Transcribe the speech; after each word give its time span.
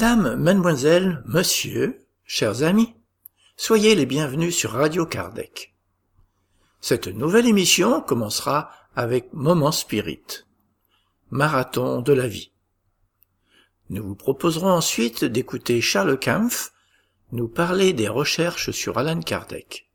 Madame, 0.00 0.36
mademoiselle, 0.36 1.24
monsieur, 1.26 2.06
chers 2.24 2.62
amis, 2.62 2.94
soyez 3.56 3.96
les 3.96 4.06
bienvenus 4.06 4.56
sur 4.56 4.70
Radio 4.70 5.04
Kardec. 5.06 5.74
Cette 6.80 7.08
nouvelle 7.08 7.48
émission 7.48 8.00
commencera 8.00 8.70
avec 8.94 9.32
Moment 9.32 9.72
Spirit, 9.72 10.22
marathon 11.30 12.00
de 12.00 12.12
la 12.12 12.28
vie. 12.28 12.52
Nous 13.90 14.04
vous 14.04 14.14
proposerons 14.14 14.70
ensuite 14.70 15.24
d'écouter 15.24 15.80
Charles 15.80 16.16
Kampf 16.16 16.72
nous 17.32 17.48
parler 17.48 17.92
des 17.92 18.06
recherches 18.06 18.70
sur 18.70 18.98
Alan 18.98 19.20
Kardec. 19.20 19.90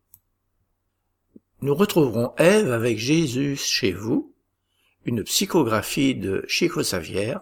Nous 1.62 1.74
retrouverons 1.74 2.34
Ève 2.36 2.74
avec 2.74 2.98
Jésus 2.98 3.56
chez 3.56 3.94
vous, 3.94 4.36
une 5.06 5.24
psychographie 5.24 6.14
de 6.14 6.44
Chico 6.50 6.82
Xavier, 6.82 7.36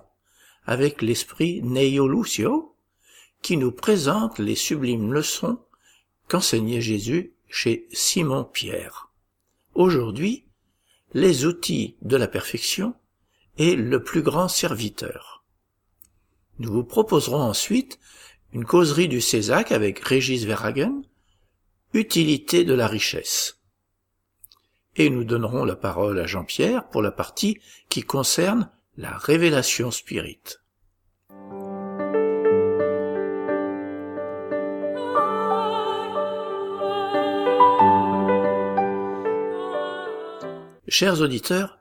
avec 0.65 1.01
l'esprit 1.01 1.61
Neo 1.63 2.07
Lucio, 2.07 2.75
qui 3.41 3.57
nous 3.57 3.71
présente 3.71 4.39
les 4.39 4.55
sublimes 4.55 5.13
leçons 5.13 5.59
qu'enseignait 6.27 6.81
Jésus 6.81 7.33
chez 7.49 7.87
Simon 7.91 8.43
Pierre. 8.43 9.09
Aujourd'hui, 9.73 10.45
les 11.13 11.45
outils 11.45 11.95
de 12.01 12.15
la 12.15 12.27
perfection 12.27 12.93
et 13.57 13.75
le 13.75 14.03
plus 14.03 14.21
grand 14.21 14.47
serviteur. 14.47 15.43
Nous 16.59 16.71
vous 16.71 16.83
proposerons 16.83 17.41
ensuite 17.41 17.99
une 18.53 18.65
causerie 18.65 19.07
du 19.07 19.21
Césac 19.21 19.71
avec 19.71 19.99
Régis 19.99 20.43
Verhagen, 20.43 21.01
utilité 21.93 22.63
de 22.63 22.73
la 22.73 22.87
richesse. 22.87 23.59
Et 24.95 25.09
nous 25.09 25.23
donnerons 25.23 25.63
la 25.63 25.75
parole 25.75 26.19
à 26.19 26.27
Jean-Pierre 26.27 26.87
pour 26.89 27.01
la 27.01 27.11
partie 27.11 27.59
qui 27.89 28.03
concerne 28.03 28.69
la 28.97 29.17
révélation 29.17 29.89
spirite. 29.89 30.61
Chers 40.89 41.21
auditeurs, 41.21 41.79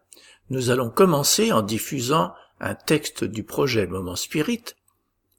nous 0.50 0.70
allons 0.70 0.89
commencer 0.89 1.50
en 1.50 1.62
diffusant 1.62 2.33
un 2.61 2.77
texte 2.77 3.24
du 3.24 3.42
projet 3.42 3.89
Moment 3.89 4.14
Spirit, 4.14 4.64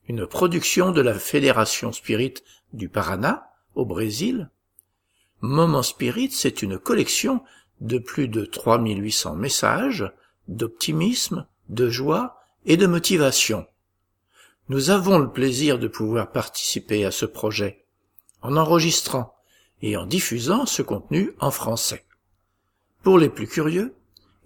une 0.08 0.26
production 0.26 0.90
de 0.90 1.00
la 1.00 1.14
Fédération 1.14 1.90
Spirit 1.90 2.34
du 2.74 2.90
Paraná, 2.90 3.48
au 3.74 3.86
Brésil. 3.86 4.50
Moment 5.40 5.82
Spirit, 5.82 6.32
c'est 6.32 6.60
une 6.60 6.78
collection 6.78 7.42
de 7.80 7.98
plus 7.98 8.28
de 8.28 8.44
3800 8.44 9.36
messages 9.36 10.12
d'optimisme, 10.48 11.46
de 11.72 11.90
joie 11.90 12.38
et 12.64 12.76
de 12.76 12.86
motivation. 12.86 13.66
Nous 14.68 14.90
avons 14.90 15.18
le 15.18 15.32
plaisir 15.32 15.78
de 15.78 15.88
pouvoir 15.88 16.30
participer 16.30 17.04
à 17.04 17.10
ce 17.10 17.26
projet 17.26 17.84
en 18.42 18.56
enregistrant 18.56 19.34
et 19.80 19.96
en 19.96 20.06
diffusant 20.06 20.66
ce 20.66 20.82
contenu 20.82 21.32
en 21.40 21.50
français. 21.50 22.04
Pour 23.02 23.18
les 23.18 23.28
plus 23.28 23.48
curieux, 23.48 23.96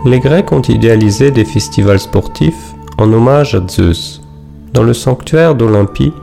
les 0.05 0.19
Grecs 0.19 0.51
ont 0.51 0.61
idéalisé 0.61 1.31
des 1.31 1.45
festivals 1.45 1.99
sportifs 1.99 2.75
en 2.97 3.11
hommage 3.11 3.55
à 3.55 3.67
Zeus, 3.67 4.21
dans 4.73 4.83
le 4.83 4.93
sanctuaire 4.93 5.55
d'Olympie, 5.55 6.13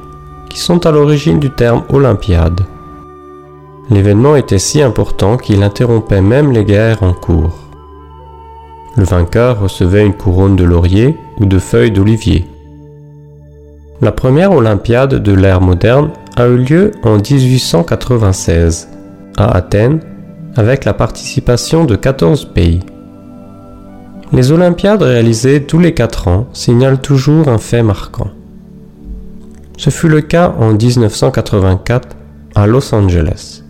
qui 0.49 0.61
sont 0.61 0.87
à 0.87 0.93
l'origine 0.93 1.41
du 1.41 1.51
terme 1.51 1.83
Olympiade. 1.89 2.61
L'événement 3.91 4.37
était 4.37 4.61
si 4.61 4.81
important 4.81 5.37
qu'il 5.37 5.63
interrompait 5.63 6.21
même 6.21 6.53
les 6.53 6.65
guerres 6.65 7.03
en 7.03 7.13
cours. 7.13 7.59
Le 8.97 9.05
vainqueur 9.05 9.61
recevait 9.61 10.07
une 10.07 10.15
couronne 10.15 10.55
de 10.55 10.65
laurier 10.65 11.17
ou 11.41 11.47
de 11.47 11.59
feuilles 11.59 11.91
d'olivier. 11.91 12.47
La 14.01 14.13
première 14.13 14.53
Olympiade 14.53 15.15
de 15.15 15.33
l'ère 15.33 15.61
moderne 15.61 16.11
a 16.37 16.47
eu 16.47 16.59
lieu 16.59 16.93
en 17.03 17.17
1896 17.17 18.89
à 19.37 19.57
Athènes 19.57 20.01
avec 20.57 20.85
la 20.85 20.93
participation 20.93 21.85
de 21.85 21.97
14 21.97 22.47
pays. 22.47 22.81
Les 24.33 24.51
Olympiades 24.51 25.03
réalisées 25.03 25.65
tous 25.65 25.79
les 25.79 25.95
4 25.95 26.29
ans 26.29 26.47
signalent 26.53 27.01
toujours 27.01 27.49
un 27.49 27.59
fait 27.59 27.83
marquant. 27.83 28.31
Ce 29.77 29.91
fut 29.91 30.09
le 30.09 30.21
cas 30.21 30.55
en 30.59 30.75
1984 30.75 32.17
à 32.55 32.67
Los 32.67 32.95
Angeles. 32.95 33.63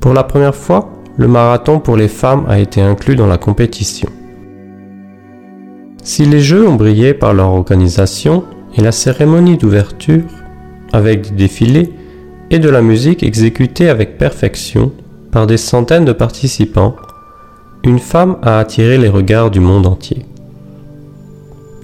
Pour 0.00 0.14
la 0.14 0.24
première 0.24 0.54
fois, 0.54 0.90
le 1.16 1.28
marathon 1.28 1.78
pour 1.78 1.96
les 1.96 2.08
femmes 2.08 2.44
a 2.48 2.58
été 2.58 2.80
inclus 2.80 3.16
dans 3.16 3.26
la 3.26 3.38
compétition. 3.38 4.08
Si 6.02 6.24
les 6.24 6.40
Jeux 6.40 6.66
ont 6.66 6.74
brillé 6.74 7.14
par 7.14 7.34
leur 7.34 7.50
organisation 7.50 8.44
et 8.76 8.80
la 8.80 8.92
cérémonie 8.92 9.56
d'ouverture, 9.56 10.24
avec 10.92 11.30
des 11.30 11.44
défilés 11.44 11.92
et 12.50 12.58
de 12.58 12.68
la 12.68 12.82
musique 12.82 13.22
exécutée 13.22 13.88
avec 13.88 14.18
perfection, 14.18 14.92
par 15.32 15.46
des 15.46 15.56
centaines 15.56 16.04
de 16.04 16.12
participants, 16.12 16.94
une 17.82 17.98
femme 17.98 18.36
a 18.42 18.58
attiré 18.58 18.98
les 18.98 19.08
regards 19.08 19.50
du 19.50 19.58
monde 19.58 19.86
entier. 19.86 20.24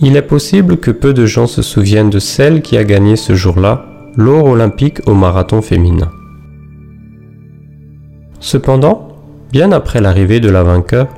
Il 0.00 0.16
est 0.16 0.22
possible 0.22 0.76
que 0.76 0.92
peu 0.92 1.12
de 1.12 1.26
gens 1.26 1.48
se 1.48 1.62
souviennent 1.62 2.10
de 2.10 2.20
celle 2.20 2.62
qui 2.62 2.76
a 2.76 2.84
gagné 2.84 3.16
ce 3.16 3.34
jour-là 3.34 3.86
l'or 4.16 4.44
olympique 4.44 5.00
au 5.08 5.14
marathon 5.14 5.62
féminin. 5.62 6.10
Cependant, 8.38 9.08
bien 9.50 9.72
après 9.72 10.00
l'arrivée 10.00 10.38
de 10.38 10.50
la 10.50 10.62
vainqueur, 10.62 11.08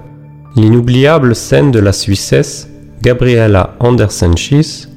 l'inoubliable 0.57 1.35
scène 1.35 1.71
de 1.71 1.79
la 1.79 1.93
Suissesse, 1.93 2.71
Gabriela 3.03 3.75
Andersen-Schiess, 3.81 4.89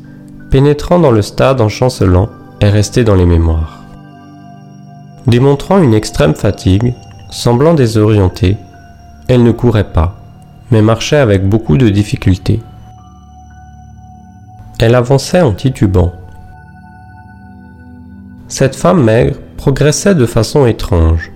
pénétrant 0.49 0.99
dans 0.99 1.11
le 1.11 1.21
stade 1.21 1.59
en 1.61 1.69
chancelant, 1.69 2.29
est 2.61 2.69
restée 2.69 3.03
dans 3.03 3.15
les 3.15 3.25
mémoires. 3.25 3.83
Démontrant 5.27 5.81
une 5.81 5.93
extrême 5.93 6.35
fatigue, 6.35 6.93
Semblant 7.33 7.73
désorientée, 7.73 8.57
elle 9.27 9.41
ne 9.41 9.51
courait 9.51 9.91
pas, 9.91 10.15
mais 10.69 10.83
marchait 10.83 11.17
avec 11.17 11.49
beaucoup 11.49 11.77
de 11.77 11.89
difficulté. 11.89 12.61
Elle 14.79 14.93
avançait 14.93 15.41
en 15.41 15.51
titubant. 15.51 16.13
Cette 18.47 18.75
femme 18.75 19.03
maigre 19.03 19.37
progressait 19.57 20.13
de 20.13 20.27
façon 20.27 20.67
étrange, 20.67 21.31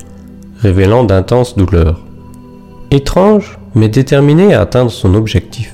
révélant 0.59 1.03
d'intenses 1.03 1.57
douleurs. 1.57 2.05
Étrange, 2.91 3.57
mais 3.73 3.89
déterminée 3.89 4.53
à 4.53 4.61
atteindre 4.61 4.91
son 4.91 5.15
objectif. 5.15 5.73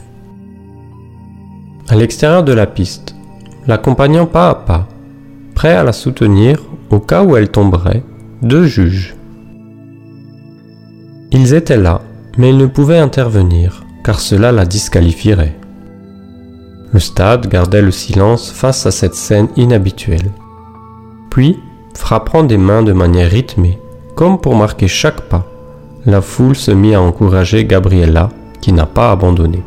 À 1.89 1.95
l'extérieur 1.95 2.43
de 2.43 2.53
la 2.53 2.65
piste, 2.65 3.13
l'accompagnant 3.67 4.25
pas 4.25 4.49
à 4.49 4.55
pas, 4.55 4.87
prêt 5.53 5.75
à 5.75 5.83
la 5.83 5.91
soutenir 5.91 6.63
au 6.91 7.01
cas 7.01 7.25
où 7.25 7.35
elle 7.35 7.49
tomberait, 7.49 8.03
deux 8.41 8.63
juges. 8.63 9.17
Ils 11.35 11.55
étaient 11.55 11.77
là, 11.77 12.01
mais 12.37 12.51
ils 12.51 12.57
ne 12.57 12.67
pouvaient 12.67 12.99
intervenir, 12.99 13.83
car 14.03 14.19
cela 14.19 14.51
la 14.51 14.65
disqualifierait. 14.65 15.57
Le 16.91 16.99
stade 16.99 17.47
gardait 17.47 17.81
le 17.81 17.89
silence 17.89 18.51
face 18.51 18.85
à 18.85 18.91
cette 18.91 19.15
scène 19.15 19.47
inhabituelle. 19.55 20.29
Puis, 21.31 21.57
frappant 21.95 22.43
des 22.43 22.59
mains 22.59 22.83
de 22.83 22.93
manière 22.93 23.31
rythmée, 23.31 23.79
comme 24.13 24.39
pour 24.39 24.55
marquer 24.55 24.87
chaque 24.87 25.21
pas, 25.21 25.47
la 26.05 26.21
foule 26.21 26.55
se 26.55 26.69
mit 26.69 26.93
à 26.93 27.01
encourager 27.01 27.65
Gabriella, 27.65 28.29
qui 28.61 28.71
n'a 28.71 28.85
pas 28.85 29.09
abandonné. 29.09 29.63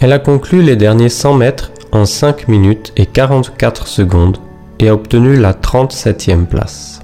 Elle 0.00 0.12
a 0.12 0.20
conclu 0.20 0.62
les 0.62 0.76
derniers 0.76 1.08
100 1.08 1.34
mètres 1.34 1.72
en 1.90 2.04
5 2.04 2.46
minutes 2.46 2.92
et 2.96 3.06
44 3.06 3.88
secondes 3.88 4.38
et 4.78 4.88
a 4.88 4.94
obtenu 4.94 5.36
la 5.36 5.54
37e 5.54 6.46
place. 6.46 7.01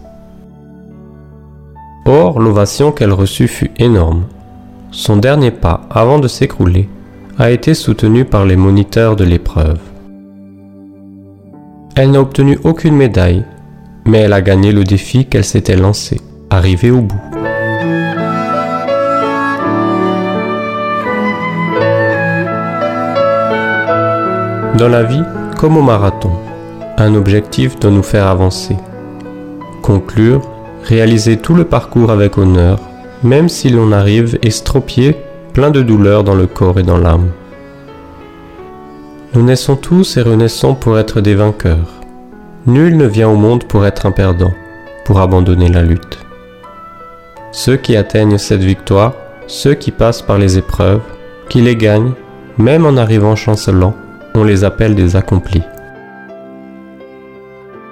Or, 2.09 2.41
l'ovation 2.41 2.91
qu'elle 2.91 3.13
reçut 3.13 3.49
fut 3.49 3.71
énorme. 3.79 4.25
Son 4.93 5.19
dernier 5.19 5.51
pas, 5.51 5.83
avant 5.91 6.19
de 6.19 6.27
s'écrouler, 6.27 6.89
a 7.39 7.51
été 7.51 7.75
soutenu 7.75 8.25
par 8.25 8.47
les 8.47 8.57
moniteurs 8.57 9.15
de 9.15 9.25
l'épreuve. 9.25 9.79
Elle 11.95 12.13
n'a 12.13 12.23
obtenu 12.23 12.59
aucune 12.65 12.97
médaille, 12.97 13.45
mais 14.07 14.21
elle 14.21 14.33
a 14.33 14.41
gagné 14.41 14.73
le 14.73 14.85
défi 14.85 15.27
qu'elle 15.27 15.45
s'était 15.45 15.77
lancé, 15.77 16.19
arriver 16.49 16.91
au 16.91 17.03
bout. 17.03 17.21
Dans 24.79 24.89
la 24.89 25.03
vie, 25.03 25.25
comme 25.59 25.77
au 25.77 25.83
marathon, 25.83 26.31
un 26.97 27.15
objectif 27.15 27.79
doit 27.79 27.91
nous 27.91 28.03
faire 28.03 28.29
avancer. 28.29 28.79
Conclure, 29.83 30.41
réaliser 30.89 31.37
tout 31.37 31.55
le 31.55 31.65
parcours 31.65 32.11
avec 32.11 32.39
honneur, 32.39 32.81
même 33.23 33.51
si 33.51 33.69
l'on 33.69 33.93
arrive 33.93 34.39
estropié, 34.43 35.17
plein 35.53 35.71
de 35.71 35.83
douleur 35.83 36.25
dans 36.25 36.35
le 36.35 36.47
corps 36.47 36.79
et 36.79 36.83
dans 36.83 36.97
l'âme. 36.97 37.29
Nous 39.35 39.43
naissons 39.43 39.77
tous 39.77 40.17
et 40.17 40.23
renaissons 40.23 40.75
pour 40.75 40.99
être 40.99 41.21
des 41.21 41.35
vainqueurs. 41.35 42.01
Nul 42.67 42.97
ne 42.97 43.07
vient 43.07 43.29
au 43.29 43.37
monde 43.37 43.65
pour 43.65 43.85
être 43.85 44.07
un 44.07 44.13
perdant, 44.13 44.53
pour 45.05 45.21
abandonner 45.21 45.69
la 45.69 45.83
lutte. 45.83 46.19
Ceux 47.53 47.77
qui 47.77 47.95
atteignent 47.95 48.39
cette 48.39 48.65
victoire, 48.65 49.13
ceux 49.47 49.75
qui 49.75 49.91
passent 49.91 50.23
par 50.23 50.39
les 50.39 50.57
épreuves, 50.57 51.03
qui 51.51 51.61
les 51.61 51.77
gagnent, 51.77 52.13
même 52.57 52.87
en 52.87 52.97
arrivant 52.97 53.37
chancelant, 53.37 53.95
on 54.35 54.45
les 54.45 54.65
appelle 54.65 54.95
des 54.95 55.17
accomplis. 55.17 55.63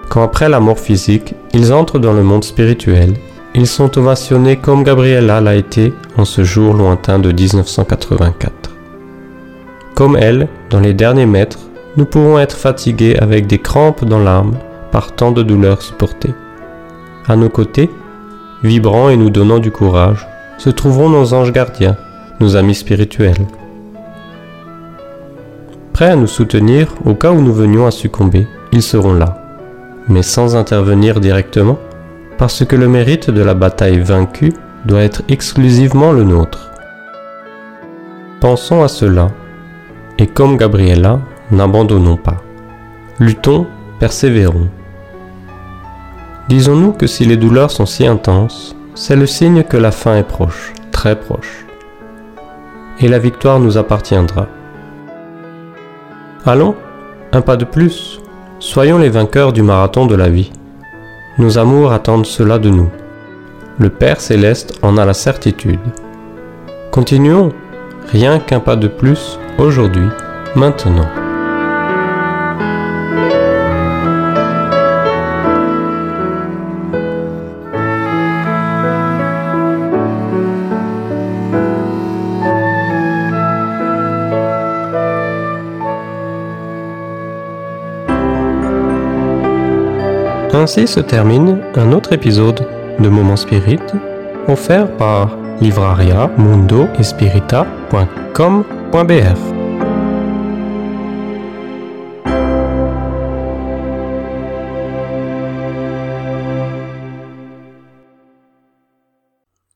Quand 0.08 0.22
après 0.22 0.48
la 0.48 0.60
mort 0.60 0.78
physique, 0.78 1.34
ils 1.52 1.72
entrent 1.72 1.98
dans 1.98 2.12
le 2.12 2.22
monde 2.22 2.44
spirituel, 2.44 3.14
ils 3.54 3.66
sont 3.66 3.96
ovationnés 3.98 4.56
comme 4.56 4.84
Gabriella 4.84 5.40
l'a 5.40 5.54
été 5.54 5.92
en 6.16 6.24
ce 6.24 6.44
jour 6.44 6.74
lointain 6.74 7.18
de 7.18 7.32
1984. 7.32 8.52
Comme 9.94 10.16
elle, 10.16 10.48
dans 10.68 10.80
les 10.80 10.92
derniers 10.92 11.26
mètres, 11.26 11.58
nous 11.96 12.04
pourrons 12.04 12.38
être 12.38 12.56
fatigués 12.56 13.16
avec 13.18 13.46
des 13.46 13.58
crampes 13.58 14.04
dans 14.04 14.18
l'âme 14.18 14.52
par 14.92 15.12
tant 15.12 15.32
de 15.32 15.42
douleurs 15.42 15.80
supportées. 15.80 16.34
À 17.26 17.34
nos 17.34 17.48
côtés, 17.48 17.90
vibrants 18.62 19.08
et 19.08 19.16
nous 19.16 19.30
donnant 19.30 19.58
du 19.58 19.70
courage, 19.70 20.28
se 20.58 20.70
trouveront 20.70 21.08
nos 21.08 21.32
anges 21.32 21.52
gardiens, 21.52 21.96
nos 22.40 22.56
amis 22.56 22.74
spirituels. 22.74 23.46
Prêts 25.94 26.10
à 26.10 26.16
nous 26.16 26.26
soutenir 26.26 26.88
au 27.06 27.14
cas 27.14 27.32
où 27.32 27.40
nous 27.40 27.54
venions 27.54 27.86
à 27.86 27.90
succomber, 27.90 28.46
ils 28.72 28.82
seront 28.82 29.14
là, 29.14 29.45
mais 30.08 30.22
sans 30.22 30.56
intervenir 30.56 31.20
directement, 31.20 31.78
parce 32.38 32.64
que 32.64 32.76
le 32.76 32.88
mérite 32.88 33.30
de 33.30 33.42
la 33.42 33.54
bataille 33.54 34.00
vaincue 34.00 34.52
doit 34.84 35.02
être 35.02 35.22
exclusivement 35.28 36.12
le 36.12 36.24
nôtre. 36.24 36.70
Pensons 38.40 38.82
à 38.82 38.88
cela, 38.88 39.28
et 40.18 40.26
comme 40.26 40.56
Gabriella, 40.56 41.20
n'abandonnons 41.50 42.16
pas. 42.16 42.42
Luttons, 43.18 43.66
persévérons. 43.98 44.68
Disons-nous 46.48 46.92
que 46.92 47.06
si 47.06 47.24
les 47.24 47.36
douleurs 47.36 47.70
sont 47.70 47.86
si 47.86 48.06
intenses, 48.06 48.76
c'est 48.94 49.16
le 49.16 49.26
signe 49.26 49.64
que 49.64 49.76
la 49.76 49.90
fin 49.90 50.16
est 50.16 50.28
proche, 50.28 50.72
très 50.92 51.16
proche. 51.16 51.66
Et 53.00 53.08
la 53.08 53.18
victoire 53.18 53.58
nous 53.58 53.76
appartiendra. 53.76 54.46
Allons, 56.44 56.76
un 57.32 57.40
pas 57.40 57.56
de 57.56 57.64
plus. 57.64 58.20
Soyons 58.68 58.98
les 58.98 59.10
vainqueurs 59.10 59.52
du 59.52 59.62
marathon 59.62 60.06
de 60.06 60.16
la 60.16 60.28
vie. 60.28 60.50
Nos 61.38 61.56
amours 61.56 61.92
attendent 61.92 62.26
cela 62.26 62.58
de 62.58 62.68
nous. 62.68 62.90
Le 63.78 63.90
Père 63.90 64.20
céleste 64.20 64.76
en 64.82 64.96
a 64.96 65.04
la 65.04 65.14
certitude. 65.14 65.78
Continuons, 66.90 67.52
rien 68.10 68.40
qu'un 68.40 68.58
pas 68.58 68.74
de 68.74 68.88
plus, 68.88 69.38
aujourd'hui, 69.56 70.08
maintenant. 70.56 71.06
Ainsi 90.58 90.86
se 90.86 91.00
termine 91.00 91.60
un 91.74 91.92
autre 91.92 92.14
épisode 92.14 92.66
de 92.98 93.08
Moment 93.10 93.36
Spirit 93.36 93.78
offert 94.48 94.96
par 94.96 95.36
livraria 95.60 96.28
mundo 96.38 96.88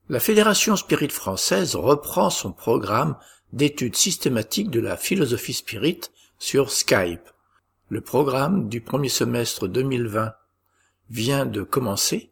La 0.08 0.18
Fédération 0.18 0.76
Spirit 0.76 1.10
française 1.10 1.76
reprend 1.76 2.30
son 2.30 2.52
programme 2.52 3.16
d'études 3.52 3.96
systématiques 3.96 4.70
de 4.70 4.80
la 4.80 4.96
philosophie 4.96 5.52
spirit 5.52 6.00
sur 6.38 6.70
Skype. 6.70 7.28
Le 7.90 8.00
programme 8.00 8.70
du 8.70 8.80
premier 8.80 9.10
semestre 9.10 9.68
2020 9.68 10.32
vient 11.10 11.46
de 11.46 11.62
commencer. 11.62 12.30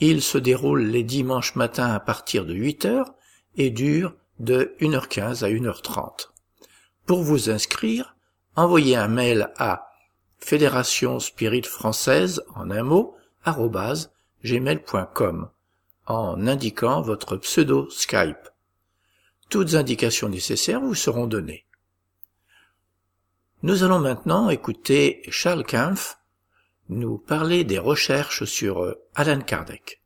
Il 0.00 0.22
se 0.22 0.38
déroule 0.38 0.82
les 0.82 1.02
dimanches 1.02 1.56
matins 1.56 1.92
à 1.92 2.00
partir 2.00 2.46
de 2.46 2.54
8 2.54 2.84
heures 2.86 3.14
et 3.56 3.70
dure 3.70 4.14
de 4.38 4.74
1h15 4.80 5.44
à 5.44 5.50
1h30. 5.50 6.28
Pour 7.04 7.22
vous 7.22 7.50
inscrire, 7.50 8.16
envoyez 8.56 8.96
un 8.96 9.08
mail 9.08 9.50
à 9.58 9.90
fédération 10.38 11.20
spirit 11.20 11.62
française 11.62 12.42
en 12.54 12.70
un 12.70 12.82
mot 12.82 13.16
gmail.com 14.44 15.50
en 16.06 16.46
indiquant 16.46 17.02
votre 17.02 17.36
pseudo 17.36 17.88
Skype. 17.90 18.48
Toutes 19.48 19.74
indications 19.74 20.28
nécessaires 20.28 20.80
vous 20.80 20.94
seront 20.94 21.26
données. 21.26 21.66
Nous 23.62 23.82
allons 23.84 23.98
maintenant 23.98 24.48
écouter 24.48 25.22
Charles 25.28 25.64
Kempf 25.64 26.19
nous 26.90 27.18
parler 27.18 27.62
des 27.62 27.78
recherches 27.78 28.44
sur 28.44 28.82
euh, 28.82 28.94
Alan 29.14 29.40
Kardec. 29.40 30.02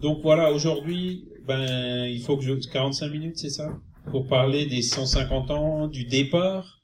Donc 0.00 0.22
voilà, 0.22 0.52
aujourd'hui, 0.52 1.28
ben, 1.46 2.06
il 2.06 2.22
faut 2.22 2.36
que 2.38 2.44
je... 2.44 2.54
45 2.54 3.08
minutes, 3.10 3.36
c'est 3.38 3.50
ça? 3.50 3.78
Pour 4.10 4.26
parler 4.26 4.64
des 4.64 4.80
150 4.80 5.50
ans 5.50 5.86
du 5.86 6.04
départ 6.04 6.82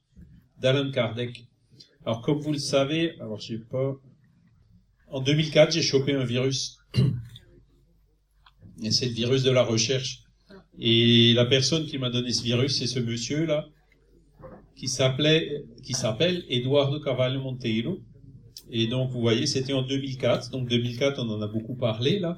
d'Alan 0.59 0.91
Kardec. 0.91 1.47
Alors 2.05 2.21
comme 2.21 2.39
vous 2.39 2.51
le 2.51 2.59
savez, 2.59 3.19
alors 3.19 3.39
je 3.39 3.55
sais 3.55 3.63
pas... 3.71 3.95
En 5.09 5.21
2004, 5.21 5.71
j'ai 5.71 5.81
chopé 5.81 6.13
un 6.13 6.23
virus. 6.23 6.77
Et 8.83 8.91
c'est 8.91 9.07
le 9.07 9.13
virus 9.13 9.43
de 9.43 9.51
la 9.51 9.63
recherche. 9.63 10.21
Et 10.77 11.33
la 11.33 11.45
personne 11.45 11.85
qui 11.85 11.97
m'a 11.97 12.09
donné 12.11 12.31
ce 12.31 12.43
virus, 12.43 12.77
c'est 12.77 12.87
ce 12.87 12.99
monsieur-là, 12.99 13.65
qui 14.75 14.87
s'appelait, 14.87 15.63
qui 15.83 15.93
s'appelle 15.93 16.43
Eduardo 16.49 16.99
Carvalho 16.99 17.41
Monteiro 17.41 18.01
et 18.71 18.87
donc, 18.87 19.11
vous 19.11 19.21
voyez, 19.21 19.45
c'était 19.45 19.73
en 19.73 19.83
2004. 19.83 20.49
Donc, 20.51 20.67
2004, 20.67 21.19
on 21.19 21.29
en 21.29 21.41
a 21.41 21.47
beaucoup 21.47 21.75
parlé, 21.75 22.19
là. 22.19 22.37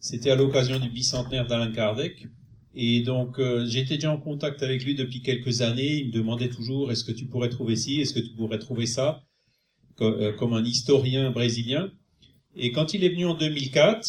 C'était 0.00 0.30
à 0.30 0.36
l'occasion 0.36 0.78
du 0.78 0.90
bicentenaire 0.90 1.46
d'Alain 1.46 1.72
Kardec. 1.72 2.26
Et 2.74 3.00
donc, 3.00 3.38
euh, 3.38 3.64
j'étais 3.66 3.94
déjà 3.94 4.12
en 4.12 4.18
contact 4.18 4.62
avec 4.62 4.84
lui 4.84 4.94
depuis 4.94 5.22
quelques 5.22 5.62
années. 5.62 5.94
Il 5.96 6.08
me 6.08 6.12
demandait 6.12 6.48
toujours, 6.50 6.92
est-ce 6.92 7.04
que 7.04 7.12
tu 7.12 7.26
pourrais 7.26 7.48
trouver 7.48 7.76
ci, 7.76 8.00
est-ce 8.00 8.12
que 8.12 8.20
tu 8.20 8.34
pourrais 8.34 8.58
trouver 8.58 8.86
ça, 8.86 9.22
euh, 10.00 10.32
comme, 10.32 10.52
un 10.52 10.64
historien 10.64 11.30
brésilien. 11.30 11.90
Et 12.54 12.72
quand 12.72 12.92
il 12.92 13.04
est 13.04 13.08
venu 13.08 13.26
en 13.26 13.34
2004, 13.34 14.06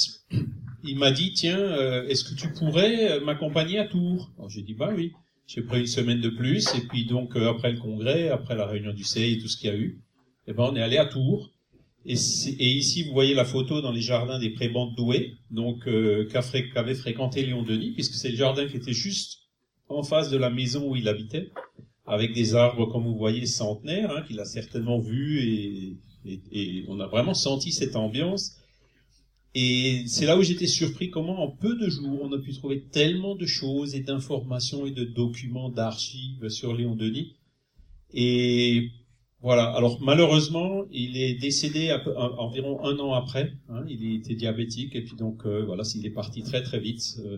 il 0.84 0.98
m'a 0.98 1.12
dit, 1.12 1.32
tiens, 1.34 1.60
euh, 1.60 2.08
est-ce 2.08 2.24
que 2.26 2.36
tu 2.36 2.52
pourrais 2.52 3.20
m'accompagner 3.22 3.80
à 3.80 3.86
Tours? 3.86 4.32
Alors, 4.38 4.50
j'ai 4.50 4.64
dit, 4.64 4.74
bah 4.74 4.92
oui. 4.96 5.14
J'ai 5.46 5.62
pris 5.62 5.80
une 5.80 5.88
semaine 5.88 6.20
de 6.20 6.30
plus. 6.30 6.76
Et 6.76 6.82
puis, 6.82 7.06
donc, 7.06 7.38
après 7.38 7.72
le 7.72 7.80
congrès, 7.80 8.28
après 8.28 8.56
la 8.56 8.66
réunion 8.66 8.92
du 8.92 9.06
CEI 9.06 9.32
et 9.32 9.38
tout 9.38 9.48
ce 9.48 9.56
qu'il 9.56 9.70
y 9.70 9.74
a 9.74 9.78
eu, 9.78 10.02
eh 10.48 10.54
ben, 10.54 10.64
on 10.72 10.76
est 10.76 10.82
allé 10.82 10.98
à 10.98 11.06
Tours. 11.06 11.52
Et, 12.06 12.14
ici, 12.14 13.04
vous 13.04 13.12
voyez 13.12 13.34
la 13.34 13.44
photo 13.44 13.82
dans 13.82 13.92
les 13.92 14.02
jardins 14.02 14.40
des 14.40 14.52
prébendes 14.52 14.96
doués, 14.96 15.34
donc 15.52 15.86
euh, 15.88 16.26
qu'avait 16.26 16.96
fréquenté 16.96 17.46
Léon 17.46 17.64
Denis, 17.64 17.92
puisque 17.92 18.14
c'est 18.14 18.30
le 18.30 18.38
jardin 18.38 18.66
qui 18.66 18.78
était 18.78 18.94
juste 18.94 19.40
en 19.90 20.04
face 20.04 20.30
de 20.30 20.38
la 20.38 20.50
maison 20.50 20.90
où 20.90 20.96
il 20.96 21.10
habitait, 21.10 21.52
avec 22.06 22.34
des 22.34 22.56
arbres, 22.56 22.86
comme 22.86 23.04
vous 23.04 23.18
voyez, 23.18 23.46
centenaires, 23.46 24.12
hein, 24.12 24.22
qu'il 24.26 24.40
a 24.40 24.46
certainement 24.46 25.00
vu, 25.00 25.42
et, 25.42 25.98
et, 26.54 26.86
on 26.88 27.02
a 27.02 27.08
vraiment 27.08 27.34
senti 27.34 27.74
cette 27.74 27.98
ambiance. 27.98 28.56
Et 29.54 30.04
c'est 30.08 30.26
là 30.26 30.38
où 30.38 30.44
j'étais 30.44 30.68
surpris 30.68 31.10
comment 31.10 31.44
en 31.44 31.50
peu 31.50 31.76
de 31.76 31.90
jours 31.90 32.22
on 32.22 32.32
a 32.32 32.38
pu 32.38 32.54
trouver 32.54 32.84
tellement 32.84 33.36
de 33.36 33.46
choses 33.46 33.96
et 33.96 34.02
d'informations 34.02 34.86
et 34.86 34.92
de 34.92 35.04
documents, 35.04 35.70
d'archives 35.70 36.48
sur 36.48 36.74
Léon 36.74 36.96
Denis. 36.96 37.36
Et 38.14 38.92
voilà. 39.42 39.66
Alors 39.72 40.00
malheureusement, 40.02 40.84
il 40.92 41.18
est 41.18 41.36
décédé 41.36 41.90
à 41.92 42.02
environ 42.42 42.84
un 42.84 42.98
an 43.00 43.14
après. 43.14 43.54
Hein. 43.70 43.84
il 43.88 44.16
était 44.16 44.36
diabétique 44.36 44.96
et 44.96 45.04
puis 45.04 45.16
donc 45.16 45.46
euh, 45.46 45.64
voilà, 45.66 45.84
il 45.96 46.06
est 46.06 46.10
parti 46.12 46.42
très 46.44 46.64
très 46.64 46.80
vite. 46.80 47.18
Euh, 47.26 47.38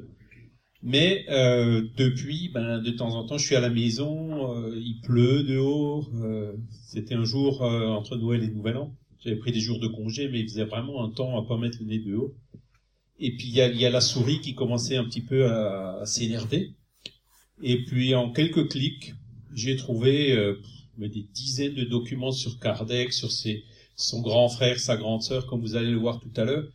Mais 0.82 1.26
euh, 1.30 1.84
depuis, 1.98 2.50
ben, 2.54 2.80
de 2.82 2.92
temps 2.92 3.16
en 3.16 3.26
temps, 3.26 3.38
je 3.38 3.46
suis 3.46 3.56
à 3.56 3.60
la 3.62 3.70
maison, 3.70 4.54
euh, 4.56 4.76
il 4.78 5.02
pleut 5.02 5.44
dehors. 5.44 6.10
euh, 6.24 6.54
C'était 6.88 7.16
un 7.16 7.26
jour 7.26 7.64
euh, 7.64 7.88
entre 7.88 8.16
Noël 8.18 8.44
et 8.44 8.48
Nouvel 8.50 8.78
An. 8.78 8.96
J'avais 9.24 9.36
pris 9.38 9.52
des 9.52 9.60
jours 9.60 9.80
de 9.80 9.88
congé, 9.88 10.30
mais 10.30 10.40
il 10.42 10.48
faisait 10.50 10.64
vraiment 10.66 11.04
un 11.06 11.10
temps 11.12 11.38
à 11.38 11.46
pas 11.48 11.58
mettre 11.58 11.80
le 11.82 11.88
nez 11.88 12.00
dehors. 12.00 12.32
Et 13.20 13.36
puis 13.36 13.48
il 13.50 13.56
y 13.56 13.62
a, 13.62 13.68
y 13.68 13.86
a 13.86 13.90
la 13.90 14.02
souris 14.02 14.40
qui 14.42 14.56
commençait 14.56 14.96
un 14.98 15.04
petit 15.06 15.22
peu 15.22 15.46
à, 15.48 16.00
à 16.02 16.06
s'énerver. 16.06 16.72
Et 17.62 17.84
puis 17.84 18.16
en 18.16 18.32
quelques 18.32 18.70
clics, 18.70 19.14
j'ai 19.54 19.76
trouvé 19.76 20.34
mais 21.00 21.10
des 21.10 21.28
dizaines 21.34 21.76
de 21.76 21.84
documents 21.84 22.32
sur 22.32 22.60
Kardec, 22.60 23.14
sur 23.14 23.32
ses, 23.32 23.64
son 23.96 24.22
grand 24.22 24.50
frère, 24.50 24.80
sa 24.80 24.98
grande 24.98 25.24
sœur, 25.24 25.48
comme 25.48 25.62
vous 25.62 25.76
allez 25.76 25.92
le 25.92 25.98
voir 25.98 26.20
tout 26.20 26.32
à 26.36 26.46
l'heure, 26.46 26.68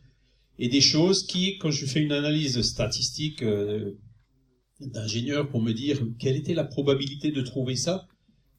et 0.57 0.69
des 0.69 0.81
choses 0.81 1.25
qui, 1.25 1.57
quand 1.57 1.71
je 1.71 1.85
fais 1.85 2.01
une 2.01 2.11
analyse 2.11 2.61
statistique 2.61 3.43
euh, 3.43 3.91
d'ingénieur 4.79 5.49
pour 5.49 5.61
me 5.61 5.73
dire 5.73 5.99
quelle 6.19 6.35
était 6.35 6.53
la 6.53 6.63
probabilité 6.63 7.31
de 7.31 7.41
trouver 7.41 7.75
ça, 7.75 8.07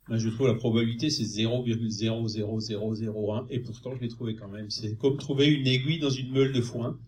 ben 0.08 0.18
je 0.18 0.28
trouve 0.28 0.46
la 0.46 0.54
probabilité 0.54 1.11
c'est 1.11 1.25
0,00001 1.25 3.46
et 3.50 3.58
pourtant 3.58 3.96
je 3.96 4.00
l'ai 4.00 4.08
trouvé 4.08 4.37
quand 4.37 4.49
même. 4.49 4.70
C'est 4.70 4.96
comme 4.96 5.16
trouver 5.16 5.46
une 5.46 5.66
aiguille 5.66 5.99
dans 5.99 6.11
une 6.11 6.30
meule 6.30 6.52
de 6.52 6.61
foin. 6.61 6.99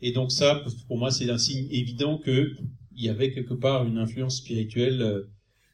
Et 0.00 0.12
donc 0.12 0.30
ça, 0.30 0.62
pour 0.86 0.98
moi, 0.98 1.10
c'est 1.10 1.28
un 1.30 1.38
signe 1.38 1.66
évident 1.70 2.18
que 2.18 2.54
il 2.96 3.04
y 3.04 3.08
avait 3.08 3.32
quelque 3.32 3.54
part 3.54 3.86
une 3.86 3.98
influence 3.98 4.36
spirituelle 4.36 5.02
euh, 5.02 5.24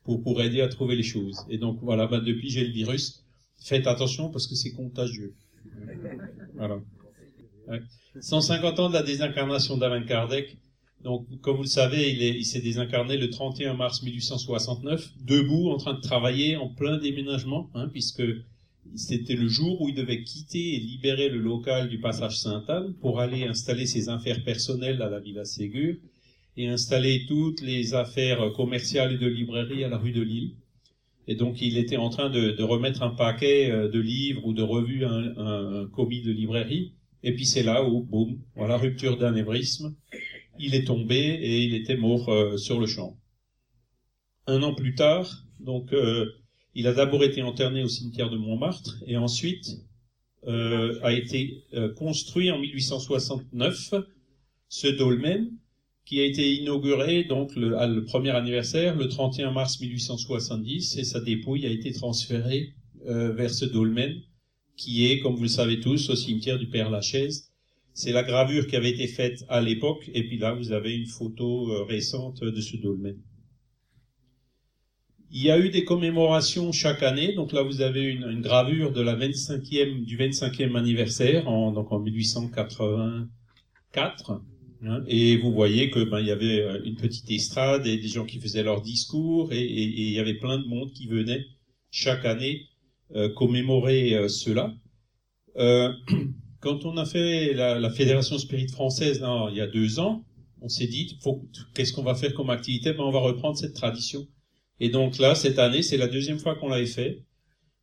pour, 0.04 0.22
pour 0.22 0.42
aider 0.42 0.60
à 0.60 0.68
trouver 0.68 0.96
les 0.96 1.02
choses. 1.02 1.44
Et 1.48 1.58
donc 1.58 1.78
voilà, 1.82 2.06
ben 2.06 2.20
depuis 2.20 2.50
j'ai 2.50 2.64
le 2.64 2.72
virus. 2.72 3.24
Faites 3.62 3.86
attention 3.86 4.30
parce 4.30 4.46
que 4.46 4.54
c'est 4.54 4.72
contagieux. 4.72 5.34
Voilà. 6.54 6.80
Ouais. 7.68 7.80
150 8.20 8.80
ans 8.80 8.88
de 8.88 8.94
la 8.94 9.02
désincarnation 9.02 9.76
d'Alain 9.76 10.02
Kardec. 10.02 10.58
Donc, 11.02 11.26
comme 11.40 11.56
vous 11.56 11.62
le 11.62 11.68
savez, 11.68 12.10
il 12.10 12.44
s'est 12.44 12.60
désincarné 12.60 13.16
le 13.16 13.30
31 13.30 13.74
mars 13.74 14.02
1869, 14.02 15.12
debout, 15.24 15.70
en 15.70 15.78
train 15.78 15.94
de 15.94 16.00
travailler 16.00 16.56
en 16.56 16.68
plein 16.68 16.98
déménagement, 16.98 17.70
hein, 17.74 17.88
puisque 17.90 18.22
c'était 18.94 19.36
le 19.36 19.48
jour 19.48 19.80
où 19.80 19.88
il 19.88 19.94
devait 19.94 20.22
quitter 20.22 20.74
et 20.74 20.80
libérer 20.80 21.28
le 21.28 21.38
local 21.38 21.88
du 21.88 22.00
passage 22.00 22.38
Sainte-Anne 22.38 22.94
pour 23.00 23.20
aller 23.20 23.44
installer 23.44 23.86
ses 23.86 24.08
affaires 24.08 24.42
personnelles 24.44 25.00
à 25.00 25.08
la 25.08 25.20
Villa 25.20 25.44
Ségur 25.44 25.96
et 26.56 26.68
installer 26.68 27.24
toutes 27.26 27.60
les 27.60 27.94
affaires 27.94 28.52
commerciales 28.52 29.14
et 29.14 29.18
de 29.18 29.26
librairie 29.26 29.84
à 29.84 29.88
la 29.88 29.98
rue 29.98 30.12
de 30.12 30.22
Lille. 30.22 30.54
Et 31.30 31.36
donc, 31.36 31.62
il 31.62 31.78
était 31.78 31.96
en 31.96 32.10
train 32.10 32.28
de, 32.28 32.60
remettre 32.60 33.02
un 33.02 33.10
paquet 33.10 33.70
euh, 33.70 33.88
de 33.88 34.00
livres 34.00 34.44
ou 34.44 34.52
de 34.52 34.62
revues 34.62 35.04
à 35.04 35.12
un, 35.12 35.86
commis 35.86 36.22
de 36.22 36.32
librairie. 36.32 36.94
Et 37.22 37.34
puis 37.34 37.46
c'est 37.46 37.62
là 37.62 37.84
où, 37.84 38.02
boum, 38.02 38.40
voilà, 38.56 38.76
rupture 38.76 39.16
d'anévrisme. 39.16 39.94
Il 40.58 40.74
est 40.74 40.88
tombé 40.88 41.18
et 41.18 41.62
il 41.62 41.74
était 41.74 41.96
mort 41.96 42.28
euh, 42.30 42.56
sur 42.56 42.80
le 42.80 42.86
champ. 42.86 43.16
Un 44.48 44.64
an 44.64 44.74
plus 44.74 44.96
tard, 44.96 45.44
donc, 45.60 45.92
euh, 45.92 46.26
il 46.74 46.88
a 46.88 46.94
d'abord 46.94 47.22
été 47.22 47.42
interné 47.42 47.84
au 47.84 47.88
cimetière 47.88 48.28
de 48.28 48.36
Montmartre 48.36 48.96
et 49.06 49.16
ensuite 49.16 49.66
a 50.46 51.12
été 51.12 51.64
construit 51.96 52.50
en 52.50 52.58
1869 52.58 53.92
ce 54.68 54.86
dolmen 54.88 55.50
qui 56.04 56.20
a 56.20 56.24
été 56.24 56.54
inauguré 56.54 57.24
donc 57.24 57.54
le, 57.54 57.78
à 57.78 57.86
le 57.86 58.04
premier 58.04 58.30
anniversaire 58.30 58.96
le 58.96 59.08
31 59.08 59.52
mars 59.52 59.80
1870 59.80 60.96
et 60.96 61.04
sa 61.04 61.20
dépouille 61.20 61.66
a 61.66 61.70
été 61.70 61.92
transférée 61.92 62.74
euh, 63.06 63.32
vers 63.32 63.50
ce 63.50 63.64
dolmen 63.64 64.20
qui 64.80 65.06
est, 65.06 65.20
comme 65.20 65.34
vous 65.34 65.42
le 65.42 65.48
savez 65.48 65.80
tous, 65.80 66.08
au 66.08 66.16
cimetière 66.16 66.58
du 66.58 66.66
Père 66.66 66.88
Lachaise. 66.90 67.50
C'est 67.92 68.12
la 68.12 68.22
gravure 68.22 68.66
qui 68.66 68.76
avait 68.76 68.88
été 68.90 69.06
faite 69.06 69.44
à 69.50 69.60
l'époque, 69.60 70.10
et 70.14 70.26
puis 70.26 70.38
là, 70.38 70.54
vous 70.54 70.72
avez 70.72 70.94
une 70.94 71.06
photo 71.06 71.70
euh, 71.70 71.84
récente 71.84 72.42
de 72.42 72.60
ce 72.60 72.78
dolmen. 72.78 73.18
Il 75.30 75.42
y 75.42 75.50
a 75.50 75.58
eu 75.58 75.68
des 75.68 75.84
commémorations 75.84 76.72
chaque 76.72 77.02
année, 77.02 77.34
donc 77.34 77.52
là, 77.52 77.62
vous 77.62 77.82
avez 77.82 78.04
une, 78.04 78.24
une 78.24 78.40
gravure 78.40 78.92
de 78.92 79.02
la 79.02 79.14
25e, 79.14 80.02
du 80.04 80.16
25e 80.16 80.74
anniversaire, 80.76 81.46
en, 81.46 81.72
donc 81.72 81.92
en 81.92 82.00
1884, 82.00 84.40
et 85.06 85.36
vous 85.36 85.52
voyez 85.52 85.90
que 85.90 86.02
ben, 86.02 86.20
il 86.20 86.26
y 86.26 86.30
avait 86.30 86.60
euh, 86.60 86.80
une 86.84 86.96
petite 86.96 87.30
estrade 87.30 87.86
et 87.86 87.98
des 87.98 88.08
gens 88.08 88.24
qui 88.24 88.40
faisaient 88.40 88.62
leurs 88.62 88.80
discours, 88.80 89.52
et, 89.52 89.62
il 89.62 90.10
y 90.10 90.18
avait 90.18 90.34
plein 90.34 90.58
de 90.58 90.64
monde 90.64 90.90
qui 90.92 91.06
venait 91.06 91.44
chaque 91.90 92.24
année 92.24 92.70
euh, 93.16 93.28
commémorer 93.28 94.14
euh, 94.14 94.28
cela. 94.28 94.72
Euh, 95.56 95.92
quand 96.60 96.84
on 96.84 96.96
a 96.96 97.04
fait 97.04 97.52
la, 97.54 97.90
Fédération 97.90 98.38
Spirit 98.38 98.68
française 98.68 99.20
là, 99.20 99.48
il 99.50 99.56
y 99.56 99.60
a 99.60 99.66
deux 99.66 99.98
ans, 99.98 100.24
on 100.60 100.68
s'est 100.68 100.86
dit 100.86 101.18
qu'est-ce 101.74 101.92
qu'on 101.92 102.04
va 102.04 102.14
faire 102.14 102.32
comme 102.34 102.50
activité? 102.50 102.92
Ben, 102.92 103.02
On 103.02 103.10
va 103.10 103.18
reprendre 103.18 103.56
cette 103.56 103.74
tradition. 103.74 104.28
Et 104.78 104.90
donc 104.90 105.18
là, 105.18 105.34
cette 105.34 105.58
année, 105.58 105.82
c'est 105.82 105.96
la 105.96 106.06
deuxième 106.06 106.38
fois 106.38 106.54
qu'on 106.54 106.68
l'avait 106.68 106.86
fait. 106.86 107.24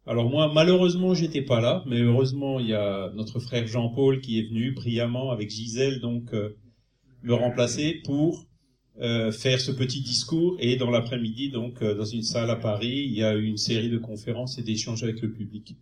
Alors 0.06 0.30
moi, 0.30 0.50
malheureusement, 0.54 1.14
j'étais 1.14 1.42
pas 1.42 1.60
là, 1.60 1.84
mais 1.86 2.00
heureusement, 2.00 2.62
il 2.62 2.68
y 2.68 2.74
a 2.74 3.12
notre 3.14 3.40
frère 3.40 3.68
Jean-Paul 3.68 4.22
qui 4.22 4.40
est 4.40 4.44
venu 4.44 4.72
brillamment 4.72 5.32
avec 5.32 5.50
Gisèle, 5.50 6.00
donc 6.00 6.34
le 7.28 7.34
remplacer 7.34 8.02
pour 8.06 8.48
euh, 9.02 9.32
faire 9.32 9.60
ce 9.60 9.72
petit 9.72 10.02
discours. 10.02 10.56
Et 10.60 10.78
dans 10.78 10.90
l'après-midi, 10.90 11.50
donc 11.50 11.82
euh, 11.82 11.94
dans 11.94 12.06
une 12.06 12.24
salle 12.24 12.50
à 12.50 12.56
Paris, 12.56 13.06
il 13.06 13.14
y 13.14 13.22
a 13.22 13.36
eu 13.36 13.44
une 13.44 13.58
série 13.58 13.90
de 13.90 13.98
conférences 13.98 14.58
et 14.58 14.64
d'échanges 14.64 15.04
avec 15.04 15.22
le 15.22 15.32
public. 15.32 15.76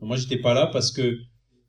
Donc, 0.00 0.08
moi, 0.08 0.16
j'étais 0.16 0.38
pas 0.38 0.54
là 0.54 0.66
parce 0.66 0.90
que 0.90 1.18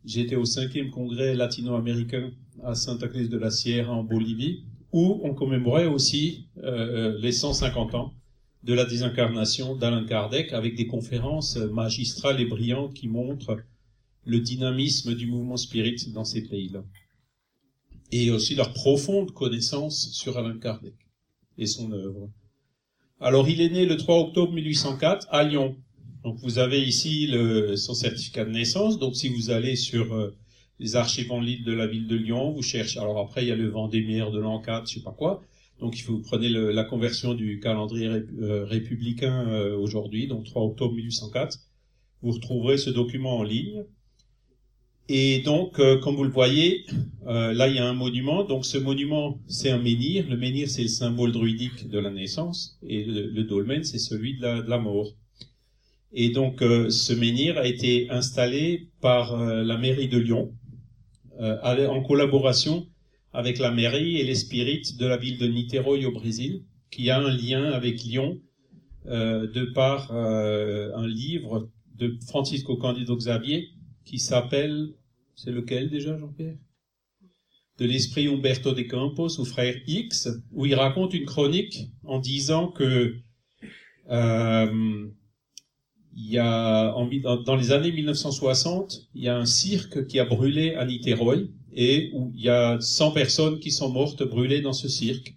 j'étais 0.05 0.37
au 0.37 0.45
cinquième 0.45 0.89
congrès 0.91 1.35
latino-américain 1.35 2.31
à 2.63 2.73
Santa 2.73 3.09
Cruz 3.09 3.27
de 3.27 3.37
la 3.37 3.51
Sierra 3.51 3.93
en 3.93 4.03
Bolivie, 4.03 4.63
où 4.93 5.19
on 5.23 5.33
commémorait 5.33 5.87
aussi 5.87 6.47
euh, 6.63 7.17
les 7.19 7.33
150 7.33 7.95
ans 7.95 8.13
de 8.63 8.73
la 8.73 8.85
désincarnation 8.85 9.75
d'Alain 9.75 10.05
Kardec 10.05 10.53
avec 10.53 10.75
des 10.75 10.87
conférences 10.87 11.57
magistrales 11.57 12.39
et 12.39 12.45
brillantes 12.45 12.93
qui 12.93 13.09
montrent 13.09 13.57
le 14.25 14.39
dynamisme 14.39 15.15
du 15.15 15.27
mouvement 15.27 15.57
spirit 15.57 15.97
dans 16.13 16.25
ces 16.25 16.43
pays-là. 16.43 16.83
Et 18.11 18.31
aussi 18.31 18.55
leur 18.55 18.73
profonde 18.73 19.31
connaissance 19.31 20.11
sur 20.13 20.37
Alain 20.37 20.57
Kardec 20.57 20.95
et 21.57 21.65
son 21.65 21.91
œuvre. 21.91 22.29
Alors, 23.19 23.49
il 23.49 23.61
est 23.61 23.69
né 23.69 23.85
le 23.85 23.97
3 23.97 24.19
octobre 24.19 24.53
1804 24.53 25.27
à 25.31 25.43
Lyon. 25.43 25.75
Donc, 26.23 26.37
vous 26.39 26.59
avez 26.59 26.81
ici 26.81 27.27
le, 27.27 27.75
son 27.75 27.93
certificat 27.93 28.45
de 28.45 28.51
naissance. 28.51 28.99
Donc, 28.99 29.15
si 29.15 29.27
vous 29.29 29.49
allez 29.49 29.75
sur 29.75 30.13
euh, 30.13 30.35
les 30.79 30.95
archives 30.95 31.31
en 31.31 31.41
ligne 31.41 31.63
de 31.63 31.73
la 31.73 31.87
ville 31.87 32.07
de 32.07 32.15
Lyon, 32.15 32.51
vous 32.51 32.61
cherchez. 32.61 32.99
Alors 32.99 33.19
après, 33.19 33.43
il 33.43 33.47
y 33.47 33.51
a 33.51 33.55
le 33.55 33.69
Vendémiaire 33.69 34.31
de 34.31 34.39
l'an 34.39 34.61
4, 34.61 34.87
je 34.87 34.95
sais 34.95 35.03
pas 35.03 35.11
quoi. 35.11 35.41
Donc, 35.79 35.97
il 35.97 36.01
faut 36.03 36.13
vous 36.13 36.21
prenez 36.21 36.49
le- 36.49 36.71
la 36.71 36.83
conversion 36.83 37.33
du 37.33 37.59
calendrier 37.59 38.07
euh, 38.07 38.65
républicain 38.65 39.47
euh, 39.49 39.75
aujourd'hui, 39.77 40.27
donc 40.27 40.45
3 40.45 40.63
octobre 40.63 40.93
1804. 40.93 41.57
Vous 42.21 42.31
retrouverez 42.31 42.77
ce 42.77 42.89
document 42.89 43.37
en 43.37 43.43
ligne. 43.43 43.83
Et 45.09 45.39
donc, 45.39 45.79
euh, 45.79 45.97
comme 45.99 46.15
vous 46.15 46.25
le 46.25 46.29
voyez, 46.29 46.85
euh, 47.27 47.53
là, 47.53 47.69
il 47.69 47.75
y 47.75 47.79
a 47.79 47.87
un 47.87 47.93
monument. 47.93 48.43
Donc, 48.43 48.65
ce 48.65 48.77
monument, 48.77 49.39
c'est 49.47 49.69
un 49.69 49.77
menhir. 49.77 50.25
Le 50.29 50.35
menhir, 50.35 50.69
c'est 50.69 50.81
le 50.81 50.89
symbole 50.89 51.31
druidique 51.31 51.87
de 51.89 51.99
la 51.99 52.09
naissance. 52.09 52.77
Et 52.85 53.05
le, 53.05 53.43
dolmen, 53.43 53.83
c'est 53.83 53.99
celui 53.99 54.37
de 54.37 54.41
la, 54.41 54.61
de 54.61 54.69
la 54.69 54.77
mort. 54.77 55.13
Et 56.13 56.29
donc, 56.29 56.61
euh, 56.61 56.89
ce 56.89 57.13
menhir 57.13 57.57
a 57.57 57.67
été 57.67 58.09
installé 58.09 58.89
par 59.01 59.33
euh, 59.33 59.63
la 59.63 59.77
mairie 59.77 60.07
de 60.07 60.17
Lyon, 60.17 60.53
euh, 61.39 61.87
en 61.87 62.01
collaboration 62.01 62.87
avec 63.33 63.59
la 63.59 63.71
mairie 63.71 64.17
et 64.17 64.23
les 64.23 64.35
spirites 64.35 64.97
de 64.97 65.05
la 65.05 65.17
ville 65.17 65.37
de 65.37 65.47
Niterói 65.47 66.05
au 66.05 66.11
Brésil, 66.11 66.63
qui 66.89 67.09
a 67.09 67.19
un 67.19 67.29
lien 67.29 67.65
avec 67.65 68.01
Lyon 68.03 68.39
euh, 69.05 69.47
de 69.51 69.65
par 69.65 70.11
un 70.11 71.07
livre 71.07 71.69
de 71.95 72.17
Francisco 72.25 72.77
Candido 72.77 73.15
Xavier 73.15 73.69
qui 74.07 74.19
s'appelle, 74.19 74.93
c'est 75.35 75.51
lequel 75.51 75.89
déjà 75.89 76.17
Jean-Pierre? 76.17 76.55
De 77.77 77.85
l'esprit 77.85 78.27
Humberto 78.27 78.73
de 78.73 78.81
Campos 78.81 79.39
ou 79.39 79.45
Frère 79.45 79.75
X, 79.85 80.29
où 80.51 80.65
il 80.65 80.73
raconte 80.73 81.13
une 81.13 81.25
chronique 81.25 81.91
en 82.03 82.17
disant 82.17 82.69
que 82.69 83.15
euh, 84.09 85.07
il 86.15 86.31
y 86.31 86.39
a 86.39 86.95
dans, 87.45 87.55
les 87.55 87.71
années 87.71 87.91
1960, 87.91 89.09
il 89.13 89.23
y 89.23 89.27
a 89.27 89.37
un 89.37 89.45
cirque 89.45 90.07
qui 90.07 90.19
a 90.19 90.25
brûlé 90.25 90.73
à 90.73 90.85
Niterói 90.85 91.49
et 91.71 92.09
où 92.13 92.31
il 92.33 92.41
y 92.41 92.49
a 92.49 92.79
100 92.79 93.11
personnes 93.11 93.59
qui 93.59 93.71
sont 93.71 93.89
mortes 93.89 94.23
brûlées 94.23 94.61
dans 94.61 94.73
ce 94.73 94.87
cirque. 94.87 95.35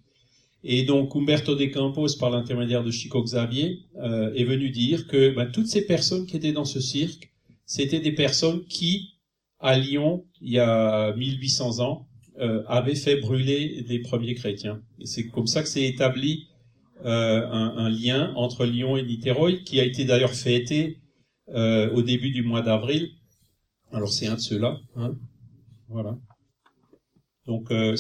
Et 0.63 0.85
donc 0.85 1.15
Humberto 1.15 1.57
de 1.57 1.67
Campos, 1.67 2.17
par 2.19 2.31
l'intermédiaire 2.31 2.85
de 2.85 2.91
Chico 2.91 3.23
Xavier, 3.23 3.81
euh, 3.97 4.33
est 4.35 4.45
venu 4.45 4.71
dire 4.71 5.07
que 5.09 5.35
ben, 5.35 5.51
toutes 5.51 5.67
ces 5.67 5.85
personnes 5.85 6.25
qui 6.25 6.37
étaient 6.37 6.53
dans 6.53 6.65
ce 6.65 6.81
cirque, 6.81 7.30
c'était 7.71 8.01
des 8.01 8.11
personnes 8.11 8.65
qui, 8.65 9.21
à 9.61 9.79
Lyon, 9.79 10.27
il 10.41 10.55
y 10.55 10.59
a 10.59 11.15
1800 11.15 11.79
ans, 11.79 12.09
euh, 12.41 12.65
avaient 12.67 12.97
fait 12.97 13.21
brûler 13.21 13.85
les 13.87 14.01
premiers 14.01 14.35
chrétiens. 14.35 14.83
C'est 15.05 15.29
comme 15.29 15.47
ça 15.47 15.63
que 15.63 15.69
s'est 15.69 15.85
établi 15.85 16.49
euh, 17.05 17.47
un, 17.49 17.89
lien 17.89 18.33
entre 18.35 18.67
Lyon 18.67 18.97
et 18.97 19.05
Niterói, 19.05 19.63
qui 19.63 19.79
a 19.79 19.85
été 19.85 20.05
d'ailleurs 20.05 20.35
fêté 20.35 20.99
euh, 21.51 21.89
au 21.93 22.03
début 22.03 22.33
du 22.33 22.43
mois 22.43 22.61
d'avril. 22.61 23.11
Alors 23.93 24.13
c'est 24.13 24.27
un 24.27 24.35
de 24.35 24.41
ceux-là. 24.41 24.81
Hein 24.97 25.15
voilà. 25.87 26.19
Donc 27.47 27.71
euh, 27.71 27.95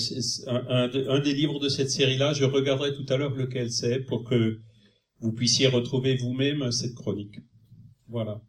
un, 0.48 0.90
un, 1.08 1.20
des 1.20 1.32
livres 1.32 1.60
de 1.60 1.68
cette 1.68 1.92
série-là, 1.92 2.32
je 2.32 2.44
regarderai 2.44 2.92
tout 2.92 3.06
à 3.08 3.16
l'heure 3.16 3.36
lequel 3.36 3.70
c'est 3.70 4.00
pour 4.00 4.24
que 4.24 4.58
vous 5.20 5.30
puissiez 5.30 5.68
retrouver 5.68 6.16
vous-même 6.16 6.72
cette 6.72 6.96
chronique. 6.96 7.38
Voilà. 8.08 8.42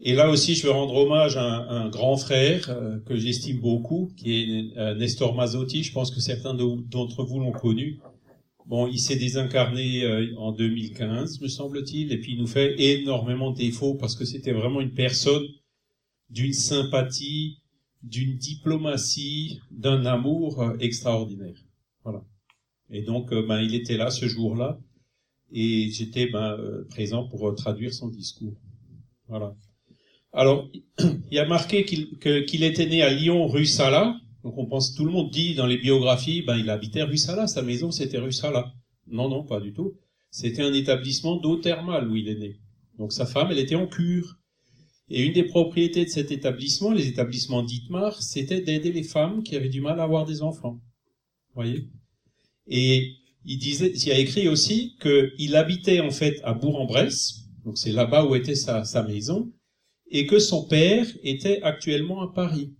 Et 0.00 0.14
là 0.14 0.28
aussi, 0.28 0.54
je 0.54 0.66
veux 0.66 0.72
rendre 0.72 0.94
hommage 0.94 1.36
à 1.36 1.70
un, 1.70 1.88
grand 1.88 2.16
frère 2.16 2.68
euh, 2.68 2.98
que 3.00 3.16
j'estime 3.16 3.60
beaucoup, 3.60 4.10
qui 4.16 4.32
est 4.32 4.76
euh, 4.76 4.94
Nestor 4.94 5.34
Mazzotti. 5.34 5.82
Je 5.84 5.92
pense 5.92 6.10
que 6.10 6.20
certains 6.20 6.54
d'entre 6.54 7.24
vous 7.24 7.38
l'ont 7.38 7.52
connu. 7.52 8.00
Bon, 8.66 8.88
il 8.88 8.98
s'est 8.98 9.16
désincarné 9.16 10.04
euh, 10.04 10.34
en 10.36 10.50
2015, 10.52 11.40
me 11.40 11.48
semble-t-il, 11.48 12.12
et 12.12 12.18
puis 12.18 12.32
il 12.32 12.38
nous 12.38 12.46
fait 12.46 12.80
énormément 12.80 13.52
de 13.52 13.58
défauts 13.58 13.94
parce 13.94 14.16
que 14.16 14.24
c'était 14.24 14.52
vraiment 14.52 14.80
une 14.80 14.94
personne 14.94 15.46
d'une 16.30 16.54
sympathie, 16.54 17.58
d'une 18.02 18.36
diplomatie, 18.36 19.60
d'un 19.70 20.06
amour 20.06 20.64
extraordinaire. 20.80 21.56
Voilà. 22.02 22.24
Et 22.90 23.02
donc, 23.02 23.30
ben, 23.30 23.60
il 23.60 23.74
était 23.74 23.96
là 23.96 24.10
ce 24.10 24.26
jour-là, 24.26 24.80
et 25.52 25.90
j'étais 25.90 26.26
ben, 26.26 26.58
présent 26.90 27.28
pour 27.28 27.54
traduire 27.54 27.92
son 27.92 28.08
discours. 28.08 28.54
Voilà. 29.28 29.54
Alors, 30.34 30.68
il 31.30 31.38
a 31.38 31.46
marqué 31.46 31.84
qu'il 31.84 32.64
était 32.64 32.86
né 32.86 33.02
à 33.02 33.10
Lyon, 33.12 33.46
rue 33.46 33.66
Sala. 33.66 34.16
Donc 34.42 34.58
on 34.58 34.66
pense, 34.66 34.94
tout 34.94 35.04
le 35.04 35.12
monde 35.12 35.30
dit 35.30 35.54
dans 35.54 35.66
les 35.66 35.78
biographies, 35.78 36.42
ben 36.42 36.58
il 36.58 36.68
habitait 36.68 37.04
rue 37.04 37.16
Sala, 37.16 37.46
sa 37.46 37.62
maison 37.62 37.90
c'était 37.90 38.18
rue 38.18 38.32
Sala. 38.32 38.74
Non, 39.06 39.28
non, 39.28 39.44
pas 39.44 39.60
du 39.60 39.72
tout. 39.72 39.94
C'était 40.30 40.62
un 40.62 40.74
établissement 40.74 41.36
d'eau 41.36 41.56
thermale 41.56 42.10
où 42.10 42.16
il 42.16 42.28
est 42.28 42.34
né. 42.34 42.58
Donc 42.98 43.12
sa 43.12 43.26
femme, 43.26 43.48
elle 43.52 43.60
était 43.60 43.76
en 43.76 43.86
cure. 43.86 44.36
Et 45.08 45.22
une 45.24 45.32
des 45.32 45.44
propriétés 45.44 46.04
de 46.04 46.10
cet 46.10 46.32
établissement, 46.32 46.90
les 46.90 47.06
établissements 47.06 47.62
d'Itmar, 47.62 48.20
c'était 48.20 48.60
d'aider 48.60 48.90
les 48.90 49.02
femmes 49.02 49.42
qui 49.42 49.54
avaient 49.54 49.68
du 49.68 49.80
mal 49.80 50.00
à 50.00 50.02
avoir 50.02 50.26
des 50.26 50.42
enfants. 50.42 50.80
Vous 51.50 51.54
voyez? 51.54 51.88
Et 52.66 53.12
il 53.44 53.58
disait, 53.58 53.92
il 53.92 54.12
a 54.12 54.18
écrit 54.18 54.48
aussi 54.48 54.96
qu'il 55.00 55.54
habitait 55.54 56.00
en 56.00 56.10
fait 56.10 56.40
à 56.42 56.54
Bourg-en-Bresse, 56.54 57.44
donc 57.64 57.78
c'est 57.78 57.92
là-bas 57.92 58.24
où 58.24 58.34
était 58.34 58.54
sa 58.54 59.02
maison, 59.06 59.52
et 60.10 60.26
que 60.26 60.38
son 60.38 60.66
père 60.66 61.06
était 61.22 61.62
actuellement 61.62 62.22
à 62.22 62.32
Paris. 62.32 62.74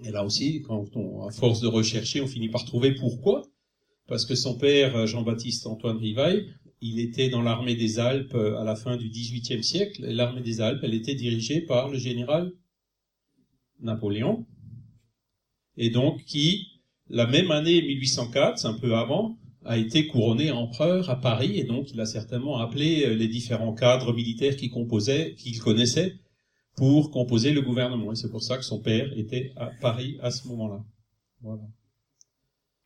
Et 0.00 0.10
là 0.10 0.24
aussi, 0.24 0.62
quand 0.62 0.96
on, 0.96 1.26
à 1.26 1.30
force 1.30 1.60
de 1.60 1.68
rechercher, 1.68 2.20
on 2.20 2.26
finit 2.26 2.48
par 2.48 2.64
trouver 2.64 2.94
pourquoi. 2.94 3.42
Parce 4.06 4.24
que 4.24 4.34
son 4.34 4.56
père, 4.56 5.06
Jean-Baptiste 5.06 5.66
Antoine 5.66 5.96
Rivail, 5.96 6.46
il 6.80 7.00
était 7.00 7.28
dans 7.28 7.42
l'armée 7.42 7.74
des 7.74 7.98
Alpes 7.98 8.34
à 8.34 8.62
la 8.62 8.76
fin 8.76 8.96
du 8.96 9.08
XVIIIe 9.08 9.64
siècle. 9.64 10.04
L'armée 10.06 10.42
des 10.42 10.60
Alpes, 10.60 10.80
elle 10.82 10.94
était 10.94 11.14
dirigée 11.14 11.60
par 11.60 11.88
le 11.88 11.98
général 11.98 12.52
Napoléon. 13.80 14.46
Et 15.76 15.90
donc, 15.90 16.24
qui, 16.24 16.68
la 17.08 17.26
même 17.26 17.50
année 17.50 17.82
1804, 17.82 18.64
un 18.64 18.74
peu 18.74 18.94
avant, 18.94 19.38
a 19.64 19.76
été 19.76 20.06
couronné 20.06 20.50
empereur 20.50 21.10
à 21.10 21.20
Paris. 21.20 21.58
Et 21.58 21.64
donc, 21.64 21.90
il 21.90 22.00
a 22.00 22.06
certainement 22.06 22.58
appelé 22.58 23.14
les 23.14 23.28
différents 23.28 23.74
cadres 23.74 24.12
militaires 24.12 24.56
qu'il 24.56 24.70
composait, 24.70 25.34
qu'il 25.34 25.58
connaissait, 25.58 26.16
pour 26.76 27.10
composer 27.10 27.52
le 27.52 27.62
gouvernement. 27.62 28.12
Et 28.12 28.16
c'est 28.16 28.30
pour 28.30 28.42
ça 28.42 28.56
que 28.58 28.64
son 28.64 28.80
père 28.80 29.10
était 29.16 29.52
à 29.56 29.70
Paris 29.80 30.18
à 30.20 30.30
ce 30.30 30.46
moment-là. 30.48 30.84
Voilà. 31.40 31.62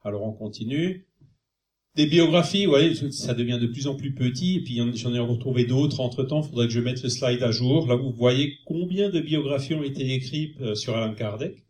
Alors 0.02 0.22
on 0.22 0.32
continue. 0.32 1.06
Des 1.96 2.06
biographies, 2.06 2.66
vous 2.66 2.70
voyez, 2.70 2.94
ça 3.10 3.34
devient 3.34 3.58
de 3.60 3.66
plus 3.66 3.88
en 3.88 3.96
plus 3.96 4.14
petit, 4.14 4.56
et 4.56 4.60
puis 4.60 4.80
j'en 4.94 5.12
ai 5.12 5.18
retrouvé 5.18 5.64
d'autres 5.64 5.98
entre-temps, 5.98 6.42
faudrait 6.42 6.68
que 6.68 6.72
je 6.72 6.78
mette 6.78 7.02
le 7.02 7.08
slide 7.08 7.42
à 7.42 7.50
jour. 7.50 7.88
Là, 7.88 7.96
vous 7.96 8.12
voyez 8.12 8.58
combien 8.64 9.10
de 9.10 9.20
biographies 9.20 9.74
ont 9.74 9.82
été 9.82 10.14
écrites 10.14 10.60
euh, 10.60 10.76
sur 10.76 10.96
Alain 10.96 11.14
Kardec. 11.14 11.64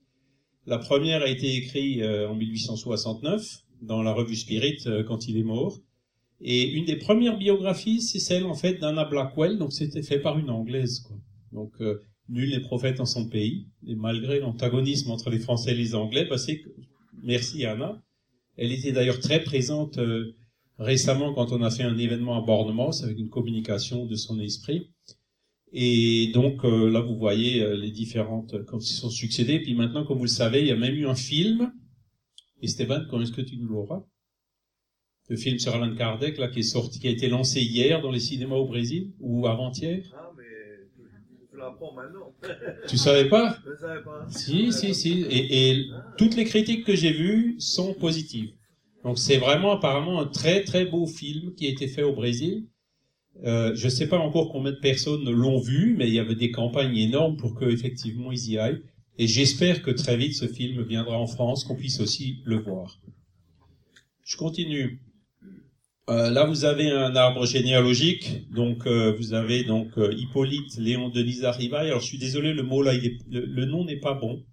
La 0.66 0.76
première 0.76 1.22
a 1.22 1.26
été 1.26 1.56
écrite 1.56 2.02
euh, 2.02 2.28
en 2.28 2.34
1869, 2.34 3.64
dans 3.80 4.02
la 4.02 4.12
revue 4.12 4.36
Spirit, 4.36 4.76
euh, 4.86 5.02
quand 5.02 5.26
il 5.26 5.38
est 5.38 5.42
mort. 5.42 5.78
Et 6.42 6.68
une 6.70 6.84
des 6.84 6.96
premières 6.96 7.38
biographies, 7.38 8.02
c'est 8.02 8.18
celle, 8.18 8.44
en 8.44 8.54
fait, 8.54 8.74
d'Anna 8.74 9.06
Blackwell, 9.06 9.56
donc 9.56 9.72
c'était 9.72 10.02
fait 10.02 10.18
par 10.18 10.38
une 10.38 10.50
Anglaise, 10.50 11.00
quoi. 11.00 11.16
Donc, 11.52 11.72
nul 12.30 12.50
n'est 12.50 12.60
prophète 12.60 13.00
en 13.00 13.06
son 13.06 13.28
pays. 13.28 13.66
Et 13.86 13.94
malgré 13.94 14.40
l'antagonisme 14.40 15.10
entre 15.10 15.30
les 15.30 15.38
Français 15.38 15.72
et 15.72 15.74
les 15.74 15.94
Anglais, 15.94 16.24
bah 16.24 16.38
c'est 16.38 16.62
merci 17.22 17.64
Anna. 17.66 18.02
Elle 18.56 18.72
était 18.72 18.92
d'ailleurs 18.92 19.20
très 19.20 19.42
présente 19.42 19.98
euh, 19.98 20.36
récemment 20.78 21.34
quand 21.34 21.52
on 21.52 21.62
a 21.62 21.70
fait 21.70 21.82
un 21.82 21.98
événement 21.98 22.36
à 22.36 22.40
Bournemouth 22.40 23.02
avec 23.02 23.18
une 23.18 23.28
communication 23.28 24.06
de 24.06 24.14
son 24.14 24.38
esprit. 24.40 24.90
Et 25.72 26.30
donc 26.34 26.64
euh, 26.64 26.90
là, 26.90 27.00
vous 27.00 27.16
voyez 27.16 27.62
euh, 27.62 27.76
les 27.76 27.90
différentes 27.90 28.64
comme 28.64 28.80
ils 28.80 28.86
sont 28.86 29.10
succédés. 29.10 29.60
Puis 29.60 29.74
maintenant, 29.74 30.04
comme 30.04 30.18
vous 30.18 30.24
le 30.24 30.30
savez, 30.30 30.60
il 30.60 30.66
y 30.66 30.72
a 30.72 30.76
même 30.76 30.94
eu 30.94 31.06
un 31.06 31.14
film. 31.14 31.72
Et 32.62 32.68
Stéphane, 32.68 33.06
quand 33.10 33.20
est-ce 33.20 33.32
que 33.32 33.40
tu 33.40 33.56
nous 33.56 33.68
l'auras? 33.68 34.04
Le 35.28 35.36
film 35.36 35.58
sur 35.60 35.72
Alan 35.74 35.94
Kardec, 35.94 36.38
là, 36.38 36.48
qui 36.48 36.58
est 36.58 36.62
sorti, 36.64 36.98
qui 36.98 37.06
a 37.06 37.10
été 37.10 37.28
lancé 37.28 37.62
hier 37.62 38.02
dans 38.02 38.10
les 38.10 38.18
cinémas 38.18 38.56
au 38.56 38.66
Brésil 38.66 39.12
ou 39.20 39.46
avant-hier? 39.46 40.02
Tu 42.88 42.96
savais 42.96 43.28
pas 43.28 43.56
Je 43.64 43.80
savais 43.80 44.02
pas. 44.02 44.26
Si, 44.28 44.72
si, 44.72 44.94
si. 44.94 45.26
Et, 45.30 45.86
toutes 46.18 46.36
les 46.36 46.44
critiques 46.44 46.84
que 46.84 46.94
j'ai 46.94 47.12
vues 47.12 47.56
sont 47.58 47.94
positives. 47.94 48.52
Donc 49.04 49.18
c'est 49.18 49.38
vraiment 49.38 49.72
apparemment 49.72 50.20
un 50.20 50.26
très 50.26 50.62
très 50.62 50.84
beau 50.84 51.06
film 51.06 51.54
qui 51.54 51.66
a 51.66 51.70
été 51.70 51.88
fait 51.88 52.02
au 52.02 52.14
Brésil. 52.14 52.66
Euh, 53.44 53.74
je 53.74 53.84
ne 53.84 53.90
sais 53.90 54.08
pas 54.08 54.18
encore 54.18 54.50
combien 54.52 54.72
de 54.72 54.78
personnes 54.78 55.30
l'ont 55.30 55.60
vu, 55.60 55.94
mais 55.96 56.08
il 56.08 56.14
y 56.14 56.18
avait 56.18 56.34
des 56.34 56.50
campagnes 56.50 56.96
énormes 56.96 57.36
pour 57.36 57.54
que 57.54 57.64
effectivement 57.64 58.32
ils 58.32 58.50
y 58.50 58.58
aillent. 58.58 58.82
Et 59.18 59.26
j'espère 59.26 59.82
que 59.82 59.90
très 59.90 60.16
vite 60.16 60.34
ce 60.34 60.46
film 60.46 60.82
viendra 60.82 61.18
en 61.18 61.26
France, 61.26 61.64
qu'on 61.64 61.76
puisse 61.76 62.00
aussi 62.00 62.40
le 62.44 62.56
voir. 62.56 62.98
Je 64.24 64.36
continue. 64.36 65.00
Euh, 66.10 66.28
là, 66.28 66.44
vous 66.44 66.64
avez 66.64 66.90
un 66.90 67.14
arbre 67.14 67.46
généalogique. 67.46 68.50
Donc, 68.50 68.84
euh, 68.86 69.14
vous 69.16 69.32
avez 69.32 69.62
donc 69.62 69.96
euh, 69.96 70.12
Hippolyte 70.12 70.76
Léon 70.76 71.08
Denis 71.08 71.38
Rivail. 71.44 71.88
Alors, 71.88 72.00
je 72.00 72.06
suis 72.06 72.18
désolé, 72.18 72.52
le 72.52 72.64
mot 72.64 72.82
là, 72.82 72.92
le, 73.28 73.64
nom 73.64 73.84
n'est 73.84 74.00
pas 74.00 74.14
bon. 74.14 74.44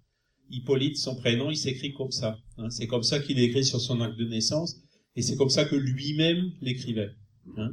Hippolyte, 0.50 0.96
son 0.96 1.16
prénom, 1.16 1.50
il 1.50 1.56
s'écrit 1.56 1.92
comme 1.92 2.12
ça. 2.12 2.38
Hein. 2.58 2.70
C'est 2.70 2.86
comme 2.86 3.02
ça 3.02 3.18
qu'il 3.18 3.40
écrit 3.40 3.64
sur 3.64 3.80
son 3.80 4.00
acte 4.00 4.16
de 4.16 4.24
naissance, 4.24 4.76
et 5.16 5.22
c'est 5.22 5.36
comme 5.36 5.50
ça 5.50 5.64
que 5.64 5.74
lui-même 5.74 6.52
l'écrivait. 6.60 7.10
Hein. 7.56 7.70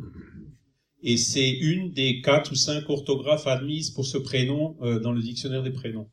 Et 1.04 1.18
c'est 1.18 1.52
une 1.52 1.92
des 1.92 2.22
quatre 2.22 2.52
ou 2.52 2.56
cinq 2.56 2.90
orthographes 2.90 3.46
admises 3.46 3.92
pour 3.92 4.08
ce 4.08 4.18
prénom 4.18 4.76
dans 5.04 5.12
le 5.12 5.22
dictionnaire 5.22 5.62
des 5.62 5.72
prénoms. 5.72 6.10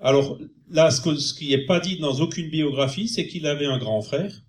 Alors 0.00 0.38
là, 0.70 0.92
ce, 0.92 1.16
ce 1.16 1.34
qui 1.34 1.48
n'est 1.48 1.66
pas 1.66 1.80
dit 1.80 1.98
dans 1.98 2.20
aucune 2.20 2.48
biographie, 2.48 3.08
c'est 3.08 3.26
qu'il 3.26 3.46
avait 3.46 3.66
un 3.66 3.78
grand 3.78 4.00
frère 4.02 4.42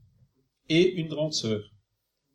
et 0.69 0.93
une 0.93 1.07
grande 1.07 1.33
sœur. 1.33 1.63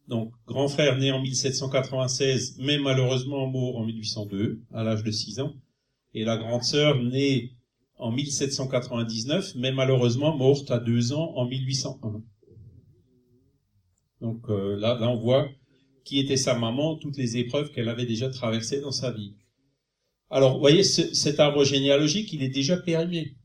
Donc, 0.09 0.33
grand 0.47 0.69
frère 0.69 0.99
né 0.99 1.13
en 1.13 1.21
1796, 1.23 2.57
mais 2.59 2.79
malheureusement 2.79 3.47
mort 3.47 3.77
en 3.77 3.85
1802, 3.85 4.63
à 4.73 4.83
l'âge 4.83 5.05
de 5.05 5.11
6 5.11 5.41
ans. 5.41 5.55
Et 6.15 6.25
la 6.25 6.37
grande 6.37 6.63
sœur 6.63 7.03
née 7.03 7.53
en 7.97 8.11
1799, 8.11 9.55
mais 9.57 9.73
malheureusement 9.73 10.37
morte 10.37 10.71
à 10.71 10.79
2 10.79 11.13
ans 11.13 11.33
en 11.37 11.47
1801. 11.47 12.23
Donc 14.21 14.49
euh, 14.49 14.77
là, 14.77 14.99
là, 14.99 15.09
on 15.09 15.17
voit 15.17 15.49
qui 16.05 16.19
était 16.19 16.37
sa 16.37 16.59
maman, 16.59 16.97
toutes 16.97 17.17
les 17.17 17.37
épreuves 17.37 17.71
qu'elle 17.71 17.89
avait 17.89 18.07
déjà 18.07 18.29
traversées 18.29 18.81
dans 18.81 18.91
sa 18.91 19.13
vie. 19.13 19.35
Alors, 20.31 20.55
vous 20.55 20.61
voyez, 20.61 20.83
cet 20.83 21.41
arbre 21.41 21.65
généalogique, 21.65 22.33
il 22.33 22.43
est 22.43 22.49
déjà 22.49 22.77
périmé. 22.77 23.37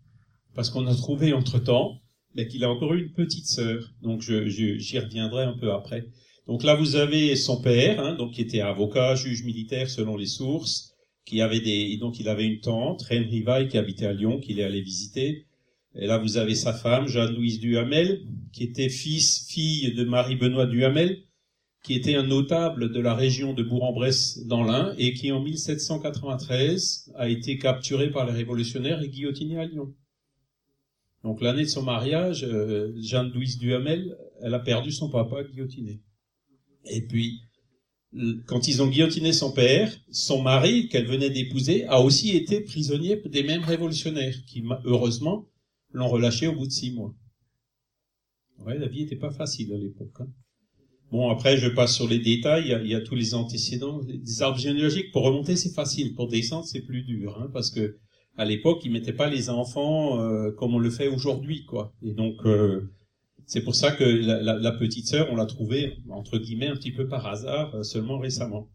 Parce 0.56 0.70
qu'on 0.70 0.88
a 0.88 0.96
trouvé 0.96 1.34
entre-temps 1.34 2.02
qu'il 2.46 2.64
a 2.64 2.70
encore 2.70 2.94
eu 2.94 3.04
une 3.04 3.14
petite 3.14 3.48
sœur. 3.48 3.94
Donc, 4.02 4.22
j'y 4.22 5.00
reviendrai 5.00 5.44
un 5.44 5.58
peu 5.58 5.72
après. 5.72 6.08
Donc 6.48 6.64
là, 6.64 6.76
vous 6.76 6.96
avez 6.96 7.36
son 7.36 7.62
père, 7.62 8.00
hein, 8.00 8.16
donc 8.16 8.32
qui 8.32 8.42
était 8.42 8.62
avocat, 8.62 9.16
juge 9.16 9.44
militaire 9.44 9.90
selon 9.90 10.16
les 10.16 10.26
sources, 10.26 10.96
qui 11.26 11.42
avait 11.42 11.60
des, 11.60 11.98
donc 11.98 12.20
il 12.22 12.30
avait 12.30 12.46
une 12.46 12.62
tante, 12.62 13.02
Reine 13.02 13.28
Rivaille, 13.30 13.68
qui 13.68 13.78
habitait 13.78 14.06
à 14.06 14.14
Lyon, 14.14 14.40
qu'il 14.40 14.60
est 14.60 14.64
allé 14.64 14.82
visiter. 14.82 15.46
Et 15.94 16.08
là, 16.08 16.18
vous 16.18 16.38
avez 16.38 16.56
sa 16.56 16.72
femme, 16.72 17.08
Jeanne-Louise 17.08 17.60
Duhamel, 17.60 18.22
qui 18.54 18.64
était 18.64 18.88
fils, 18.88 19.46
fille 19.50 19.94
de 19.94 20.06
Marie-Benoît 20.06 20.68
Duhamel, 20.68 21.24
qui 21.84 21.96
était 21.96 22.16
un 22.16 22.24
notable 22.24 22.94
de 22.94 23.00
la 23.02 23.14
région 23.14 23.54
de 23.54 23.64
Bourg-en-Bresse 23.64 24.46
dans 24.46 24.64
l'Ain, 24.64 24.94
et 24.98 25.14
qui 25.14 25.34
en 25.34 25.42
1793 25.42 27.12
a 27.16 27.28
été 27.28 27.58
capturé 27.58 28.10
par 28.10 28.26
les 28.26 28.32
révolutionnaires 28.32 29.02
et 29.02 29.10
guillotiné 29.10 29.60
à 29.60 29.66
Lyon. 29.66 29.94
Donc 31.24 31.42
l'année 31.42 31.64
de 31.64 31.68
son 31.68 31.84
mariage, 31.84 32.46
euh, 32.46 32.94
Jeanne-Louise 33.02 33.58
Duhamel, 33.58 34.18
elle 34.42 34.54
a 34.54 34.60
perdu 34.60 34.92
son 34.92 35.10
papa 35.10 35.44
guillotiné. 35.44 36.00
Et 36.90 37.02
puis, 37.02 37.42
quand 38.46 38.68
ils 38.68 38.82
ont 38.82 38.88
guillotiné 38.88 39.34
son 39.34 39.52
père, 39.52 39.94
son 40.12 40.42
mari, 40.42 40.88
qu'elle 40.88 41.06
venait 41.06 41.30
d'épouser, 41.30 41.86
a 41.86 42.02
aussi 42.02 42.36
été 42.36 42.62
prisonnier 42.62 43.22
des 43.26 43.44
mêmes 43.44 43.64
révolutionnaires, 43.64 44.36
qui, 44.48 44.64
heureusement, 44.86 45.48
l'ont 45.92 46.08
relâché 46.08 46.48
au 46.48 46.54
bout 46.54 46.68
de 46.68 46.72
six 46.72 46.92
mois. 46.92 47.14
Ouais, 48.66 48.78
la 48.78 48.88
vie 48.88 49.02
n'était 49.02 49.16
pas 49.16 49.32
facile 49.32 49.74
à 49.74 49.78
l'époque. 49.78 50.16
Hein. 50.20 50.28
Bon, 51.12 51.30
après, 51.30 51.58
je 51.58 51.70
passe 51.70 51.96
sur 51.96 52.08
les 52.08 52.20
détails. 52.20 52.76
Il 52.84 52.90
y 52.90 52.96
a, 52.96 53.02
tous 53.02 53.16
les 53.16 53.34
antécédents. 53.34 54.02
Des 54.04 54.42
arbres 54.42 54.58
généalogiques, 54.58 55.12
pour 55.12 55.24
remonter, 55.24 55.56
c'est 55.56 55.74
facile. 55.74 56.16
Pour 56.16 56.28
descendre, 56.28 56.66
c'est 56.66 56.82
plus 56.82 57.04
dur. 57.04 57.38
Hein, 57.40 57.50
parce 57.54 57.70
que 57.70 57.98
à 58.36 58.46
l'époque, 58.46 58.82
ils 58.84 58.92
mettaient 58.92 59.14
pas 59.14 59.30
les 59.30 59.50
enfants 59.50 60.20
euh, 60.22 60.52
comme 60.52 60.76
on 60.76 60.80
le 60.80 60.90
fait 60.90 61.08
aujourd'hui, 61.08 61.66
quoi. 61.66 61.94
Et 62.04 62.14
donc, 62.14 62.36
euh, 62.46 62.92
c'est 63.48 63.62
pour 63.62 63.76
ça 63.76 63.92
que 63.92 64.04
la, 64.04 64.72
petite 64.74 65.08
sœur, 65.08 65.30
on 65.32 65.38
l'a 65.38 65.46
trouvée 65.46 66.00
entre 66.10 66.38
guillemets 66.38 66.68
un 66.68 66.76
petit 66.76 66.92
peu 66.92 67.08
par 67.08 67.26
hasard 67.26 67.74
euh, 67.76 67.84
seulement 67.84 68.20
récemment. 68.20 68.70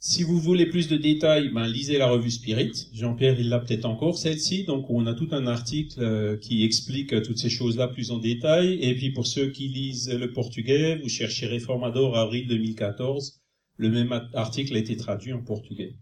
Si 0.00 0.24
vous 0.24 0.38
voulez 0.40 0.66
plus 0.66 0.88
de 0.88 0.96
détails, 0.96 1.50
ben, 1.52 1.68
lisez 1.68 1.96
la 1.96 2.08
revue 2.08 2.30
Spirit. 2.30 2.72
Jean-Pierre, 2.92 3.38
il 3.38 3.48
l'a 3.48 3.60
peut-être 3.60 3.84
encore, 3.84 4.18
celle-ci. 4.18 4.64
Donc, 4.64 4.90
on 4.90 5.06
a 5.06 5.14
tout 5.14 5.28
un 5.32 5.46
article 5.46 6.00
euh, 6.00 6.36
qui 6.36 6.64
explique 6.64 7.12
euh, 7.12 7.20
toutes 7.20 7.38
ces 7.38 7.50
choses-là 7.50 7.88
plus 7.88 8.10
en 8.10 8.18
détail. 8.18 8.78
Et 8.80 8.94
puis, 8.94 9.12
pour 9.12 9.26
ceux 9.26 9.50
qui 9.50 9.68
lisent 9.68 10.12
le 10.12 10.32
portugais, 10.32 10.96
vous 10.96 11.08
cherchez 11.08 11.46
Reformador 11.48 12.16
avril 12.16 12.46
2014. 12.46 13.40
Le 13.76 13.90
même 13.90 14.12
article 14.34 14.74
a 14.74 14.78
été 14.78 14.96
traduit 14.96 15.32
en 15.32 15.42
portugais. 15.42 15.96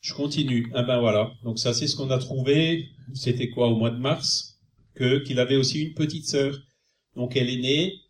Je 0.00 0.14
continue. 0.14 0.70
Ah 0.74 0.82
ben 0.82 1.00
voilà. 1.00 1.32
Donc 1.42 1.58
ça, 1.58 1.74
c'est 1.74 1.86
ce 1.86 1.96
qu'on 1.96 2.10
a 2.10 2.18
trouvé. 2.18 2.88
C'était 3.14 3.50
quoi 3.50 3.68
au 3.68 3.76
mois 3.76 3.90
de 3.90 3.98
mars? 3.98 4.55
Qu'il 4.96 5.38
avait 5.38 5.56
aussi 5.56 5.82
une 5.82 5.94
petite 5.94 6.26
sœur. 6.26 6.58
Donc 7.14 7.36
elle 7.36 7.50
est 7.50 7.60
née 7.60 8.00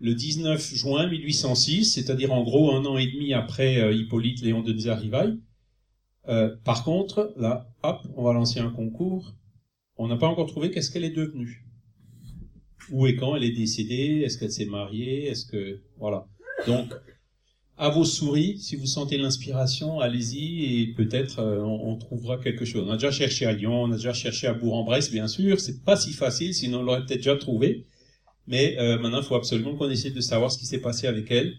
le 0.00 0.14
19 0.14 0.74
juin 0.74 1.08
1806, 1.08 1.94
c'est-à-dire 1.94 2.32
en 2.32 2.42
gros 2.42 2.72
un 2.72 2.84
an 2.84 2.98
et 2.98 3.06
demi 3.06 3.32
après 3.32 3.80
euh, 3.80 3.92
Hippolyte 3.92 4.42
Léon 4.42 4.62
de 4.62 4.72
Nzarivaille. 4.72 5.38
Euh, 6.28 6.54
par 6.64 6.84
contre, 6.84 7.32
là, 7.36 7.70
hop, 7.82 8.00
on 8.16 8.24
va 8.24 8.32
lancer 8.32 8.60
un 8.60 8.70
concours. 8.70 9.34
On 9.96 10.08
n'a 10.08 10.16
pas 10.16 10.26
encore 10.26 10.46
trouvé 10.46 10.70
qu'est-ce 10.70 10.90
qu'elle 10.90 11.04
est 11.04 11.10
devenue. 11.10 11.66
Où 12.90 13.06
et 13.06 13.16
quand 13.16 13.36
elle 13.36 13.44
est 13.44 13.52
décédée 13.52 14.22
Est-ce 14.24 14.38
qu'elle 14.38 14.52
s'est 14.52 14.66
mariée 14.66 15.26
Est-ce 15.26 15.46
que 15.46 15.82
voilà. 15.96 16.26
Donc, 16.66 16.92
à 17.76 17.88
vos 17.88 18.04
souris, 18.04 18.58
si 18.58 18.76
vous 18.76 18.86
sentez 18.86 19.18
l'inspiration, 19.18 19.98
allez-y 19.98 20.80
et 20.80 20.86
peut-être 20.94 21.40
euh, 21.40 21.60
on, 21.60 21.92
on, 21.92 21.96
trouvera 21.96 22.38
quelque 22.38 22.64
chose. 22.64 22.84
On 22.86 22.92
a 22.92 22.96
déjà 22.96 23.10
cherché 23.10 23.46
à 23.46 23.52
Lyon, 23.52 23.82
on 23.82 23.90
a 23.90 23.96
déjà 23.96 24.12
cherché 24.12 24.46
à 24.46 24.54
Bourg-en-Bresse, 24.54 25.10
bien 25.10 25.26
sûr. 25.26 25.58
C'est 25.58 25.82
pas 25.82 25.96
si 25.96 26.12
facile, 26.12 26.54
sinon 26.54 26.80
on 26.80 26.82
l'aurait 26.82 27.04
peut-être 27.04 27.18
déjà 27.18 27.36
trouvé. 27.36 27.86
Mais 28.46 28.76
euh, 28.78 28.98
maintenant, 28.98 29.20
il 29.20 29.24
faut 29.24 29.34
absolument 29.34 29.74
qu'on 29.74 29.90
essaie 29.90 30.10
de 30.10 30.20
savoir 30.20 30.52
ce 30.52 30.58
qui 30.58 30.66
s'est 30.66 30.80
passé 30.80 31.06
avec 31.06 31.30
elle, 31.30 31.56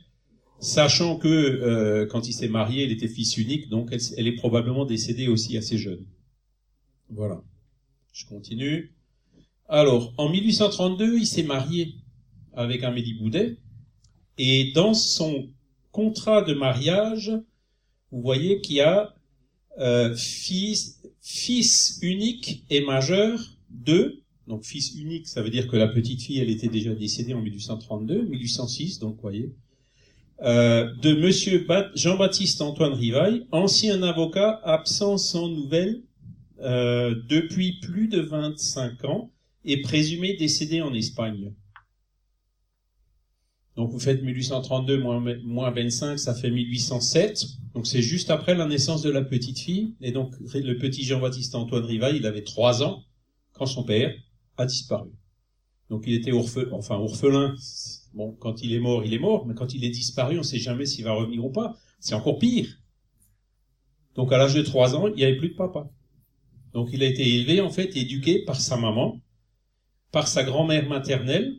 sachant 0.60 1.18
que 1.18 1.28
euh, 1.28 2.06
quand 2.06 2.28
il 2.28 2.34
s'est 2.34 2.48
marié, 2.48 2.84
elle 2.84 2.92
était 2.92 3.08
fils 3.08 3.38
unique, 3.38 3.70
donc 3.70 3.90
elle, 3.92 4.02
elle, 4.18 4.28
est 4.28 4.36
probablement 4.36 4.86
décédée 4.86 5.28
aussi 5.28 5.58
assez 5.58 5.78
jeune. 5.78 6.06
Voilà. 7.10 7.42
Je 8.14 8.26
continue. 8.26 8.96
Alors, 9.68 10.14
en 10.18 10.30
1832, 10.30 11.18
il 11.18 11.26
s'est 11.26 11.44
marié 11.44 11.96
avec 12.54 12.84
Amélie 12.84 13.16
Boudet, 13.16 13.58
et 14.38 14.72
dans 14.74 14.94
son 14.94 15.50
contrat 15.96 16.42
de 16.42 16.54
mariage, 16.54 17.32
vous 18.12 18.22
voyez 18.22 18.60
qu'il 18.60 18.76
y 18.76 18.82
a 18.82 19.16
euh, 19.80 20.14
fils, 20.18 22.00
unique 22.02 22.66
et 22.70 22.82
majeur 22.82 23.40
de 23.70 24.22
donc 24.48 24.64
fils 24.64 24.94
unique, 24.94 25.28
ça 25.28 25.42
veut 25.42 25.50
dire 25.50 25.68
que 25.68 25.78
la 25.78 25.88
petite 25.88 26.22
fille, 26.22 26.40
elle 26.40 26.50
était 26.50 26.68
déjà 26.68 26.94
décédée 26.94 27.34
en 27.34 27.42
1832, 27.42 28.24
1806, 28.24 29.00
donc 29.00 29.16
vous 29.16 29.22
voyez. 29.22 29.56
Euh, 30.44 30.94
de 31.02 31.14
Monsieur 31.14 31.66
Jean-Baptiste 31.96 32.62
Antoine 32.62 32.94
Rivaille, 32.94 33.48
ancien 33.52 34.04
avocat 34.04 34.60
absent 34.66 35.18
sans 35.18 35.48
nouvelles 35.48 36.04
euh, 36.60 37.16
depuis 37.30 37.80
plus 37.80 38.08
de 38.10 38.20
25 38.20 39.06
ans 39.06 39.32
et 39.64 39.82
présumé 39.82 40.36
décédé 40.36 40.82
en 40.82 40.94
Espagne. 40.94 41.54
Donc 43.76 43.92
vous 43.92 44.00
faites 44.00 44.24
1832 44.24 45.00
moins, 45.00 45.22
moins 45.44 45.72
25, 45.72 46.18
ça 46.18 46.34
fait 46.34 46.50
1807. 46.50 47.46
Donc 47.74 47.86
c'est 47.88 48.02
juste 48.02 48.30
après 48.30 48.56
la 48.56 48.66
naissance 48.66 49.02
de 49.02 49.10
la 49.10 49.22
petite 49.22 49.60
fille. 49.60 49.96
Et 50.02 50.12
donc 50.12 50.34
le 50.54 50.78
petit 50.78 51.04
Jean-Baptiste 51.04 51.56
Antoine 51.56 51.84
Rivaille, 51.84 52.18
il 52.18 52.26
avait 52.26 52.44
3 52.44 52.84
ans 52.84 53.04
quand 53.52 53.66
son 53.66 53.84
père 53.84 54.14
a 54.58 54.66
disparu. 54.66 55.10
Donc 55.90 56.04
il 56.08 56.14
était 56.14 56.32
orphelin, 56.32 56.70
enfin 56.72 56.96
orphelin. 56.96 57.54
Bon, 58.14 58.32
quand 58.40 58.64
il 58.64 58.74
est 58.74 58.80
mort, 58.80 59.04
il 59.06 59.14
est 59.14 59.20
mort, 59.20 59.46
mais 59.46 59.54
quand 59.54 59.74
il 59.74 59.84
est 59.84 59.90
disparu, 59.90 60.36
on 60.36 60.40
ne 60.40 60.44
sait 60.44 60.58
jamais 60.58 60.86
s'il 60.86 61.04
va 61.04 61.12
revenir 61.12 61.44
ou 61.44 61.52
pas. 61.52 61.76
C'est 62.00 62.16
encore 62.16 62.40
pire. 62.40 62.68
Donc 64.16 64.32
à 64.32 64.38
l'âge 64.38 64.56
de 64.56 64.62
trois 64.62 64.96
ans, 64.96 65.08
il 65.08 65.16
n'y 65.16 65.26
avait 65.26 65.36
plus 65.36 65.50
de 65.50 65.56
papa. 65.56 65.90
Donc 66.74 66.90
il 66.94 67.04
a 67.04 67.06
été 67.06 67.28
élevé, 67.28 67.60
en 67.60 67.70
fait, 67.70 67.96
éduqué 67.98 68.46
par 68.46 68.60
sa 68.60 68.78
maman, 68.78 69.20
par 70.12 70.30
sa 70.30 70.44
grand-mère 70.44 70.88
maternelle, 70.88 71.58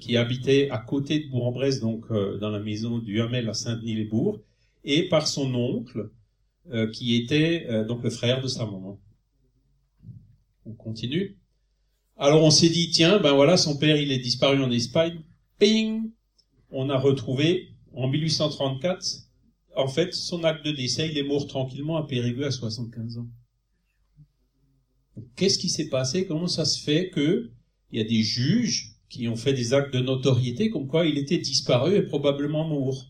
qui 0.00 0.16
habitait 0.16 0.70
à 0.70 0.78
côté 0.78 1.20
de 1.20 1.28
Bourg-en-Bresse, 1.28 1.80
donc 1.80 2.06
euh, 2.10 2.38
dans 2.38 2.50
la 2.50 2.60
maison 2.60 2.98
du 2.98 3.20
Hamel 3.20 3.48
à 3.48 3.54
Saint-Denis-les-Bourgs, 3.54 4.40
et 4.84 5.08
par 5.08 5.26
son 5.26 5.54
oncle, 5.54 6.10
euh, 6.72 6.90
qui 6.90 7.14
était 7.14 7.66
euh, 7.68 7.84
donc 7.84 8.02
le 8.02 8.10
frère 8.10 8.40
de 8.40 8.48
sa 8.48 8.64
maman. 8.64 8.98
On 10.64 10.72
continue. 10.72 11.36
Alors 12.16 12.42
on 12.42 12.50
s'est 12.50 12.70
dit, 12.70 12.90
tiens, 12.90 13.18
ben 13.18 13.34
voilà, 13.34 13.56
son 13.56 13.76
père, 13.76 13.96
il 13.96 14.10
est 14.10 14.18
disparu 14.18 14.62
en 14.62 14.70
Espagne. 14.70 15.22
Ping 15.58 16.10
On 16.70 16.88
a 16.88 16.98
retrouvé, 16.98 17.74
en 17.92 18.08
1834, 18.08 19.28
en 19.76 19.88
fait, 19.88 20.14
son 20.14 20.42
acte 20.44 20.64
de 20.64 20.72
décès, 20.72 21.08
il 21.10 21.18
est 21.18 21.22
mort 21.22 21.46
tranquillement 21.46 21.98
à 21.98 22.06
Périgueux 22.06 22.46
à 22.46 22.50
75 22.50 23.18
ans. 23.18 23.28
Qu'est-ce 25.36 25.58
qui 25.58 25.68
s'est 25.68 25.88
passé? 25.88 26.26
Comment 26.26 26.48
ça 26.48 26.64
se 26.64 26.82
fait 26.82 27.10
que 27.10 27.50
il 27.92 27.98
y 27.98 28.02
a 28.02 28.04
des 28.04 28.22
juges 28.22 28.95
qui 29.08 29.28
ont 29.28 29.36
fait 29.36 29.52
des 29.52 29.72
actes 29.72 29.94
de 29.94 30.00
notoriété 30.00 30.70
comme 30.70 30.86
quoi 30.86 31.06
il 31.06 31.18
était 31.18 31.38
disparu 31.38 31.94
et 31.94 32.02
probablement 32.02 32.66
mort 32.66 33.04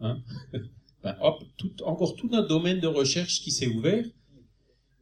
hein 0.00 0.22
ben, 1.02 1.16
hop, 1.20 1.42
encore 1.84 2.16
tout 2.16 2.30
un 2.32 2.42
domaine 2.42 2.80
de 2.80 2.86
recherche 2.86 3.40
qui 3.40 3.50
s'est 3.50 3.68
ouvert 3.68 4.04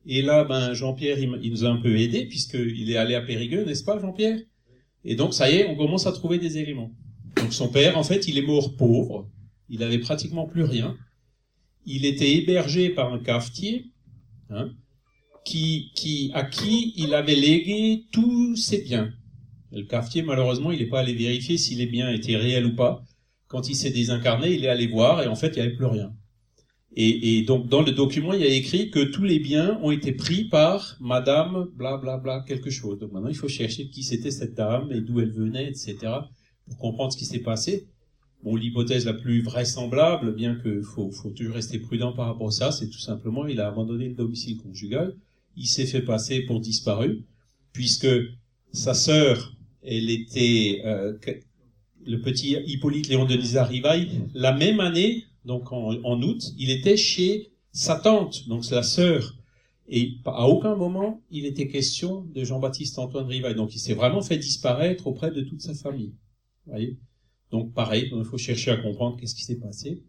et 0.07 0.22
là, 0.22 0.44
ben, 0.44 0.72
Jean-Pierre, 0.72 1.18
il, 1.18 1.51
nous 1.51 1.64
a 1.64 1.68
un 1.68 1.79
peu 1.79 1.99
aidé, 1.99 2.27
puisqu'il 2.27 2.90
est 2.90 2.96
allé 2.96 3.14
à 3.16 3.20
Périgueux, 3.20 3.64
n'est-ce 3.64 3.83
pas, 3.83 3.99
Jean-Pierre? 3.99 4.38
Et 5.05 5.16
donc, 5.16 5.35
ça 5.35 5.51
y 5.51 5.57
est, 5.57 5.68
on 5.68 5.75
commence 5.75 6.07
à 6.07 6.12
trouver 6.12 6.38
des 6.38 6.59
éléments. 6.59 6.92
Donc, 7.37 7.53
son 7.53 7.68
père, 7.68 7.99
en 7.99 8.05
fait, 8.05 8.29
il 8.29 8.38
est 8.38 8.46
mort 8.46 8.77
pauvre. 8.77 9.29
Il 9.68 9.83
avait 9.83 9.99
pratiquement 9.99 10.46
plus 10.46 10.62
rien. 10.62 10.96
Il 11.85 12.05
était 12.05 12.37
hébergé 12.37 12.90
par 12.90 13.12
un 13.12 13.18
cafetier, 13.18 13.90
hein, 14.49 14.70
qui, 15.44 16.31
à 16.35 16.44
qui 16.44 16.94
il 16.96 17.12
avait 17.12 17.35
légué 17.35 18.07
tous 18.12 18.57
ses 18.57 18.83
biens. 18.83 19.12
Le 19.72 19.85
cafetier, 19.85 20.22
malheureusement, 20.22 20.72
il 20.72 20.79
n'est 20.79 20.88
pas 20.88 21.00
allé 21.00 21.14
vérifier 21.14 21.59
si 21.59 21.74
les 21.74 21.87
biens 21.87 22.11
étaient 22.11 22.37
réels 22.37 22.66
ou 22.66 22.74
pas. 22.74 23.05
Quand 23.48 23.68
il 23.68 23.76
s'est 23.76 23.90
désincarné, 23.90 24.52
il 24.52 24.64
est 24.64 24.68
allé 24.68 24.87
voir, 24.87 25.22
et 25.22 25.26
en 25.29 25.37
fait, 25.37 25.48
il 25.48 25.55
n'y 25.57 25.61
avait 25.61 25.76
plus 25.76 25.87
rien. 25.87 26.12
Et, 26.98 27.42
donc 27.42 27.68
dans 27.68 27.83
le 27.83 27.92
document, 27.92 28.33
il 28.33 28.40
y 28.40 28.44
a 28.44 28.48
écrit 28.48 28.90
que 28.90 29.00
tous 29.00 29.22
les 29.22 29.38
biens 29.38 29.79
ont 29.83 29.90
été 29.90 30.12
pris 30.12 30.44
par 30.44 30.96
Madame 30.98 31.68
bla 31.74 31.98
bla 31.98 32.16
bla 32.16 32.42
quelque 32.48 32.70
chose. 32.70 32.98
Donc 32.98 33.12
maintenant, 33.12 33.29
il 33.29 33.37
faut 33.37 33.48
chercher 33.48 33.90
qui 33.90 34.02
c'était 34.02 34.31
cette 34.31 34.55
dame 34.55 34.90
et 34.90 35.02
d'où 35.02 35.20
elle 35.20 35.31
venait, 35.31 35.68
etc. 35.68 35.96
pour 36.64 36.79
comprendre 36.79 37.12
ce 37.12 37.18
qui 37.18 37.26
s'est 37.26 37.40
passé. 37.40 37.87
Bon, 38.42 38.57
l'hypothèse 38.57 39.05
la 39.05 39.12
plus 39.12 39.42
vraisemblable, 39.42 40.35
bien 40.35 40.55
que 40.55 40.81
faut, 40.81 41.11
faut 41.11 41.31
toujours 41.31 41.57
rester 41.57 41.79
prudent 41.79 42.14
par 42.14 42.29
rapport 42.29 42.48
à 42.48 42.52
ça, 42.52 42.72
c'est 42.72 42.88
tout 42.88 42.98
simplement 42.98 43.46
il 43.46 43.61
a 43.61 43.68
abandonné 43.68 44.09
le 44.09 44.14
domicile 44.14 44.57
conjugal, 44.57 45.14
il 45.55 45.66
s'est 45.66 45.87
fait 45.87 46.02
passer 46.02 46.42
pour 46.42 46.61
disparu, 46.61 47.24
puisque 47.74 48.09
sa 48.72 48.94
sœur, 48.94 49.56
elle 49.87 50.11
était 50.11 50.83
euh, 50.85 51.16
le 52.05 52.20
petit 52.20 52.57
Hippolyte 52.66 53.09
Léon 53.09 53.25
Denis 53.25 53.59
Rivaille, 53.59 54.20
la 54.35 54.53
même 54.53 54.81
année 54.81 55.25
donc 55.46 55.70
en, 55.70 56.22
août, 56.22 56.53
il 56.59 56.70
était 56.70 56.96
chez 56.96 57.53
sa 57.70 57.94
tante, 57.96 58.49
donc 58.49 58.68
la 58.70 58.83
sœur. 58.83 59.37
Et 59.88 60.16
à 60.25 60.49
aucun 60.49 60.75
moment, 60.75 61.22
il 61.31 61.46
était 61.46 61.68
question 61.68 62.22
de 62.35 62.42
Jean-Baptiste 62.42 62.99
Antoine 62.99 63.27
Rivail. 63.27 63.55
Donc 63.55 63.75
il 63.75 63.79
s'est 63.79 63.94
vraiment 63.94 64.22
fait 64.22 64.38
disparaître 64.38 65.07
auprès 65.07 65.31
de 65.31 65.42
toute 65.42 65.61
sa 65.62 65.75
famille. 65.75 66.12
voyez? 66.66 66.99
Donc 67.53 67.72
pareil, 67.72 68.11
il 68.12 68.25
faut 68.25 68.38
chercher 68.38 68.72
à 68.72 68.77
comprendre 68.77 69.16
qu'est-ce 69.16 69.37
qui 69.37 69.44
s'est 69.44 69.61
passé. 69.61 70.03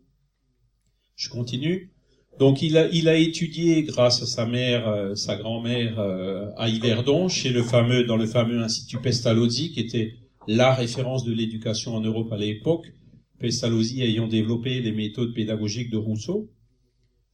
Je 1.15 1.29
continue. 1.29 1.91
Donc 2.39 2.61
il 2.61 2.77
a, 2.77 3.17
étudié 3.17 3.83
grâce 3.83 4.21
à 4.21 4.25
sa 4.27 4.45
mère, 4.45 4.87
euh, 4.87 5.15
sa 5.15 5.35
grand-mère 5.35 5.99
euh, 5.99 6.49
à 6.57 6.69
Yverdon, 6.69 7.27
chez 7.29 7.49
le 7.49 7.63
fameux, 7.63 8.03
dans 8.03 8.17
le 8.17 8.27
fameux 8.27 8.61
institut 8.61 8.99
Pestalozzi, 8.99 9.71
qui 9.71 9.79
était 9.79 10.13
la 10.47 10.73
référence 10.73 11.23
de 11.23 11.33
l'éducation 11.33 11.95
en 11.95 12.01
Europe 12.01 12.31
à 12.31 12.37
l'époque. 12.37 12.93
Pestalozzi 13.39 14.01
ayant 14.03 14.27
développé 14.27 14.81
les 14.81 14.91
méthodes 14.91 15.33
pédagogiques 15.33 15.89
de 15.89 15.97
Rousseau. 15.97 16.49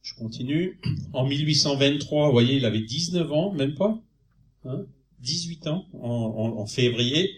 Je 0.02 0.14
continue. 0.14 0.80
En 1.12 1.26
1823, 1.26 2.26
vous 2.26 2.32
voyez, 2.32 2.56
il 2.56 2.64
avait 2.64 2.82
19 2.82 3.32
ans, 3.32 3.52
même 3.52 3.74
pas, 3.74 4.02
hein, 4.64 4.84
18 5.20 5.66
ans, 5.66 5.86
en, 5.94 6.66
février. 6.66 7.30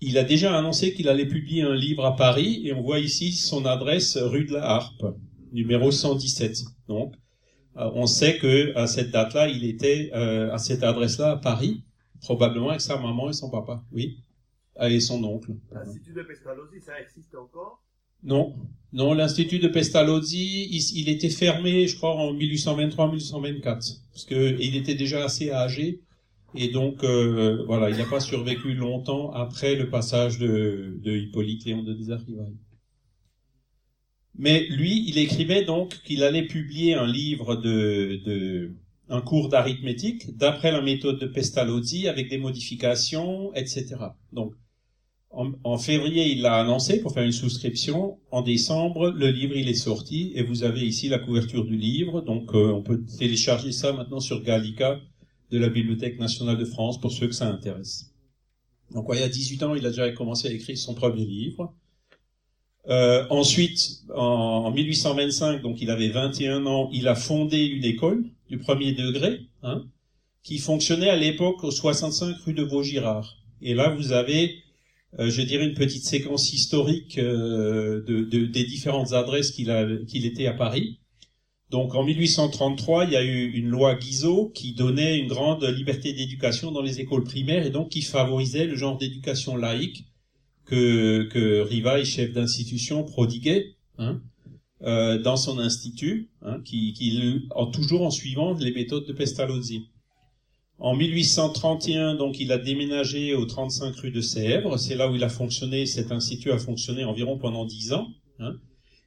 Il 0.00 0.16
a 0.16 0.24
déjà 0.24 0.56
annoncé 0.56 0.94
qu'il 0.94 1.08
allait 1.08 1.28
publier 1.28 1.62
un 1.62 1.74
livre 1.74 2.06
à 2.06 2.16
Paris, 2.16 2.62
et 2.64 2.72
on 2.72 2.80
voit 2.80 2.98
ici 2.98 3.32
son 3.32 3.66
adresse 3.66 4.16
rue 4.16 4.46
de 4.46 4.54
la 4.54 4.64
Harpe, 4.64 5.04
numéro 5.52 5.90
117. 5.90 6.64
Donc, 6.88 7.14
euh, 7.76 7.90
on 7.94 8.06
sait 8.06 8.38
que 8.38 8.76
à 8.76 8.86
cette 8.86 9.10
date-là, 9.10 9.48
il 9.48 9.64
était 9.64 10.10
euh, 10.14 10.52
à 10.52 10.58
cette 10.58 10.82
adresse-là 10.82 11.32
à 11.32 11.36
Paris, 11.36 11.84
probablement 12.20 12.70
avec 12.70 12.80
sa 12.80 12.98
maman 12.98 13.30
et 13.30 13.32
son 13.32 13.50
papa. 13.50 13.84
Oui. 13.92 14.18
Allez, 14.76 15.00
son 15.00 15.22
oncle. 15.24 15.52
L'Institut 15.72 16.12
de 16.12 16.22
Pestalozzi, 16.22 16.80
ça 16.80 17.00
existe 17.00 17.34
encore? 17.34 17.82
Non, 18.22 18.54
non, 18.92 19.14
l'institut 19.14 19.58
de 19.58 19.68
Pestalozzi, 19.68 20.68
il, 20.70 21.00
il, 21.00 21.08
était 21.08 21.30
fermé, 21.30 21.86
je 21.86 21.96
crois, 21.96 22.14
en 22.14 22.34
1823-1824, 22.34 23.62
parce 23.62 24.24
que 24.26 24.60
il 24.60 24.76
était 24.76 24.94
déjà 24.94 25.24
assez 25.24 25.50
âgé, 25.50 26.02
et 26.54 26.68
donc 26.68 27.02
euh, 27.02 27.64
voilà, 27.66 27.88
il 27.88 27.96
n'a 27.96 28.04
pas 28.04 28.20
survécu 28.20 28.74
longtemps 28.74 29.32
après 29.32 29.74
le 29.74 29.88
passage 29.88 30.38
de, 30.38 30.98
de 31.02 31.16
Hippolyte 31.16 31.64
Léon 31.64 31.82
de 31.82 31.94
Désarrivaille. 31.94 32.56
Mais 34.40 34.66
lui, 34.70 35.04
il 35.06 35.18
écrivait 35.18 35.64
donc 35.66 36.00
qu'il 36.02 36.22
allait 36.22 36.46
publier 36.46 36.94
un 36.94 37.06
livre 37.06 37.56
de, 37.56 38.72
un 39.10 39.20
cours 39.20 39.50
d'arithmétique 39.50 40.34
d'après 40.38 40.72
la 40.72 40.80
méthode 40.80 41.18
de 41.18 41.26
Pestalozzi 41.26 42.08
avec 42.08 42.30
des 42.30 42.38
modifications, 42.38 43.52
etc. 43.52 43.96
Donc 44.32 44.54
en, 45.30 45.76
février, 45.76 46.32
il 46.32 46.40
l'a 46.40 46.54
annoncé 46.56 47.02
pour 47.02 47.12
faire 47.12 47.22
une 47.22 47.32
souscription. 47.32 48.18
En 48.30 48.40
décembre, 48.40 49.10
le 49.10 49.28
livre 49.28 49.56
il 49.56 49.68
est 49.68 49.74
sorti 49.74 50.32
et 50.34 50.42
vous 50.42 50.64
avez 50.64 50.86
ici 50.86 51.10
la 51.10 51.18
couverture 51.18 51.66
du 51.66 51.76
livre. 51.76 52.22
Donc 52.22 52.54
euh, 52.54 52.72
on 52.72 52.82
peut 52.82 53.04
télécharger 53.18 53.72
ça 53.72 53.92
maintenant 53.92 54.20
sur 54.20 54.42
Gallica 54.42 54.98
de 55.50 55.58
la 55.58 55.68
Bibliothèque 55.68 56.18
nationale 56.18 56.56
de 56.56 56.64
France 56.64 56.98
pour 56.98 57.12
ceux 57.12 57.26
que 57.26 57.34
ça 57.34 57.46
intéresse. 57.46 58.14
Donc 58.94 59.04
il 59.12 59.20
y 59.20 59.22
a 59.22 59.28
18 59.28 59.62
ans, 59.64 59.74
il 59.74 59.84
a 59.84 59.90
déjà 59.90 60.10
commencé 60.12 60.48
à 60.48 60.50
écrire 60.50 60.78
son 60.78 60.94
premier 60.94 61.26
livre. 61.26 61.74
Euh, 62.88 63.26
ensuite, 63.30 64.00
en, 64.14 64.70
1825, 64.70 65.62
donc 65.62 65.80
il 65.80 65.90
avait 65.90 66.08
21 66.08 66.66
ans, 66.66 66.88
il 66.92 67.08
a 67.08 67.14
fondé 67.14 67.64
une 67.64 67.84
école 67.84 68.24
du 68.48 68.58
premier 68.58 68.92
degré, 68.92 69.42
hein, 69.62 69.84
qui 70.42 70.58
fonctionnait 70.58 71.10
à 71.10 71.16
l'époque 71.16 71.62
au 71.62 71.70
65 71.70 72.36
rue 72.44 72.54
de 72.54 72.62
Vaugirard. 72.62 73.36
Et 73.60 73.74
là, 73.74 73.90
vous 73.90 74.12
avez 74.12 74.62
euh, 75.18 75.28
je 75.28 75.42
dirais, 75.42 75.66
une 75.66 75.74
petite 75.74 76.04
séquence 76.04 76.52
historique 76.52 77.18
euh, 77.18 78.04
de, 78.04 78.22
de, 78.22 78.46
des 78.46 78.64
différentes 78.64 79.12
adresses 79.12 79.50
qu'il 79.50 80.04
qu'il 80.06 80.24
était 80.24 80.46
à 80.46 80.52
Paris. 80.52 81.00
Donc 81.70 81.94
en 81.94 82.04
1833, 82.04 83.04
il 83.06 83.12
y 83.12 83.16
a 83.16 83.22
eu 83.22 83.50
une 83.52 83.68
loi 83.68 83.94
Guizot 83.94 84.50
qui 84.54 84.72
donnait 84.72 85.18
une 85.18 85.28
grande 85.28 85.64
liberté 85.64 86.12
d'éducation 86.12 86.72
dans 86.72 86.82
les 86.82 87.00
écoles 87.00 87.24
primaires 87.24 87.64
et 87.64 87.70
donc 87.70 87.90
qui 87.90 88.02
favorisait 88.02 88.66
le 88.66 88.76
genre 88.76 88.98
d'éducation 88.98 89.56
laïque 89.56 90.04
que, 90.70 91.24
que 91.24 91.62
Rivail, 91.62 92.04
chef 92.04 92.32
d'institution, 92.32 93.02
prodiguait 93.02 93.74
hein, 93.98 94.20
euh, 94.82 95.18
dans 95.18 95.36
son 95.36 95.58
institut, 95.58 96.30
hein, 96.42 96.60
qui, 96.64 96.92
qui, 96.92 97.42
toujours 97.72 98.02
en 98.02 98.10
suivant 98.10 98.54
les 98.54 98.72
méthodes 98.72 99.04
de 99.06 99.12
Pestalozzi. 99.12 99.88
En 100.78 100.94
1831, 100.94 102.14
donc, 102.14 102.38
il 102.38 102.52
a 102.52 102.58
déménagé 102.58 103.34
au 103.34 103.44
35 103.44 103.96
rue 103.96 104.10
de 104.12 104.20
Sèvres. 104.20 104.78
C'est 104.78 104.94
là 104.94 105.10
où 105.10 105.16
il 105.16 105.24
a 105.24 105.28
fonctionné. 105.28 105.84
Cet 105.86 106.12
institut 106.12 106.52
a 106.52 106.58
fonctionné 106.58 107.04
environ 107.04 107.36
pendant 107.36 107.66
dix 107.66 107.92
ans. 107.92 108.08
Hein. 108.38 108.54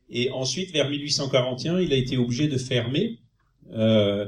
Et 0.09 0.29
ensuite, 0.31 0.71
vers 0.71 0.89
1841, 0.89 1.79
il 1.79 1.93
a 1.93 1.95
été 1.95 2.17
obligé 2.17 2.47
de 2.47 2.57
fermer 2.57 3.19
euh, 3.71 4.27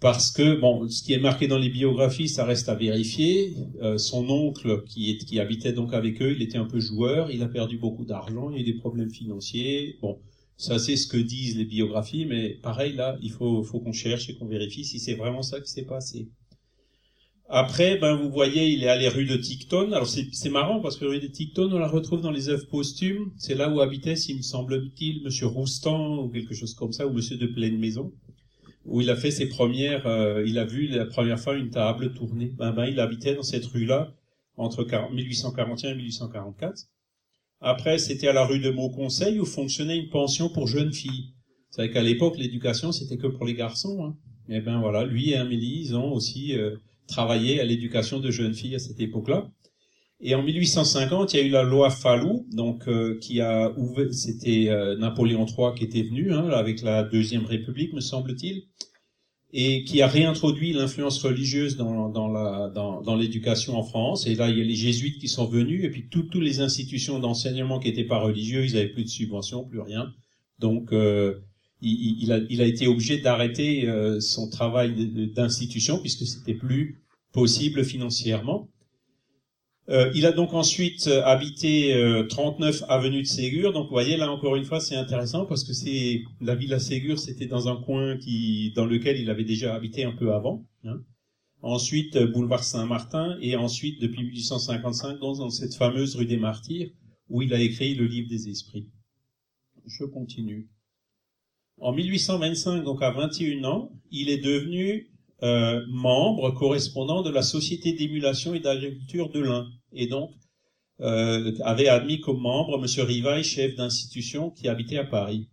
parce 0.00 0.30
que, 0.30 0.58
bon, 0.60 0.88
ce 0.88 1.02
qui 1.02 1.12
est 1.12 1.18
marqué 1.18 1.48
dans 1.48 1.58
les 1.58 1.70
biographies, 1.70 2.28
ça 2.28 2.44
reste 2.44 2.68
à 2.68 2.74
vérifier. 2.74 3.56
Euh, 3.82 3.98
son 3.98 4.28
oncle, 4.30 4.84
qui, 4.86 5.10
est, 5.10 5.18
qui 5.18 5.40
habitait 5.40 5.72
donc 5.72 5.92
avec 5.92 6.22
eux, 6.22 6.32
il 6.36 6.42
était 6.42 6.58
un 6.58 6.66
peu 6.66 6.78
joueur. 6.78 7.30
Il 7.30 7.42
a 7.42 7.48
perdu 7.48 7.78
beaucoup 7.78 8.04
d'argent. 8.04 8.50
Il 8.50 8.56
y 8.56 8.58
a 8.58 8.60
eu 8.62 8.72
des 8.72 8.78
problèmes 8.78 9.10
financiers. 9.10 9.98
Bon, 10.00 10.20
ça 10.56 10.78
c'est 10.78 10.96
ce 10.96 11.06
que 11.06 11.16
disent 11.16 11.56
les 11.56 11.64
biographies, 11.64 12.26
mais 12.26 12.50
pareil 12.50 12.94
là, 12.94 13.16
il 13.22 13.30
faut, 13.30 13.62
faut 13.62 13.80
qu'on 13.80 13.92
cherche 13.92 14.28
et 14.28 14.34
qu'on 14.34 14.46
vérifie 14.46 14.84
si 14.84 14.98
c'est 14.98 15.14
vraiment 15.14 15.42
ça 15.42 15.60
qui 15.60 15.70
s'est 15.70 15.84
passé. 15.84 16.28
Après, 17.50 17.96
ben 17.96 18.14
vous 18.14 18.30
voyez, 18.30 18.68
il 18.68 18.84
est 18.84 18.88
allé 18.88 19.08
rue 19.08 19.24
de 19.24 19.36
Ticton. 19.36 19.92
Alors 19.92 20.06
c'est 20.06 20.50
marrant 20.50 20.80
parce 20.80 20.96
que 20.96 21.06
rue 21.06 21.20
de 21.20 21.28
Ticton, 21.28 21.70
on 21.72 21.78
la 21.78 21.88
retrouve 21.88 22.20
dans 22.20 22.30
les 22.30 22.50
œuvres 22.50 22.66
posthumes. 22.66 23.32
C'est 23.38 23.54
là 23.54 23.70
où 23.72 23.80
habitait, 23.80 24.16
s'il 24.16 24.36
me 24.36 24.42
semble-t-il, 24.42 25.22
Monsieur 25.22 25.46
Roustan 25.46 26.24
ou 26.24 26.28
quelque 26.28 26.54
chose 26.54 26.74
comme 26.74 26.92
ça, 26.92 27.06
ou 27.06 27.12
Monsieur 27.12 27.38
de 27.38 27.46
Pleine 27.46 27.78
Maison, 27.78 28.12
où 28.88 29.00
il 29.02 29.10
a 29.10 29.16
fait 29.16 29.30
ses 29.30 29.48
premières. 29.48 30.06
Euh, 30.06 30.42
il 30.46 30.58
a 30.58 30.64
vu 30.64 30.86
la 30.88 31.04
première 31.04 31.38
fois 31.38 31.54
une 31.54 31.70
table 31.70 32.12
tourner. 32.14 32.52
Ben, 32.56 32.72
ben 32.72 32.86
il 32.86 32.98
habitait 33.00 33.34
dans 33.34 33.42
cette 33.42 33.66
rue-là 33.66 34.14
entre 34.56 34.84
1841 35.12 35.90
et 35.90 35.94
1844. 35.94 36.84
Après, 37.60 37.98
c'était 37.98 38.28
à 38.28 38.32
la 38.32 38.44
rue 38.44 38.60
de 38.60 38.70
Mauconseil 38.70 39.38
où 39.38 39.44
fonctionnait 39.44 39.98
une 39.98 40.08
pension 40.08 40.48
pour 40.48 40.66
jeunes 40.66 40.92
filles. 40.92 41.34
Vous 41.70 41.76
savez 41.76 41.90
qu'à 41.90 42.02
l'époque, 42.02 42.38
l'éducation 42.38 42.92
c'était 42.92 43.18
que 43.18 43.26
pour 43.26 43.44
les 43.44 43.54
garçons. 43.54 44.04
Hein. 44.04 44.16
Eh 44.48 44.60
ben 44.60 44.80
voilà, 44.80 45.04
lui 45.04 45.30
et 45.30 45.36
Amélie, 45.36 45.82
ils 45.82 45.94
ont 45.94 46.10
aussi 46.12 46.56
euh, 46.56 46.76
travaillé 47.06 47.60
à 47.60 47.64
l'éducation 47.64 48.20
de 48.20 48.30
jeunes 48.30 48.54
filles 48.54 48.76
à 48.76 48.78
cette 48.78 49.00
époque-là. 49.00 49.50
Et 50.20 50.34
en 50.34 50.42
1850, 50.42 51.34
il 51.34 51.36
y 51.36 51.40
a 51.40 51.46
eu 51.46 51.50
la 51.50 51.62
loi 51.62 51.90
Fallou, 51.90 52.46
donc 52.50 52.88
euh, 52.88 53.18
qui 53.20 53.40
a 53.40 53.70
ouvert, 53.78 54.12
c'était 54.12 54.68
Napoléon 54.98 55.46
III 55.46 55.74
qui 55.76 55.84
était 55.84 56.02
venu, 56.02 56.32
hein, 56.32 56.48
avec 56.48 56.82
la 56.82 57.04
deuxième 57.04 57.44
République, 57.44 57.92
me 57.92 58.00
semble-t-il, 58.00 58.64
et 59.52 59.84
qui 59.84 60.02
a 60.02 60.06
réintroduit 60.06 60.72
l'influence 60.72 61.22
religieuse 61.22 61.76
dans, 61.76 62.10
dans 62.10 62.28
la 62.28 62.70
dans, 62.74 63.00
dans 63.00 63.16
l'éducation 63.16 63.78
en 63.78 63.82
France. 63.82 64.26
Et 64.26 64.34
là, 64.34 64.50
il 64.50 64.58
y 64.58 64.60
a 64.60 64.64
les 64.64 64.74
jésuites 64.74 65.18
qui 65.18 65.28
sont 65.28 65.46
venus, 65.46 65.84
et 65.84 65.90
puis 65.90 66.08
toutes 66.10 66.34
les 66.34 66.60
institutions 66.60 67.18
d'enseignement 67.18 67.78
qui 67.78 67.88
étaient 67.88 68.04
pas 68.04 68.18
religieux, 68.18 68.64
ils 68.64 68.76
avaient 68.76 68.88
plus 68.88 69.04
de 69.04 69.08
subventions, 69.08 69.64
plus 69.64 69.80
rien. 69.80 70.12
Donc 70.58 70.92
euh, 70.92 71.40
il, 71.80 72.32
a, 72.32 72.40
il, 72.50 72.60
a, 72.60 72.66
été 72.66 72.86
obligé 72.86 73.18
d'arrêter 73.18 73.88
euh, 73.88 74.20
son 74.20 74.50
travail 74.50 75.30
d'institution 75.34 75.98
puisque 75.98 76.26
c'était 76.26 76.54
plus 76.54 77.02
possible 77.32 77.84
financièrement. 77.84 78.68
Euh, 79.90 80.10
il 80.14 80.26
a 80.26 80.32
donc 80.32 80.52
ensuite 80.52 81.06
euh, 81.06 81.22
habité 81.24 81.94
39 82.28 82.84
avenue 82.88 83.22
de 83.22 83.26
Ségur. 83.26 83.72
Donc 83.72 83.84
vous 83.84 83.92
voyez 83.92 84.16
là 84.16 84.30
encore 84.30 84.56
une 84.56 84.64
fois 84.64 84.80
c'est 84.80 84.96
intéressant 84.96 85.46
parce 85.46 85.64
que 85.64 85.72
c'est 85.72 86.22
la 86.40 86.54
villa 86.54 86.78
Ségur 86.78 87.18
c'était 87.18 87.46
dans 87.46 87.68
un 87.68 87.76
coin 87.76 88.18
qui 88.18 88.72
dans 88.76 88.84
lequel 88.84 89.18
il 89.18 89.30
avait 89.30 89.44
déjà 89.44 89.74
habité 89.74 90.04
un 90.04 90.12
peu 90.12 90.32
avant. 90.34 90.66
Hein. 90.84 91.00
Ensuite 91.62 92.18
boulevard 92.18 92.64
Saint-Martin 92.64 93.36
et 93.40 93.56
ensuite 93.56 94.00
depuis 94.00 94.24
1855 94.24 95.18
dans, 95.18 95.36
dans 95.36 95.50
cette 95.50 95.74
fameuse 95.74 96.16
rue 96.16 96.26
des 96.26 96.36
Martyrs 96.36 96.90
où 97.28 97.42
il 97.42 97.52
a 97.54 97.60
écrit 97.60 97.94
le 97.94 98.06
livre 98.06 98.28
des 98.28 98.48
esprits. 98.48 98.88
Je 99.86 100.04
continue. 100.04 100.68
En 101.80 101.92
1825, 101.92 102.82
donc 102.82 103.02
à 103.02 103.10
21 103.10 103.64
ans, 103.64 103.92
il 104.10 104.30
est 104.30 104.38
devenu 104.38 105.10
euh, 105.42 105.80
membre 105.88 106.50
correspondant 106.50 107.22
de 107.22 107.30
la 107.30 107.42
Société 107.42 107.92
d'émulation 107.92 108.54
et 108.54 108.60
d'agriculture 108.60 109.30
de 109.30 109.40
l'Ain. 109.40 109.66
Et 109.92 110.06
donc, 110.06 110.30
euh, 111.00 111.52
avait 111.62 111.88
admis 111.88 112.20
comme 112.20 112.40
membre 112.40 112.78
M. 112.78 113.06
Rivaille, 113.06 113.44
chef 113.44 113.76
d'institution 113.76 114.50
qui 114.50 114.68
habitait 114.68 114.98
à 114.98 115.04
Paris. 115.04 115.48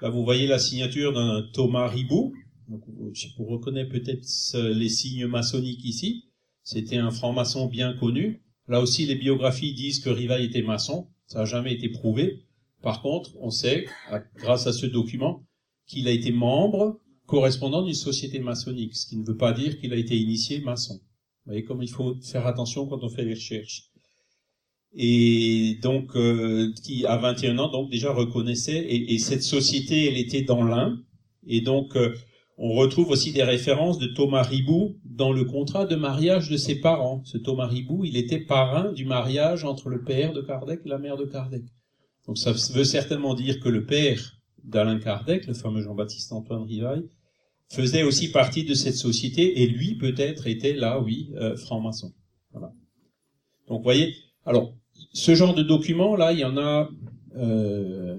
Là, 0.00 0.10
vous 0.10 0.24
voyez 0.24 0.46
la 0.46 0.58
signature 0.58 1.12
d'un 1.12 1.44
Thomas 1.52 1.88
Ribou. 1.88 2.32
Donc, 2.68 2.82
vous 2.86 3.44
reconnaissez 3.44 3.88
peut-être 3.88 4.56
les 4.72 4.88
signes 4.88 5.26
maçonniques 5.26 5.84
ici. 5.84 6.24
C'était 6.62 6.96
un 6.96 7.10
franc-maçon 7.10 7.66
bien 7.66 7.94
connu. 7.94 8.42
Là 8.68 8.80
aussi, 8.80 9.06
les 9.06 9.14
biographies 9.14 9.72
disent 9.72 10.00
que 10.00 10.10
Rivaille 10.10 10.44
était 10.44 10.62
maçon. 10.62 11.08
Ça 11.26 11.40
n'a 11.40 11.44
jamais 11.44 11.72
été 11.72 11.88
prouvé. 11.88 12.44
Par 12.82 13.02
contre, 13.02 13.30
on 13.40 13.50
sait, 13.50 13.86
grâce 14.36 14.66
à 14.66 14.72
ce 14.72 14.86
document, 14.86 15.44
qu'il 15.86 16.08
a 16.08 16.10
été 16.10 16.32
membre 16.32 17.00
correspondant 17.26 17.82
d'une 17.82 17.94
société 17.94 18.38
maçonnique, 18.38 18.96
ce 18.96 19.06
qui 19.06 19.16
ne 19.16 19.24
veut 19.24 19.36
pas 19.36 19.52
dire 19.52 19.78
qu'il 19.78 19.92
a 19.92 19.96
été 19.96 20.16
initié 20.16 20.60
maçon. 20.60 20.94
Vous 20.94 21.52
voyez 21.52 21.64
comme 21.64 21.82
il 21.82 21.90
faut 21.90 22.14
faire 22.22 22.46
attention 22.46 22.86
quand 22.86 23.02
on 23.02 23.08
fait 23.08 23.24
les 23.24 23.34
recherches. 23.34 23.90
Et 24.94 25.78
donc, 25.82 26.16
euh, 26.16 26.72
qui 26.82 27.04
à 27.04 27.16
21 27.16 27.58
ans, 27.58 27.70
donc 27.70 27.90
déjà 27.90 28.12
reconnaissait, 28.12 28.86
et, 28.88 29.18
cette 29.18 29.42
société, 29.42 30.06
elle 30.06 30.16
était 30.16 30.42
dans 30.42 30.64
l'Ain, 30.64 30.98
et 31.46 31.60
donc 31.60 31.96
euh, 31.96 32.14
on 32.56 32.72
retrouve 32.72 33.10
aussi 33.10 33.32
des 33.32 33.42
références 33.42 33.98
de 33.98 34.06
Thomas 34.06 34.42
Ribou 34.42 34.96
dans 35.04 35.32
le 35.32 35.44
contrat 35.44 35.84
de 35.84 35.96
mariage 35.96 36.48
de 36.48 36.56
ses 36.56 36.80
parents. 36.80 37.22
Ce 37.24 37.36
Thomas 37.36 37.66
Ribou, 37.66 38.04
il 38.04 38.16
était 38.16 38.40
parrain 38.40 38.92
du 38.92 39.04
mariage 39.04 39.64
entre 39.64 39.90
le 39.90 40.02
père 40.02 40.32
de 40.32 40.40
Kardec 40.40 40.80
et 40.84 40.88
la 40.88 40.98
mère 40.98 41.18
de 41.18 41.26
Kardec. 41.26 41.64
Donc 42.26 42.38
ça 42.38 42.52
veut 42.52 42.84
certainement 42.84 43.34
dire 43.34 43.60
que 43.60 43.68
le 43.68 43.84
père 43.84 44.38
d'Alain 44.64 44.98
Kardec, 44.98 45.46
le 45.46 45.54
fameux 45.54 45.82
Jean-Baptiste 45.82 46.32
Antoine 46.32 46.62
Rivail, 46.62 47.02
faisait 47.68 48.02
aussi 48.02 48.30
partie 48.30 48.64
de 48.64 48.74
cette 48.74 48.94
société 48.94 49.62
et 49.62 49.66
lui 49.66 49.96
peut-être 49.96 50.46
était 50.46 50.74
là, 50.74 51.00
oui, 51.00 51.30
euh, 51.34 51.56
franc-maçon. 51.56 52.12
Voilà. 52.52 52.72
Donc, 53.68 53.78
vous 53.78 53.84
voyez, 53.84 54.14
alors 54.44 54.74
ce 55.12 55.34
genre 55.34 55.54
de 55.54 55.62
documents 55.62 56.16
là, 56.16 56.32
il 56.32 56.38
y 56.38 56.44
en 56.44 56.56
a, 56.56 56.88
euh, 57.36 58.18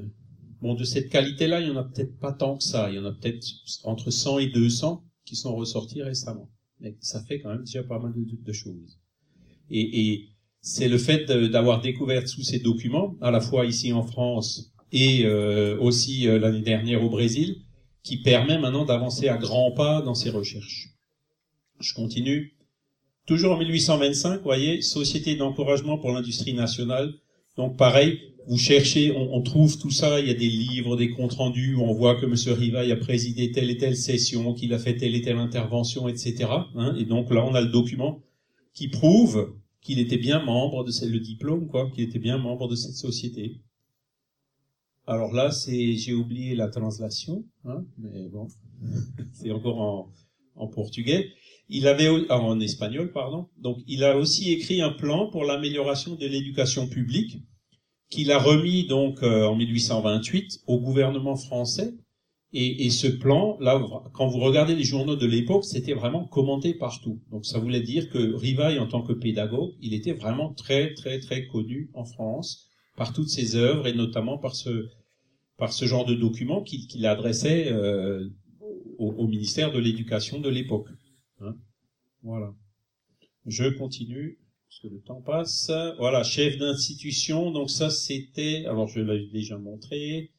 bon, 0.62 0.74
de 0.74 0.84
cette 0.84 1.10
qualité-là, 1.10 1.62
il 1.62 1.68
y 1.68 1.72
en 1.72 1.78
a 1.78 1.84
peut-être 1.84 2.18
pas 2.20 2.34
tant 2.34 2.58
que 2.58 2.64
ça. 2.64 2.90
Il 2.90 2.96
y 2.96 3.00
en 3.00 3.06
a 3.06 3.12
peut-être 3.12 3.46
entre 3.84 4.12
100 4.12 4.40
et 4.40 4.48
200 4.48 5.04
qui 5.26 5.36
sont 5.36 5.56
ressortis 5.56 6.04
récemment. 6.04 6.50
Mais 6.80 6.96
ça 7.00 7.24
fait 7.24 7.40
quand 7.40 7.50
même 7.50 7.64
déjà 7.64 7.84
pas 7.84 8.00
mal 8.00 8.14
de, 8.16 8.54
choses. 8.54 9.00
Et, 9.70 10.12
et 10.12 10.30
c'est 10.62 10.90
le 10.90 10.98
fait 10.98 11.26
d'avoir 11.26 11.82
découvert 11.82 12.24
tous 12.24 12.44
ces 12.44 12.60
documents, 12.60 13.16
à 13.22 13.32
la 13.32 13.42
fois 13.42 13.66
ici 13.66 13.94
en 13.94 14.04
France 14.04 14.74
et 14.92 15.26
euh, 15.26 15.78
aussi 15.80 16.28
euh, 16.28 16.40
l'année 16.40 16.62
dernière 16.62 17.04
au 17.04 17.10
Brésil, 17.10 17.64
qui 18.08 18.16
permet 18.16 18.58
maintenant 18.58 18.86
d'avancer 18.86 19.28
à 19.28 19.38
grands 19.38 19.72
pas 19.72 20.02
dans 20.02 20.16
ses 20.16 20.30
recherches. 20.30 20.96
Je 21.82 21.94
continue. 21.94 22.56
Toujours 23.26 23.52
en 23.52 23.58
1825, 23.58 24.38
vous 24.38 24.44
voyez, 24.44 24.82
Société 24.82 25.36
d'encouragement 25.36 25.98
pour 25.98 26.12
l'industrie 26.12 26.54
nationale, 26.54 27.14
Donc 27.58 27.76
pareil, 27.76 28.22
vous 28.48 28.58
cherchez, 28.58 29.12
on, 29.14 29.42
trouve 29.42 29.78
tout 29.78 29.92
ça, 29.92 30.22
il 30.22 30.28
y 30.28 30.32
a 30.32 30.36
des 30.36 30.48
livres, 30.48 30.96
des 30.96 31.10
comptes 31.10 31.34
rendus 31.34 31.76
où 31.76 31.82
on 31.82 31.92
voit 31.92 32.16
que 32.16 32.26
M. 32.26 32.58
Rivaille 32.58 32.94
a 32.94 32.96
présidé 32.96 33.52
telle 33.52 33.70
et 33.70 33.78
telle 33.78 33.98
session, 33.98 34.54
qu'il 34.54 34.74
a 34.74 34.80
fait 34.80 34.96
telle 34.96 35.14
et 35.14 35.22
telle 35.22 35.38
intervention, 35.38 36.08
etc. 36.08 36.46
Hein, 36.76 36.96
et 36.98 37.04
donc 37.04 37.30
là, 37.30 37.44
on 37.44 37.56
a 37.56 37.62
le 37.62 37.68
document 37.68 38.22
qui 38.74 38.88
prouve 38.88 39.54
qu'il 39.82 40.00
était 40.00 40.18
bien 40.18 40.42
membre 40.42 40.86
de 40.86 40.92
le 41.06 41.20
diplôme, 41.20 41.68
quoi, 41.68 41.92
qu'il 41.92 42.06
était 42.06 42.20
bien 42.20 42.38
membre 42.38 42.70
de 42.70 42.76
cette 42.76 42.96
société. 42.96 43.58
Alors 45.10 45.34
là, 45.34 45.52
c'est, 45.52 45.94
j'ai 45.94 46.14
oublié 46.14 46.54
la 46.54 46.68
translation, 46.68 47.46
hein, 47.64 47.86
mais 47.98 48.28
bon, 48.28 48.48
c'est 49.34 49.52
encore 49.52 50.12
en, 50.56 50.68
portugais. 50.68 51.30
Il 51.70 51.88
avait, 51.88 52.10
ah, 52.28 52.40
en 52.40 52.60
espagnol, 52.60 53.14
pardon. 53.14 53.48
Donc, 53.58 53.78
il 53.88 54.04
a 54.04 54.18
aussi 54.18 54.52
écrit 54.52 54.82
un 54.82 54.92
plan 54.92 55.30
pour 55.30 55.46
l'amélioration 55.46 56.16
de 56.16 56.26
l'éducation 56.28 56.88
publique 56.88 57.38
qu'il 58.10 58.32
a 58.32 58.40
remis 58.40 58.86
donc 58.88 59.24
euh, 59.24 59.46
en 59.46 59.56
1828 59.56 60.64
au 60.68 60.80
gouvernement 60.80 61.36
français. 61.36 61.94
Et, 62.54 62.86
et, 62.86 62.90
ce 62.90 63.08
plan, 63.08 63.58
là, 63.60 63.82
quand 64.14 64.28
vous 64.28 64.40
regardez 64.40 64.76
les 64.76 64.84
journaux 64.84 65.16
de 65.16 65.26
l'époque, 65.26 65.66
c'était 65.66 65.94
vraiment 65.94 66.26
commenté 66.26 66.74
partout. 66.74 67.22
Donc 67.30 67.46
ça 67.46 67.60
voulait 67.60 67.82
dire 67.82 68.10
que 68.10 68.34
Rivaille, 68.36 68.80
en 68.80 68.88
tant 68.88 69.02
que 69.02 69.14
pédagogue, 69.14 69.72
il 69.82 69.94
était 69.94 70.14
vraiment 70.14 70.54
très, 70.54 70.94
très, 70.94 71.20
très 71.20 71.46
connu 71.48 71.90
en 71.94 72.06
France 72.06 72.70
par 72.96 73.14
toutes 73.14 73.30
ses 73.30 73.56
œuvres 73.56 73.86
et 73.86 73.94
notamment 73.94 74.38
par 74.38 74.56
ce, 74.56 74.88
par 75.58 75.74
ce 75.74 75.86
genre 75.86 76.06
de 76.06 76.14
documents 76.14 76.64
qu'il 76.64 77.06
adressait 77.06 77.72
euh, 77.72 78.30
au, 78.98 79.12
au, 79.12 79.28
ministère 79.28 79.72
de 79.72 79.80
l'Éducation 79.80 80.40
de 80.40 80.50
l'époque. 80.50 80.90
Hein 81.42 81.56
voilà. 82.24 82.54
Je 83.46 83.70
continue 83.70 84.40
parce 84.68 84.82
que 84.82 84.88
le 84.88 85.02
temps 85.02 85.22
passe. 85.22 85.72
Voilà, 85.98 86.24
chef 86.24 86.58
d'institution. 86.58 87.52
Donc 87.52 87.70
ça, 87.70 87.90
c'était. 87.90 88.66
Alors 88.66 88.88
je 88.88 89.00
l'avais 89.00 89.28
déjà 89.28 89.58
montré. 89.58 90.32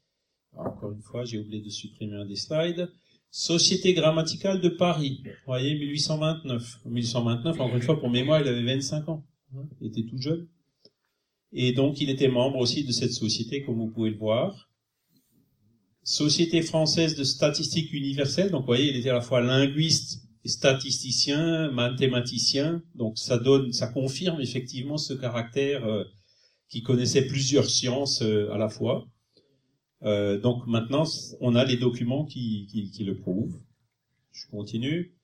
encore 0.53 0.93
une 0.93 1.03
fois, 1.03 1.25
j'ai 1.25 1.39
oublié 1.39 1.63
de 1.63 1.71
supprimer 1.71 2.17
un 2.17 2.27
des 2.27 2.37
slides. 2.37 2.91
Société 3.31 3.93
grammaticale 3.95 4.61
de 4.61 4.69
Paris. 4.69 5.23
Vous 5.25 5.31
voyez, 5.47 5.75
1829. 5.75 6.81
1829, 6.87 7.61
encore 7.61 7.77
une 7.77 7.83
fois, 7.83 7.99
pour 7.99 8.11
mémoire, 8.11 8.41
il 8.41 8.49
avait 8.49 8.65
25 8.65 9.09
ans. 9.09 9.27
Hein, 9.55 9.67
il 9.81 9.89
était 9.89 10.05
tout 10.05 10.19
jeune. 10.19 10.49
Et 11.53 11.73
donc, 11.73 12.01
il 12.01 12.11
était 12.11 12.29
membre 12.29 12.59
aussi 12.59 12.85
de 12.85 12.93
cette 12.93 13.13
société, 13.13 13.63
comme 13.63 13.79
vous 13.79 13.91
pouvez 13.91 14.11
le 14.11 14.17
voir. 14.17 14.68
Société 16.09 16.63
française 16.63 17.17
de 17.17 17.23
statistique 17.23 17.93
universelle. 17.93 18.51
Donc, 18.51 18.63
vous 18.63 18.67
voyez, 18.69 18.89
il 18.89 18.97
était 18.97 19.11
à 19.11 19.13
la 19.13 19.21
fois 19.21 19.43
linguiste 19.43 20.23
statisticien, 20.43 21.71
mathématicien, 21.71 22.83
donc 22.95 23.19
ça 23.19 23.37
donne, 23.37 23.75
ça 23.75 23.89
confirme 23.89 24.41
effectivement 24.41 24.97
ce 24.97 25.13
caractère 25.13 25.85
euh, 25.85 26.05
qui 26.71 26.83
connaissait 26.83 27.27
plusieurs 27.27 27.69
sciences 27.69 28.23
euh, 28.23 28.51
à 28.51 28.57
la 28.57 28.71
fois. 28.71 29.07
Euh, 30.03 30.41
donc 30.41 30.67
maintenant, 30.67 31.05
on 31.43 31.55
a 31.55 31.67
les 31.67 31.77
documents 31.77 32.25
qui, 32.25 32.67
qui, 32.71 32.91
qui, 32.91 33.05
le 33.05 33.15
prouvent. 33.15 33.61
Je 34.33 34.47
continue. 34.51 35.15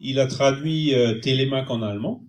Il 0.00 0.18
a 0.18 0.26
traduit 0.26 0.92
euh, 0.92 1.20
Télémaque 1.20 1.70
en 1.70 1.82
allemand. 1.82 2.24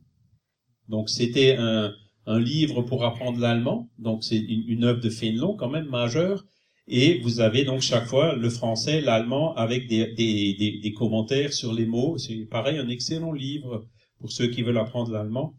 Donc 0.88 1.10
c'était 1.10 1.56
un, 1.58 1.96
un, 2.28 2.40
livre 2.40 2.84
pour 2.84 3.06
apprendre 3.06 3.40
l'allemand. 3.40 3.90
Donc 3.98 4.24
c'est 4.24 4.38
une, 4.38 4.68
une 4.68 4.84
œuvre 4.84 5.02
de 5.02 5.10
Fénelon 5.10 5.56
quand 5.56 5.70
même 5.72 5.88
majeure. 5.88 6.46
Et 6.88 7.20
vous 7.20 7.40
avez 7.40 7.64
donc 7.64 7.82
chaque 7.82 8.06
fois 8.06 8.36
le 8.36 8.50
français, 8.50 9.00
l'allemand 9.00 9.56
avec 9.56 9.88
des, 9.88 10.14
des, 10.14 10.54
des, 10.54 10.80
des, 10.80 10.92
commentaires 10.92 11.54
sur 11.54 11.74
les 11.74 11.86
mots. 11.86 12.18
C'est 12.18 12.46
pareil, 12.46 12.78
un 12.78 12.90
excellent 12.90 13.32
livre 13.32 13.88
pour 14.20 14.32
ceux 14.32 14.48
qui 14.48 14.64
veulent 14.64 14.78
apprendre 14.78 15.12
l'allemand, 15.12 15.56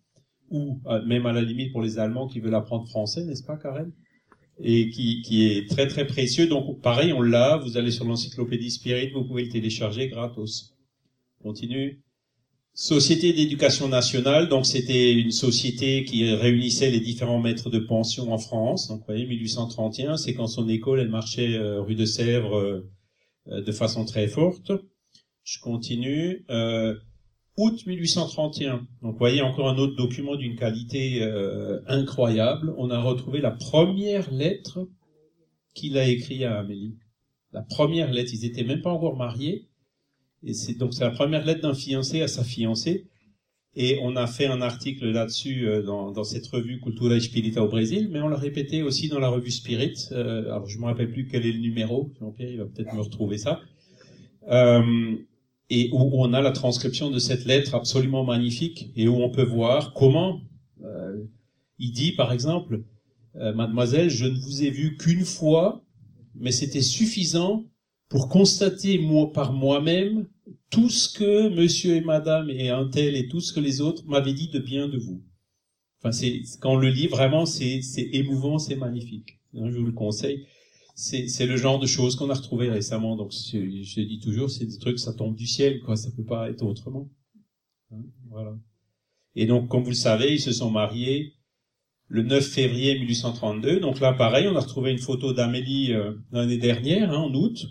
ou 0.51 0.81
euh, 0.87 1.03
même 1.05 1.27
à 1.27 1.33
la 1.33 1.43
limite 1.43 1.73
pour 1.73 1.83
les 1.83 1.99
Allemands 1.99 2.29
qui 2.29 2.41
veulent 2.41 2.55
apprendre 2.55 2.87
français, 2.89 3.25
n'est-ce 3.25 3.43
pas 3.43 3.57
Karen? 3.57 3.91
Et 4.61 4.91
qui, 4.91 5.23
qui 5.23 5.47
est 5.47 5.69
très 5.69 5.89
très 5.89 6.07
précieux. 6.07 6.47
Donc 6.47 6.81
pareil, 6.81 7.13
on 7.13 7.23
l'a, 7.23 7.57
vous 7.57 7.77
allez 7.77 7.91
sur 7.91 8.05
l'encyclopédie 8.05 8.71
Spirit, 8.71 9.11
vous 9.11 9.25
pouvez 9.25 9.45
le 9.45 9.51
télécharger 9.51 10.09
gratos. 10.09 10.77
Continue. 11.43 12.04
Société 12.77 13.33
d'éducation 13.33 13.87
nationale, 13.87 14.49
donc 14.49 14.67
c'était 14.67 15.13
une 15.13 15.31
société 15.31 16.03
qui 16.03 16.29
réunissait 16.35 16.91
les 16.91 16.99
différents 16.99 17.39
maîtres 17.39 17.71
de 17.71 17.79
pension 17.79 18.33
en 18.33 18.39
France. 18.39 18.89
Donc, 18.89 18.99
vous 18.99 19.05
voyez, 19.07 19.27
1831, 19.27 20.17
c'est 20.17 20.35
quand 20.35 20.49
son 20.49 20.69
école, 20.69 20.99
elle 20.99 21.09
marchait 21.09 21.55
euh, 21.55 21.81
rue 21.81 21.95
de 21.95 22.05
Sèvres 22.05 22.57
euh, 22.57 22.91
euh, 23.47 23.63
de 23.63 23.71
façon 23.71 24.05
très 24.05 24.27
forte. 24.27 24.73
Je 25.45 25.61
continue. 25.61 26.45
août 27.57 27.87
1831. 27.87 28.89
Donc, 29.03 29.13
vous 29.13 29.19
voyez 29.19 29.43
encore 29.43 29.69
un 29.69 29.79
autre 29.79 29.95
document 29.95 30.35
d'une 30.35 30.57
qualité 30.57 31.23
incroyable. 31.87 32.75
On 32.77 32.91
a 32.91 33.01
retrouvé 33.01 33.41
la 33.41 33.53
première 33.53 34.33
lettre 34.33 34.89
qu'il 35.75 35.97
a 35.97 36.09
écrite 36.09 36.43
à 36.43 36.59
Amélie. 36.59 36.97
La 37.53 37.63
première 37.63 38.11
lettre. 38.11 38.33
Ils 38.33 38.47
étaient 38.47 38.65
même 38.65 38.83
pas 38.83 38.91
encore 38.91 39.17
mariés 39.17 39.69
et 40.45 40.55
c'est 40.55 40.75
donc 40.75 40.95
c'est 40.95 41.05
la 41.05 41.11
première 41.11 41.45
lettre 41.45 41.63
d'un 41.63 41.75
fiancé 41.75 42.23
à 42.23 42.29
sa 42.29 42.45
fiancée. 42.45 43.07
Et 43.77 43.99
on 44.03 44.15
a 44.15 44.29
fait 44.29 44.47
un 44.47 44.63
article 44.63 45.11
là-dessus 45.11 45.67
euh, 45.67 45.83
dans, 45.83 46.13
dans, 46.13 46.23
cette 46.23 46.47
revue 46.47 46.81
Cultura 46.81 47.17
Espírita 47.17 47.61
au 47.61 47.69
Brésil, 47.69 48.09
mais 48.09 48.21
on 48.21 48.29
l'a 48.29 48.37
répété 48.37 48.85
aussi 48.85 49.09
dans 49.09 49.19
la 49.19 49.29
revue 49.29 49.51
Spirit. 49.51 49.95
Euh, 50.13 50.45
alors 50.45 50.69
je 50.69 50.79
me 50.79 50.85
rappelle 50.85 51.11
plus 51.11 51.27
quel 51.27 51.45
est 51.45 51.53
le 51.53 51.59
numéro. 51.59 52.13
Jean-Pierre, 52.21 52.51
il 52.51 52.59
va 52.59 52.67
peut-être 52.67 52.95
me 52.95 53.01
retrouver 53.01 53.37
ça. 53.37 53.63
Euh, 54.49 55.17
et 55.71 55.89
où, 55.93 56.11
on 56.23 56.33
a 56.35 56.41
la 56.41 56.53
transcription 56.53 57.11
de 57.11 57.19
cette 57.19 57.45
lettre 57.47 57.75
absolument 57.75 58.25
magnifique 58.25 58.93
et 58.97 59.09
où 59.09 59.17
on 59.17 59.31
peut 59.31 59.45
voir 59.45 59.95
comment 59.95 60.41
euh, 60.85 61.25
il 61.79 61.93
dit, 61.93 62.13
par 62.13 62.33
exemple, 62.33 62.85
euh, 63.37 63.53
Mademoiselle, 63.55 64.11
je 64.11 64.27
ne 64.27 64.39
vous 64.39 64.63
ai 64.63 64.71
vu 64.71 64.97
qu'une 64.97 65.25
fois, 65.25 65.83
mais 66.35 66.53
c'était 66.53 66.83
suffisant 66.83 67.65
pour 68.09 68.29
constater 68.29 68.99
moi, 68.99 69.33
par 69.33 69.53
moi-même 69.53 70.27
tout 70.71 70.91
ce 70.91 71.09
que 71.09 71.49
monsieur 71.49 71.97
et 71.97 72.01
madame 72.01 72.51
et 72.51 72.69
un 72.69 72.89
tel 72.89 73.17
et 73.17 73.29
tout 73.29 73.41
ce 73.41 73.53
que 73.53 73.61
les 73.61 73.81
autres 73.81 74.05
m'avaient 74.07 74.35
dit 74.35 74.49
de 74.49 74.59
bien 74.59 74.89
de 74.89 74.99
vous. 74.99 75.23
Enfin, 76.01 76.13
c'est, 76.13 76.43
quand 76.61 76.73
on 76.73 76.77
le 76.77 76.91
lit, 76.91 77.07
vraiment, 77.07 77.47
c'est, 77.47 77.81
c'est 77.81 78.09
émouvant, 78.13 78.59
c'est 78.59 78.77
magnifique. 78.77 79.39
Hein, 79.55 79.71
je 79.71 79.79
vous 79.79 79.87
le 79.87 79.93
conseille. 79.93 80.47
C'est, 80.95 81.29
c'est 81.29 81.47
le 81.47 81.57
genre 81.57 81.79
de 81.79 81.87
choses 81.87 82.15
qu'on 82.15 82.29
a 82.29 82.35
retrouvé 82.35 82.69
récemment. 82.69 83.17
Donc, 83.17 83.33
je, 83.33 84.01
dis 84.03 84.21
toujours, 84.21 84.51
c'est 84.51 84.67
des 84.67 84.79
trucs, 84.79 84.99
ça 84.99 85.15
tombe 85.15 85.35
du 85.35 85.47
ciel, 85.47 85.81
quoi. 85.81 85.97
Ça 85.97 86.11
peut 86.15 86.25
pas 86.25 86.51
être 86.51 86.63
autrement. 86.63 87.09
Hein, 87.91 88.03
voilà. 88.29 88.55
Et 89.35 89.47
donc, 89.47 89.69
comme 89.69 89.83
vous 89.83 89.91
le 89.91 89.97
savez, 89.97 90.35
ils 90.35 90.41
se 90.41 90.53
sont 90.53 90.71
mariés 90.71 91.35
le 92.09 92.23
9 92.23 92.45
février 92.45 92.99
1832. 92.99 93.81
Donc 93.81 94.01
là, 94.01 94.13
pareil, 94.13 94.47
on 94.47 94.57
a 94.57 94.61
retrouvé 94.61 94.93
une 94.93 94.99
photo 94.99 95.33
d'Amélie 95.33 95.93
euh, 95.93 96.13
l'année 96.33 96.59
dernière, 96.59 97.13
hein, 97.13 97.19
en 97.19 97.35
août, 97.35 97.67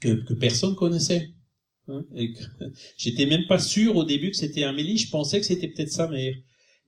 que, 0.00 0.24
que 0.24 0.34
personne 0.34 0.74
connaissait. 0.74 1.30
Hein, 1.88 2.04
j'étais 2.96 3.26
même 3.26 3.46
pas 3.46 3.58
sûr 3.58 3.96
au 3.96 4.04
début 4.04 4.30
que 4.30 4.36
c'était 4.36 4.64
Amélie, 4.64 4.98
je 4.98 5.10
pensais 5.10 5.40
que 5.40 5.46
c'était 5.46 5.68
peut-être 5.68 5.92
sa 5.92 6.08
mère. 6.08 6.34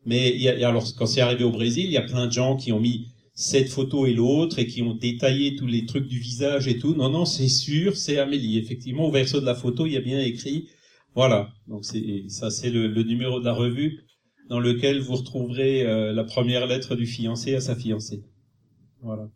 Mais 0.06 0.30
il 0.34 0.40
y 0.40 0.48
a, 0.48 0.68
alors 0.68 0.86
quand 0.96 1.06
c'est 1.06 1.20
arrivé 1.20 1.44
au 1.44 1.50
Brésil, 1.50 1.84
il 1.86 1.92
y 1.92 1.96
a 1.96 2.02
plein 2.02 2.26
de 2.26 2.32
gens 2.32 2.56
qui 2.56 2.72
ont 2.72 2.80
mis 2.80 3.08
cette 3.34 3.68
photo 3.68 4.06
et 4.06 4.14
l'autre 4.14 4.58
et 4.58 4.66
qui 4.66 4.82
ont 4.82 4.94
détaillé 4.94 5.54
tous 5.54 5.66
les 5.66 5.86
trucs 5.86 6.08
du 6.08 6.18
visage 6.18 6.66
et 6.66 6.78
tout. 6.78 6.94
Non, 6.94 7.08
non, 7.08 7.24
c'est 7.24 7.48
sûr, 7.48 7.96
c'est 7.96 8.18
Amélie. 8.18 8.58
Effectivement, 8.58 9.06
au 9.06 9.10
verso 9.12 9.40
de 9.40 9.46
la 9.46 9.54
photo, 9.54 9.86
il 9.86 9.92
y 9.92 9.96
a 9.96 10.00
bien 10.00 10.20
écrit. 10.20 10.68
Voilà. 11.14 11.52
Donc 11.68 11.84
c'est 11.84 12.24
ça, 12.28 12.50
c'est 12.50 12.70
le, 12.70 12.88
le, 12.88 13.02
numéro 13.02 13.38
de 13.40 13.44
la 13.44 13.52
revue 13.52 14.00
dans 14.48 14.60
lequel 14.60 15.00
vous 15.00 15.16
retrouverez 15.16 15.82
euh, 15.82 16.12
la 16.12 16.24
première 16.24 16.66
lettre 16.66 16.96
du 16.96 17.06
fiancé 17.06 17.54
à 17.54 17.60
sa 17.60 17.76
fiancée. 17.76 18.24
Voilà. 19.02 19.30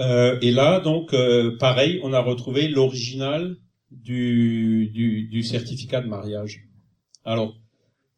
Euh, 0.00 0.38
et 0.40 0.50
là, 0.50 0.80
donc, 0.80 1.12
euh, 1.12 1.56
pareil, 1.58 2.00
on 2.02 2.12
a 2.12 2.20
retrouvé 2.20 2.68
l'original 2.68 3.56
du, 3.90 4.90
du, 4.92 5.24
du, 5.24 5.42
certificat 5.42 6.00
de 6.00 6.08
mariage. 6.08 6.68
Alors, 7.24 7.56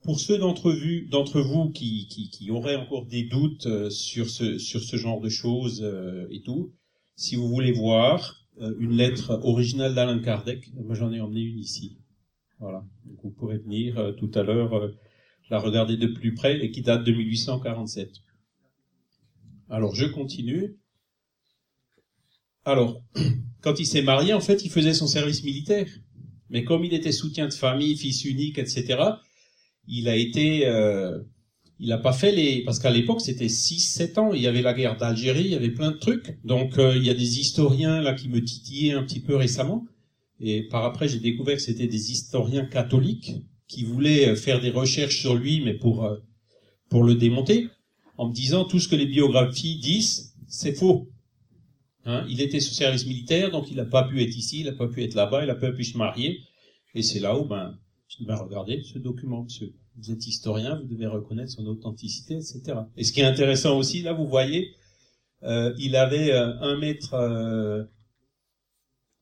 pour 0.02 0.20
ceux 0.20 0.38
d'entre 0.38 0.72
vous, 0.72 1.08
d'entre 1.08 1.40
vous 1.40 1.70
qui, 1.70 2.06
qui, 2.08 2.28
qui, 2.30 2.50
auraient 2.50 2.76
encore 2.76 3.06
des 3.06 3.24
doutes 3.24 3.66
euh, 3.66 3.88
sur 3.88 4.28
ce, 4.28 4.58
sur 4.58 4.82
ce 4.82 4.96
genre 4.96 5.20
de 5.20 5.28
choses 5.28 5.86
et 6.30 6.42
tout, 6.42 6.72
si 7.16 7.36
vous 7.36 7.48
voulez 7.48 7.72
voir 7.72 8.36
une 8.78 8.92
lettre 8.92 9.40
originale 9.42 9.94
d'Alain 9.94 10.18
Kardec, 10.18 10.70
moi 10.74 10.94
j'en 10.94 11.12
ai 11.12 11.20
emmené 11.20 11.40
une 11.40 11.58
ici. 11.58 11.98
Voilà, 12.58 12.84
vous 13.22 13.30
pourrez 13.30 13.56
venir 13.56 14.14
tout 14.18 14.30
à 14.34 14.42
l'heure 14.42 14.90
la 15.48 15.58
regarder 15.58 15.96
de 15.96 16.06
plus 16.06 16.34
près 16.34 16.62
et 16.62 16.70
qui 16.70 16.82
date 16.82 17.04
de 17.04 17.12
1847. 17.12 18.10
Alors 19.70 19.94
je 19.94 20.06
continue. 20.06 20.79
Alors, 22.64 23.02
quand 23.62 23.78
il 23.80 23.86
s'est 23.86 24.02
marié, 24.02 24.32
en 24.32 24.40
fait, 24.40 24.64
il 24.64 24.70
faisait 24.70 24.94
son 24.94 25.06
service 25.06 25.44
militaire. 25.44 25.86
Mais 26.50 26.64
comme 26.64 26.84
il 26.84 26.92
était 26.92 27.12
soutien 27.12 27.46
de 27.46 27.54
famille, 27.54 27.96
fils 27.96 28.24
unique, 28.24 28.58
etc., 28.58 28.98
il 29.86 30.08
a 30.08 30.16
été, 30.16 30.66
euh, 30.66 31.18
il 31.78 31.88
n'a 31.88 31.98
pas 31.98 32.12
fait 32.12 32.32
les, 32.32 32.62
parce 32.64 32.78
qu'à 32.78 32.90
l'époque 32.90 33.20
c'était 33.20 33.46
6-7 33.46 34.18
ans, 34.18 34.32
il 34.32 34.42
y 34.42 34.46
avait 34.46 34.62
la 34.62 34.74
guerre 34.74 34.96
d'Algérie, 34.96 35.44
il 35.44 35.50
y 35.50 35.54
avait 35.54 35.70
plein 35.70 35.92
de 35.92 35.96
trucs. 35.96 36.38
Donc 36.44 36.78
euh, 36.78 36.96
il 36.96 37.04
y 37.04 37.10
a 37.10 37.14
des 37.14 37.40
historiens 37.40 38.00
là 38.00 38.14
qui 38.14 38.28
me 38.28 38.42
titillaient 38.42 38.94
un 38.94 39.02
petit 39.04 39.20
peu 39.20 39.36
récemment. 39.36 39.86
Et 40.40 40.62
par 40.64 40.84
après 40.84 41.08
j'ai 41.08 41.20
découvert 41.20 41.56
que 41.56 41.62
c'était 41.62 41.86
des 41.86 42.12
historiens 42.12 42.66
catholiques 42.66 43.32
qui 43.66 43.84
voulaient 43.84 44.30
euh, 44.30 44.36
faire 44.36 44.60
des 44.60 44.70
recherches 44.70 45.18
sur 45.18 45.34
lui, 45.34 45.62
mais 45.64 45.74
pour 45.74 46.08
pour 46.88 47.04
le 47.04 47.14
démonter 47.14 47.68
en 48.18 48.28
me 48.28 48.34
disant 48.34 48.64
tout 48.64 48.80
ce 48.80 48.88
que 48.88 48.96
les 48.96 49.06
biographies 49.06 49.78
disent, 49.78 50.34
c'est 50.46 50.74
faux. 50.74 51.08
Hein, 52.10 52.26
il 52.28 52.40
était 52.40 52.58
sous 52.58 52.74
service 52.74 53.06
militaire, 53.06 53.52
donc 53.52 53.70
il 53.70 53.76
n'a 53.76 53.84
pas 53.84 54.02
pu 54.02 54.20
être 54.20 54.36
ici, 54.36 54.60
il 54.60 54.66
n'a 54.66 54.72
pas 54.72 54.88
pu 54.88 55.04
être 55.04 55.14
là-bas, 55.14 55.44
il 55.44 55.46
n'a 55.46 55.54
pas 55.54 55.70
pu 55.70 55.84
se 55.84 55.96
marier. 55.96 56.40
Et 56.94 57.02
c'est 57.02 57.20
là 57.20 57.38
où, 57.38 57.44
ben, 57.44 57.78
regardez 58.18 58.82
ce 58.82 58.98
document, 58.98 59.44
monsieur. 59.44 59.72
Vous 59.96 60.10
êtes 60.10 60.26
historien, 60.26 60.80
vous 60.80 60.88
devez 60.88 61.06
reconnaître 61.06 61.52
son 61.52 61.66
authenticité, 61.66 62.34
etc. 62.34 62.78
Et 62.96 63.04
ce 63.04 63.12
qui 63.12 63.20
est 63.20 63.24
intéressant 63.24 63.78
aussi, 63.78 64.02
là, 64.02 64.12
vous 64.12 64.26
voyez, 64.26 64.74
euh, 65.44 65.72
il 65.78 65.94
avait 65.94 66.32
euh, 66.32 66.58
un 66.60 66.78
mètre, 66.78 67.14
euh, 67.14 67.84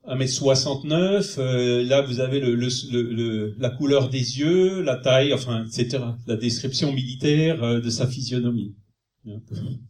un 0.05 0.15
mètre 0.17 0.33
69. 0.33 1.37
Euh, 1.39 1.85
là, 1.85 2.01
vous 2.03 2.21
avez 2.21 2.41
la 2.41 3.71
couleur 3.71 4.09
des 4.09 4.39
yeux, 4.39 4.81
la 4.83 4.97
taille, 4.97 5.35
enfin, 5.35 5.67
etc. 5.67 6.03
La 6.27 6.37
description 6.37 6.93
militaire 6.93 7.83
de 7.83 7.91
sa 7.91 8.07
physionomie. 8.07 8.75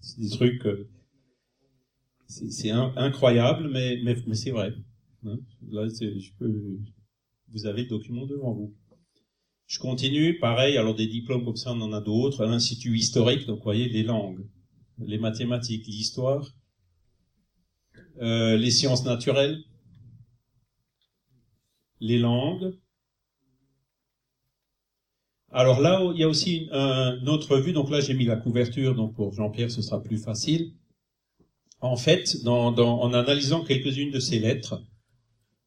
C'est 0.00 0.20
des 0.20 0.30
trucs, 0.30 0.66
c'est 2.28 2.70
incroyable, 2.70 3.68
mais, 3.70 4.00
c'est 4.34 4.50
vrai. 4.50 4.72
Hein? 5.24 5.38
Là, 5.70 5.88
vous 7.48 7.66
avez 7.66 7.82
le 7.82 7.88
document 7.88 8.26
devant 8.26 8.52
vous. 8.52 8.74
Je 9.66 9.78
continue, 9.78 10.38
pareil, 10.38 10.76
alors 10.76 10.94
des 10.94 11.06
diplômes 11.06 11.44
comme 11.44 11.56
ça, 11.56 11.72
on 11.72 11.80
en 11.80 11.92
a 11.92 12.00
d'autres. 12.00 12.44
L'Institut 12.46 12.96
historique, 12.96 13.46
donc 13.46 13.58
vous 13.58 13.64
voyez, 13.64 13.88
les 13.88 14.02
langues, 14.02 14.46
les 14.98 15.18
mathématiques, 15.18 15.86
l'histoire, 15.86 16.54
euh, 18.20 18.56
les 18.56 18.70
sciences 18.70 19.04
naturelles, 19.04 19.62
les 22.00 22.18
langues. 22.18 22.74
Alors 25.50 25.80
là, 25.80 26.02
il 26.14 26.20
y 26.20 26.24
a 26.24 26.28
aussi 26.28 26.68
une, 26.70 27.28
autre 27.28 27.58
vue, 27.58 27.72
donc 27.72 27.90
là 27.90 28.00
j'ai 28.00 28.14
mis 28.14 28.26
la 28.26 28.36
couverture, 28.36 28.94
donc 28.94 29.14
pour 29.14 29.32
Jean-Pierre 29.32 29.70
ce 29.70 29.80
sera 29.82 30.02
plus 30.02 30.18
facile. 30.18 30.72
En 31.80 31.96
fait, 31.96 32.42
dans, 32.42 32.72
dans, 32.72 33.00
en 33.00 33.12
analysant 33.14 33.64
quelques-unes 33.64 34.10
de 34.10 34.20
ces 34.20 34.38
lettres, 34.38 34.82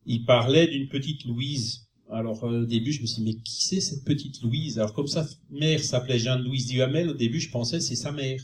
il 0.05 0.25
parlait 0.25 0.67
d'une 0.67 0.89
petite 0.89 1.25
Louise. 1.25 1.87
Alors 2.09 2.43
euh, 2.43 2.63
au 2.63 2.65
début, 2.65 2.91
je 2.91 3.01
me 3.01 3.05
suis 3.07 3.23
dit, 3.23 3.31
mais 3.33 3.41
qui 3.41 3.63
c'est 3.63 3.79
cette 3.79 4.03
petite 4.03 4.41
Louise? 4.41 4.77
Alors 4.77 4.93
comme 4.93 5.07
sa 5.07 5.25
mère 5.49 5.81
s'appelait 5.81 6.19
Jeanne-Louise 6.19 6.67
Duhamel, 6.67 7.09
au 7.09 7.13
début, 7.13 7.39
je 7.39 7.49
pensais 7.49 7.79
c'est 7.79 7.95
sa 7.95 8.11
mère, 8.11 8.41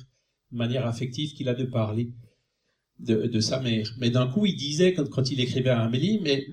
de 0.51 0.57
manière 0.57 0.87
affective 0.87 1.33
qu'il 1.33 1.49
a 1.49 1.53
de 1.53 1.65
parler 1.65 2.11
de, 2.99 3.27
de 3.27 3.39
sa 3.41 3.59
mère. 3.59 3.93
Mais 3.99 4.09
d'un 4.09 4.27
coup, 4.27 4.45
il 4.45 4.55
disait, 4.55 4.93
quand, 4.93 5.09
quand 5.09 5.29
il 5.31 5.39
écrivait 5.41 5.69
à 5.69 5.81
Amélie, 5.81 6.19
mais 6.23 6.47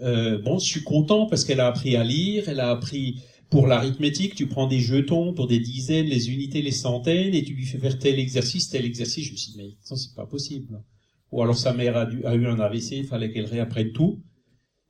euh, 0.00 0.38
bon, 0.38 0.58
je 0.58 0.66
suis 0.66 0.84
content 0.84 1.26
parce 1.26 1.44
qu'elle 1.44 1.60
a 1.60 1.66
appris 1.66 1.96
à 1.96 2.04
lire, 2.04 2.48
elle 2.48 2.60
a 2.60 2.70
appris 2.70 3.20
pour 3.52 3.66
l'arithmétique, 3.66 4.34
tu 4.34 4.46
prends 4.46 4.66
des 4.66 4.80
jetons 4.80 5.34
pour 5.34 5.46
des 5.46 5.60
dizaines, 5.60 6.06
les 6.06 6.30
unités, 6.30 6.62
les 6.62 6.70
centaines, 6.70 7.34
et 7.34 7.44
tu 7.44 7.52
lui 7.52 7.66
fais 7.66 7.76
faire 7.76 7.98
tel 7.98 8.18
exercice, 8.18 8.70
tel 8.70 8.86
exercice. 8.86 9.26
Je 9.26 9.32
me 9.32 9.36
suis 9.36 9.52
dit, 9.52 9.58
mais 9.58 9.70
ça, 9.82 9.94
c'est 9.94 10.14
pas 10.14 10.24
possible. 10.24 10.82
Ou 11.30 11.42
alors 11.42 11.58
sa 11.58 11.74
mère 11.74 11.98
a, 11.98 12.34
eu 12.34 12.46
un 12.46 12.58
AVC, 12.58 12.92
il 12.92 13.04
fallait 13.04 13.30
qu'elle 13.30 13.44
réapprenne 13.44 13.92
tout. 13.92 14.22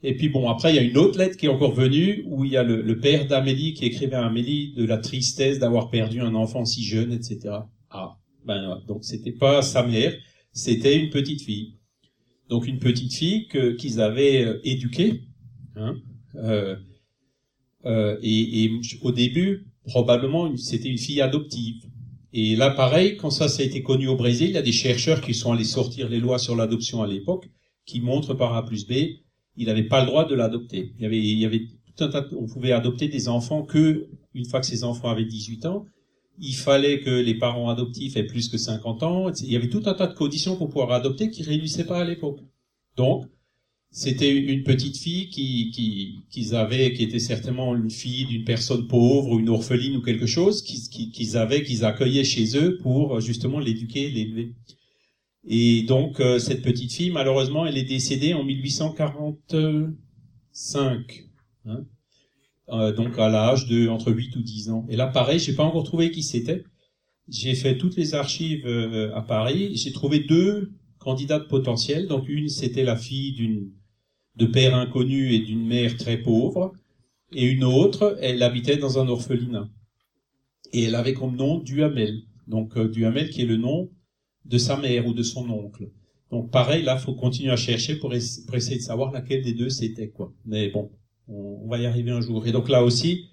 Et 0.04 0.16
puis 0.16 0.28
bon, 0.28 0.48
après, 0.48 0.72
il 0.72 0.76
y 0.76 0.78
a 0.78 0.82
une 0.82 0.96
autre 0.96 1.18
lettre 1.18 1.36
qui 1.36 1.46
est 1.46 1.48
encore 1.48 1.74
venue, 1.74 2.22
où 2.28 2.44
il 2.44 2.52
y 2.52 2.56
a 2.56 2.62
le, 2.62 3.00
père 3.00 3.26
d'Amélie 3.26 3.74
qui 3.74 3.84
écrivait 3.84 4.14
à 4.14 4.26
Amélie 4.26 4.74
de 4.74 4.84
la 4.84 4.98
tristesse 4.98 5.58
d'avoir 5.58 5.90
perdu 5.90 6.20
un 6.20 6.36
enfant 6.36 6.64
si 6.64 6.84
jeune, 6.84 7.12
etc. 7.12 7.56
Ah, 7.90 8.16
ben 8.46 8.80
donc 8.86 9.02
c'était 9.02 9.32
pas 9.32 9.62
sa 9.62 9.84
mère, 9.84 10.16
c'était 10.52 10.96
une 10.96 11.10
petite 11.10 11.42
fille. 11.42 11.78
Donc 12.48 12.68
une 12.68 12.78
petite 12.78 13.12
fille 13.12 13.48
qu'ils 13.76 14.00
avaient 14.00 14.44
euh, 14.44 14.60
éduquée, 14.62 15.24
hein, 15.74 15.96
euh, 16.36 16.76
euh, 17.86 18.16
et, 18.22 18.64
et, 18.64 18.80
au 19.02 19.12
début, 19.12 19.66
probablement, 19.84 20.56
c'était 20.56 20.88
une 20.88 20.98
fille 20.98 21.20
adoptive. 21.20 21.84
Et 22.32 22.56
là, 22.56 22.70
pareil, 22.70 23.16
quand 23.16 23.30
ça, 23.30 23.48
ça 23.48 23.62
a 23.62 23.66
été 23.66 23.82
connu 23.82 24.08
au 24.08 24.16
Brésil, 24.16 24.48
il 24.48 24.54
y 24.54 24.58
a 24.58 24.62
des 24.62 24.72
chercheurs 24.72 25.20
qui 25.20 25.34
sont 25.34 25.52
allés 25.52 25.64
sortir 25.64 26.08
les 26.08 26.18
lois 26.18 26.38
sur 26.38 26.56
l'adoption 26.56 27.02
à 27.02 27.06
l'époque, 27.06 27.48
qui 27.84 28.00
montrent 28.00 28.34
par 28.34 28.54
A 28.54 28.64
plus 28.64 28.86
B, 28.86 28.92
il 29.56 29.66
n'avait 29.66 29.82
pas 29.82 30.00
le 30.00 30.06
droit 30.06 30.24
de 30.24 30.34
l'adopter. 30.34 30.92
Il 30.96 31.02
y 31.02 31.06
avait, 31.06 31.18
il 31.18 31.38
y 31.38 31.44
avait 31.44 31.66
tout 31.94 32.04
un 32.04 32.08
tas, 32.08 32.26
on 32.32 32.46
pouvait 32.46 32.72
adopter 32.72 33.08
des 33.08 33.28
enfants 33.28 33.62
que 33.62 34.08
une 34.34 34.46
fois 34.46 34.60
que 34.60 34.66
ces 34.66 34.84
enfants 34.84 35.10
avaient 35.10 35.26
18 35.26 35.66
ans. 35.66 35.84
Il 36.38 36.54
fallait 36.54 37.00
que 37.00 37.10
les 37.10 37.34
parents 37.34 37.68
adoptifs 37.68 38.16
aient 38.16 38.26
plus 38.26 38.48
que 38.48 38.56
50 38.56 39.02
ans. 39.02 39.30
Il 39.32 39.52
y 39.52 39.56
avait 39.56 39.68
tout 39.68 39.82
un 39.84 39.92
tas 39.92 40.06
de 40.06 40.14
conditions 40.14 40.56
pour 40.56 40.68
pouvoir 40.68 40.92
adopter 40.92 41.30
qui 41.30 41.42
réunissaient 41.42 41.84
pas 41.84 42.00
à 42.00 42.04
l'époque. 42.04 42.40
Donc, 42.96 43.26
c'était 43.94 44.34
une 44.34 44.62
petite 44.62 44.96
fille 44.96 45.28
qui 45.28 45.70
qui 45.70 46.24
qu'ils 46.30 46.54
avaient 46.54 46.94
qui 46.94 47.02
était 47.02 47.18
certainement 47.18 47.76
une 47.76 47.90
fille 47.90 48.24
d'une 48.24 48.44
personne 48.44 48.88
pauvre 48.88 49.32
ou 49.32 49.38
une 49.38 49.50
orpheline 49.50 49.96
ou 49.96 50.00
quelque 50.00 50.24
chose 50.24 50.62
qu'ils 50.62 50.88
qui, 50.88 51.36
avaient 51.36 51.62
qu'ils 51.62 51.84
accueillaient 51.84 52.24
chez 52.24 52.56
eux 52.56 52.78
pour 52.78 53.20
justement 53.20 53.60
l'éduquer 53.60 54.08
l'élever. 54.08 54.54
Et 55.46 55.82
donc 55.82 56.20
euh, 56.20 56.38
cette 56.38 56.62
petite 56.62 56.90
fille 56.90 57.10
malheureusement 57.10 57.66
elle 57.66 57.76
est 57.76 57.84
décédée 57.84 58.32
en 58.32 58.44
1845 58.44 61.24
hein, 61.66 61.84
euh, 62.70 62.94
donc 62.94 63.18
à 63.18 63.28
l'âge 63.28 63.66
de 63.66 63.88
entre 63.88 64.10
8 64.10 64.36
ou 64.36 64.42
10 64.42 64.70
ans. 64.70 64.86
Et 64.88 64.96
là 64.96 65.06
pareil 65.06 65.38
j'ai 65.38 65.54
pas 65.54 65.64
encore 65.64 65.84
trouvé 65.84 66.10
qui 66.10 66.22
c'était. 66.22 66.64
J'ai 67.28 67.54
fait 67.54 67.76
toutes 67.76 67.96
les 67.96 68.14
archives 68.14 68.66
euh, 68.66 69.14
à 69.14 69.20
Paris. 69.20 69.76
J'ai 69.76 69.92
trouvé 69.92 70.20
deux 70.20 70.72
candidates 70.98 71.48
potentielles 71.48 72.06
donc 72.06 72.26
une 72.26 72.48
c'était 72.48 72.84
la 72.84 72.96
fille 72.96 73.32
d'une 73.32 73.70
de 74.36 74.46
père 74.46 74.74
inconnu 74.74 75.32
et 75.32 75.40
d'une 75.40 75.66
mère 75.66 75.96
très 75.96 76.18
pauvre, 76.18 76.72
et 77.34 77.44
une 77.46 77.64
autre, 77.64 78.16
elle 78.20 78.42
habitait 78.42 78.76
dans 78.76 78.98
un 78.98 79.08
orphelinat. 79.08 79.68
Et 80.72 80.84
elle 80.84 80.94
avait 80.94 81.14
comme 81.14 81.36
nom 81.36 81.58
Duhamel. 81.58 82.22
Donc 82.46 82.76
euh, 82.76 82.88
Duhamel 82.88 83.30
qui 83.30 83.42
est 83.42 83.46
le 83.46 83.56
nom 83.56 83.90
de 84.44 84.58
sa 84.58 84.76
mère 84.76 85.06
ou 85.06 85.14
de 85.14 85.22
son 85.22 85.48
oncle. 85.50 85.88
Donc 86.30 86.50
pareil, 86.50 86.82
là, 86.82 86.96
faut 86.96 87.14
continuer 87.14 87.52
à 87.52 87.56
chercher 87.56 87.96
pour, 87.96 88.14
essayer 88.14 88.76
de 88.76 88.82
savoir 88.82 89.12
laquelle 89.12 89.42
des 89.42 89.52
deux 89.52 89.68
c'était 89.68 90.08
quoi. 90.08 90.32
Mais 90.44 90.70
bon, 90.70 90.90
on, 91.28 91.68
va 91.68 91.78
y 91.78 91.86
arriver 91.86 92.10
un 92.10 92.20
jour. 92.20 92.46
Et 92.46 92.52
donc 92.52 92.68
là 92.68 92.82
aussi, 92.82 93.28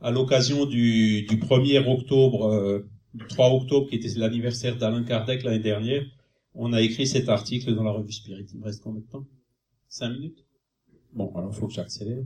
à 0.00 0.10
l'occasion 0.10 0.64
du, 0.64 1.22
du 1.22 1.36
1er 1.36 1.86
octobre, 1.86 2.46
euh, 2.46 2.88
du 3.14 3.26
3 3.26 3.54
octobre, 3.54 3.88
qui 3.88 3.96
était 3.96 4.18
l'anniversaire 4.18 4.76
d'Alain 4.76 5.04
Kardec 5.04 5.42
l'année 5.42 5.58
dernière, 5.58 6.04
on 6.54 6.72
a 6.72 6.80
écrit 6.80 7.06
cet 7.06 7.28
article 7.28 7.74
dans 7.74 7.82
la 7.82 7.92
revue 7.92 8.12
Spirit. 8.12 8.46
Il 8.52 8.60
me 8.60 8.64
reste 8.64 8.82
combien 8.82 9.00
de 9.00 9.06
temps? 9.06 9.26
Cinq 9.88 10.10
minutes? 10.10 10.44
Bon, 11.14 11.32
alors 11.34 11.54
faut 11.54 11.66
que 11.66 11.72
j'accélère. 11.72 12.24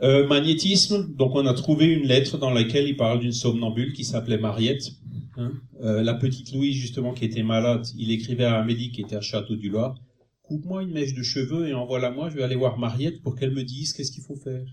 Euh, 0.00 0.26
magnétisme, 0.28 1.12
donc 1.14 1.34
on 1.34 1.44
a 1.46 1.54
trouvé 1.54 1.86
une 1.86 2.06
lettre 2.06 2.38
dans 2.38 2.50
laquelle 2.50 2.86
il 2.86 2.96
parle 2.96 3.18
d'une 3.18 3.32
somnambule 3.32 3.92
qui 3.92 4.04
s'appelait 4.04 4.38
Mariette. 4.38 4.92
Hein. 5.36 5.52
Euh, 5.82 6.02
la 6.02 6.14
petite 6.14 6.52
Louise, 6.52 6.76
justement, 6.76 7.12
qui 7.12 7.24
était 7.24 7.42
malade, 7.42 7.84
il 7.96 8.12
écrivait 8.12 8.44
à 8.44 8.60
Amélie, 8.60 8.92
qui 8.92 9.00
était 9.00 9.16
à 9.16 9.20
Château 9.20 9.56
du 9.56 9.70
Loir, 9.70 9.96
coupe-moi 10.42 10.84
une 10.84 10.92
mèche 10.92 11.14
de 11.14 11.22
cheveux 11.22 11.68
et 11.68 11.74
envoie-la 11.74 12.12
moi, 12.12 12.30
je 12.30 12.36
vais 12.36 12.44
aller 12.44 12.54
voir 12.54 12.78
Mariette 12.78 13.20
pour 13.22 13.34
qu'elle 13.34 13.50
me 13.50 13.64
dise 13.64 13.92
qu'est-ce 13.92 14.12
qu'il 14.12 14.22
faut 14.22 14.36
faire. 14.36 14.64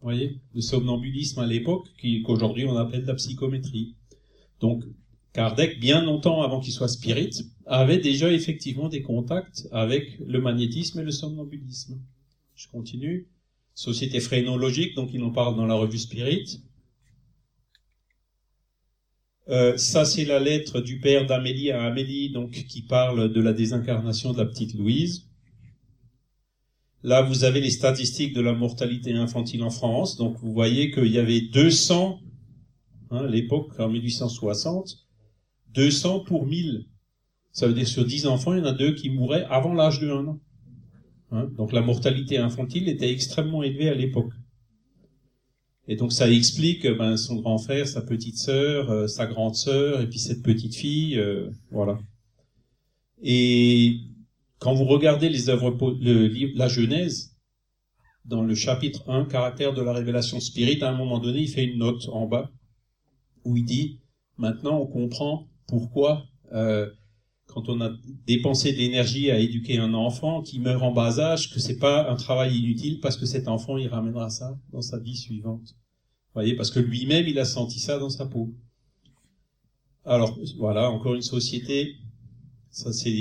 Vous 0.00 0.10
voyez 0.10 0.42
Le 0.54 0.60
somnambulisme 0.60 1.40
à 1.40 1.46
l'époque, 1.46 1.88
qu'aujourd'hui 2.24 2.66
on 2.66 2.76
appelle 2.76 3.06
la 3.06 3.14
psychométrie. 3.14 3.96
Donc, 4.60 4.84
Kardec, 5.32 5.80
bien 5.80 6.04
longtemps 6.04 6.42
avant 6.42 6.60
qu'il 6.60 6.74
soit 6.74 6.88
spirit, 6.88 7.30
avait 7.66 7.98
déjà 7.98 8.30
effectivement 8.30 8.88
des 8.88 9.02
contacts 9.02 9.68
avec 9.72 10.18
le 10.18 10.40
magnétisme 10.40 11.00
et 11.00 11.04
le 11.04 11.10
somnambulisme. 11.10 11.98
Je 12.54 12.68
continue. 12.68 13.26
Société 13.74 14.20
phrénologique, 14.20 14.94
donc 14.94 15.10
il 15.12 15.22
en 15.22 15.30
parle 15.30 15.56
dans 15.56 15.66
la 15.66 15.74
revue 15.74 15.98
Spirit. 15.98 16.60
Euh, 19.48 19.76
ça, 19.76 20.04
c'est 20.04 20.24
la 20.24 20.38
lettre 20.38 20.80
du 20.80 21.00
père 21.00 21.26
d'Amélie 21.26 21.70
à 21.70 21.82
Amélie, 21.82 22.30
donc 22.30 22.52
qui 22.52 22.82
parle 22.82 23.32
de 23.32 23.40
la 23.40 23.52
désincarnation 23.52 24.32
de 24.32 24.38
la 24.38 24.46
petite 24.46 24.74
Louise. 24.74 25.28
Là, 27.02 27.20
vous 27.20 27.44
avez 27.44 27.60
les 27.60 27.70
statistiques 27.70 28.32
de 28.32 28.40
la 28.40 28.54
mortalité 28.54 29.12
infantile 29.12 29.62
en 29.62 29.70
France. 29.70 30.16
Donc, 30.16 30.38
vous 30.38 30.52
voyez 30.54 30.90
qu'il 30.90 31.08
y 31.08 31.18
avait 31.18 31.42
200, 31.42 32.20
hein, 33.10 33.16
à 33.16 33.26
l'époque, 33.26 33.78
en 33.78 33.90
1860, 33.90 35.06
200 35.74 36.20
pour 36.20 36.46
1000. 36.46 36.86
Ça 37.54 37.68
veut 37.68 37.72
dire 37.72 37.86
sur 37.86 38.04
10 38.04 38.26
enfants, 38.26 38.52
il 38.52 38.58
y 38.58 38.62
en 38.62 38.66
a 38.66 38.72
deux 38.72 38.94
qui 38.94 39.10
mouraient 39.10 39.46
avant 39.48 39.72
l'âge 39.72 40.00
de 40.00 40.10
1 40.10 40.26
an. 40.26 40.40
Hein? 41.30 41.48
Donc 41.56 41.72
la 41.72 41.82
mortalité 41.82 42.36
infantile 42.36 42.88
était 42.88 43.10
extrêmement 43.10 43.62
élevée 43.62 43.88
à 43.88 43.94
l'époque. 43.94 44.32
Et 45.86 45.94
donc 45.94 46.12
ça 46.12 46.28
explique 46.28 46.84
ben, 46.86 47.16
son 47.16 47.36
grand 47.36 47.58
frère, 47.58 47.86
sa 47.86 48.02
petite 48.02 48.38
sœur, 48.38 48.90
euh, 48.90 49.06
sa 49.06 49.26
grande 49.26 49.54
sœur, 49.54 50.00
et 50.00 50.08
puis 50.08 50.18
cette 50.18 50.42
petite 50.42 50.74
fille, 50.74 51.16
euh, 51.16 51.48
voilà. 51.70 51.98
Et 53.22 54.00
quand 54.58 54.74
vous 54.74 54.84
regardez 54.84 55.28
les 55.28 55.48
œuvres, 55.48 55.70
le, 56.00 56.56
la 56.56 56.66
Genèse, 56.66 57.36
dans 58.24 58.42
le 58.42 58.54
chapitre 58.56 59.08
1, 59.08 59.26
caractère 59.26 59.74
de 59.74 59.82
la 59.82 59.92
révélation 59.92 60.40
spirit, 60.40 60.82
à 60.82 60.90
un 60.90 60.96
moment 60.96 61.20
donné, 61.20 61.42
il 61.42 61.48
fait 61.48 61.64
une 61.64 61.78
note 61.78 62.08
en 62.10 62.26
bas 62.26 62.50
où 63.44 63.56
il 63.56 63.64
dit, 63.64 64.00
maintenant 64.38 64.80
on 64.80 64.86
comprend 64.86 65.46
pourquoi, 65.68 66.26
euh, 66.52 66.90
quand 67.46 67.68
on 67.68 67.80
a 67.80 67.90
dépensé 68.26 68.72
de 68.72 68.78
l'énergie 68.78 69.30
à 69.30 69.38
éduquer 69.38 69.78
un 69.78 69.94
enfant 69.94 70.42
qui 70.42 70.58
meurt 70.58 70.82
en 70.82 70.92
bas 70.92 71.18
âge, 71.20 71.52
que 71.52 71.60
c'est 71.60 71.78
pas 71.78 72.10
un 72.10 72.16
travail 72.16 72.56
inutile 72.56 73.00
parce 73.00 73.16
que 73.16 73.26
cet 73.26 73.48
enfant 73.48 73.76
il 73.76 73.88
ramènera 73.88 74.30
ça 74.30 74.58
dans 74.72 74.82
sa 74.82 74.98
vie 74.98 75.16
suivante. 75.16 75.62
Vous 75.68 76.40
voyez, 76.40 76.56
parce 76.56 76.70
que 76.70 76.80
lui-même 76.80 77.26
il 77.28 77.38
a 77.38 77.44
senti 77.44 77.78
ça 77.78 77.98
dans 77.98 78.10
sa 78.10 78.26
peau. 78.26 78.52
Alors 80.04 80.38
voilà, 80.58 80.90
encore 80.90 81.14
une 81.14 81.22
société. 81.22 81.96
Ça, 82.70 82.92
c'est, 82.92 83.12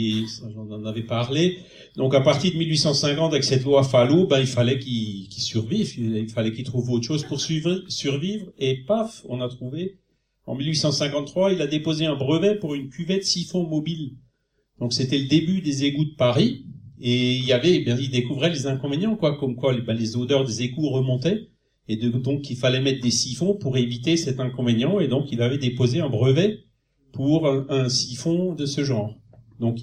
j'en 0.52 0.68
en 0.72 0.84
avais 0.86 1.04
parlé. 1.04 1.60
Donc 1.96 2.16
à 2.16 2.22
partir 2.22 2.52
de 2.52 2.58
1850, 2.58 3.34
avec 3.34 3.44
cette 3.44 3.64
loi 3.64 3.84
Fallot, 3.84 4.26
ben 4.26 4.40
il 4.40 4.48
fallait 4.48 4.80
qu'il 4.80 5.32
survive, 5.32 5.94
il 5.96 6.28
fallait 6.30 6.52
qu'il 6.52 6.64
trouve 6.64 6.90
autre 6.90 7.06
chose 7.06 7.24
pour 7.24 7.40
survivre. 7.40 8.52
Et 8.58 8.84
paf, 8.86 9.24
on 9.30 9.42
a 9.42 9.48
trouvé. 9.48 10.00
En 10.46 10.56
1853, 10.56 11.54
il 11.54 11.62
a 11.62 11.68
déposé 11.68 12.06
un 12.06 12.16
brevet 12.16 12.56
pour 12.56 12.76
une 12.76 12.90
cuvette 12.90 13.24
siphon 13.24 13.68
mobile. 13.68 14.18
Donc 14.80 14.94
c'était 14.94 15.18
le 15.18 15.28
début 15.28 15.62
des 15.62 15.86
égouts 15.86 16.06
de 16.06 16.16
Paris. 16.16 16.66
Et 17.00 17.36
il 17.36 17.46
y 17.46 17.54
avait, 17.54 17.76
eh 17.76 17.80
bien, 17.80 17.98
il 17.98 18.10
découvrait 18.10 18.50
les 18.50 18.68
inconvénients, 18.68 19.16
quoi, 19.16 19.38
comme 19.38 19.56
quoi 19.56 19.74
ben, 19.74 19.98
les 19.98 20.16
odeurs 20.16 20.46
des 20.46 20.62
égouts 20.62 20.90
remontaient 20.90 21.50
et 21.88 21.98
donc 21.98 22.50
il 22.50 22.56
fallait 22.56 22.82
mettre 22.82 23.02
des 23.02 23.12
siphons 23.12 23.56
pour 23.56 23.78
éviter 23.78 24.16
cet 24.16 24.40
inconvénient, 24.40 25.00
et 25.00 25.08
donc 25.08 25.32
il 25.32 25.42
avait 25.42 25.58
déposé 25.58 26.00
un 26.00 26.10
brevet 26.10 26.60
pour 27.12 27.48
un, 27.48 27.90
siphon 27.90 28.54
de 28.54 28.66
ce 28.66 28.84
genre. 28.84 29.16
Donc 29.60 29.80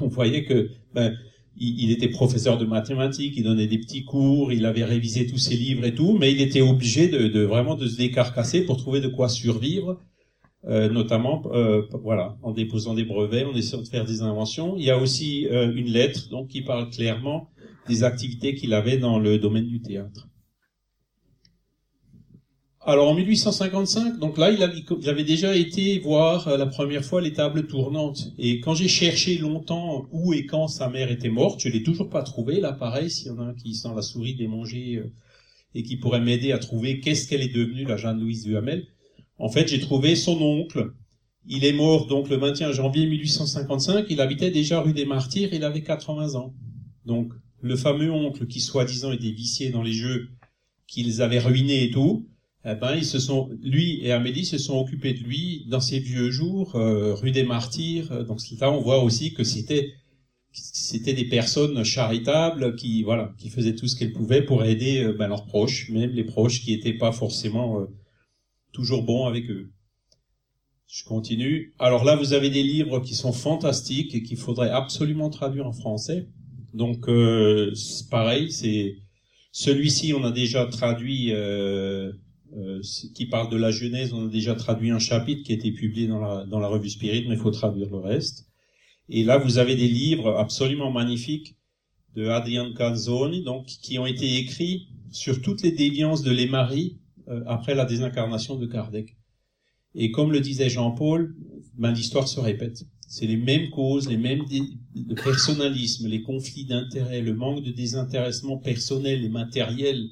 on 0.00 0.08
voyait 0.08 0.44
que 0.44 0.70
ben, 0.92 1.16
il, 1.56 1.90
était 1.90 2.08
professeur 2.08 2.58
de 2.58 2.64
mathématiques, 2.64 3.34
il 3.36 3.44
donnait 3.44 3.66
des 3.66 3.78
petits 3.78 4.04
cours, 4.04 4.52
il 4.52 4.66
avait 4.66 4.84
révisé 4.84 5.26
tous 5.26 5.38
ses 5.38 5.56
livres 5.56 5.84
et 5.84 5.94
tout, 5.94 6.16
mais 6.18 6.32
il 6.32 6.40
était 6.40 6.60
obligé 6.60 7.08
de, 7.08 7.40
vraiment 7.42 7.76
de 7.76 7.86
se 7.86 7.96
décarcasser 7.96 8.64
pour 8.64 8.76
trouver 8.76 9.00
de 9.00 9.08
quoi 9.08 9.28
survivre, 9.28 10.00
euh, 10.66 10.88
notamment 10.88 11.42
euh, 11.52 11.82
voilà 12.02 12.36
en 12.42 12.52
déposant 12.52 12.94
des 12.94 13.04
brevets, 13.04 13.44
en 13.44 13.54
essayant 13.54 13.82
de 13.82 13.88
faire 13.88 14.04
des 14.04 14.22
inventions. 14.22 14.76
Il 14.76 14.84
y 14.84 14.90
a 14.90 14.98
aussi 14.98 15.46
euh, 15.48 15.72
une 15.74 15.88
lettre 15.88 16.28
donc 16.28 16.48
qui 16.48 16.62
parle 16.62 16.90
clairement 16.90 17.50
des 17.86 18.02
activités 18.02 18.54
qu'il 18.54 18.72
avait 18.74 18.96
dans 18.96 19.18
le 19.18 19.38
domaine 19.38 19.66
du 19.66 19.80
théâtre. 19.80 20.28
Alors 22.86 23.08
en 23.08 23.14
1855, 23.14 24.18
donc 24.18 24.36
là, 24.36 24.50
il 24.50 24.62
avait, 25.08 25.24
déjà 25.24 25.56
été 25.56 25.98
voir 26.00 26.48
euh, 26.48 26.58
la 26.58 26.66
première 26.66 27.02
fois 27.02 27.22
les 27.22 27.32
tables 27.32 27.66
tournantes. 27.66 28.34
Et 28.36 28.60
quand 28.60 28.74
j'ai 28.74 28.88
cherché 28.88 29.38
longtemps 29.38 30.06
où 30.12 30.34
et 30.34 30.44
quand 30.44 30.68
sa 30.68 30.90
mère 30.90 31.10
était 31.10 31.30
morte, 31.30 31.60
je 31.62 31.70
l'ai 31.70 31.82
toujours 31.82 32.10
pas 32.10 32.22
trouvé. 32.22 32.60
Là, 32.60 32.72
pareil, 32.72 33.10
s'il 33.10 33.28
y 33.28 33.30
en 33.30 33.38
a 33.38 33.54
qui 33.54 33.74
sent 33.74 33.88
la 33.96 34.02
souris 34.02 34.34
démanger 34.34 34.96
euh, 34.96 35.10
et 35.74 35.82
qui 35.82 35.96
pourrait 35.96 36.20
m'aider 36.20 36.52
à 36.52 36.58
trouver 36.58 37.00
qu'est-ce 37.00 37.26
qu'elle 37.26 37.40
est 37.40 37.54
devenue, 37.54 37.86
la 37.86 37.96
Jeanne-Louise 37.96 38.44
Duhamel. 38.44 38.86
En 39.38 39.48
fait, 39.48 39.66
j'ai 39.66 39.80
trouvé 39.80 40.14
son 40.14 40.38
oncle. 40.42 40.92
Il 41.46 41.64
est 41.64 41.72
mort 41.72 42.06
donc 42.06 42.28
le 42.28 42.36
21 42.36 42.72
janvier 42.72 43.06
1855. 43.06 44.04
Il 44.10 44.20
habitait 44.20 44.50
déjà 44.50 44.82
rue 44.82 44.92
des 44.92 45.06
Martyrs. 45.06 45.54
Il 45.54 45.64
avait 45.64 45.82
80 45.82 46.34
ans. 46.34 46.54
Donc 47.06 47.32
le 47.62 47.76
fameux 47.76 48.12
oncle 48.12 48.46
qui 48.46 48.60
soi-disant 48.60 49.10
était 49.12 49.30
vicié 49.30 49.70
dans 49.70 49.82
les 49.82 49.94
jeux 49.94 50.28
qu'ils 50.86 51.22
avaient 51.22 51.38
ruinés 51.38 51.84
et 51.84 51.90
tout 51.90 52.28
ben, 52.64 52.96
ils 52.96 53.04
se 53.04 53.18
sont, 53.18 53.50
lui 53.62 54.00
et 54.02 54.12
Amélie 54.12 54.46
se 54.46 54.56
sont 54.56 54.78
occupés 54.78 55.12
de 55.12 55.20
lui 55.20 55.66
dans 55.68 55.80
ses 55.80 55.98
vieux 55.98 56.30
jours, 56.30 56.76
euh, 56.76 57.14
rue 57.14 57.30
des 57.30 57.44
Martyrs. 57.44 58.10
Euh, 58.12 58.24
donc 58.24 58.40
là, 58.58 58.72
on 58.72 58.80
voit 58.80 59.02
aussi 59.02 59.34
que 59.34 59.44
c'était 59.44 59.92
c'était 60.56 61.14
des 61.14 61.28
personnes 61.28 61.82
charitables 61.82 62.76
qui 62.76 63.02
voilà 63.02 63.34
qui 63.38 63.50
faisaient 63.50 63.74
tout 63.74 63.88
ce 63.88 63.96
qu'elles 63.96 64.12
pouvaient 64.12 64.42
pour 64.42 64.64
aider 64.64 65.02
euh, 65.02 65.12
ben, 65.12 65.28
leurs 65.28 65.46
proches, 65.46 65.90
même 65.90 66.10
les 66.10 66.24
proches 66.24 66.62
qui 66.62 66.72
étaient 66.72 66.94
pas 66.94 67.12
forcément 67.12 67.86
toujours 68.72 69.02
bons 69.02 69.26
avec 69.26 69.50
eux. 69.50 69.72
Je 70.86 71.04
continue. 71.04 71.74
Alors 71.78 72.04
là, 72.04 72.16
vous 72.16 72.34
avez 72.34 72.50
des 72.50 72.62
livres 72.62 73.00
qui 73.00 73.14
sont 73.14 73.32
fantastiques 73.32 74.14
et 74.14 74.22
qu'il 74.22 74.36
faudrait 74.36 74.70
absolument 74.70 75.28
traduire 75.28 75.66
en 75.66 75.72
français. 75.72 76.28
Donc 76.72 77.06
pareil, 78.10 78.52
c'est 78.52 78.96
celui-ci, 79.56 80.12
on 80.12 80.24
a 80.24 80.32
déjà 80.32 80.66
traduit 80.66 81.28
euh, 81.30 82.12
qui 83.14 83.26
parle 83.26 83.50
de 83.50 83.56
la 83.56 83.70
Genèse. 83.70 84.12
On 84.12 84.26
a 84.26 84.28
déjà 84.28 84.54
traduit 84.54 84.90
un 84.90 84.98
chapitre 84.98 85.42
qui 85.42 85.52
a 85.52 85.54
été 85.56 85.72
publié 85.72 86.06
dans 86.06 86.20
la, 86.20 86.44
dans 86.44 86.60
la 86.60 86.68
revue 86.68 86.90
Spirit, 86.90 87.26
mais 87.28 87.34
il 87.34 87.40
faut 87.40 87.50
traduire 87.50 87.90
le 87.90 87.98
reste. 87.98 88.48
Et 89.08 89.24
là, 89.24 89.38
vous 89.38 89.58
avez 89.58 89.76
des 89.76 89.88
livres 89.88 90.36
absolument 90.36 90.90
magnifiques 90.90 91.56
de 92.14 92.28
Adrian 92.28 92.72
Canzoni, 92.72 93.42
donc 93.42 93.66
qui 93.66 93.98
ont 93.98 94.06
été 94.06 94.36
écrits 94.36 94.88
sur 95.10 95.42
toutes 95.42 95.62
les 95.62 95.72
déviances 95.72 96.22
de 96.22 96.30
les 96.30 96.46
maris 96.46 96.98
euh, 97.28 97.42
après 97.46 97.74
la 97.74 97.84
désincarnation 97.84 98.56
de 98.56 98.66
Kardec. 98.66 99.16
Et 99.94 100.10
comme 100.10 100.32
le 100.32 100.40
disait 100.40 100.68
Jean-Paul, 100.68 101.36
ben, 101.74 101.92
l'histoire 101.92 102.28
se 102.28 102.40
répète. 102.40 102.84
C'est 103.06 103.26
les 103.26 103.36
mêmes 103.36 103.70
causes, 103.70 104.08
les 104.08 104.16
mêmes 104.16 104.44
le 104.50 105.14
personnalisme, 105.14 106.08
les 106.08 106.22
conflits 106.22 106.64
d'intérêts, 106.64 107.20
le 107.20 107.34
manque 107.34 107.62
de 107.62 107.70
désintéressement 107.70 108.58
personnel 108.58 109.24
et 109.24 109.28
matériel 109.28 110.08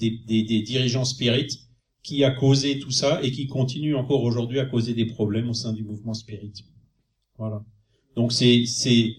des, 0.00 0.42
des, 0.42 0.62
dirigeants 0.62 1.04
spirites 1.04 1.58
qui 2.02 2.24
a 2.24 2.30
causé 2.30 2.78
tout 2.78 2.90
ça 2.90 3.22
et 3.22 3.30
qui 3.30 3.46
continue 3.46 3.94
encore 3.94 4.22
aujourd'hui 4.22 4.58
à 4.58 4.64
causer 4.64 4.94
des 4.94 5.04
problèmes 5.04 5.50
au 5.50 5.54
sein 5.54 5.72
du 5.72 5.84
mouvement 5.84 6.14
spirit. 6.14 6.52
Voilà. 7.36 7.62
Donc 8.16 8.32
c'est 8.32 8.64
c'est 8.66 9.14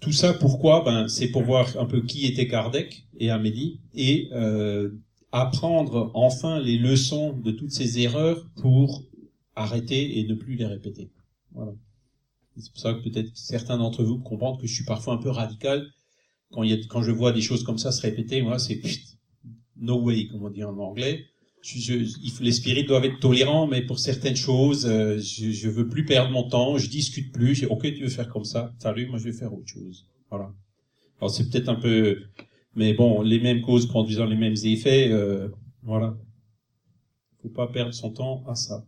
tout 0.00 0.12
ça 0.12 0.32
pourquoi? 0.32 0.82
Ben 0.84 1.08
c'est 1.08 1.28
pour 1.28 1.42
voir 1.42 1.76
un 1.78 1.86
peu 1.86 2.00
qui 2.02 2.26
était 2.26 2.46
Kardec 2.46 3.06
et 3.18 3.30
Amélie 3.30 3.80
et 3.94 4.28
euh, 4.32 4.90
apprendre 5.32 6.10
enfin 6.14 6.60
les 6.60 6.78
leçons 6.78 7.36
de 7.36 7.50
toutes 7.50 7.72
ces 7.72 7.98
erreurs 8.00 8.48
pour 8.56 9.04
arrêter 9.56 10.18
et 10.18 10.26
ne 10.26 10.34
plus 10.34 10.54
les 10.54 10.66
répéter. 10.66 11.10
Voilà. 11.52 11.72
C'est 12.56 12.72
pour 12.72 12.80
ça 12.80 12.94
que 12.94 13.02
peut-être 13.02 13.30
certains 13.34 13.78
d'entre 13.78 14.04
vous 14.04 14.18
comprennent 14.18 14.58
que 14.58 14.66
je 14.66 14.74
suis 14.74 14.84
parfois 14.84 15.14
un 15.14 15.18
peu 15.18 15.30
radical 15.30 15.86
quand 16.50 16.62
il 16.62 16.86
quand 16.88 17.02
je 17.02 17.12
vois 17.12 17.32
des 17.32 17.40
choses 17.40 17.64
comme 17.64 17.78
ça 17.78 17.92
se 17.92 18.02
répéter. 18.02 18.42
Moi, 18.42 18.58
c'est 18.58 18.80
no 19.80 20.00
way, 20.00 20.26
comme 20.28 20.44
on 20.44 20.50
dit 20.50 20.64
en 20.64 20.78
anglais. 20.78 21.24
Je, 21.62 22.42
les 22.42 22.52
spirites 22.52 22.88
doivent 22.88 23.04
être 23.04 23.20
tolérants, 23.20 23.66
mais 23.66 23.82
pour 23.82 23.98
certaines 23.98 24.36
choses, 24.36 24.86
euh, 24.86 25.18
je, 25.18 25.50
je 25.50 25.68
veux 25.68 25.88
plus 25.88 26.06
perdre 26.06 26.30
mon 26.30 26.48
temps, 26.48 26.78
je 26.78 26.88
discute 26.88 27.32
plus. 27.32 27.54
Je, 27.54 27.66
ok, 27.66 27.82
tu 27.82 28.02
veux 28.02 28.08
faire 28.08 28.28
comme 28.28 28.44
ça, 28.44 28.72
salut, 28.78 29.06
moi 29.08 29.18
je 29.18 29.24
vais 29.24 29.32
faire 29.32 29.52
autre 29.52 29.68
chose. 29.68 30.06
Voilà. 30.30 30.52
Alors 31.20 31.30
c'est 31.30 31.50
peut-être 31.50 31.68
un 31.68 31.74
peu, 31.74 32.22
mais 32.74 32.94
bon, 32.94 33.20
les 33.20 33.40
mêmes 33.40 33.60
causes 33.60 33.86
produisant 33.86 34.24
les 34.24 34.36
mêmes 34.36 34.56
effets, 34.64 35.10
euh, 35.10 35.48
voilà. 35.82 36.16
Faut 37.42 37.50
pas 37.50 37.66
perdre 37.66 37.92
son 37.92 38.10
temps 38.10 38.42
à 38.46 38.54
ça. 38.54 38.86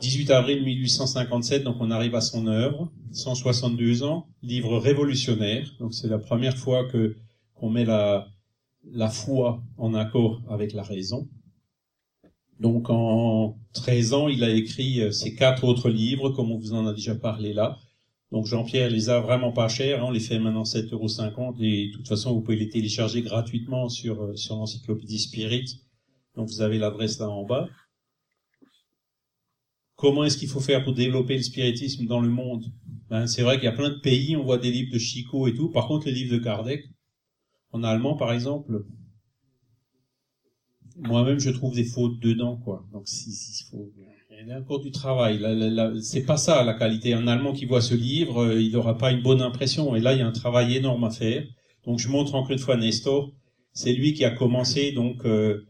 18 0.00 0.30
avril 0.30 0.62
1857, 0.64 1.64
donc 1.64 1.76
on 1.80 1.90
arrive 1.90 2.14
à 2.14 2.20
son 2.20 2.46
œuvre, 2.46 2.90
162 3.12 4.02
ans, 4.02 4.28
livre 4.42 4.76
révolutionnaire. 4.78 5.70
Donc 5.78 5.94
c'est 5.94 6.08
la 6.08 6.18
première 6.18 6.56
fois 6.56 6.86
que 6.88 7.16
qu'on 7.54 7.70
met 7.70 7.84
la 7.84 8.28
la 8.84 9.08
foi 9.08 9.62
en 9.76 9.94
accord 9.94 10.42
avec 10.48 10.72
la 10.72 10.82
raison. 10.82 11.28
Donc 12.58 12.90
en 12.90 13.58
13 13.72 14.12
ans, 14.12 14.28
il 14.28 14.44
a 14.44 14.50
écrit 14.50 15.00
euh, 15.00 15.10
ces 15.10 15.34
quatre 15.34 15.64
autres 15.64 15.88
livres, 15.88 16.30
comme 16.30 16.50
on 16.50 16.58
vous 16.58 16.74
en 16.74 16.86
a 16.86 16.92
déjà 16.92 17.14
parlé 17.14 17.54
là. 17.54 17.78
Donc 18.32 18.46
Jean-Pierre 18.46 18.90
les 18.90 19.08
a 19.08 19.20
vraiment 19.20 19.50
pas 19.50 19.68
chers, 19.68 20.02
hein. 20.02 20.06
on 20.08 20.10
les 20.10 20.20
fait 20.20 20.38
maintenant 20.38 20.62
7,50 20.62 20.92
euros 20.92 21.54
et 21.60 21.88
de 21.88 21.92
toute 21.92 22.06
façon 22.06 22.32
vous 22.32 22.42
pouvez 22.42 22.56
les 22.56 22.68
télécharger 22.68 23.22
gratuitement 23.22 23.88
sur, 23.88 24.22
euh, 24.22 24.36
sur 24.36 24.56
l'encyclopédie 24.56 25.18
Spirit. 25.18 25.80
Donc 26.36 26.48
vous 26.48 26.60
avez 26.60 26.78
l'adresse 26.78 27.18
là 27.18 27.28
en 27.28 27.44
bas. 27.44 27.68
Comment 29.96 30.24
est-ce 30.24 30.38
qu'il 30.38 30.48
faut 30.48 30.60
faire 30.60 30.84
pour 30.84 30.94
développer 30.94 31.36
le 31.36 31.42
spiritisme 31.42 32.06
dans 32.06 32.20
le 32.20 32.28
monde? 32.28 32.66
Ben, 33.08 33.26
C'est 33.26 33.42
vrai 33.42 33.56
qu'il 33.56 33.64
y 33.64 33.68
a 33.68 33.72
plein 33.72 33.90
de 33.90 33.98
pays, 33.98 34.36
on 34.36 34.44
voit 34.44 34.58
des 34.58 34.70
livres 34.70 34.92
de 34.92 34.98
Chico 34.98 35.48
et 35.48 35.54
tout. 35.54 35.70
Par 35.70 35.88
contre, 35.88 36.06
les 36.06 36.12
livres 36.12 36.32
de 36.32 36.42
Kardec, 36.42 36.84
en 37.72 37.82
allemand, 37.82 38.16
par 38.16 38.32
exemple, 38.32 38.84
moi-même, 40.96 41.38
je 41.38 41.50
trouve 41.50 41.74
des 41.74 41.84
fautes 41.84 42.18
dedans, 42.20 42.56
quoi. 42.56 42.84
Donc, 42.92 43.06
il 43.10 43.64
faut, 43.70 43.90
il 44.42 44.48
y 44.48 44.52
a 44.52 44.58
encore 44.58 44.80
du 44.80 44.90
travail. 44.90 45.40
C'est 46.02 46.24
pas 46.24 46.36
ça 46.36 46.64
la 46.64 46.74
qualité. 46.74 47.12
Un 47.12 47.26
Allemand 47.26 47.52
qui 47.52 47.66
voit 47.66 47.80
ce 47.80 47.94
livre, 47.94 48.44
euh, 48.44 48.60
il 48.60 48.72
n'aura 48.72 48.96
pas 48.96 49.10
une 49.10 49.22
bonne 49.22 49.42
impression. 49.42 49.94
Et 49.96 50.00
là, 50.00 50.14
il 50.14 50.20
y 50.20 50.22
a 50.22 50.26
un 50.26 50.32
travail 50.32 50.76
énorme 50.76 51.04
à 51.04 51.10
faire. 51.10 51.44
Donc, 51.84 51.98
je 51.98 52.08
montre 52.08 52.34
encore 52.34 52.50
une 52.50 52.58
fois 52.58 52.76
Nestor. 52.76 53.32
C'est 53.72 53.92
lui 53.92 54.14
qui 54.14 54.24
a 54.24 54.30
commencé 54.30 54.92
donc 54.92 55.24
euh, 55.24 55.66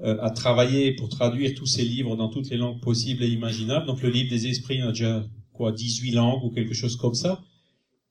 euh, 0.00 0.16
à 0.20 0.30
travailler 0.30 0.94
pour 0.94 1.08
traduire 1.08 1.54
tous 1.54 1.66
ces 1.66 1.84
livres 1.84 2.16
dans 2.16 2.28
toutes 2.28 2.48
les 2.50 2.56
langues 2.56 2.80
possibles 2.80 3.24
et 3.24 3.28
imaginables. 3.28 3.86
Donc, 3.86 4.02
le 4.02 4.10
livre 4.10 4.30
des 4.30 4.46
esprits 4.46 4.80
a 4.80 4.88
déjà 4.88 5.24
quoi 5.52 5.72
18 5.72 6.12
langues 6.12 6.44
ou 6.44 6.50
quelque 6.50 6.74
chose 6.74 6.96
comme 6.96 7.14
ça. 7.14 7.42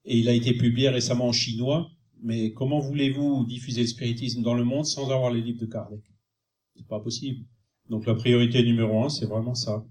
Et 0.04 0.18
il 0.18 0.28
a 0.30 0.34
été 0.34 0.54
publié 0.54 0.90
récemment 0.90 1.28
en 1.28 1.32
chinois. 1.32 1.90
Mais 2.22 2.54
comment 2.54 2.80
voulez-vous 2.80 3.46
diffuser 3.46 3.82
le 3.82 3.88
spiritisme 3.88 4.42
dans 4.42 4.54
le 4.54 4.64
monde 4.64 4.86
sans 4.86 5.12
avoir 5.12 5.32
les 5.32 5.42
livres 5.42 5.60
de 5.60 5.66
Kardec? 5.66 6.02
C'est 6.76 6.88
pas 6.88 7.00
possible. 7.00 7.46
Donc 7.90 8.06
la 8.06 8.16
priorité 8.16 8.64
numéro 8.64 9.04
un, 9.04 9.10
c'est 9.10 9.26
vraiment 9.26 9.56
ça. 9.56 9.86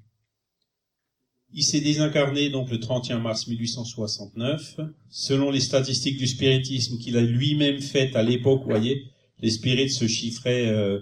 Il 1.53 1.65
s'est 1.65 1.81
désincarné 1.81 2.49
donc 2.49 2.71
le 2.71 2.79
31 2.79 3.19
mars 3.19 3.49
1869. 3.49 4.81
Selon 5.09 5.51
les 5.51 5.61
statistiques 5.61 6.17
du 6.17 6.29
spiritisme 6.29 6.99
qu'il 6.99 7.17
a 7.17 7.23
lui-même 7.23 7.81
faites 7.81 8.15
à 8.15 8.23
l'époque, 8.23 8.63
voyez, 8.65 9.07
les 9.41 9.51
spirites 9.51 9.91
se 9.91 10.07
chiffraient 10.07 10.69
euh, 10.69 11.01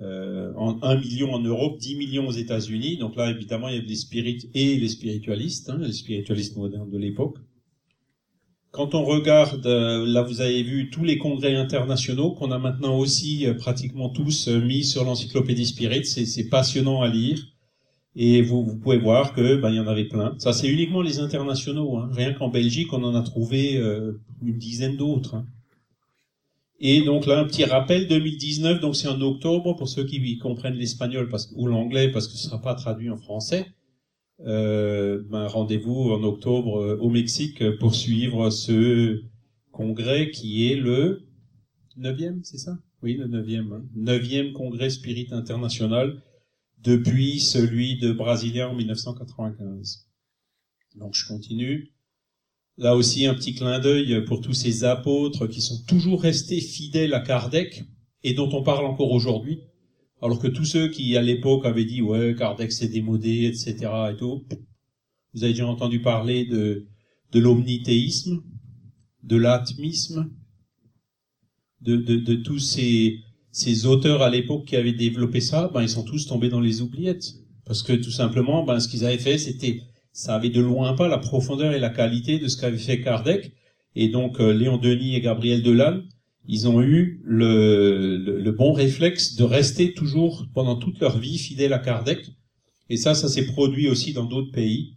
euh, 0.00 0.52
en 0.56 0.82
1 0.82 0.96
million 0.96 1.32
en 1.34 1.40
Europe, 1.40 1.78
10 1.78 1.96
millions 1.96 2.26
aux 2.26 2.32
États-Unis. 2.32 2.96
Donc 2.96 3.16
là, 3.16 3.30
évidemment, 3.30 3.68
il 3.68 3.74
y 3.74 3.78
avait 3.78 3.86
les 3.86 3.96
spirites 3.96 4.48
et 4.54 4.76
les 4.76 4.88
spiritualistes, 4.88 5.68
hein, 5.68 5.78
les 5.78 5.92
spiritualistes 5.92 6.56
modernes 6.56 6.90
de 6.90 6.98
l'époque. 6.98 7.36
Quand 8.74 8.96
on 8.96 9.04
regarde, 9.04 9.64
euh, 9.66 10.04
là 10.04 10.22
vous 10.22 10.40
avez 10.40 10.64
vu 10.64 10.90
tous 10.90 11.04
les 11.04 11.16
congrès 11.16 11.54
internationaux 11.54 12.32
qu'on 12.32 12.50
a 12.50 12.58
maintenant 12.58 12.98
aussi 12.98 13.46
euh, 13.46 13.54
pratiquement 13.54 14.08
tous 14.08 14.48
euh, 14.48 14.60
mis 14.60 14.82
sur 14.82 15.04
l'encyclopédie 15.04 15.66
Spirit, 15.66 16.04
c'est 16.04 16.48
passionnant 16.48 17.00
à 17.00 17.08
lire. 17.08 17.38
Et 18.16 18.42
vous, 18.42 18.76
pouvez 18.78 18.98
voir 18.98 19.32
que 19.32 19.54
ben 19.54 19.70
il 19.70 19.76
y 19.76 19.80
en 19.80 19.86
avait 19.86 20.06
plein. 20.06 20.34
Ça 20.38 20.52
c'est 20.52 20.66
uniquement 20.66 21.02
les 21.02 21.20
internationaux. 21.20 21.98
Hein. 21.98 22.10
Rien 22.12 22.32
qu'en 22.32 22.48
Belgique, 22.48 22.92
on 22.92 23.04
en 23.04 23.14
a 23.14 23.22
trouvé 23.22 23.74
une 24.42 24.58
dizaine 24.58 24.96
d'autres. 24.96 25.36
Hein. 25.36 25.46
Et 26.80 27.02
donc 27.02 27.26
là, 27.26 27.38
un 27.38 27.44
petit 27.44 27.64
rappel, 27.64 28.08
2019, 28.08 28.80
donc 28.80 28.96
c'est 28.96 29.08
en 29.08 29.20
octobre, 29.20 29.74
pour 29.76 29.88
ceux 29.88 30.04
qui 30.04 30.38
comprennent 30.38 30.74
l'espagnol 30.74 31.28
ou 31.54 31.66
l'anglais, 31.68 32.10
parce 32.10 32.26
que 32.26 32.34
ce 32.34 32.46
sera 32.46 32.60
pas 32.60 32.74
traduit 32.74 33.10
en 33.10 33.16
français. 33.16 33.66
Euh, 34.40 35.22
ben, 35.30 35.46
rendez-vous 35.46 36.10
en 36.10 36.22
octobre 36.24 36.80
euh, 36.80 36.98
au 36.98 37.08
Mexique 37.08 37.62
pour 37.78 37.94
suivre 37.94 38.50
ce 38.50 39.22
congrès 39.70 40.30
qui 40.30 40.70
est 40.70 40.76
le 40.76 41.28
neuvième, 41.96 42.42
c'est 42.42 42.58
ça? 42.58 42.76
Oui, 43.02 43.14
le 43.14 43.26
neuvième. 43.26 43.72
Hein. 43.72 43.84
Neuvième 43.94 44.52
congrès 44.52 44.90
Spirit 44.90 45.28
International 45.30 46.20
depuis 46.78 47.40
celui 47.40 47.96
de 47.98 48.12
Brasilia 48.12 48.68
en 48.68 48.74
1995. 48.74 50.08
Donc 50.96 51.14
je 51.14 51.26
continue. 51.26 51.92
Là 52.76 52.96
aussi 52.96 53.26
un 53.26 53.34
petit 53.34 53.54
clin 53.54 53.78
d'œil 53.78 54.24
pour 54.24 54.40
tous 54.40 54.52
ces 54.52 54.84
apôtres 54.84 55.46
qui 55.46 55.60
sont 55.60 55.82
toujours 55.86 56.22
restés 56.22 56.60
fidèles 56.60 57.14
à 57.14 57.20
Kardec 57.20 57.84
et 58.24 58.34
dont 58.34 58.50
on 58.52 58.62
parle 58.62 58.84
encore 58.84 59.12
aujourd'hui. 59.12 59.62
Alors 60.24 60.38
que 60.38 60.48
tous 60.48 60.64
ceux 60.64 60.88
qui 60.88 61.18
à 61.18 61.22
l'époque 61.22 61.66
avaient 61.66 61.84
dit 61.84 62.00
ouais 62.00 62.34
Kardec 62.34 62.72
c'est 62.72 62.88
démodé, 62.88 63.44
etc. 63.44 63.76
et 64.10 64.16
tout, 64.16 64.42
vous 65.34 65.44
avez 65.44 65.52
déjà 65.52 65.66
entendu 65.66 66.00
parler 66.00 66.46
de, 66.46 66.86
de 67.30 67.40
l'omnithéisme, 67.40 68.42
de 69.22 69.36
l'atmisme, 69.36 70.30
de, 71.82 71.96
de, 71.96 72.16
de 72.16 72.36
tous 72.36 72.58
ces, 72.58 73.18
ces 73.50 73.84
auteurs 73.84 74.22
à 74.22 74.30
l'époque 74.30 74.64
qui 74.64 74.76
avaient 74.76 74.94
développé 74.94 75.42
ça, 75.42 75.70
ben 75.74 75.82
ils 75.82 75.90
sont 75.90 76.04
tous 76.04 76.26
tombés 76.26 76.48
dans 76.48 76.60
les 76.60 76.80
oubliettes. 76.80 77.34
Parce 77.66 77.82
que 77.82 77.92
tout 77.92 78.10
simplement, 78.10 78.64
ben 78.64 78.80
ce 78.80 78.88
qu'ils 78.88 79.04
avaient 79.04 79.18
fait, 79.18 79.36
c'était, 79.36 79.82
ça 80.12 80.36
avait 80.36 80.48
de 80.48 80.62
loin 80.62 80.94
pas 80.94 81.06
la 81.06 81.18
profondeur 81.18 81.74
et 81.74 81.78
la 81.78 81.90
qualité 81.90 82.38
de 82.38 82.48
ce 82.48 82.56
qu'avait 82.56 82.78
fait 82.78 83.02
Kardec. 83.02 83.52
Et 83.94 84.08
donc 84.08 84.40
euh, 84.40 84.54
Léon 84.54 84.78
Denis 84.78 85.16
et 85.16 85.20
Gabriel 85.20 85.62
Delanne, 85.62 86.08
ils 86.46 86.68
ont 86.68 86.82
eu 86.82 87.20
le, 87.24 88.16
le, 88.18 88.40
le, 88.40 88.52
bon 88.52 88.72
réflexe 88.72 89.34
de 89.36 89.44
rester 89.44 89.94
toujours 89.94 90.46
pendant 90.52 90.76
toute 90.76 91.00
leur 91.00 91.18
vie 91.18 91.38
fidèles 91.38 91.72
à 91.72 91.78
Kardec. 91.78 92.30
Et 92.90 92.96
ça, 92.96 93.14
ça 93.14 93.28
s'est 93.28 93.46
produit 93.46 93.88
aussi 93.88 94.12
dans 94.12 94.24
d'autres 94.24 94.52
pays. 94.52 94.96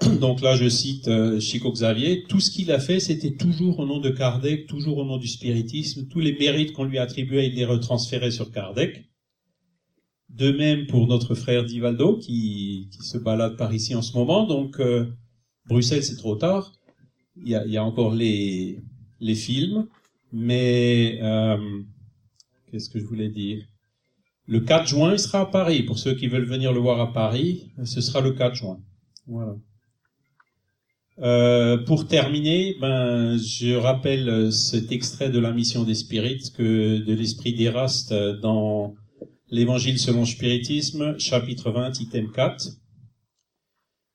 Donc 0.20 0.40
là, 0.40 0.56
je 0.56 0.68
cite 0.68 1.08
euh, 1.08 1.38
Chico 1.38 1.70
Xavier, 1.70 2.24
tout 2.28 2.40
ce 2.40 2.50
qu'il 2.50 2.72
a 2.72 2.80
fait, 2.80 3.00
c'était 3.00 3.36
toujours 3.36 3.78
au 3.80 3.86
nom 3.86 3.98
de 3.98 4.08
Kardec, 4.08 4.66
toujours 4.66 4.98
au 4.98 5.04
nom 5.04 5.18
du 5.18 5.28
spiritisme. 5.28 6.06
Tous 6.08 6.20
les 6.20 6.36
mérites 6.38 6.72
qu'on 6.72 6.84
lui 6.84 6.98
attribuait, 6.98 7.48
il 7.48 7.54
les 7.54 7.66
retransférait 7.66 8.30
sur 8.30 8.50
Kardec. 8.50 9.04
De 10.30 10.52
même 10.52 10.86
pour 10.86 11.08
notre 11.08 11.34
frère 11.34 11.64
Divaldo, 11.64 12.16
qui, 12.16 12.88
qui 12.92 13.02
se 13.02 13.18
balade 13.18 13.56
par 13.56 13.74
ici 13.74 13.94
en 13.94 14.02
ce 14.02 14.16
moment. 14.16 14.46
Donc, 14.46 14.80
euh, 14.80 15.06
Bruxelles, 15.66 16.04
c'est 16.04 16.16
trop 16.16 16.36
tard. 16.36 16.72
Il 17.36 17.48
y 17.48 17.54
a, 17.54 17.66
y 17.66 17.76
a 17.76 17.84
encore 17.84 18.14
les, 18.14 18.78
les 19.20 19.34
films. 19.34 19.86
Mais, 20.32 21.18
euh, 21.22 21.56
qu'est-ce 22.70 22.88
que 22.90 22.98
je 22.98 23.04
voulais 23.04 23.28
dire? 23.28 23.64
Le 24.46 24.60
4 24.60 24.86
juin, 24.88 25.12
il 25.12 25.18
sera 25.18 25.40
à 25.40 25.46
Paris. 25.46 25.82
Pour 25.82 25.98
ceux 25.98 26.14
qui 26.14 26.28
veulent 26.28 26.44
venir 26.44 26.72
le 26.72 26.80
voir 26.80 27.00
à 27.00 27.12
Paris, 27.12 27.72
ce 27.84 28.00
sera 28.00 28.20
le 28.20 28.32
4 28.32 28.54
juin. 28.54 28.80
Voilà. 29.26 29.54
Euh, 31.18 31.76
pour 31.84 32.08
terminer, 32.08 32.76
ben, 32.80 33.36
je 33.36 33.74
rappelle 33.74 34.52
cet 34.52 34.90
extrait 34.90 35.30
de 35.30 35.38
la 35.38 35.52
mission 35.52 35.84
des 35.84 35.94
spirites 35.94 36.52
que 36.52 36.98
de 36.98 37.12
l'esprit 37.12 37.52
d'Éraste 37.52 38.12
dans 38.40 38.94
l'Évangile 39.50 39.98
selon 39.98 40.20
le 40.20 40.26
spiritisme, 40.26 41.18
chapitre 41.18 41.70
20, 41.70 42.00
item 42.00 42.30
4. 42.32 42.79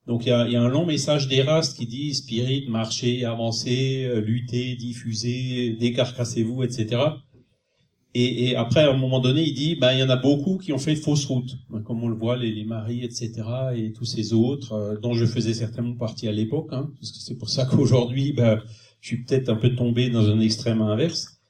Donc 0.08 0.26
il 0.26 0.30
y 0.30 0.32
a, 0.32 0.48
y 0.48 0.56
a, 0.56 0.62
un 0.62 0.70
long 0.70 0.86
message 0.86 1.28
d'Éraste 1.28 1.78
qui 1.78 1.88
dit 1.88 2.14
spirit, 2.14 2.66
marchez, 2.70 3.26
avancez, 3.26 4.08
luttez, 4.22 4.76
diffusez, 4.76 5.76
décarcassez-vous, 5.80 6.64
etc. 6.64 7.02
Et, 8.18 8.46
et, 8.48 8.56
après, 8.56 8.80
à 8.80 8.92
un 8.92 8.98
moment 8.98 9.20
donné, 9.20 9.44
il 9.44 9.54
dit, 9.54 9.76
ben, 9.76 9.92
il 9.92 10.00
y 10.00 10.04
en 10.04 10.10
a 10.10 10.16
beaucoup 10.16 10.58
qui 10.58 10.72
ont 10.72 10.78
fait 10.78 10.96
fausse 10.96 11.26
route, 11.26 11.58
ben, 11.70 11.82
comme 11.82 12.02
on 12.02 12.08
le 12.08 12.16
voit, 12.16 12.38
les, 12.38 12.50
les 12.50 12.64
maris, 12.64 13.04
etc., 13.04 13.34
et 13.76 13.92
tous 13.92 14.06
ces 14.06 14.32
autres, 14.32 14.72
euh, 14.72 14.98
dont 14.98 15.14
je 15.14 15.26
faisais 15.26 15.54
certainement 15.54 15.98
partie 15.98 16.30
à 16.30 16.32
l'époque, 16.32 16.70
hein, 16.72 16.90
parce 16.98 17.12
que 17.12 17.18
c'est 17.18 17.36
pour 17.36 17.50
ça 17.50 17.66
qu'aujourd'hui, 17.66 18.32
ben, 18.32 18.62
je 19.02 19.08
suis 19.10 19.26
peut-être 19.26 19.50
un 19.50 19.58
peu 19.58 19.76
tombé 19.76 20.10
dans 20.10 20.30
un 20.30 20.40
extrême 20.40 20.82
inverse. 20.82 21.42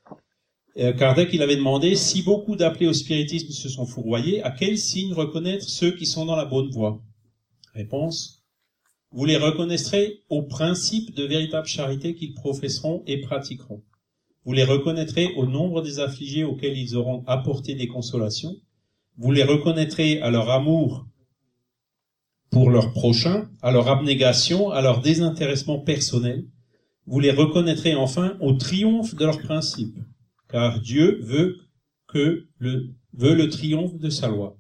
Et 0.75 0.91
Kardec, 0.95 1.29
il 1.33 1.43
avait 1.43 1.55
demandé, 1.55 1.95
si 1.95 2.23
beaucoup 2.23 2.55
d'appelés 2.55 2.87
au 2.87 2.93
spiritisme 2.93 3.51
se 3.51 3.69
sont 3.69 3.85
fourvoyés, 3.85 4.41
à 4.41 4.49
quel 4.49 4.79
signe 4.79 5.13
reconnaître 5.13 5.69
ceux 5.69 5.91
qui 5.91 6.07
sont 6.07 6.25
dans 6.25 6.35
la 6.35 6.45
bonne 6.45 6.71
voie? 6.71 6.99
Réponse, 7.75 8.34
vous 9.11 9.25
les 9.25 9.37
reconnaîtrez 9.37 10.23
au 10.29 10.43
principe 10.43 11.15
de 11.15 11.23
véritable 11.23 11.67
charité 11.67 12.15
qu'ils 12.15 12.33
professeront 12.33 13.03
et 13.07 13.21
pratiqueront. 13.21 13.83
Vous 14.43 14.53
les 14.53 14.63
reconnaîtrez 14.63 15.33
au 15.35 15.45
nombre 15.45 15.81
des 15.81 15.99
affligés 15.99 16.43
auxquels 16.43 16.77
ils 16.77 16.95
auront 16.95 17.23
apporté 17.25 17.73
des 17.75 17.87
consolations. 17.87 18.55
Vous 19.17 19.31
les 19.31 19.43
reconnaîtrez 19.43 20.21
à 20.21 20.29
leur 20.29 20.49
amour 20.49 21.07
pour 22.51 22.69
leur 22.69 22.91
prochain, 22.93 23.49
à 23.61 23.71
leur 23.71 23.87
abnégation, 23.87 24.69
à 24.69 24.81
leur 24.81 25.01
désintéressement 25.01 25.79
personnel. 25.79 26.45
Vous 27.07 27.19
les 27.19 27.31
reconnaîtrez 27.31 27.95
enfin 27.95 28.37
au 28.39 28.53
triomphe 28.53 29.15
de 29.15 29.25
leurs 29.25 29.41
principes, 29.41 29.97
car 30.49 30.79
Dieu 30.79 31.19
veut 31.21 31.57
que 32.07 32.47
le, 32.59 32.93
veut 33.13 33.35
le 33.35 33.49
triomphe 33.49 33.97
de 33.97 34.09
sa 34.09 34.27
loi. 34.27 34.57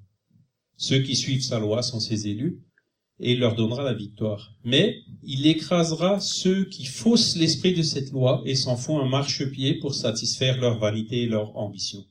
Ceux 0.77 0.99
qui 0.99 1.15
suivent 1.15 1.43
sa 1.43 1.59
loi 1.59 1.81
sont 1.81 1.99
ses 1.99 2.27
élus, 2.27 2.59
et 3.19 3.35
leur 3.35 3.55
donnera 3.55 3.83
la 3.83 3.93
victoire. 3.93 4.53
Mais 4.63 5.01
il 5.23 5.47
écrasera 5.47 6.19
ceux 6.19 6.65
qui 6.65 6.85
faussent 6.85 7.37
l'esprit 7.37 7.73
de 7.73 7.81
cette 7.81 8.11
loi 8.11 8.41
et 8.45 8.55
s'en 8.55 8.75
font 8.75 8.99
un 8.99 9.07
marchepied 9.07 9.75
pour 9.75 9.93
satisfaire 9.95 10.59
leur 10.59 10.79
vanité 10.79 11.23
et 11.23 11.27
leur 11.27 11.55
ambition. 11.57 12.03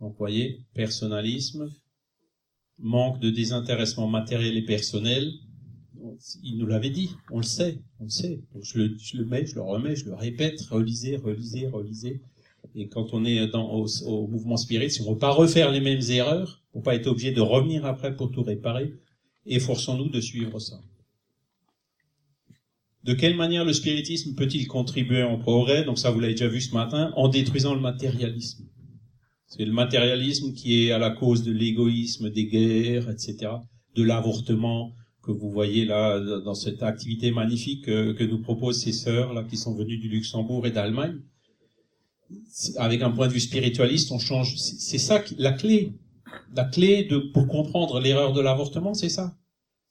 Donc, 0.00 0.16
voyez, 0.18 0.66
personnalisme, 0.74 1.70
manque 2.78 3.20
de 3.20 3.30
désintéressement 3.30 4.08
matériel 4.08 4.56
et 4.56 4.64
personnel. 4.64 5.32
Il 6.42 6.58
nous 6.58 6.66
l'avait 6.66 6.90
dit, 6.90 7.10
on 7.30 7.38
le 7.38 7.44
sait, 7.44 7.78
on 8.00 8.04
le 8.04 8.10
sait. 8.10 8.42
je, 8.60 8.78
le, 8.78 9.24
mets, 9.24 9.46
je 9.46 9.54
le 9.54 9.62
remets, 9.62 9.94
je 9.94 10.06
le 10.06 10.14
répète, 10.14 10.60
relisez, 10.70 11.16
relisez, 11.16 11.68
relisez. 11.68 12.20
Et 12.74 12.88
quand 12.88 13.14
on 13.14 13.24
est 13.24 13.46
dans, 13.48 13.72
au, 13.72 13.86
au 14.06 14.26
mouvement 14.26 14.56
spirit, 14.56 14.90
si 14.90 15.00
on 15.02 15.06
ne 15.06 15.10
veut 15.12 15.18
pas 15.18 15.30
refaire 15.30 15.70
les 15.70 15.80
mêmes 15.80 16.02
erreurs, 16.10 16.62
pour 16.72 16.82
pas 16.82 16.94
être 16.94 17.06
obligé 17.06 17.32
de 17.32 17.40
revenir 17.40 17.86
après 17.86 18.16
pour 18.16 18.30
tout 18.30 18.42
réparer, 18.42 18.92
efforçons-nous 19.46 20.08
de 20.08 20.20
suivre 20.20 20.58
ça. 20.58 20.80
De 23.04 23.14
quelle 23.14 23.36
manière 23.36 23.64
le 23.64 23.72
spiritisme 23.72 24.34
peut-il 24.34 24.68
contribuer 24.68 25.24
au 25.24 25.36
progrès? 25.36 25.84
Donc 25.84 25.98
ça, 25.98 26.10
vous 26.10 26.20
l'avez 26.20 26.34
déjà 26.34 26.48
vu 26.48 26.60
ce 26.60 26.72
matin, 26.72 27.12
en 27.16 27.28
détruisant 27.28 27.74
le 27.74 27.80
matérialisme. 27.80 28.64
C'est 29.46 29.64
le 29.64 29.72
matérialisme 29.72 30.54
qui 30.54 30.84
est 30.84 30.92
à 30.92 30.98
la 30.98 31.10
cause 31.10 31.42
de 31.42 31.52
l'égoïsme, 31.52 32.30
des 32.30 32.46
guerres, 32.46 33.10
etc., 33.10 33.52
de 33.96 34.02
l'avortement 34.02 34.94
que 35.22 35.30
vous 35.30 35.50
voyez 35.50 35.84
là 35.84 36.20
dans 36.40 36.54
cette 36.54 36.82
activité 36.82 37.30
magnifique 37.30 37.84
que, 37.84 38.12
que 38.12 38.24
nous 38.24 38.40
proposent 38.40 38.80
ces 38.82 38.92
sœurs 38.92 39.32
là 39.34 39.44
qui 39.44 39.56
sont 39.56 39.74
venues 39.74 39.98
du 39.98 40.08
Luxembourg 40.08 40.66
et 40.66 40.70
d'Allemagne. 40.70 41.18
Avec 42.76 43.02
un 43.02 43.10
point 43.10 43.28
de 43.28 43.32
vue 43.32 43.40
spiritualiste, 43.40 44.10
on 44.10 44.18
change. 44.18 44.56
C'est 44.56 44.98
ça 44.98 45.22
la 45.36 45.52
clé. 45.52 45.92
La 46.54 46.64
clé 46.64 47.04
de, 47.04 47.18
pour 47.18 47.48
comprendre 47.48 48.00
l'erreur 48.00 48.32
de 48.32 48.40
l'avortement, 48.40 48.94
c'est 48.94 49.08
ça. 49.08 49.36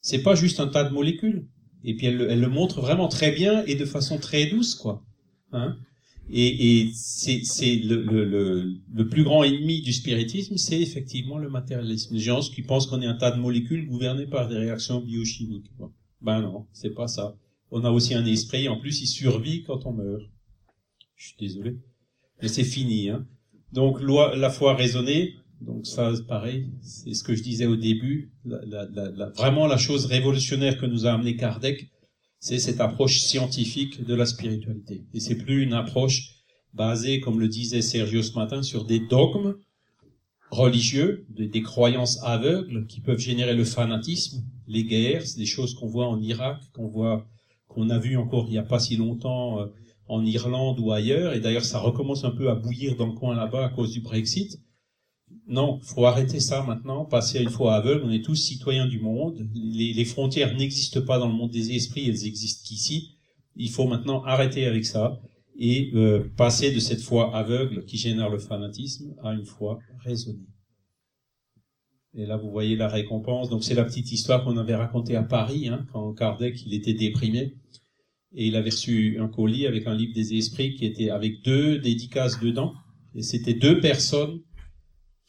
C'est 0.02 0.24
pas 0.24 0.36
juste 0.36 0.60
un 0.60 0.68
tas 0.68 0.84
de 0.84 0.94
molécules. 0.94 1.48
Et 1.84 1.96
puis 1.96 2.08
elle, 2.08 2.40
le 2.40 2.48
montre 2.48 2.82
vraiment 2.82 3.08
très 3.08 3.32
bien 3.32 3.64
et 3.66 3.76
de 3.76 3.86
façon 3.86 4.18
très 4.18 4.46
douce, 4.46 4.76
quoi. 4.76 5.04
Hein 5.52 5.78
et, 6.30 6.82
et 6.82 6.92
c'est, 6.94 7.44
c'est 7.44 7.76
le, 7.76 8.04
le, 8.04 8.74
le, 8.94 9.10
plus 9.10 9.24
grand 9.24 9.44
ennemi 9.44 9.82
du 9.82 9.92
spiritisme, 9.92 10.56
c'est 10.56 10.80
effectivement 10.80 11.38
le 11.38 11.50
matérialisme. 11.50 12.14
Les 12.14 12.22
gens 12.22 12.40
qui 12.42 12.62
pensent 12.62 12.88
qu'on 12.88 13.02
est 13.02 13.08
un 13.08 13.16
tas 13.16 13.32
de 13.32 13.40
molécules 13.40 13.88
gouvernées 13.88 14.28
par 14.28 14.48
des 14.48 14.58
réactions 14.58 15.02
biochimiques. 15.02 15.72
Ben 16.22 16.42
non, 16.42 16.68
c'est 16.72 16.92
pas 16.94 17.08
ça. 17.08 17.36
On 17.72 17.84
a 17.84 17.92
aussi 17.92 18.14
un 18.14 18.26
esprit. 18.26 18.70
En 18.70 18.78
plus, 18.78 19.02
il 19.02 19.08
survit 19.08 19.64
quand 19.64 19.86
on 19.86 19.94
meurt. 19.94 20.24
Je 21.16 21.28
suis 21.28 21.38
désolé, 21.38 21.78
mais 22.42 22.48
c'est 22.48 22.64
fini. 22.64 23.10
Hein. 23.10 23.28
Donc 23.74 24.02
la 24.02 24.50
foi 24.50 24.76
raisonnée, 24.76 25.36
donc 25.62 25.86
ça, 25.86 26.12
pareil, 26.28 26.72
c'est 26.82 27.14
ce 27.14 27.24
que 27.24 27.36
je 27.36 27.44
disais 27.44 27.68
au 27.68 27.76
début. 27.76 28.32
La, 28.46 28.66
la, 28.66 29.12
la, 29.12 29.30
vraiment, 29.30 29.68
la 29.68 29.78
chose 29.78 30.06
révolutionnaire 30.06 30.78
que 30.78 30.88
nous 30.88 31.06
a 31.06 31.12
amené 31.14 31.36
Kardec, 31.36 31.92
c'est 32.40 32.58
cette 32.58 32.82
approche 32.82 33.20
scientifique 33.20 34.04
de 34.04 34.16
la 34.16 34.26
spiritualité. 34.26 35.06
Et 35.14 35.20
c'est 35.20 35.36
plus 35.36 35.62
une 35.62 35.74
approche 35.74 36.34
basée, 36.74 37.20
comme 37.20 37.40
le 37.40 37.48
disait 37.48 37.84
Sergio 37.84 38.24
ce 38.24 38.34
matin, 38.34 38.64
sur 38.64 38.86
des 38.86 39.00
dogmes 39.00 39.56
religieux, 40.50 41.26
des, 41.30 41.62
croyances 41.62 42.22
aveugles 42.24 42.88
qui 42.88 43.00
peuvent 43.00 43.20
générer 43.20 43.54
le 43.54 43.64
fanatisme, 43.64 44.44
les 44.68 44.84
guerres, 44.84 45.24
des 45.38 45.46
choses 45.46 45.76
qu'on 45.76 45.88
voit 45.88 46.08
en 46.08 46.20
Irak, 46.20 46.58
qu'on 46.74 46.88
voit, 46.88 47.28
qu'on 47.68 47.90
a 47.92 48.00
vu 48.00 48.18
encore 48.18 48.48
il 48.48 48.52
n'y 48.52 48.58
a 48.58 48.64
pas 48.64 48.80
si 48.80 48.98
longtemps 48.98 49.62
euh, 49.62 49.68
en 50.08 50.26
Irlande 50.26 50.80
ou 50.80 50.92
ailleurs. 50.92 51.34
Et 51.34 51.40
d'ailleurs, 51.40 51.64
ça 51.64 51.80
recommence 51.80 52.26
un 52.26 52.32
peu 52.32 52.50
à 52.50 52.56
bouillir 52.56 52.96
dans 52.98 53.06
le 53.06 53.14
coin 53.14 53.36
là-bas 53.36 53.66
à 53.68 53.70
cause 53.70 53.92
du 53.92 54.02
Brexit 54.02 54.60
non, 55.48 55.80
faut 55.82 56.06
arrêter 56.06 56.40
ça 56.40 56.64
maintenant, 56.64 57.06
passer 57.06 57.40
à 57.40 57.42
une 57.42 57.50
foi 57.50 57.76
aveugle, 57.76 58.04
on 58.06 58.12
est 58.12 58.24
tous 58.24 58.36
citoyens 58.36 58.88
du 58.88 59.00
monde, 59.00 59.48
les, 59.54 60.06
frontières 60.06 60.56
n'existent 60.56 61.02
pas 61.02 61.20
dans 61.20 61.28
le 61.28 61.34
monde 61.34 61.52
des 61.52 61.72
esprits, 61.74 62.08
elles 62.08 62.26
existent 62.26 62.64
qu'ici, 62.66 63.18
il 63.56 63.70
faut 63.70 63.88
maintenant 63.88 64.24
arrêter 64.24 64.66
avec 64.66 64.86
ça 64.86 65.20
et 65.58 65.92
euh, 65.94 66.30
passer 66.38 66.74
de 66.74 66.80
cette 66.80 67.02
foi 67.02 67.36
aveugle 67.36 67.86
qui 67.86 67.98
génère 67.98 68.30
le 68.30 68.40
fanatisme 68.40 69.14
à 69.24 69.34
une 69.34 69.46
foi 69.46 69.80
raisonnée. 70.00 70.48
Et 72.14 72.26
là, 72.26 72.38
vous 72.38 72.50
voyez 72.50 72.76
la 72.76 72.88
récompense. 72.88 73.50
Donc, 73.50 73.64
c'est 73.64 73.74
la 73.74 73.86
petite 73.86 74.12
histoire 74.12 74.44
qu'on 74.44 74.58
avait 74.58 74.76
racontée 74.76 75.16
à 75.16 75.24
Paris, 75.24 75.70
hein, 75.70 75.86
quand 75.94 76.14
Kardec, 76.14 76.62
il 76.66 76.74
était 76.74 76.94
déprimé. 76.94 77.54
Et 78.34 78.48
il 78.48 78.56
avait 78.56 78.70
reçu 78.70 79.18
un 79.20 79.28
colis 79.28 79.66
avec 79.66 79.88
un 79.88 79.96
livre 79.96 80.14
des 80.14 80.36
esprits 80.36 80.76
qui 80.76 80.86
était 80.86 81.10
avec 81.10 81.44
deux 81.44 81.80
dédicaces 81.80 82.40
dedans. 82.40 82.74
Et 83.14 83.24
c'était 83.24 83.54
deux 83.54 83.80
personnes 83.80 84.42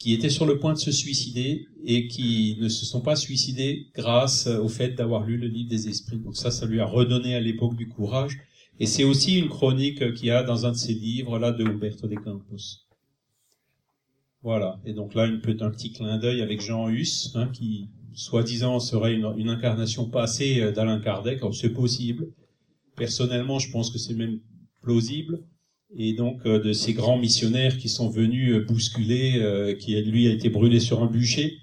qui 0.03 0.11
étaient 0.11 0.29
sur 0.29 0.45
le 0.45 0.59
point 0.59 0.73
de 0.73 0.79
se 0.79 0.91
suicider 0.91 1.69
et 1.85 2.09
qui 2.09 2.57
ne 2.59 2.67
se 2.67 2.85
sont 2.85 2.99
pas 2.99 3.15
suicidées 3.15 3.87
grâce 3.95 4.47
au 4.47 4.67
fait 4.67 4.89
d'avoir 4.89 5.23
lu 5.23 5.37
le 5.37 5.47
livre 5.47 5.69
des 5.69 5.87
esprits. 5.87 6.17
Donc 6.17 6.35
ça, 6.35 6.51
ça 6.51 6.65
lui 6.65 6.81
a 6.81 6.85
redonné 6.85 7.35
à 7.35 7.39
l'époque 7.39 7.77
du 7.77 7.87
courage. 7.87 8.37
Et 8.81 8.85
c'est 8.85 9.05
aussi 9.05 9.39
une 9.39 9.47
chronique 9.47 10.13
qu'il 10.15 10.27
y 10.27 10.31
a 10.31 10.43
dans 10.43 10.65
un 10.65 10.71
de 10.71 10.75
ses 10.75 10.93
livres, 10.93 11.39
là, 11.39 11.53
de 11.53 11.63
Humberto 11.63 12.09
de 12.09 12.15
Campos. 12.15 12.81
Voilà. 14.41 14.81
Et 14.85 14.91
donc 14.91 15.13
là, 15.13 15.25
une, 15.25 15.39
un 15.61 15.69
petit 15.69 15.93
clin 15.93 16.17
d'œil 16.17 16.41
avec 16.41 16.59
Jean 16.59 16.89
Hus, 16.89 17.31
hein, 17.35 17.47
qui, 17.53 17.87
soi-disant, 18.11 18.81
serait 18.81 19.13
une, 19.13 19.33
une, 19.37 19.47
incarnation 19.47 20.09
passée 20.09 20.59
euh, 20.59 20.73
d'Alain 20.73 20.99
Kardec. 20.99 21.39
C'est 21.53 21.69
possible. 21.69 22.27
Personnellement, 22.97 23.57
je 23.57 23.71
pense 23.71 23.89
que 23.89 23.97
c'est 23.97 24.15
même 24.15 24.41
plausible. 24.81 25.45
Et 25.95 26.13
donc, 26.13 26.45
euh, 26.45 26.59
de 26.59 26.73
ces 26.73 26.93
grands 26.93 27.17
missionnaires 27.17 27.77
qui 27.77 27.87
sont 27.87 28.09
venus 28.09 28.55
euh, 28.55 28.65
bousculer, 28.65 29.33
euh, 29.37 29.75
qui, 29.75 29.99
lui, 30.01 30.27
a 30.27 30.31
été 30.31 30.49
brûlé 30.49 30.79
sur 30.79 31.03
un 31.03 31.05
bûcher. 31.05 31.59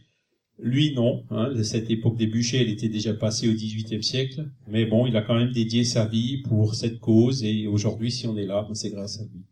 Lui, 0.59 0.95
non. 0.95 1.24
Hein, 1.31 1.51
cette 1.64 1.91
époque 1.91 2.16
des 2.16 2.26
bûchers, 2.26 2.61
elle 2.61 2.68
était 2.68 2.89
déjà 2.89 3.14
passée 3.14 3.49
au 3.49 3.53
XVIIIe 3.53 4.05
siècle. 4.05 4.49
Mais 4.68 4.85
bon, 4.85 5.07
il 5.07 5.16
a 5.16 5.22
quand 5.22 5.35
même 5.35 5.53
dédié 5.53 5.85
sa 5.85 6.05
vie 6.05 6.43
pour 6.43 6.74
cette 6.74 7.01
cause. 7.01 7.43
Et 7.43 7.66
aujourd'hui, 7.66 8.12
si 8.12 8.26
on 8.26 8.37
est 8.37 8.47
là, 8.47 8.68
c'est 8.74 8.91
grâce 8.91 9.18
à 9.20 9.24
lui. 9.24 9.43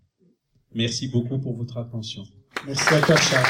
Merci 0.74 1.08
beaucoup 1.08 1.38
pour 1.38 1.56
votre 1.56 1.78
attention. 1.78 2.22
Merci 2.66 2.94
à 2.94 3.00
toi, 3.00 3.16
Charles. 3.16 3.46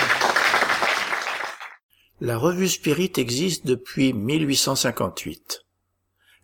La 2.21 2.39
revue 2.39 2.69
Spirit 2.69 3.13
existe 3.17 3.67
depuis 3.67 4.13
1858. 4.13 5.65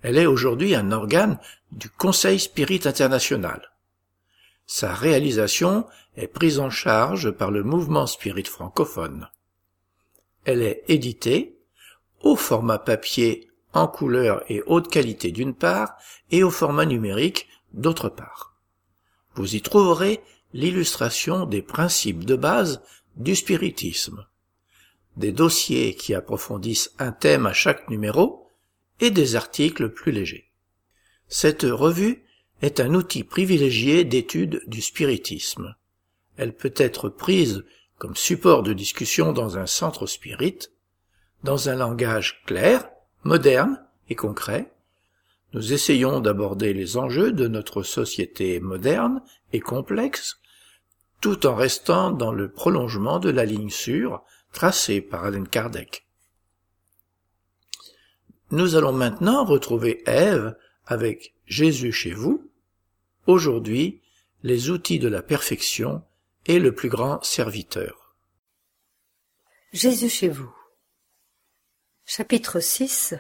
Elle 0.03 0.19
est 0.19 0.27
aujourd'hui 0.27 0.75
un 0.75 0.93
organe 0.93 1.39
du 1.73 1.89
Conseil 1.89 2.39
Spirit 2.39 2.83
International. 2.85 3.74
Sa 4.67 4.95
réalisation 4.95 5.87
est 6.17 6.29
prise 6.29 6.59
en 6.59 6.71
charge 6.71 7.31
par 7.31 7.51
le 7.51 7.63
mouvement 7.63 8.07
Spirit 8.07 8.45
francophone. 8.45 9.29
Elle 10.45 10.63
est 10.63 10.85
éditée 10.89 11.59
au 12.21 12.37
format 12.37 12.79
papier 12.79 13.51
en 13.73 13.89
couleur 13.89 14.43
et 14.49 14.63
haute 14.67 14.91
qualité 14.91 15.33
d'une 15.33 15.55
part 15.55 15.97
et 16.31 16.43
au 16.43 16.51
format 16.51 16.87
numérique 16.87 17.49
d'autre 17.73 18.09
part. 18.09 18.57
Vous 19.35 19.57
y 19.57 19.61
trouverez 19.61 20.21
l'illustration 20.53 21.45
des 21.45 21.63
principes 21.63 22.25
de 22.25 22.37
base 22.37 22.83
du 23.17 23.35
spiritisme, 23.35 24.27
des 25.17 25.33
dossiers 25.33 25.95
qui 25.95 26.15
approfondissent 26.15 26.93
un 26.99 27.13
thème 27.13 27.47
à 27.47 27.53
chaque 27.53 27.89
numéro 27.91 28.49
et 29.01 29.11
des 29.11 29.37
articles 29.37 29.91
plus 29.91 30.13
légers. 30.13 30.51
Cette 31.29 31.65
revue 31.65 32.25
est 32.63 32.81
un 32.81 32.95
outil 32.95 33.25
privilégié 33.25 34.05
d'étude 34.05 34.63
du 34.67 34.81
spiritisme. 34.81 35.75
Elle 36.37 36.55
peut 36.55 36.75
être 36.77 37.09
prise 37.09 37.65
comme 37.99 38.17
support 38.17 38.63
de 38.63 38.73
discussion 38.73 39.33
dans 39.33 39.59
un 39.59 39.67
centre 39.67 40.07
spirit, 40.07 40.59
dans 41.43 41.69
un 41.69 41.77
langage 41.77 42.43
clair, 42.47 42.89
moderne 43.23 43.85
et 44.09 44.15
concret. 44.15 44.73
Nous 45.53 45.73
essayons 45.73 46.21
d'aborder 46.21 46.75
les 46.75 46.97
enjeux 46.97 47.33
de 47.33 47.47
notre 47.47 47.83
société 47.83 48.61
moderne 48.61 49.23
et 49.53 49.61
complexe 49.61 50.41
tout 51.25 51.47
en 51.47 51.55
restant 51.55 52.11
dans 52.11 52.33
le 52.33 52.51
prolongement 52.51 53.19
de 53.19 53.31
la 53.31 53.47
ligne 53.47 53.71
sûre 53.71 54.23
tracée 54.53 55.01
par 55.01 55.25
Alan 55.25 55.45
Kardec. 55.45 56.07
Nous 58.51 58.77
allons 58.77 58.93
maintenant 58.93 59.45
retrouver 59.47 60.03
Ève 60.05 60.55
avec 60.85 61.34
Jésus 61.47 61.93
chez 61.93 62.13
vous, 62.13 62.51
aujourd'hui 63.27 64.01
les 64.43 64.71
outils 64.71 64.99
de 64.99 65.09
la 65.09 65.23
perfection 65.23 66.03
et 66.47 66.59
le 66.59 66.75
plus 66.75 66.89
grand 66.89 67.23
serviteur. 67.23 68.17
Jésus 69.73 70.09
chez 70.09 70.29
vous. 70.29 70.55
Chapitre 72.05 72.61
6 72.61 73.15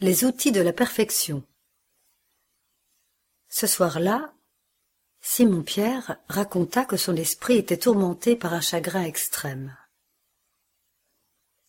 Les 0.00 0.24
outils 0.24 0.52
de 0.52 0.60
la 0.60 0.72
perfection. 0.72 1.44
Ce 3.48 3.66
soir-là, 3.66 4.32
Simon-Pierre 5.20 6.16
raconta 6.28 6.84
que 6.84 6.96
son 6.96 7.16
esprit 7.16 7.56
était 7.56 7.76
tourmenté 7.76 8.36
par 8.36 8.54
un 8.54 8.60
chagrin 8.60 9.02
extrême. 9.02 9.76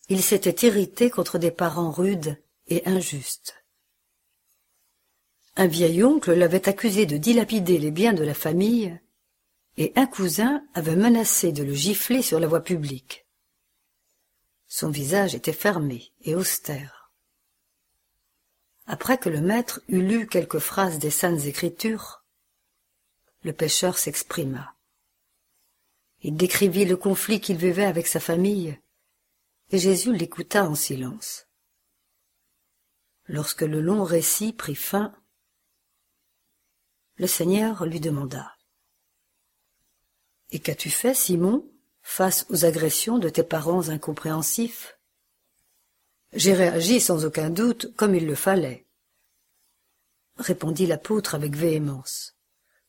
Il 0.08 0.22
s'était 0.22 0.66
irrité 0.66 1.10
contre 1.10 1.38
des 1.38 1.50
parents 1.50 1.90
rudes 1.90 2.40
et 2.68 2.86
injustes. 2.86 3.61
Un 5.56 5.66
vieil 5.66 6.02
oncle 6.02 6.32
l'avait 6.32 6.68
accusé 6.68 7.04
de 7.04 7.18
dilapider 7.18 7.78
les 7.78 7.90
biens 7.90 8.14
de 8.14 8.24
la 8.24 8.34
famille, 8.34 8.98
et 9.76 9.92
un 9.96 10.06
cousin 10.06 10.64
avait 10.74 10.96
menacé 10.96 11.52
de 11.52 11.62
le 11.62 11.74
gifler 11.74 12.22
sur 12.22 12.40
la 12.40 12.46
voie 12.46 12.62
publique. 12.62 13.26
Son 14.66 14.90
visage 14.90 15.34
était 15.34 15.52
fermé 15.52 16.12
et 16.22 16.34
austère. 16.34 17.12
Après 18.86 19.18
que 19.18 19.28
le 19.28 19.40
maître 19.40 19.82
eut 19.88 20.00
lu 20.02 20.26
quelques 20.26 20.58
phrases 20.58 20.98
des 20.98 21.10
saintes 21.10 21.44
écritures, 21.44 22.24
le 23.42 23.52
pêcheur 23.52 23.98
s'exprima. 23.98 24.74
Il 26.22 26.36
décrivit 26.36 26.84
le 26.84 26.96
conflit 26.96 27.40
qu'il 27.40 27.56
vivait 27.56 27.84
avec 27.84 28.06
sa 28.06 28.20
famille, 28.20 28.78
et 29.70 29.78
Jésus 29.78 30.14
l'écouta 30.14 30.64
en 30.64 30.74
silence. 30.74 31.46
Lorsque 33.26 33.62
le 33.62 33.80
long 33.80 34.04
récit 34.04 34.52
prit 34.52 34.74
fin, 34.74 35.14
le 37.16 37.26
Seigneur 37.26 37.84
lui 37.86 38.00
demanda. 38.00 38.52
Et 40.50 40.58
qu'as-tu 40.58 40.90
fait, 40.90 41.14
Simon, 41.14 41.68
face 42.02 42.46
aux 42.50 42.64
agressions 42.64 43.18
de 43.18 43.28
tes 43.28 43.42
parents 43.42 43.88
incompréhensifs? 43.88 44.98
J'ai 46.32 46.54
réagi 46.54 47.00
sans 47.00 47.24
aucun 47.24 47.50
doute 47.50 47.94
comme 47.96 48.14
il 48.14 48.26
le 48.26 48.34
fallait, 48.34 48.86
répondit 50.36 50.86
l'apôtre 50.86 51.34
avec 51.34 51.54
véhémence. 51.54 52.36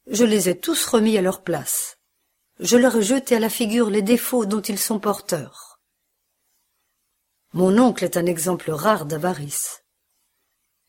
Je 0.07 0.24
les 0.24 0.49
ai 0.49 0.59
tous 0.59 0.86
remis 0.86 1.17
à 1.17 1.21
leur 1.21 1.43
place. 1.43 1.97
Je 2.59 2.78
leur 2.78 2.95
ai 2.97 3.03
jeté 3.03 3.36
à 3.36 3.39
la 3.39 3.49
figure 3.49 3.89
les 3.89 4.01
défauts 4.01 4.45
dont 4.45 4.61
ils 4.61 4.80
sont 4.80 4.99
porteurs. 4.99 5.82
Mon 7.53 7.78
oncle 7.78 8.03
est 8.03 8.17
un 8.17 8.26
exemple 8.26 8.71
rare 8.71 9.05
d'avarice. 9.05 9.84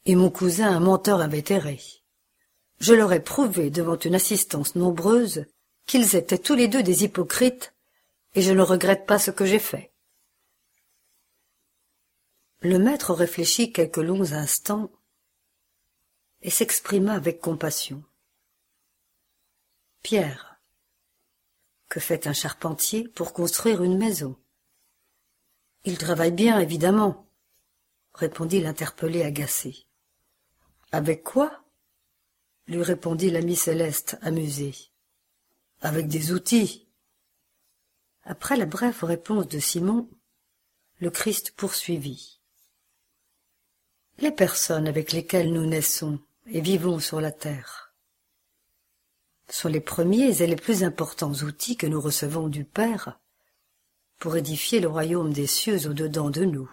Et 0.07 0.15
mon 0.15 0.31
cousin 0.31 0.71
un 0.71 0.81
menteur 0.81 1.21
invétéré. 1.21 1.81
Je 2.81 2.95
leur 2.95 3.13
ai 3.13 3.21
prouvé 3.21 3.71
devant 3.71 3.99
une 3.99 4.15
assistance 4.15 4.75
nombreuse 4.75 5.47
qu'ils 5.87 6.17
étaient 6.17 6.39
tous 6.39 6.55
les 6.55 6.69
deux 6.69 6.83
des 6.83 7.05
hypocrites, 7.05 7.75
et 8.35 8.43
je 8.43 8.53
ne 8.53 8.63
regrette 8.63 9.07
pas 9.07 9.19
ce 9.19 9.31
que 9.31 9.45
j'ai 9.45 9.59
fait. 9.59 9.93
Le 12.61 12.79
maître 12.79 13.13
réfléchit 13.13 13.73
quelques 13.73 13.99
longs 13.99 14.33
instants 14.33 14.91
et 16.41 16.51
s'exprima 16.51 17.15
avec 17.15 17.41
compassion. 17.41 18.03
Pierre. 20.03 20.61
Que 21.89 22.01
fait 22.01 22.27
un 22.27 22.33
charpentier 22.33 23.09
pour 23.09 23.33
construire 23.33 23.83
une 23.83 23.99
maison 23.99 24.37
Il 25.85 25.99
travaille 25.99 26.33
bien, 26.33 26.59
évidemment, 26.59 27.27
répondit 28.15 28.61
l'interpellé 28.61 29.23
agacé. 29.23 29.87
Avec 30.93 31.23
quoi? 31.23 31.64
Lui 32.67 32.83
répondit 32.83 33.31
l'ami 33.31 33.57
céleste 33.57 34.19
amusé. 34.23 34.75
Avec 35.81 36.09
des 36.09 36.33
outils. 36.33 36.89
Après 38.25 38.57
la 38.57 38.67
brève 38.67 39.05
réponse 39.05 39.49
de 39.49 39.59
Simon, 39.59 40.09
le 40.99 41.11
Christ 41.11 41.53
poursuivit. 41.57 42.41
Les 44.19 44.31
personnes 44.31 44.87
avec 44.87 45.13
lesquelles 45.13 45.53
nous 45.53 45.67
naissons 45.67 46.19
et 46.47 46.61
vivons 46.61 47.01
sur 47.01 47.21
la 47.21 47.33
terre 47.33 47.85
sont 49.51 49.69
les 49.69 49.81
premiers 49.81 50.43
et 50.43 50.47
les 50.47 50.57
plus 50.57 50.85
importants 50.85 51.33
outils 51.33 51.77
que 51.77 51.87
nous 51.87 52.01
recevons 52.01 52.49
du 52.49 52.65
Père 52.65 53.19
pour 54.19 54.37
édifier 54.37 54.81
le 54.81 54.89
royaume 54.89 55.33
des 55.33 55.47
cieux 55.47 55.87
au-dedans 55.87 56.31
de 56.31 56.45
nous. 56.45 56.71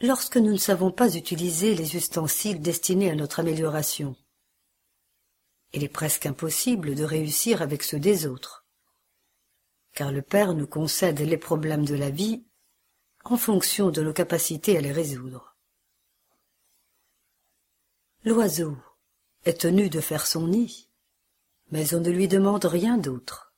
Lorsque 0.00 0.36
nous 0.36 0.52
ne 0.52 0.58
savons 0.58 0.92
pas 0.92 1.16
utiliser 1.16 1.74
les 1.74 1.96
ustensiles 1.96 2.60
destinés 2.60 3.10
à 3.10 3.16
notre 3.16 3.40
amélioration, 3.40 4.14
il 5.72 5.82
est 5.82 5.88
presque 5.88 6.26
impossible 6.26 6.94
de 6.94 7.02
réussir 7.02 7.62
avec 7.62 7.82
ceux 7.82 7.98
des 7.98 8.26
autres, 8.26 8.64
car 9.94 10.12
le 10.12 10.22
Père 10.22 10.54
nous 10.54 10.68
concède 10.68 11.18
les 11.18 11.36
problèmes 11.36 11.84
de 11.84 11.96
la 11.96 12.10
vie 12.10 12.44
en 13.24 13.36
fonction 13.36 13.90
de 13.90 14.02
nos 14.02 14.12
capacités 14.12 14.78
à 14.78 14.80
les 14.80 14.92
résoudre. 14.92 15.56
L'oiseau 18.24 18.76
est 19.44 19.60
tenu 19.60 19.90
de 19.90 20.00
faire 20.00 20.28
son 20.28 20.46
nid, 20.46 20.88
mais 21.72 21.92
on 21.94 22.00
ne 22.00 22.10
lui 22.10 22.28
demande 22.28 22.64
rien 22.64 22.98
d'autre. 22.98 23.52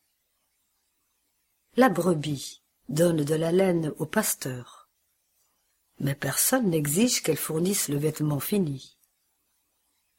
La 1.76 1.90
brebis 1.90 2.62
donne 2.88 3.24
de 3.24 3.34
la 3.34 3.52
laine 3.52 3.92
au 3.98 4.06
pasteur, 4.06 4.79
mais 6.00 6.14
personne 6.14 6.70
n'exige 6.70 7.22
qu'elle 7.22 7.36
fournisse 7.36 7.88
le 7.88 7.98
vêtement 7.98 8.40
fini. 8.40 8.96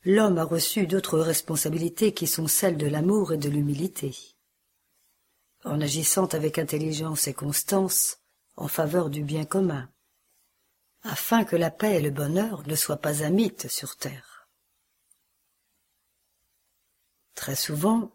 L'homme 0.04 0.38
a 0.38 0.44
reçu 0.44 0.88
d'autres 0.88 1.20
responsabilités 1.20 2.14
qui 2.14 2.28
sont 2.28 2.48
celles 2.48 2.78
de 2.78 2.88
l'amour 2.88 3.34
et 3.34 3.38
de 3.38 3.50
l'humilité. 3.50 4.16
En 5.64 5.82
agissant 5.82 6.28
avec 6.28 6.58
intelligence 6.58 7.28
et 7.28 7.34
constance 7.34 8.20
en 8.56 8.68
faveur 8.68 9.10
du 9.10 9.24
bien 9.24 9.46
commun, 9.46 9.90
afin 11.04 11.44
que 11.44 11.56
la 11.56 11.72
paix 11.72 11.98
et 11.98 12.02
le 12.02 12.12
bonheur 12.12 12.66
ne 12.68 12.76
soient 12.76 12.98
pas 12.98 13.24
un 13.24 13.30
mythe 13.30 13.68
sur 13.68 13.98
terre. 13.98 14.48
Très 17.34 17.56
souvent, 17.56 18.12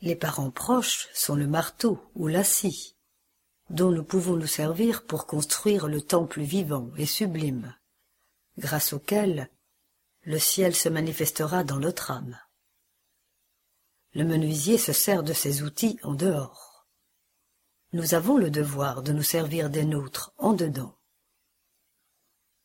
les 0.00 0.16
parents 0.16 0.50
proches 0.50 1.08
sont 1.12 1.34
le 1.34 1.46
marteau 1.46 1.98
ou 2.14 2.26
la 2.26 2.44
scie 2.44 2.96
dont 3.70 3.92
nous 3.92 4.04
pouvons 4.04 4.36
nous 4.36 4.48
servir 4.48 5.06
pour 5.06 5.26
construire 5.26 5.86
le 5.86 6.02
temple 6.02 6.40
vivant 6.40 6.90
et 6.96 7.06
sublime, 7.06 7.74
grâce 8.58 8.92
auquel 8.92 9.48
le 10.22 10.38
ciel 10.38 10.74
se 10.74 10.88
manifestera 10.88 11.62
dans 11.62 11.78
notre 11.78 12.10
âme. 12.10 12.38
Le 14.12 14.24
menuisier 14.24 14.76
se 14.76 14.92
sert 14.92 15.22
de 15.22 15.32
ses 15.32 15.62
outils 15.62 15.98
en 16.02 16.14
dehors. 16.14 16.88
Nous 17.92 18.14
avons 18.14 18.36
le 18.36 18.50
devoir 18.50 19.02
de 19.02 19.12
nous 19.12 19.22
servir 19.22 19.70
des 19.70 19.84
nôtres 19.84 20.34
en 20.36 20.52
dedans. 20.52 20.98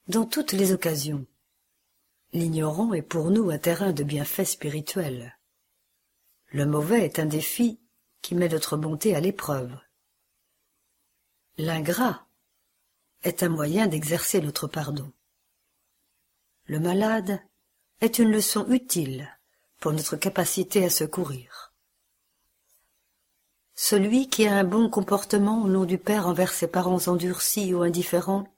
Dans 0.07 0.25
toutes 0.25 0.53
les 0.53 0.71
occasions, 0.71 1.25
l'ignorant 2.33 2.93
est 2.93 3.03
pour 3.03 3.29
nous 3.29 3.51
un 3.51 3.59
terrain 3.59 3.91
de 3.91 4.03
bienfaits 4.03 4.45
spirituels. 4.45 5.37
Le 6.47 6.65
mauvais 6.65 7.05
est 7.05 7.19
un 7.19 7.25
défi 7.25 7.79
qui 8.21 8.33
met 8.33 8.49
notre 8.49 8.75
bonté 8.75 9.15
à 9.15 9.19
l'épreuve. 9.19 9.77
L'ingrat 11.57 12.27
est 13.23 13.41
un 13.41 13.47
moyen 13.47 13.87
d'exercer 13.87 14.41
notre 14.41 14.67
pardon. 14.67 15.09
Le 16.65 16.81
malade 16.81 17.39
est 18.01 18.19
une 18.19 18.29
leçon 18.29 18.67
utile 18.67 19.29
pour 19.79 19.93
notre 19.93 20.17
capacité 20.17 20.83
à 20.83 20.89
secourir. 20.89 21.73
Celui 23.73 24.27
qui 24.27 24.45
a 24.47 24.55
un 24.57 24.65
bon 24.65 24.89
comportement 24.89 25.63
au 25.63 25.69
nom 25.69 25.85
du 25.85 25.97
Père 25.97 26.27
envers 26.27 26.51
ses 26.51 26.67
parents 26.67 27.07
endurcis 27.07 27.73
ou 27.73 27.83
indifférents 27.83 28.53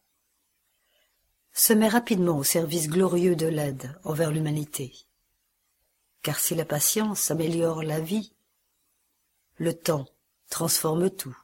se 1.54 1.74
met 1.74 1.90
rapidement 1.90 2.38
au 2.38 2.44
service 2.44 2.88
glorieux 2.88 3.36
de 3.36 3.48
l'aide 3.48 4.00
envers 4.06 4.32
l'humanité. 4.32 4.92
Car 6.24 6.40
si 6.40 6.56
la 6.56 6.66
patience 6.66 7.30
améliore 7.30 7.84
la 7.84 8.00
vie, 8.00 8.34
le 9.58 9.76
temps 9.76 10.08
transforme 10.50 11.12
tout. 11.12 11.38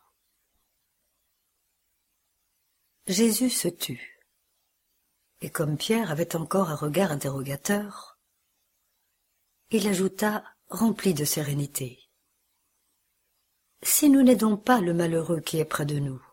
Jésus 3.07 3.49
se 3.49 3.67
tut. 3.67 4.23
Et 5.41 5.49
comme 5.49 5.75
Pierre 5.75 6.09
avait 6.09 6.37
encore 6.37 6.69
un 6.69 6.75
regard 6.75 7.11
interrogateur, 7.11 8.17
il 9.71 9.85
ajouta, 9.89 10.45
rempli 10.69 11.13
de 11.13 11.25
sérénité. 11.25 11.99
Si 13.81 14.09
nous 14.09 14.23
n'aidons 14.23 14.55
pas 14.55 14.79
le 14.79 14.93
malheureux 14.93 15.41
qui 15.41 15.59
est 15.59 15.65
près 15.65 15.85
de 15.85 15.99
nous, 15.99 16.23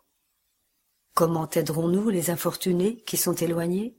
comment 1.14 1.50
aiderons-nous 1.50 2.08
les 2.08 2.30
infortunés 2.30 3.02
qui 3.02 3.16
sont 3.16 3.34
éloignés? 3.34 3.98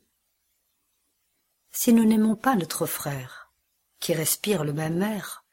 Si 1.73 1.91
nous 1.91 2.05
n'aimons 2.05 2.37
pas 2.37 2.55
notre 2.55 2.85
frère, 2.85 3.51
qui 3.99 4.13
respire 4.13 4.63
le 4.63 4.71
même 4.71 5.01
air 5.01 5.43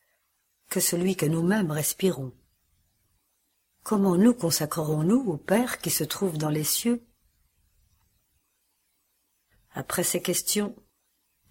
que 0.71 0.79
celui 0.79 1.17
que 1.17 1.27
nous-mêmes 1.27 1.73
respirons, 1.73 2.33
comment 3.83 4.17
nous 4.17 4.35
consacrerons-nous 4.35 5.29
au 5.29 5.37
Père 5.37 5.79
qui 5.79 5.91
se 5.91 6.05
trouve 6.05 6.39
dans 6.39 6.51
les 6.51 6.63
cieux 6.63 7.05
après 9.79 10.03
ces 10.03 10.21
questions, 10.21 10.75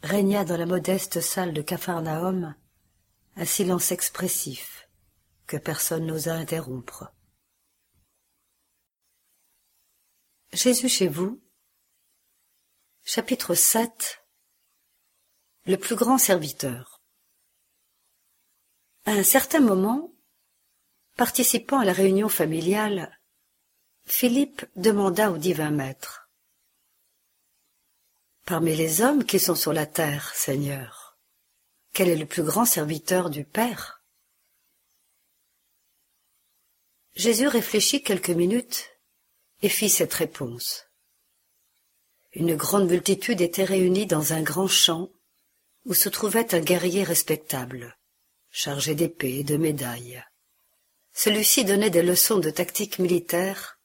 régna 0.03 0.43
dans 0.43 0.57
la 0.57 0.65
modeste 0.65 1.21
salle 1.21 1.53
de 1.53 1.61
Capharnaüm 1.61 2.57
un 3.38 3.45
silence 3.45 3.93
expressif 3.93 4.89
que 5.45 5.55
personne 5.55 6.05
n'osa 6.05 6.34
interrompre. 6.34 7.13
Jésus 10.51 10.89
chez 10.89 11.07
vous 11.07 11.41
Chapitre 13.05 13.55
7 13.55 14.25
Le 15.65 15.78
plus 15.78 15.95
grand 15.95 16.17
serviteur 16.17 17.01
À 19.05 19.11
un 19.11 19.23
certain 19.23 19.61
moment, 19.61 20.11
participant 21.15 21.80
à 21.80 21.86
la 21.86 21.93
réunion 21.93 22.28
familiale, 22.28 23.21
Philippe 24.05 24.65
demanda 24.75 25.32
au 25.32 25.38
divin 25.38 25.71
maître 25.71 26.26
Parmi 28.48 28.78
les 28.78 29.02
hommes 29.02 29.26
qui 29.26 29.39
sont 29.39 29.56
sur 29.56 29.74
la 29.74 29.86
terre, 29.86 30.34
Seigneur, 30.34 31.18
quel 31.93 32.08
est 32.08 32.16
le 32.16 32.26
plus 32.26 32.43
grand 32.43 32.64
serviteur 32.64 33.30
du 33.30 33.43
Père? 33.43 34.02
Jésus 37.14 37.50
réfléchit 37.50 38.04
quelques 38.04 38.30
minutes 38.30 38.89
et 39.64 39.68
fit 39.68 39.89
cette 39.89 40.14
réponse. 40.14 40.86
Une 42.32 42.56
grande 42.56 42.89
multitude 42.89 43.41
était 43.41 43.66
réunie 43.66 44.06
dans 44.06 44.32
un 44.32 44.41
grand 44.41 44.70
champ 44.70 45.10
où 45.84 45.93
se 45.93 46.08
trouvait 46.08 46.56
un 46.56 46.62
guerrier 46.62 47.04
respectable, 47.04 47.98
chargé 48.50 48.95
d'épées 48.95 49.39
et 49.39 49.43
de 49.43 49.58
médailles. 49.58 50.24
Celui-ci 51.12 51.66
donnait 51.66 51.89
des 51.89 52.02
leçons 52.02 52.39
de 52.39 52.50
tactique 52.50 52.98
militaire 52.98 53.78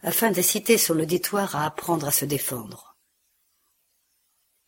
afin 0.00 0.30
d'inciter 0.30 0.78
son 0.78 0.98
auditoire 0.98 1.56
à 1.56 1.66
apprendre 1.66 2.08
à 2.08 2.10
se 2.10 2.24
défendre 2.24 2.91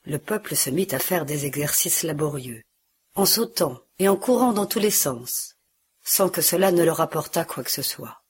le 0.05 0.19
peuple 0.19 0.55
se 0.55 0.71
mit 0.71 0.89
à 0.93 0.99
faire 0.99 1.25
des 1.25 1.47
exercices 1.47 2.03
laborieux, 2.03 2.63
en 3.15 3.27
sautant 3.27 3.81
et 3.99 4.09
en 4.09 4.17
courant 4.17 4.53
dans 4.53 4.67
tous 4.67 4.79
les 4.79 4.91
sens, 4.91 5.57
sans 6.03 6.29
que 6.29 6.43
cela 6.43 6.73
ne 6.73 6.85
leur 6.85 7.01
apportât 7.01 7.45
quoi 7.45 7.65
que 7.65 7.71
ce 7.71 7.83
soit. 7.83 8.23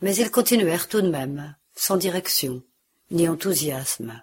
Mais 0.00 0.16
ils 0.16 0.30
continuèrent 0.30 0.88
tout 0.88 1.00
de 1.00 1.08
même, 1.08 1.56
sans 1.76 1.96
direction, 1.96 2.62
ni 3.10 3.28
enthousiasme. 3.28 4.22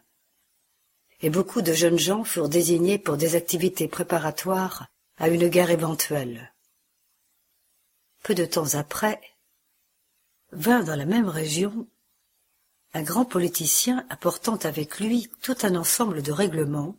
Et 1.22 1.30
beaucoup 1.30 1.62
de 1.62 1.74
jeunes 1.74 2.00
gens 2.00 2.24
furent 2.24 2.50
désignés 2.50 2.98
pour 2.98 3.16
des 3.16 3.36
activités 3.36 3.88
préparatoires 3.88 4.88
à 5.18 5.30
une 5.30 5.48
guerre 5.48 5.70
éventuelle. 5.70 6.54
Peu 8.24 8.36
de 8.36 8.46
temps 8.46 8.74
après, 8.74 9.22
vint 10.52 10.84
dans 10.84 10.96
la 10.96 11.06
même 11.06 11.30
région 11.30 11.88
un 12.94 13.04
grand 13.04 13.26
politicien 13.26 14.06
apportant 14.10 14.58
avec 14.58 15.00
lui 15.00 15.30
tout 15.42 15.56
un 15.64 15.76
ensemble 15.76 16.22
de 16.22 16.32
règlements 16.32 16.98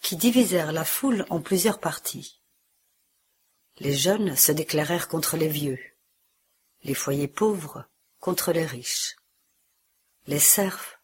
qui 0.00 0.16
divisèrent 0.16 0.72
la 0.72 0.84
foule 0.84 1.26
en 1.30 1.40
plusieurs 1.40 1.80
parties. 1.80 2.40
Les 3.78 3.94
jeunes 3.94 4.36
se 4.36 4.52
déclarèrent 4.52 5.08
contre 5.08 5.36
les 5.36 5.48
vieux, 5.48 5.78
les 6.84 6.94
foyers 6.94 7.28
pauvres 7.28 7.84
contre 8.20 8.52
les 8.52 8.64
riches, 8.64 9.16
les 10.26 10.38
serfs 10.38 11.00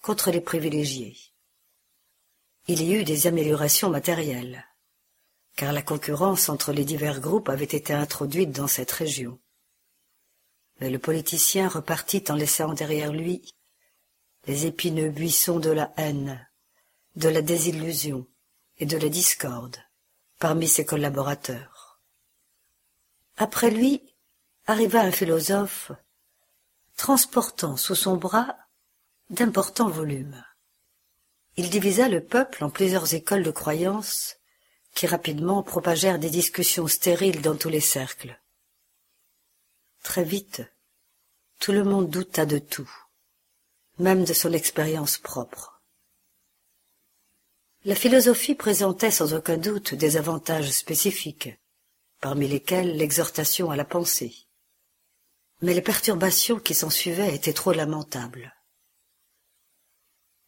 contre 0.00 0.30
les 0.30 0.40
privilégiés. 0.40 1.16
Il 2.68 2.82
y 2.82 2.94
eut 2.94 3.04
des 3.04 3.26
améliorations 3.26 3.90
matérielles, 3.90 4.66
car 5.56 5.72
la 5.72 5.82
concurrence 5.82 6.48
entre 6.48 6.72
les 6.72 6.84
divers 6.84 7.20
groupes 7.20 7.48
avait 7.48 7.64
été 7.64 7.92
introduite 7.92 8.50
dans 8.50 8.68
cette 8.68 8.92
région. 8.92 9.38
Mais 10.80 10.90
le 10.90 10.98
politicien 10.98 11.68
repartit 11.68 12.24
en 12.28 12.34
laissant 12.34 12.72
derrière 12.72 13.12
lui 13.12 13.54
les 14.46 14.66
épineux 14.66 15.10
buissons 15.10 15.60
de 15.60 15.70
la 15.70 15.92
haine, 15.96 16.48
de 17.16 17.28
la 17.28 17.42
désillusion 17.42 18.26
et 18.78 18.86
de 18.86 18.96
la 18.96 19.08
discorde 19.08 19.76
parmi 20.38 20.66
ses 20.66 20.86
collaborateurs. 20.86 22.00
Après 23.36 23.70
lui 23.70 24.02
arriva 24.66 25.02
un 25.02 25.12
philosophe 25.12 25.92
transportant 26.96 27.76
sous 27.76 27.94
son 27.94 28.16
bras 28.16 28.56
d'importants 29.28 29.90
volumes. 29.90 30.42
Il 31.56 31.68
divisa 31.68 32.08
le 32.08 32.24
peuple 32.24 32.64
en 32.64 32.70
plusieurs 32.70 33.14
écoles 33.14 33.42
de 33.42 33.50
croyance 33.50 34.36
qui 34.94 35.06
rapidement 35.06 35.62
propagèrent 35.62 36.18
des 36.18 36.30
discussions 36.30 36.86
stériles 36.86 37.42
dans 37.42 37.56
tous 37.56 37.68
les 37.68 37.80
cercles. 37.80 38.39
Très 40.02 40.24
vite, 40.24 40.62
tout 41.58 41.72
le 41.72 41.84
monde 41.84 42.08
douta 42.08 42.46
de 42.46 42.58
tout, 42.58 42.90
même 43.98 44.24
de 44.24 44.32
son 44.32 44.52
expérience 44.52 45.18
propre. 45.18 45.82
La 47.84 47.94
philosophie 47.94 48.54
présentait 48.54 49.10
sans 49.10 49.34
aucun 49.34 49.56
doute 49.56 49.94
des 49.94 50.16
avantages 50.16 50.70
spécifiques, 50.70 51.50
parmi 52.20 52.48
lesquels 52.48 52.96
l'exhortation 52.96 53.70
à 53.70 53.76
la 53.76 53.84
pensée, 53.84 54.34
Mais 55.62 55.74
les 55.74 55.82
perturbations 55.82 56.58
qui 56.58 56.74
s'ensuivaient 56.74 57.34
étaient 57.34 57.52
trop 57.52 57.72
lamentables. 57.72 58.54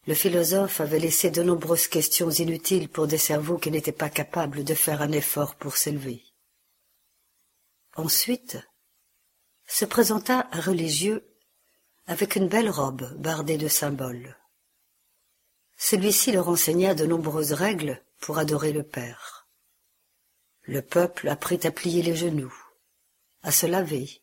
Le 0.06 0.14
philosophe 0.14 0.80
avait 0.80 0.98
laissé 0.98 1.30
de 1.30 1.42
nombreuses 1.42 1.86
questions 1.86 2.30
inutiles 2.30 2.88
pour 2.88 3.06
des 3.06 3.18
cerveaux 3.18 3.58
qui 3.58 3.70
n'étaient 3.70 3.92
pas 3.92 4.10
capables 4.10 4.64
de 4.64 4.74
faire 4.74 5.02
un 5.02 5.12
effort 5.12 5.54
pour 5.54 5.76
s'élever. 5.76 6.24
Ensuite, 7.96 8.58
se 9.72 9.86
présenta 9.86 10.48
un 10.52 10.60
religieux 10.60 11.26
avec 12.04 12.36
une 12.36 12.46
belle 12.46 12.68
robe 12.68 13.10
bardée 13.16 13.56
de 13.56 13.68
symboles. 13.68 14.36
Celui-ci 15.78 16.30
leur 16.30 16.50
enseigna 16.50 16.94
de 16.94 17.06
nombreuses 17.06 17.54
règles 17.54 18.04
pour 18.20 18.36
adorer 18.36 18.72
le 18.72 18.82
Père. 18.82 19.48
Le 20.60 20.82
peuple 20.82 21.26
apprit 21.26 21.58
à 21.64 21.70
plier 21.70 22.02
les 22.02 22.14
genoux, 22.14 22.54
à 23.40 23.50
se 23.50 23.64
laver 23.64 24.22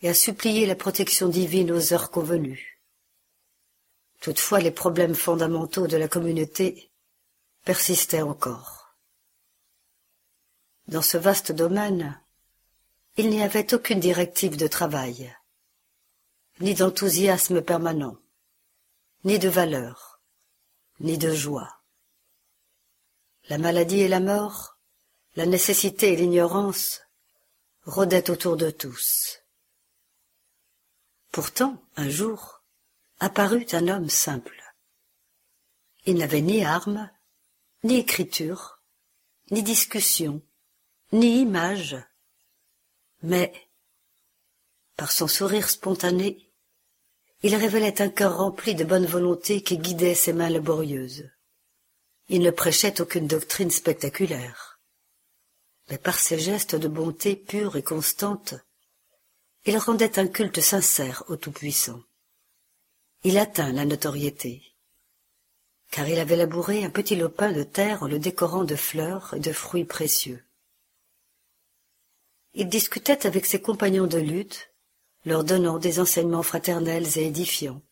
et 0.00 0.08
à 0.08 0.14
supplier 0.14 0.66
la 0.66 0.74
protection 0.74 1.28
divine 1.28 1.70
aux 1.70 1.92
heures 1.92 2.10
convenues. 2.10 2.82
Toutefois, 4.20 4.58
les 4.58 4.72
problèmes 4.72 5.14
fondamentaux 5.14 5.86
de 5.86 5.96
la 5.96 6.08
communauté 6.08 6.90
persistaient 7.64 8.22
encore. 8.22 8.96
Dans 10.88 11.00
ce 11.00 11.16
vaste 11.16 11.52
domaine, 11.52 12.19
il 13.16 13.30
n'y 13.30 13.42
avait 13.42 13.74
aucune 13.74 14.00
directive 14.00 14.56
de 14.56 14.66
travail, 14.66 15.34
ni 16.60 16.74
d'enthousiasme 16.74 17.62
permanent, 17.62 18.16
ni 19.24 19.38
de 19.38 19.48
valeur, 19.48 20.20
ni 21.00 21.18
de 21.18 21.34
joie. 21.34 21.80
La 23.48 23.58
maladie 23.58 24.00
et 24.00 24.08
la 24.08 24.20
mort, 24.20 24.78
la 25.36 25.46
nécessité 25.46 26.12
et 26.12 26.16
l'ignorance 26.16 27.00
rôdaient 27.84 28.30
autour 28.30 28.56
de 28.56 28.70
tous. 28.70 29.40
Pourtant, 31.32 31.82
un 31.96 32.08
jour, 32.08 32.62
apparut 33.18 33.66
un 33.72 33.88
homme 33.88 34.08
simple. 34.08 34.62
Il 36.06 36.16
n'avait 36.16 36.40
ni 36.40 36.64
armes, 36.64 37.10
ni 37.84 37.96
écriture, 37.96 38.80
ni 39.50 39.62
discussion, 39.62 40.42
ni 41.12 41.40
image, 41.40 41.96
mais, 43.22 43.52
par 44.96 45.12
son 45.12 45.28
sourire 45.28 45.68
spontané, 45.68 46.50
il 47.42 47.54
révélait 47.54 48.02
un 48.02 48.10
cœur 48.10 48.36
rempli 48.36 48.74
de 48.74 48.84
bonne 48.84 49.06
volonté 49.06 49.62
qui 49.62 49.78
guidait 49.78 50.14
ses 50.14 50.32
mains 50.32 50.50
laborieuses. 50.50 51.30
Il 52.28 52.42
ne 52.42 52.50
prêchait 52.50 53.00
aucune 53.00 53.26
doctrine 53.26 53.70
spectaculaire, 53.70 54.78
mais 55.88 55.98
par 55.98 56.18
ses 56.18 56.38
gestes 56.38 56.76
de 56.76 56.88
bonté 56.88 57.36
pure 57.36 57.76
et 57.76 57.82
constante, 57.82 58.54
il 59.64 59.76
rendait 59.78 60.18
un 60.18 60.28
culte 60.28 60.60
sincère 60.60 61.24
au 61.28 61.36
Tout-Puissant 61.36 62.02
il 63.22 63.36
atteint 63.36 63.72
la 63.72 63.84
notoriété, 63.84 64.62
car 65.90 66.08
il 66.08 66.18
avait 66.18 66.36
labouré 66.36 66.84
un 66.84 66.90
petit 66.90 67.16
lopin 67.16 67.52
de 67.52 67.62
terre 67.62 68.02
en 68.02 68.08
le 68.08 68.18
décorant 68.18 68.64
de 68.64 68.76
fleurs 68.76 69.34
et 69.34 69.40
de 69.40 69.52
fruits 69.52 69.84
précieux. 69.84 70.42
Il 72.54 72.68
discutait 72.68 73.26
avec 73.26 73.46
ses 73.46 73.60
compagnons 73.60 74.06
de 74.06 74.18
lutte, 74.18 74.72
leur 75.24 75.44
donnant 75.44 75.78
des 75.78 76.00
enseignements 76.00 76.42
fraternels 76.42 77.18
et 77.18 77.26
édifiants. 77.26 77.82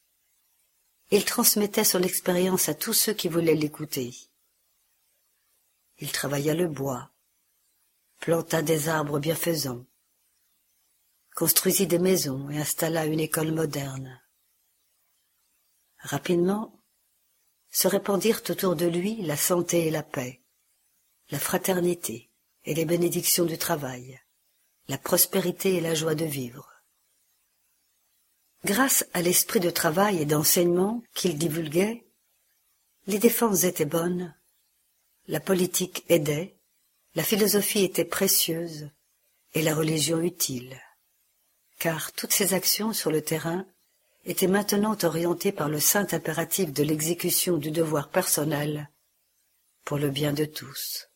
Il 1.11 1.25
transmettait 1.25 1.85
son 1.85 2.03
expérience 2.03 2.69
à 2.69 2.75
tous 2.75 2.93
ceux 2.93 3.15
qui 3.15 3.29
voulaient 3.29 3.55
l'écouter. 3.55 4.15
Il 5.99 6.13
travailla 6.13 6.55
le 6.55 6.69
bois, 6.69 7.11
planta 8.21 8.63
des 8.63 8.89
arbres 8.89 9.19
bienfaisants, 9.19 9.85
construisit 11.35 11.87
des 11.87 11.99
maisons 11.99 12.51
et 12.51 12.59
installa 12.59 13.07
une 13.07 13.21
école 13.21 13.53
moderne. 13.53 14.21
Rapidement, 15.99 16.79
se 17.71 17.89
répandirent 17.89 18.43
autour 18.49 18.77
de 18.77 18.87
lui 18.87 19.23
la 19.23 19.37
santé 19.37 19.87
et 19.87 19.91
la 19.91 20.03
paix, 20.03 20.43
la 21.31 21.39
fraternité 21.39 22.31
et 22.65 22.75
les 22.75 22.85
bénédictions 22.85 23.45
du 23.45 23.59
travail, 23.59 24.21
la 24.89 24.99
prospérité 24.99 25.75
et 25.75 25.81
la 25.81 25.95
joie 25.95 26.15
de 26.15 26.25
vivre. 26.25 26.69
Grâce 28.65 29.07
à 29.13 29.23
l'esprit 29.23 29.61
de 29.61 29.71
travail 29.71 30.21
et 30.21 30.27
d'enseignement 30.27 31.03
qu'il 31.15 31.39
divulguait, 31.39 32.07
les 33.07 33.19
défenses 33.19 33.65
étaient 33.65 33.85
bonnes, 33.85 34.35
la 35.27 35.41
politique 35.41 36.05
aidait, 36.09 36.57
la 37.15 37.23
philosophie 37.23 37.85
était 37.85 38.05
précieuse 38.05 38.91
et 39.55 39.63
la 39.63 39.75
religion 39.75 40.21
utile, 40.21 40.81
car 41.79 42.13
toutes 42.13 42.33
ces 42.33 42.55
actions 42.55 42.93
sur 42.93 43.11
le 43.11 43.23
terrain 43.23 43.67
était 44.25 44.47
maintenant 44.47 44.97
orienté 45.03 45.53
par 45.53 45.69
le 45.69 45.81
saint 45.81 46.07
impératif 46.13 46.73
de 46.73 46.83
l'exécution 46.83 47.57
du 47.57 47.71
devoir 47.71 48.09
personnel 48.09 48.91
pour 49.85 49.99
le 49.99 50.11
bien 50.11 50.33
de 50.33 50.45
tous. 50.45 51.08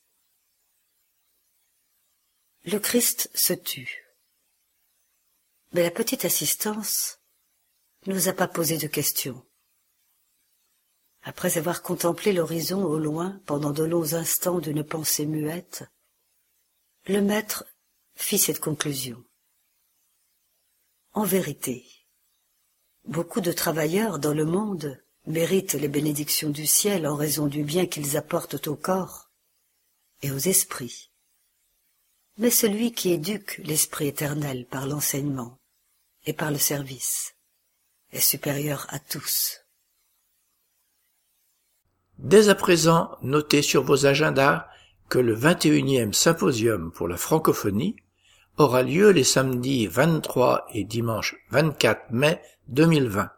Le 2.65 2.79
Christ 2.79 3.31
se 3.35 3.53
tut. 3.53 4.17
Mais 5.73 5.83
la 5.83 5.91
petite 5.91 6.25
assistance 6.25 7.19
nous 8.07 8.29
a 8.29 8.33
pas 8.33 8.49
posé 8.49 8.79
de 8.79 8.87
questions. 8.87 9.45
Après 11.23 11.59
avoir 11.59 11.83
contemplé 11.83 12.33
l'horizon 12.33 12.85
au 12.85 12.99
loin 12.99 13.41
pendant 13.47 13.71
de 13.71 13.85
longs 13.85 14.15
instants 14.15 14.59
d'une 14.59 14.85
pensée 14.85 15.27
muette, 15.27 15.85
le 17.07 17.21
maître 17.21 17.65
fit 18.15 18.39
cette 18.39 18.61
conclusion. 18.61 19.25
En 21.13 21.25
vérité, 21.25 21.87
Beaucoup 23.05 23.41
de 23.41 23.51
travailleurs 23.51 24.21
dans 24.21 24.33
le 24.33 24.45
monde 24.45 25.03
méritent 25.27 25.75
les 25.75 25.89
bénédictions 25.89 26.51
du 26.51 26.67
ciel 26.67 27.07
en 27.07 27.17
raison 27.17 27.49
du 27.49 27.65
bien 27.65 27.87
qu'ils 27.87 28.17
apportent 28.17 28.69
au 28.69 28.77
corps 28.77 29.31
et 30.23 30.31
aux 30.31 30.39
esprits. 30.39 31.12
Mais 32.39 32.51
celui 32.51 32.93
qui 32.93 33.13
éduque 33.13 33.61
l'esprit 33.65 34.09
éternel 34.09 34.67
par 34.67 34.87
l'enseignement 34.87 35.59
et 36.25 36.33
par 36.33 36.51
le 36.51 36.59
service 36.59 37.35
est 38.13 38.21
supérieur 38.21 38.87
à 38.91 38.99
tous. 38.99 39.61
Dès 42.19 42.49
à 42.49 42.55
présent, 42.55 43.17
notez 43.23 43.63
sur 43.63 43.83
vos 43.83 44.07
agendas 44.07 44.69
que 45.09 45.19
le 45.19 45.37
21e 45.37 46.13
symposium 46.13 46.93
pour 46.93 47.09
la 47.09 47.17
francophonie 47.17 47.97
aura 48.57 48.83
lieu 48.83 49.11
les 49.11 49.25
samedis 49.25 49.87
23 49.87 50.67
et 50.73 50.85
dimanche 50.85 51.37
24 51.51 52.13
mai 52.13 52.41
2020. 52.69 53.31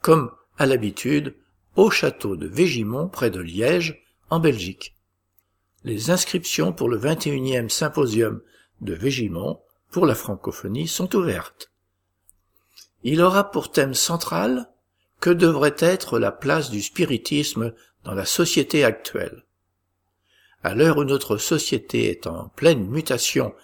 Comme 0.00 0.32
à 0.58 0.66
l'habitude, 0.66 1.36
au 1.76 1.90
château 1.90 2.36
de 2.36 2.46
Végimont 2.46 3.08
près 3.08 3.30
de 3.30 3.40
Liège, 3.40 4.02
en 4.30 4.40
Belgique. 4.40 4.95
Les 5.86 6.10
inscriptions 6.10 6.72
pour 6.72 6.88
le 6.88 6.98
21e 6.98 7.68
symposium 7.68 8.40
de 8.80 8.92
Végimont 8.92 9.60
pour 9.92 10.04
la 10.04 10.16
francophonie 10.16 10.88
sont 10.88 11.14
ouvertes. 11.14 11.70
Il 13.04 13.22
aura 13.22 13.52
pour 13.52 13.70
thème 13.70 13.94
central 13.94 14.68
que 15.20 15.30
devrait 15.30 15.76
être 15.78 16.18
la 16.18 16.32
place 16.32 16.70
du 16.70 16.82
spiritisme 16.82 17.72
dans 18.02 18.14
la 18.14 18.24
société 18.24 18.84
actuelle? 18.84 19.44
À 20.64 20.74
l'heure 20.74 20.98
où 20.98 21.04
notre 21.04 21.36
société 21.36 22.10
est 22.10 22.26
en 22.26 22.48
pleine 22.56 22.88
mutation 22.88 23.54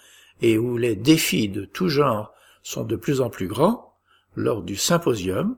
et 0.41 0.57
où 0.57 0.77
les 0.77 0.95
défis 0.95 1.49
de 1.49 1.65
tout 1.65 1.89
genre 1.89 2.31
sont 2.61 2.85
de 2.85 2.95
plus 2.95 3.19
en 3.19 3.29
plus 3.29 3.47
grands, 3.47 3.97
lors 4.37 4.61
du 4.61 4.77
symposium, 4.77 5.57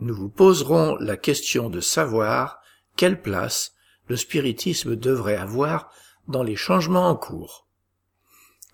nous 0.00 0.16
vous 0.16 0.30
poserons 0.30 0.96
la 0.96 1.16
question 1.16 1.70
de 1.70 1.78
savoir 1.78 2.60
quelle 2.96 3.22
place 3.22 3.71
le 4.08 4.16
spiritisme 4.16 4.96
devrait 4.96 5.36
avoir 5.36 5.90
dans 6.28 6.42
les 6.42 6.56
changements 6.56 7.08
en 7.08 7.16
cours. 7.16 7.66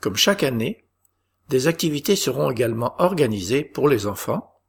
Comme 0.01 0.17
chaque 0.17 0.43
année, 0.43 0.85
des 1.49 1.67
activités 1.67 2.17
seront 2.17 2.51
également 2.51 2.95
organisées 2.99 3.65
pour 3.65 3.89
les 3.89 4.07
enfants. 4.07 4.61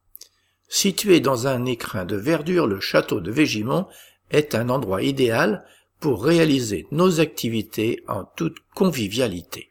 Situé 0.67 1.19
dans 1.19 1.47
un 1.47 1.65
écrin 1.65 2.05
de 2.05 2.15
verdure, 2.15 2.67
le 2.67 2.79
château 2.79 3.19
de 3.19 3.31
Végimont 3.31 3.87
est 4.31 4.55
un 4.55 4.69
endroit 4.69 5.03
idéal 5.03 5.65
pour 5.99 6.23
réaliser 6.23 6.87
nos 6.91 7.19
activités 7.19 8.03
en 8.07 8.23
toute 8.23 8.57
convivialité. 8.73 9.69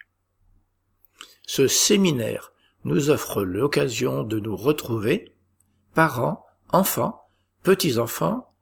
Ce 1.46 1.66
séminaire 1.66 2.52
nous 2.84 3.10
offre 3.10 3.42
l'occasion 3.42 4.22
de 4.22 4.38
nous 4.38 4.56
retrouver, 4.56 5.34
parents, 5.94 6.44
enfants, 6.70 7.22
petits-enfants 7.62 8.52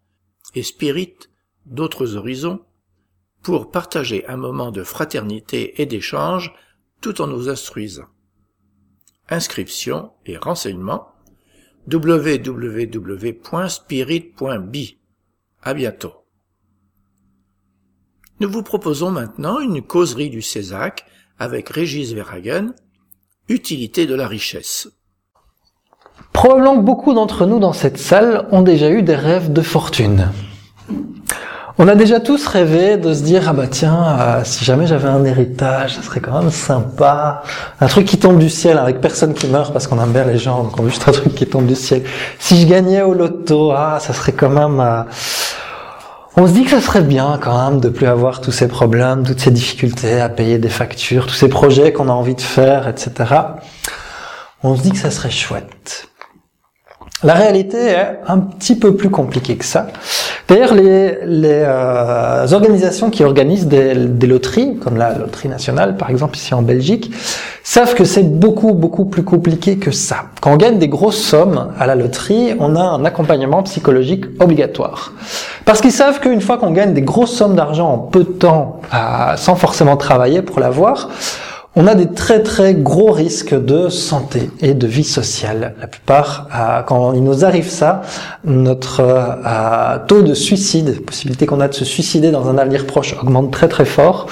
et 0.54 0.62
spirites 0.62 1.30
d'autres 1.66 2.16
horizons, 2.16 2.60
pour 3.42 3.70
partager 3.70 4.26
un 4.26 4.36
moment 4.36 4.72
de 4.72 4.82
fraternité 4.82 5.80
et 5.80 5.86
d'échange 5.86 6.54
tout 7.00 7.20
en 7.20 7.26
nous 7.26 7.48
instruisant. 7.48 8.06
Inscription 9.28 10.10
et 10.24 10.36
renseignements 10.36 11.08
www.spirit.bi. 11.92 12.98
À 15.62 15.74
bientôt. 15.74 16.12
Nous 18.40 18.50
vous 18.50 18.62
proposons 18.62 19.10
maintenant 19.10 19.60
une 19.60 19.82
causerie 19.82 20.30
du 20.30 20.42
Césac 20.42 21.06
avec 21.38 21.68
Régis 21.68 22.12
Verhagen, 22.12 22.74
Utilité 23.48 24.06
de 24.06 24.14
la 24.16 24.26
richesse. 24.26 24.88
Probablement 26.32 26.76
beaucoup 26.76 27.14
d'entre 27.14 27.46
nous 27.46 27.60
dans 27.60 27.72
cette 27.72 27.98
salle 27.98 28.48
ont 28.50 28.62
déjà 28.62 28.90
eu 28.90 29.04
des 29.04 29.14
rêves 29.14 29.52
de 29.52 29.62
fortune. 29.62 30.32
On 31.78 31.88
a 31.88 31.94
déjà 31.94 32.20
tous 32.20 32.46
rêvé 32.46 32.96
de 32.96 33.12
se 33.12 33.22
dire 33.22 33.42
ah 33.48 33.52
bah 33.52 33.66
tiens 33.70 34.18
euh, 34.18 34.40
si 34.44 34.64
jamais 34.64 34.86
j'avais 34.86 35.08
un 35.08 35.22
héritage 35.24 35.96
ça 35.96 36.02
serait 36.02 36.20
quand 36.20 36.40
même 36.40 36.50
sympa. 36.50 37.42
Un 37.80 37.86
truc 37.86 38.06
qui 38.06 38.18
tombe 38.18 38.38
du 38.38 38.48
ciel 38.48 38.78
avec 38.78 39.02
personne 39.02 39.34
qui 39.34 39.46
meurt 39.46 39.74
parce 39.74 39.86
qu'on 39.86 40.02
aime 40.02 40.12
bien 40.12 40.24
les 40.24 40.38
gens 40.38 40.62
donc 40.62 40.80
on 40.80 40.84
veut 40.84 40.88
juste 40.88 41.06
un 41.06 41.12
truc 41.12 41.34
qui 41.34 41.46
tombe 41.46 41.66
du 41.66 41.74
ciel. 41.74 42.02
Si 42.38 42.58
je 42.62 42.66
gagnais 42.66 43.02
au 43.02 43.12
loto 43.12 43.72
ah 43.72 43.98
ça 44.00 44.14
serait 44.14 44.32
quand 44.32 44.48
même 44.48 44.80
euh, 44.80 45.02
on 46.38 46.46
se 46.46 46.52
dit 46.52 46.64
que 46.64 46.70
ça 46.70 46.80
serait 46.80 47.02
bien 47.02 47.38
quand 47.42 47.70
même 47.70 47.80
de 47.80 47.90
plus 47.90 48.06
avoir 48.06 48.40
tous 48.40 48.52
ces 48.52 48.68
problèmes 48.68 49.24
toutes 49.24 49.40
ces 49.40 49.50
difficultés 49.50 50.18
à 50.18 50.30
payer 50.30 50.56
des 50.56 50.70
factures 50.70 51.26
tous 51.26 51.34
ces 51.34 51.48
projets 51.48 51.92
qu'on 51.92 52.08
a 52.08 52.12
envie 52.12 52.34
de 52.34 52.40
faire 52.40 52.88
etc 52.88 53.12
on 54.62 54.74
se 54.76 54.82
dit 54.82 54.92
que 54.92 54.98
ça 54.98 55.10
serait 55.10 55.30
chouette. 55.30 56.08
La 57.22 57.34
réalité 57.34 57.78
est 57.78 58.18
un 58.26 58.38
petit 58.38 58.76
peu 58.76 58.94
plus 58.94 59.10
compliquée 59.10 59.56
que 59.56 59.64
ça. 59.64 59.86
D'ailleurs, 60.48 60.74
les, 60.74 61.18
les 61.24 61.62
euh, 61.64 62.46
organisations 62.52 63.10
qui 63.10 63.24
organisent 63.24 63.66
des, 63.66 63.94
des, 63.96 64.26
loteries, 64.28 64.76
comme 64.76 64.96
la 64.96 65.12
loterie 65.12 65.48
nationale, 65.48 65.96
par 65.96 66.08
exemple 66.08 66.36
ici 66.36 66.54
en 66.54 66.62
Belgique, 66.62 67.10
savent 67.64 67.94
que 67.94 68.04
c'est 68.04 68.22
beaucoup, 68.22 68.72
beaucoup 68.72 69.06
plus 69.06 69.24
compliqué 69.24 69.76
que 69.76 69.90
ça. 69.90 70.26
Quand 70.40 70.52
on 70.52 70.56
gagne 70.56 70.78
des 70.78 70.86
grosses 70.86 71.20
sommes 71.20 71.72
à 71.76 71.86
la 71.86 71.96
loterie, 71.96 72.54
on 72.60 72.76
a 72.76 72.80
un 72.80 73.04
accompagnement 73.04 73.64
psychologique 73.64 74.26
obligatoire. 74.38 75.12
Parce 75.64 75.80
qu'ils 75.80 75.90
savent 75.90 76.20
qu'une 76.20 76.40
fois 76.40 76.58
qu'on 76.58 76.70
gagne 76.70 76.94
des 76.94 77.02
grosses 77.02 77.32
sommes 77.32 77.56
d'argent 77.56 77.88
en 77.88 77.98
peu 77.98 78.20
de 78.20 78.30
temps, 78.30 78.80
sans 79.36 79.56
forcément 79.56 79.96
travailler 79.96 80.42
pour 80.42 80.60
l'avoir, 80.60 81.08
on 81.78 81.86
a 81.86 81.94
des 81.94 82.06
très 82.06 82.42
très 82.42 82.72
gros 82.72 83.12
risques 83.12 83.54
de 83.54 83.90
santé 83.90 84.50
et 84.60 84.72
de 84.72 84.86
vie 84.86 85.04
sociale. 85.04 85.74
La 85.78 85.86
plupart, 85.86 86.48
quand 86.86 87.12
il 87.12 87.22
nous 87.22 87.44
arrive 87.44 87.68
ça, 87.68 88.00
notre 88.44 89.00
euh, 89.00 89.98
taux 90.08 90.22
de 90.22 90.32
suicide, 90.32 91.04
possibilité 91.04 91.44
qu'on 91.44 91.60
a 91.60 91.68
de 91.68 91.74
se 91.74 91.84
suicider 91.84 92.30
dans 92.30 92.48
un 92.48 92.56
avenir 92.56 92.86
proche 92.86 93.14
augmente 93.20 93.52
très 93.52 93.68
très 93.68 93.84
fort, 93.84 94.26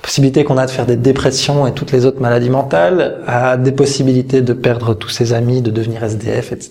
possibilité 0.00 0.42
qu'on 0.42 0.56
a 0.56 0.64
de 0.64 0.70
faire 0.70 0.86
des 0.86 0.96
dépressions 0.96 1.66
et 1.66 1.72
toutes 1.72 1.92
les 1.92 2.06
autres 2.06 2.22
maladies 2.22 2.48
mentales, 2.48 3.18
des 3.58 3.72
possibilités 3.72 4.40
de 4.40 4.54
perdre 4.54 4.94
tous 4.94 5.10
ses 5.10 5.34
amis, 5.34 5.60
de 5.60 5.70
devenir 5.70 6.02
SDF, 6.02 6.52
etc. 6.52 6.70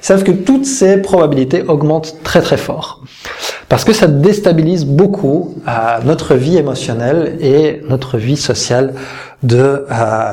Ils 0.00 0.06
savent 0.06 0.22
que 0.22 0.32
toutes 0.32 0.66
ces 0.66 0.98
probabilités 0.98 1.64
augmentent 1.66 2.16
très 2.22 2.42
très 2.42 2.58
fort. 2.58 3.02
Parce 3.68 3.84
que 3.84 3.92
ça 3.92 4.06
déstabilise 4.06 4.84
beaucoup 4.84 5.54
notre 6.04 6.34
vie 6.34 6.56
émotionnelle 6.56 7.36
et 7.40 7.82
notre 7.88 8.18
vie 8.18 8.36
sociale 8.36 8.94
de 9.42 9.86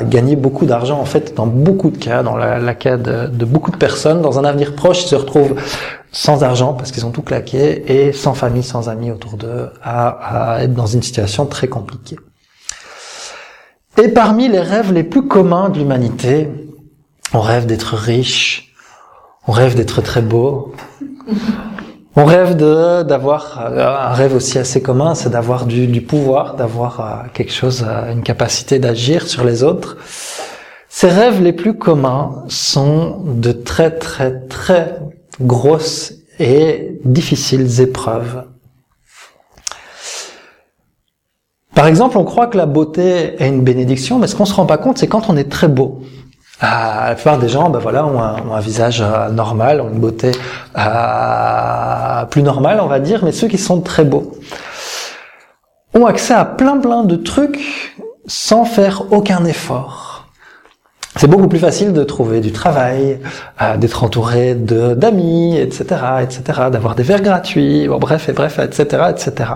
gagner 0.09 0.35
beaucoup 0.35 0.65
d'argent. 0.65 0.99
En 0.99 1.05
fait, 1.05 1.35
dans 1.35 1.47
beaucoup 1.47 1.89
de 1.89 1.97
cas, 1.97 2.23
dans 2.23 2.35
la, 2.35 2.73
cas 2.75 2.97
de, 2.97 3.45
beaucoup 3.45 3.71
de 3.71 3.77
personnes, 3.77 4.21
dans 4.21 4.39
un 4.39 4.45
avenir 4.45 4.75
proche, 4.75 5.03
ils 5.03 5.07
se 5.07 5.15
retrouvent 5.15 5.55
sans 6.11 6.43
argent 6.43 6.73
parce 6.73 6.91
qu'ils 6.91 7.05
ont 7.05 7.11
tout 7.11 7.21
claqué 7.21 7.83
et 7.87 8.11
sans 8.11 8.33
famille, 8.33 8.63
sans 8.63 8.89
amis 8.89 9.11
autour 9.11 9.37
d'eux, 9.37 9.69
à, 9.81 10.55
à 10.55 10.63
être 10.63 10.73
dans 10.73 10.85
une 10.85 11.01
situation 11.01 11.45
très 11.45 11.67
compliquée. 11.67 12.17
Et 14.01 14.07
parmi 14.09 14.47
les 14.47 14.59
rêves 14.59 14.91
les 14.93 15.03
plus 15.03 15.27
communs 15.27 15.69
de 15.69 15.79
l'humanité, 15.79 16.49
on 17.33 17.39
rêve 17.39 17.65
d'être 17.65 17.95
riche, 17.95 18.73
on 19.47 19.51
rêve 19.51 19.75
d'être 19.75 20.01
très 20.01 20.21
beau, 20.21 20.73
on 22.15 22.25
rêve 22.25 22.57
d'avoir 22.57 23.59
euh, 23.61 24.09
un 24.09 24.13
rêve 24.13 24.35
aussi 24.35 24.57
assez 24.57 24.81
commun, 24.81 25.15
c'est 25.15 25.29
d'avoir 25.29 25.65
du, 25.65 25.87
du, 25.87 26.01
pouvoir, 26.01 26.55
d'avoir 26.55 26.99
euh, 26.99 27.27
quelque 27.33 27.53
chose, 27.53 27.85
euh, 27.87 28.11
une 28.11 28.21
capacité 28.21 28.79
d'agir 28.79 29.27
sur 29.27 29.45
les 29.45 29.63
autres. 29.63 29.97
Ces 30.89 31.07
rêves 31.07 31.41
les 31.41 31.53
plus 31.53 31.77
communs 31.77 32.43
sont 32.49 33.21
de 33.25 33.53
très 33.53 33.91
très 33.91 34.41
très 34.47 34.99
grosses 35.39 36.13
et 36.39 36.99
difficiles 37.05 37.79
épreuves. 37.79 38.43
Par 41.73 41.87
exemple, 41.87 42.17
on 42.17 42.25
croit 42.25 42.47
que 42.47 42.57
la 42.57 42.65
beauté 42.65 43.41
est 43.41 43.47
une 43.47 43.63
bénédiction, 43.63 44.19
mais 44.19 44.27
ce 44.27 44.35
qu'on 44.35 44.45
se 44.45 44.53
rend 44.53 44.65
pas 44.65 44.77
compte, 44.77 44.97
c'est 44.97 45.07
quand 45.07 45.29
on 45.29 45.37
est 45.37 45.49
très 45.49 45.69
beau. 45.69 46.01
Euh, 46.63 46.67
la 46.67 47.15
plupart 47.15 47.39
des 47.39 47.49
gens, 47.49 47.69
ben 47.69 47.79
voilà, 47.79 48.05
ont 48.05 48.21
un, 48.21 48.59
visage 48.59 49.01
euh, 49.01 49.29
normal, 49.29 49.81
ont 49.81 49.89
une 49.89 49.99
beauté 49.99 50.31
euh, 50.77 52.25
plus 52.25 52.43
normale, 52.43 52.79
on 52.81 52.87
va 52.87 52.99
dire, 52.99 53.25
mais 53.25 53.31
ceux 53.31 53.47
qui 53.47 53.57
sont 53.57 53.81
très 53.81 54.03
beaux 54.03 54.31
ont 55.93 56.05
accès 56.05 56.33
à 56.33 56.45
plein 56.45 56.77
plein 56.77 57.03
de 57.03 57.15
trucs 57.15 57.97
sans 58.27 58.63
faire 58.63 59.11
aucun 59.11 59.43
effort. 59.45 60.27
C'est 61.17 61.27
beaucoup 61.27 61.49
plus 61.49 61.59
facile 61.59 61.91
de 61.91 62.03
trouver 62.05 62.39
du 62.39 62.53
travail, 62.53 63.19
d'être 63.77 64.05
entouré 64.05 64.55
d'amis, 64.55 65.57
etc., 65.57 65.83
etc., 66.21 66.43
d'avoir 66.71 66.95
des 66.95 67.03
verres 67.03 67.21
gratuits, 67.21 67.89
bon, 67.89 67.97
bref, 67.97 68.29
et 68.29 68.33
bref, 68.33 68.59
etc., 68.59 69.07
etc. 69.09 69.49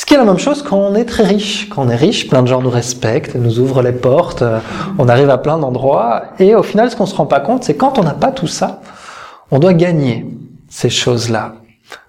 Ce 0.00 0.06
qui 0.06 0.14
est 0.14 0.16
la 0.16 0.24
même 0.24 0.38
chose 0.38 0.62
quand 0.62 0.78
on 0.78 0.94
est 0.94 1.04
très 1.04 1.24
riche. 1.24 1.68
Quand 1.68 1.84
on 1.84 1.90
est 1.90 1.94
riche, 1.94 2.26
plein 2.26 2.40
de 2.40 2.48
gens 2.48 2.62
nous 2.62 2.70
respectent, 2.70 3.34
nous 3.34 3.60
ouvrent 3.60 3.82
les 3.82 3.92
portes, 3.92 4.40
euh, 4.40 4.58
on 4.98 5.10
arrive 5.10 5.28
à 5.28 5.36
plein 5.36 5.58
d'endroits. 5.58 6.22
Et 6.38 6.54
au 6.54 6.62
final, 6.62 6.90
ce 6.90 6.96
qu'on 6.96 7.04
se 7.04 7.14
rend 7.14 7.26
pas 7.26 7.40
compte, 7.40 7.64
c'est 7.64 7.74
quand 7.74 7.98
on 7.98 8.02
n'a 8.02 8.14
pas 8.14 8.32
tout 8.32 8.46
ça, 8.46 8.80
on 9.50 9.58
doit 9.58 9.74
gagner 9.74 10.24
ces 10.70 10.88
choses-là. 10.88 11.52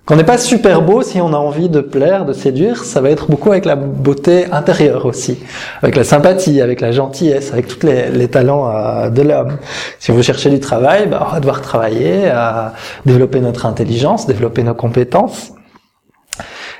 Quand 0.05 0.13
on 0.13 0.17
n'est 0.17 0.23
pas 0.23 0.37
super 0.37 0.81
beau, 0.83 1.01
si 1.01 1.19
on 1.19 1.33
a 1.33 1.37
envie 1.37 1.67
de 1.67 1.81
plaire, 1.81 2.23
de 2.23 2.31
séduire, 2.31 2.85
ça 2.85 3.01
va 3.01 3.09
être 3.09 3.29
beaucoup 3.29 3.51
avec 3.51 3.65
la 3.65 3.75
beauté 3.75 4.49
intérieure 4.53 5.05
aussi, 5.05 5.39
avec 5.81 5.97
la 5.97 6.05
sympathie, 6.05 6.61
avec 6.61 6.79
la 6.79 6.93
gentillesse, 6.93 7.51
avec 7.51 7.67
tous 7.67 7.85
les, 7.85 8.27
talents 8.29 8.73
euh, 8.73 9.09
de 9.09 9.21
l'homme. 9.21 9.57
Si 9.99 10.11
on 10.11 10.13
veut 10.13 10.21
chercher 10.21 10.49
du 10.49 10.61
travail, 10.61 11.07
bah, 11.07 11.25
on 11.27 11.33
va 11.33 11.41
devoir 11.41 11.61
travailler, 11.61 12.29
à 12.29 12.71
développer 13.05 13.41
notre 13.41 13.65
intelligence, 13.65 14.27
développer 14.27 14.63
nos 14.63 14.75
compétences, 14.75 15.51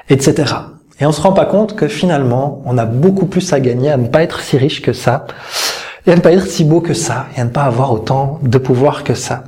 etc. 0.10 0.54
Et 1.02 1.06
on 1.08 1.12
se 1.12 1.20
rend 1.20 1.34
pas 1.34 1.46
compte 1.46 1.76
que 1.76 1.88
finalement, 1.88 2.62
on 2.66 2.78
a 2.78 2.86
beaucoup 2.86 3.26
plus 3.26 3.52
à 3.54 3.60
gagner 3.60 3.90
à 3.90 3.98
ne 3.98 4.08
pas 4.08 4.22
être 4.22 4.42
si 4.42 4.58
riche 4.58 4.84
que 4.84 4.94
ça, 4.94 5.26
et 6.06 6.12
à 6.12 6.16
ne 6.16 6.22
pas 6.22 6.32
être 6.32 6.46
si 6.46 6.64
beau 6.64 6.80
que 6.80 6.94
ça, 6.94 7.26
et 7.36 7.42
à 7.42 7.44
ne 7.44 7.50
pas 7.50 7.64
avoir 7.64 7.92
autant 7.92 8.40
de 8.44 8.58
pouvoir 8.60 9.04
que 9.04 9.16
ça. 9.16 9.46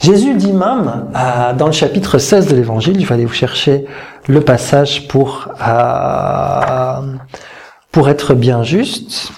Jésus 0.00 0.34
dit 0.34 0.52
même, 0.52 1.06
euh, 1.16 1.52
dans 1.54 1.66
le 1.66 1.72
chapitre 1.72 2.18
16 2.18 2.48
de 2.48 2.56
l'évangile, 2.56 3.00
je 3.00 3.06
vais 3.06 3.14
aller 3.14 3.24
vous 3.24 3.32
chercher 3.32 3.86
le 4.26 4.40
passage 4.40 5.06
pour, 5.06 5.48
euh, 5.66 7.00
pour 7.92 8.08
être 8.08 8.34
bien 8.34 8.64
juste. 8.64 9.30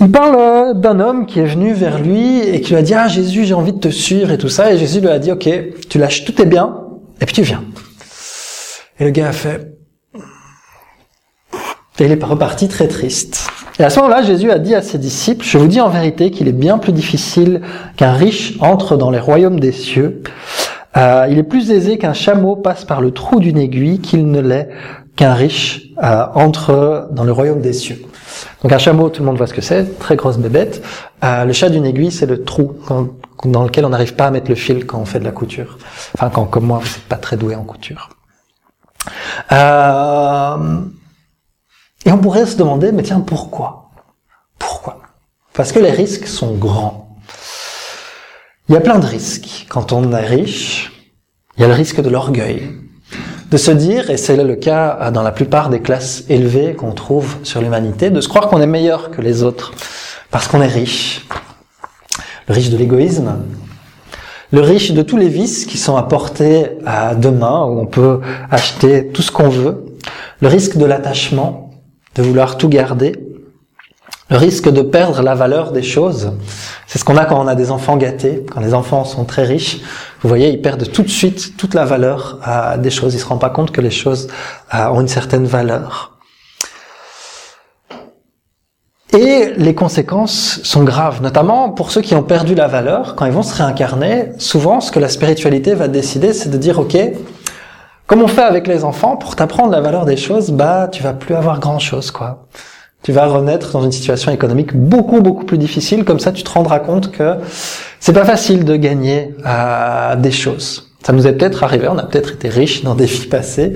Il 0.00 0.10
parle 0.10 0.80
d'un 0.80 0.98
homme 0.98 1.26
qui 1.26 1.40
est 1.40 1.46
venu 1.46 1.72
vers 1.74 1.98
lui 1.98 2.38
et 2.40 2.60
qui 2.60 2.70
lui 2.70 2.78
a 2.78 2.82
dit, 2.82 2.94
ah 2.94 3.08
Jésus, 3.08 3.44
j'ai 3.44 3.54
envie 3.54 3.72
de 3.72 3.80
te 3.80 3.88
suivre 3.88 4.30
et 4.30 4.38
tout 4.38 4.48
ça. 4.48 4.72
Et 4.72 4.78
Jésus 4.78 5.00
lui 5.00 5.08
a 5.08 5.18
dit, 5.18 5.30
ok, 5.30 5.48
tu 5.90 5.98
lâches 5.98 6.24
tous 6.24 6.32
tes 6.32 6.46
biens 6.46 6.76
et 7.20 7.26
puis 7.26 7.34
tu 7.34 7.42
viens. 7.42 7.62
Et 9.00 9.04
le 9.04 9.10
gars 9.10 9.28
a 9.28 9.32
fait... 9.32 9.66
Et 11.98 12.04
il 12.04 12.12
est 12.12 12.24
reparti 12.24 12.68
très 12.68 12.88
triste. 12.88 13.50
Et 13.78 13.84
à 13.84 13.90
ce 13.90 13.98
moment-là, 14.00 14.22
Jésus 14.22 14.50
a 14.50 14.58
dit 14.58 14.74
à 14.74 14.80
ses 14.80 14.96
disciples, 14.96 15.44
je 15.44 15.58
vous 15.58 15.66
dis 15.66 15.80
en 15.80 15.90
vérité 15.90 16.30
qu'il 16.30 16.48
est 16.48 16.52
bien 16.52 16.78
plus 16.78 16.92
difficile 16.92 17.60
qu'un 17.96 18.12
riche 18.12 18.56
entre 18.60 18.96
dans 18.96 19.10
les 19.10 19.18
royaumes 19.18 19.60
des 19.60 19.72
cieux. 19.72 20.22
Euh, 20.96 21.26
il 21.30 21.38
est 21.38 21.42
plus 21.42 21.70
aisé 21.70 21.98
qu'un 21.98 22.14
chameau 22.14 22.56
passe 22.56 22.84
par 22.84 23.02
le 23.02 23.10
trou 23.10 23.38
d'une 23.38 23.58
aiguille 23.58 24.00
qu'il 24.00 24.30
ne 24.30 24.40
l'est 24.40 24.70
qu'un 25.16 25.34
riche 25.34 25.92
euh, 26.02 26.24
entre 26.34 27.08
dans 27.12 27.24
le 27.24 27.32
royaume 27.32 27.60
des 27.60 27.74
cieux. 27.74 28.02
Donc 28.62 28.72
un 28.72 28.78
chameau, 28.78 29.08
tout 29.10 29.22
le 29.22 29.26
monde 29.26 29.36
voit 29.36 29.46
ce 29.46 29.54
que 29.54 29.60
c'est, 29.60 29.98
très 29.98 30.16
grosse 30.16 30.38
bébête. 30.38 30.82
Euh, 31.22 31.44
le 31.44 31.52
chat 31.52 31.68
d'une 31.68 31.84
aiguille, 31.84 32.12
c'est 32.12 32.26
le 32.26 32.44
trou 32.44 32.76
dans 33.44 33.64
lequel 33.64 33.84
on 33.84 33.90
n'arrive 33.90 34.14
pas 34.14 34.26
à 34.26 34.30
mettre 34.30 34.48
le 34.48 34.56
fil 34.56 34.86
quand 34.86 34.98
on 34.98 35.04
fait 35.04 35.20
de 35.20 35.24
la 35.24 35.32
couture. 35.32 35.78
Enfin, 36.14 36.30
quand 36.30 36.46
comme 36.46 36.64
moi, 36.64 36.78
vous 36.78 36.88
n'êtes 36.88 37.08
pas 37.08 37.16
très 37.16 37.36
doué 37.36 37.54
en 37.54 37.64
couture. 37.64 38.10
Euh, 39.52 40.80
et 42.04 42.12
on 42.12 42.18
pourrait 42.18 42.46
se 42.46 42.56
demander, 42.56 42.92
mais 42.92 43.02
tiens, 43.02 43.20
pourquoi? 43.20 43.90
Pourquoi? 44.58 45.00
Parce 45.52 45.72
que 45.72 45.78
les 45.78 45.90
risques 45.90 46.26
sont 46.26 46.54
grands. 46.54 47.18
Il 48.68 48.74
y 48.74 48.76
a 48.76 48.80
plein 48.80 48.98
de 48.98 49.06
risques. 49.06 49.66
Quand 49.68 49.92
on 49.92 50.12
est 50.12 50.26
riche, 50.26 50.92
il 51.56 51.62
y 51.62 51.64
a 51.64 51.68
le 51.68 51.74
risque 51.74 52.00
de 52.00 52.08
l'orgueil. 52.08 52.72
De 53.50 53.56
se 53.56 53.72
dire, 53.72 54.10
et 54.10 54.16
c'est 54.16 54.36
le 54.36 54.54
cas 54.54 55.10
dans 55.10 55.22
la 55.22 55.32
plupart 55.32 55.70
des 55.70 55.80
classes 55.80 56.22
élevées 56.28 56.74
qu'on 56.74 56.92
trouve 56.92 57.36
sur 57.42 57.60
l'humanité, 57.60 58.10
de 58.10 58.20
se 58.20 58.28
croire 58.28 58.48
qu'on 58.48 58.60
est 58.60 58.66
meilleur 58.66 59.10
que 59.10 59.20
les 59.20 59.42
autres 59.42 59.72
parce 60.30 60.46
qu'on 60.46 60.62
est 60.62 60.68
riche. 60.68 61.26
Riche 62.48 62.70
de 62.70 62.76
l'égoïsme, 62.76 63.44
le 64.52 64.60
riche 64.60 64.92
de 64.92 65.02
tous 65.02 65.16
les 65.16 65.28
vices 65.28 65.64
qui 65.64 65.78
sont 65.78 65.96
apportés 65.96 66.66
à 66.84 67.14
demain, 67.14 67.64
où 67.64 67.80
on 67.80 67.86
peut 67.86 68.20
acheter 68.50 69.08
tout 69.08 69.22
ce 69.22 69.30
qu'on 69.30 69.48
veut, 69.48 69.84
le 70.40 70.48
risque 70.48 70.76
de 70.76 70.84
l'attachement, 70.84 71.70
de 72.16 72.22
vouloir 72.22 72.56
tout 72.56 72.68
garder, 72.68 73.14
le 74.30 74.36
risque 74.36 74.70
de 74.70 74.82
perdre 74.82 75.22
la 75.22 75.34
valeur 75.34 75.72
des 75.72 75.82
choses. 75.82 76.32
C'est 76.86 76.98
ce 76.98 77.04
qu'on 77.04 77.16
a 77.16 77.24
quand 77.24 77.40
on 77.40 77.48
a 77.48 77.56
des 77.56 77.70
enfants 77.70 77.96
gâtés, 77.96 78.44
quand 78.52 78.60
les 78.60 78.74
enfants 78.74 79.04
sont 79.04 79.24
très 79.24 79.44
riches. 79.44 79.80
Vous 80.22 80.28
voyez, 80.28 80.50
ils 80.50 80.62
perdent 80.62 80.90
tout 80.90 81.02
de 81.02 81.08
suite 81.08 81.56
toute 81.56 81.74
la 81.74 81.84
valeur 81.84 82.38
à 82.42 82.78
des 82.78 82.90
choses. 82.90 83.14
Ils 83.14 83.18
se 83.18 83.26
rendent 83.26 83.40
pas 83.40 83.50
compte 83.50 83.72
que 83.72 83.80
les 83.80 83.90
choses 83.90 84.28
ont 84.72 85.00
une 85.00 85.08
certaine 85.08 85.46
valeur. 85.46 86.09
Et 89.12 89.52
les 89.56 89.74
conséquences 89.74 90.60
sont 90.62 90.84
graves, 90.84 91.20
notamment 91.20 91.70
pour 91.70 91.90
ceux 91.90 92.00
qui 92.00 92.14
ont 92.14 92.22
perdu 92.22 92.54
la 92.54 92.68
valeur. 92.68 93.16
Quand 93.16 93.26
ils 93.26 93.32
vont 93.32 93.42
se 93.42 93.54
réincarner, 93.60 94.30
souvent 94.38 94.80
ce 94.80 94.92
que 94.92 95.00
la 95.00 95.08
spiritualité 95.08 95.74
va 95.74 95.88
décider, 95.88 96.32
c'est 96.32 96.48
de 96.48 96.56
dire, 96.56 96.78
OK, 96.78 96.96
comme 98.06 98.22
on 98.22 98.28
fait 98.28 98.42
avec 98.42 98.68
les 98.68 98.84
enfants, 98.84 99.16
pour 99.16 99.34
t'apprendre 99.34 99.72
la 99.72 99.80
valeur 99.80 100.04
des 100.04 100.16
choses, 100.16 100.50
bah 100.50 100.88
tu 100.90 101.02
vas 101.02 101.12
plus 101.12 101.34
avoir 101.34 101.58
grand-chose, 101.58 102.10
quoi. 102.10 102.46
Tu 103.02 103.12
vas 103.12 103.26
renaître 103.26 103.72
dans 103.72 103.82
une 103.82 103.92
situation 103.92 104.30
économique 104.30 104.76
beaucoup 104.76 105.22
beaucoup 105.22 105.44
plus 105.44 105.58
difficile. 105.58 106.04
Comme 106.04 106.20
ça, 106.20 106.32
tu 106.32 106.42
te 106.42 106.50
rendras 106.50 106.80
compte 106.80 107.10
que 107.10 107.36
c'est 107.98 108.12
pas 108.12 108.24
facile 108.24 108.64
de 108.64 108.76
gagner 108.76 109.34
euh, 109.46 110.16
des 110.16 110.32
choses. 110.32 110.89
Ça 111.02 111.14
nous 111.14 111.26
est 111.26 111.32
peut-être 111.32 111.64
arrivé, 111.64 111.88
on 111.88 111.96
a 111.96 112.02
peut-être 112.02 112.32
été 112.32 112.50
riches 112.50 112.84
dans 112.84 112.94
des 112.94 113.06
vies 113.06 113.26
passées, 113.26 113.74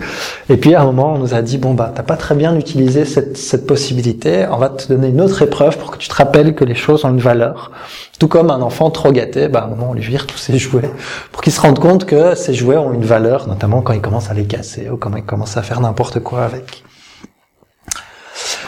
et 0.51 0.59
puis 0.59 0.75
à 0.75 0.83
un 0.83 0.85
moment 0.85 1.15
on 1.15 1.19
nous 1.19 1.33
a 1.33 1.41
dit 1.41 1.57
bon 1.57 1.73
bah 1.73 1.91
t'as 1.95 2.03
pas 2.03 2.17
très 2.17 2.35
bien 2.35 2.55
utilisé 2.55 3.07
cette, 3.07 3.39
cette 3.39 3.67
possibilité, 3.67 4.47
on 4.51 4.59
va 4.59 4.69
te 4.69 4.89
donner 4.89 5.09
une 5.09 5.23
autre 5.23 5.41
épreuve 5.41 5.79
pour 5.79 5.91
que 5.91 5.97
tu 5.97 6.09
te 6.09 6.15
rappelles 6.15 6.55
que 6.55 6.65
les 6.65 6.75
choses 6.75 7.05
ont 7.07 7.11
une 7.11 7.21
valeur. 7.21 7.71
Tout 8.19 8.29
comme 8.29 8.51
un 8.51 8.61
enfant 8.61 8.91
trop 8.91 9.11
gâté, 9.11 9.49
bah 9.49 9.61
à 9.61 9.65
un 9.65 9.69
moment 9.69 9.91
on 9.91 9.95
lui 9.95 10.03
vire 10.03 10.27
tous 10.27 10.37
ses 10.37 10.59
jouets 10.59 10.91
pour 11.33 11.41
qu'il 11.41 11.53
se 11.53 11.61
rende 11.63 11.79
compte 11.79 12.05
que 12.05 12.35
ces 12.35 12.53
jouets 12.53 12.77
ont 12.77 12.93
une 12.93 13.05
valeur, 13.05 13.49
notamment 13.49 13.81
quand 13.81 13.95
il 13.95 14.03
commence 14.03 14.31
à 14.31 14.35
les 14.35 14.45
casser 14.45 14.91
ou 14.91 14.99
quand 14.99 15.15
il 15.17 15.25
commence 15.25 15.57
à 15.57 15.63
faire 15.63 15.81
n'importe 15.81 16.21
quoi 16.21 16.45
avec. 16.45 16.85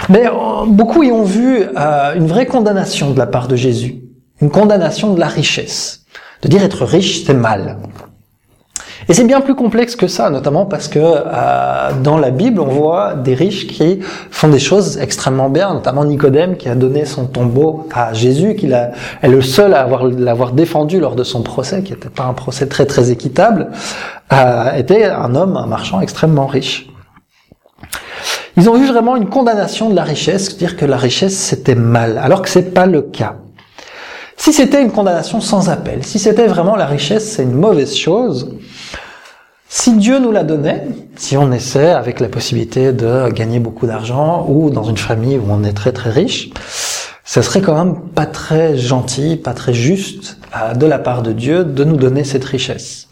Mais 0.09 0.27
euh, 0.27 0.67
beaucoup 0.67 1.03
y 1.03 1.13
ont 1.13 1.25
vu 1.25 1.63
euh, 1.77 2.15
une 2.15 2.27
vraie 2.27 2.47
condamnation 2.47 3.11
de 3.11 3.19
la 3.19 3.27
part 3.27 3.49
de 3.49 3.57
Jésus, 3.57 4.03
une 4.41 4.51
condamnation 4.51 5.13
de 5.13 5.21
la 5.21 5.29
richesse. 5.29 6.05
De 6.43 6.49
dire 6.49 6.63
être 6.63 6.85
riche, 6.85 7.25
c'est 7.25 7.35
mal. 7.35 7.79
Et 9.09 9.15
c'est 9.15 9.25
bien 9.25 9.41
plus 9.41 9.55
complexe 9.55 9.95
que 9.95 10.09
ça, 10.09 10.31
notamment 10.31 10.67
parce 10.67 10.89
que 10.89 10.99
euh, 10.99 11.91
dans 12.03 12.19
la 12.19 12.31
Bible, 12.31 12.61
on 12.61 12.67
voit 12.67 13.15
des 13.15 13.35
riches 13.35 13.69
qui 13.69 14.01
font 14.31 14.49
des 14.49 14.59
choses 14.59 14.99
extrêmement 14.99 15.49
bien, 15.49 15.75
notamment 15.75 16.05
Nicodème 16.05 16.57
qui 16.57 16.69
a 16.69 16.75
donné 16.75 17.05
son 17.05 17.27
tombeau 17.27 17.87
à 17.95 18.13
Jésus, 18.13 18.57
qui 18.57 18.67
est 18.67 19.29
le 19.29 19.43
seul 19.43 19.75
à 19.75 19.83
avoir 19.83 20.05
l'avoir 20.05 20.53
défendu 20.53 20.99
lors 20.99 21.15
de 21.15 21.23
son 21.23 21.43
procès, 21.43 21.85
qui 21.85 21.93
n'était 21.93 22.09
pas 22.09 22.25
un 22.25 22.33
procès 22.33 22.67
très 22.67 22.85
très 22.85 23.13
équitable, 23.13 23.69
euh, 24.33 24.73
était 24.73 25.05
un 25.05 25.37
homme, 25.37 25.57
un 25.57 25.67
marchand 25.67 26.01
extrêmement 26.01 26.47
riche. 26.47 26.89
Ils 28.57 28.69
ont 28.69 28.77
eu 28.77 28.87
vraiment 28.87 29.15
une 29.15 29.29
condamnation 29.29 29.89
de 29.89 29.95
la 29.95 30.03
richesse, 30.03 30.57
dire 30.57 30.77
que 30.77 30.85
la 30.85 30.97
richesse 30.97 31.37
c'était 31.37 31.77
mal, 31.77 32.19
alors 32.19 32.43
que 32.43 32.49
c'est 32.49 32.75
pas 32.75 32.87
le 32.87 33.03
cas. 33.03 33.37
Si 34.37 34.53
c'était 34.53 34.83
une 34.83 34.91
condamnation 34.91 35.41
sans 35.41 35.71
appel, 35.71 36.03
si 36.03 36.19
c'était 36.19 36.47
vraiment 36.47 36.75
la 36.75 36.87
richesse, 36.87 37.33
c'est 37.33 37.43
une 37.43 37.53
mauvaise 37.55 37.95
chose, 37.95 38.51
si 39.69 39.97
Dieu 39.97 40.19
nous 40.19 40.33
la 40.33 40.45
donnait, 40.45 40.85
si 41.17 41.37
on 41.37 41.51
essaie 41.53 41.91
avec 41.91 42.21
la 42.21 42.29
possibilité 42.29 42.93
de 42.93 43.29
gagner 43.31 43.59
beaucoup 43.59 43.87
d'argent 43.87 44.47
ou 44.49 44.71
dans 44.71 44.85
une 44.85 44.97
famille 44.97 45.39
où 45.39 45.47
on 45.49 45.65
est 45.65 45.73
très 45.73 45.93
très 45.93 46.11
riche, 46.11 46.51
ce 47.25 47.43
serait 47.43 47.61
quand 47.61 47.75
même 47.75 48.01
pas 48.15 48.27
très 48.27 48.77
gentil, 48.79 49.37
pas 49.37 49.53
très 49.53 49.75
juste 49.75 50.39
euh, 50.57 50.75
de 50.75 50.87
la 50.87 50.99
part 50.99 51.23
de 51.23 51.33
Dieu 51.33 51.65
de 51.65 51.85
nous 51.85 51.97
donner 51.97 52.23
cette 52.23 52.45
richesse. 52.45 53.09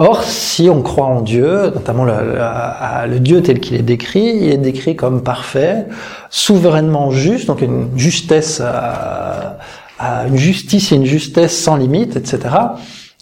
Or, 0.00 0.22
si 0.22 0.70
on 0.70 0.80
croit 0.82 1.06
en 1.06 1.22
Dieu, 1.22 1.72
notamment 1.74 2.04
le, 2.04 3.18
Dieu 3.18 3.42
tel 3.42 3.58
qu'il 3.58 3.74
est 3.74 3.82
décrit, 3.82 4.36
il 4.36 4.50
est 4.50 4.56
décrit 4.56 4.94
comme 4.94 5.24
parfait, 5.24 5.86
souverainement 6.30 7.10
juste, 7.10 7.46
donc 7.48 7.62
une 7.62 7.88
justesse 7.96 8.62
euh, 8.62 10.28
une 10.28 10.36
justice 10.36 10.92
et 10.92 10.94
une 10.94 11.04
justesse 11.04 11.58
sans 11.58 11.76
limite, 11.76 12.14
etc. 12.16 12.54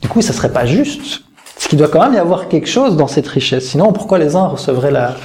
Du 0.03 0.09
coup, 0.09 0.21
ça 0.21 0.35
serait 0.35 0.53
pas 0.53 0.67
juste. 0.67 1.23
Parce 1.57 1.69
qu'il 1.69 1.79
doit 1.79 1.89
quand 1.89 2.05
même 2.05 2.15
y 2.15 2.19
avoir 2.19 2.49
quelque 2.49 2.69
chose 2.69 2.97
dans 2.97 3.09
cette 3.09 3.27
richesse. 3.27 3.71
Sinon, 3.71 3.93
pourquoi 3.93 4.19
les 4.19 4.37
uns 4.37 4.47
recevraient 4.47 4.93
la, 4.93 5.17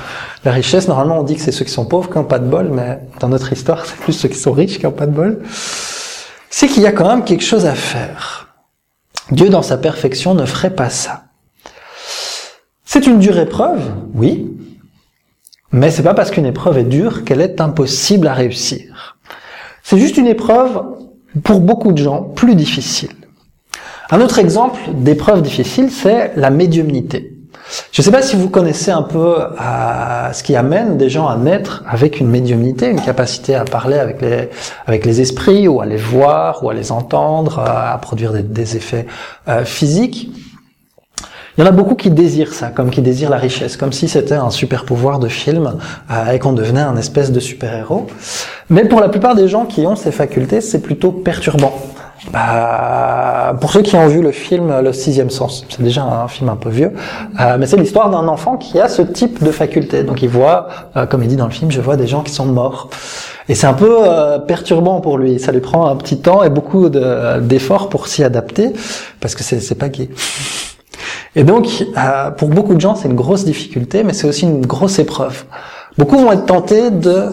la 0.44 0.52
richesse? 0.52 0.88
Normalement, 0.88 1.20
on 1.20 1.24
dit 1.24 1.36
que 1.36 1.42
c'est 1.42 1.52
ceux 1.52 1.66
qui 1.66 1.72
sont 1.72 1.86
pauvres 1.86 2.10
qui 2.10 2.18
n'ont 2.18 2.24
pas 2.24 2.40
de 2.40 2.48
bol, 2.48 2.70
mais 2.72 3.00
dans 3.20 3.28
notre 3.30 3.54
histoire, 3.54 3.86
c'est 3.86 3.98
plus 3.98 4.14
ceux 4.14 4.30
qui 4.30 4.40
sont 4.40 4.54
riches 4.54 4.80
qui 4.80 4.86
n'ont 4.86 4.92
pas 4.92 5.06
de 5.06 5.12
bol. 5.12 5.44
C'est 6.50 6.68
qu'il 6.68 6.82
y 6.82 6.88
a 6.88 6.92
quand 6.92 7.08
même 7.08 7.24
quelque 7.24 7.44
chose 7.44 7.66
à 7.66 7.76
faire. 7.76 8.48
Dieu, 9.30 9.50
dans 9.50 9.62
sa 9.62 9.78
perfection, 9.78 10.34
ne 10.34 10.46
ferait 10.46 10.74
pas 10.76 10.90
ça. 10.90 11.26
C'est 12.86 13.08
une 13.08 13.20
dure 13.20 13.38
épreuve, 13.38 13.82
oui, 14.16 14.52
mais 15.72 15.92
c'est 15.92 16.04
pas 16.04 16.14
parce 16.14 16.32
qu'une 16.32 16.46
épreuve 16.46 16.78
est 16.78 16.84
dure 16.84 17.24
qu'elle 17.24 17.40
est 17.42 17.62
impossible 17.62 18.28
à 18.28 18.34
réussir. 18.34 19.18
C'est 19.84 19.98
juste 19.98 20.18
une 20.18 20.28
épreuve 20.28 20.84
pour 21.44 21.62
beaucoup 21.62 21.94
de 21.94 21.98
gens 21.98 22.24
plus 22.24 22.56
difficile. 22.56 23.16
Un 24.14 24.20
autre 24.20 24.40
exemple 24.40 24.78
d'épreuve 24.94 25.42
difficile, 25.42 25.90
c'est 25.90 26.34
la 26.36 26.50
médiumnité. 26.50 27.38
Je 27.94 28.02
ne 28.02 28.04
sais 28.04 28.12
pas 28.12 28.22
si 28.22 28.36
vous 28.36 28.50
connaissez 28.50 28.92
un 28.92 29.04
peu 29.04 29.38
euh, 29.40 30.34
ce 30.34 30.44
qui 30.44 30.58
amène 30.58 30.98
des 30.98 31.10
gens 31.10 31.30
à 31.30 31.38
naître 31.38 31.86
avec 31.88 32.20
une 32.20 32.28
médiumnité, 32.28 32.90
une 32.90 33.00
capacité 33.00 33.56
à 33.56 33.64
parler 33.64 33.98
avec 33.98 34.22
les, 34.22 34.50
avec 34.86 35.06
les 35.06 35.22
esprits, 35.22 35.70
ou 35.70 35.80
à 35.80 35.86
les 35.86 35.96
voir, 35.96 36.62
ou 36.62 36.70
à 36.70 36.74
les 36.74 36.92
entendre, 36.92 37.60
à 37.60 37.98
produire 38.02 38.34
des, 38.34 38.76
effets 38.76 39.08
euh, 39.48 39.64
physiques. 39.64 40.30
Il 41.58 41.62
y 41.62 41.64
en 41.64 41.68
a 41.68 41.72
beaucoup 41.72 41.96
qui 41.96 42.10
désirent 42.10 42.54
ça, 42.54 42.68
comme 42.68 42.90
qui 42.90 43.02
désirent 43.02 43.30
la 43.30 43.38
richesse, 43.38 43.78
comme 43.78 43.94
si 43.94 44.10
c'était 44.10 44.36
un 44.36 44.50
super 44.50 44.84
pouvoir 44.84 45.20
de 45.20 45.30
film 45.30 45.78
euh, 46.12 46.32
et 46.34 46.40
qu'on 46.40 46.52
devenait 46.52 46.82
un 46.82 46.98
espèce 46.98 47.32
de 47.32 47.40
super-héros. 47.40 48.08
Mais 48.70 48.84
pour 48.84 49.00
la 49.00 49.08
plupart 49.08 49.36
des 49.36 49.48
gens 49.48 49.64
qui 49.64 49.88
ont 49.88 49.96
ces 49.96 50.12
facultés, 50.12 50.60
c'est 50.60 50.82
plutôt 50.82 51.14
perturbant. 51.14 51.74
Bah, 52.32 53.56
pour 53.60 53.72
ceux 53.72 53.82
qui 53.82 53.96
ont 53.96 54.08
vu 54.08 54.22
le 54.22 54.32
film 54.32 54.80
Le 54.82 54.94
Sixième 54.94 55.32
Sens, 55.32 55.66
c'est 55.70 55.82
déjà 55.82 56.04
un 56.04 56.28
film 56.28 56.50
un 56.50 56.56
peu 56.56 56.70
vieux, 56.70 56.92
euh, 57.40 57.58
mais 57.60 57.66
c'est 57.66 57.78
l'histoire 57.78 58.12
d'un 58.12 58.28
enfant 58.28 58.58
qui 58.58 58.80
a 58.80 58.88
ce 58.88 59.02
type 59.02 59.44
de 59.44 59.50
faculté. 59.52 60.04
Donc 60.04 60.22
il 60.22 60.30
voit, 60.30 60.68
euh, 60.96 61.08
comme 61.08 61.24
il 61.24 61.30
dit 61.30 61.36
dans 61.36 61.48
le 61.48 61.52
film, 61.52 61.72
je 61.72 61.82
vois 61.82 61.98
des 61.98 62.08
gens 62.08 62.22
qui 62.22 62.32
sont 62.32 62.46
morts. 62.46 62.90
Et 63.50 63.56
c'est 63.56 63.68
un 63.68 63.74
peu 63.74 64.06
perturbant 64.48 65.02
pour 65.02 65.18
lui. 65.18 65.40
Ça 65.40 65.52
lui 65.52 65.60
prend 65.62 65.88
un 65.88 65.96
petit 65.96 66.20
temps 66.20 66.44
et 66.44 66.50
beaucoup 66.50 66.90
d'efforts 66.90 67.90
pour 67.90 68.08
s'y 68.08 68.24
adapter, 68.24 68.72
parce 69.20 69.36
que 69.36 69.44
c'est 69.44 69.76
pas 69.76 69.90
gay. 69.90 70.10
Et 71.36 71.44
donc, 71.44 71.86
euh, 71.98 72.32
pour 72.32 72.50
beaucoup 72.50 72.76
de 72.76 72.82
gens, 72.82 72.96
c'est 72.96 73.08
une 73.08 73.16
grosse 73.16 73.46
difficulté, 73.46 74.04
mais 74.04 74.14
c'est 74.14 74.28
aussi 74.28 74.44
une 74.44 74.66
grosse 74.66 75.00
épreuve. 75.00 75.46
Beaucoup 75.98 76.18
vont 76.18 76.32
être 76.32 76.46
tentés 76.46 76.92
de... 76.92 77.28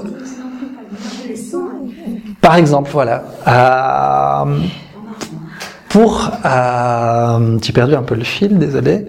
Par 2.40 2.56
exemple, 2.56 2.90
voilà. 2.93 3.24
Euh, 3.47 4.59
pour... 5.89 6.31
Euh, 6.44 7.59
J'ai 7.62 7.73
perdu 7.73 7.94
un 7.94 8.02
peu 8.02 8.15
le 8.15 8.24
fil, 8.24 8.59
désolé. 8.59 9.06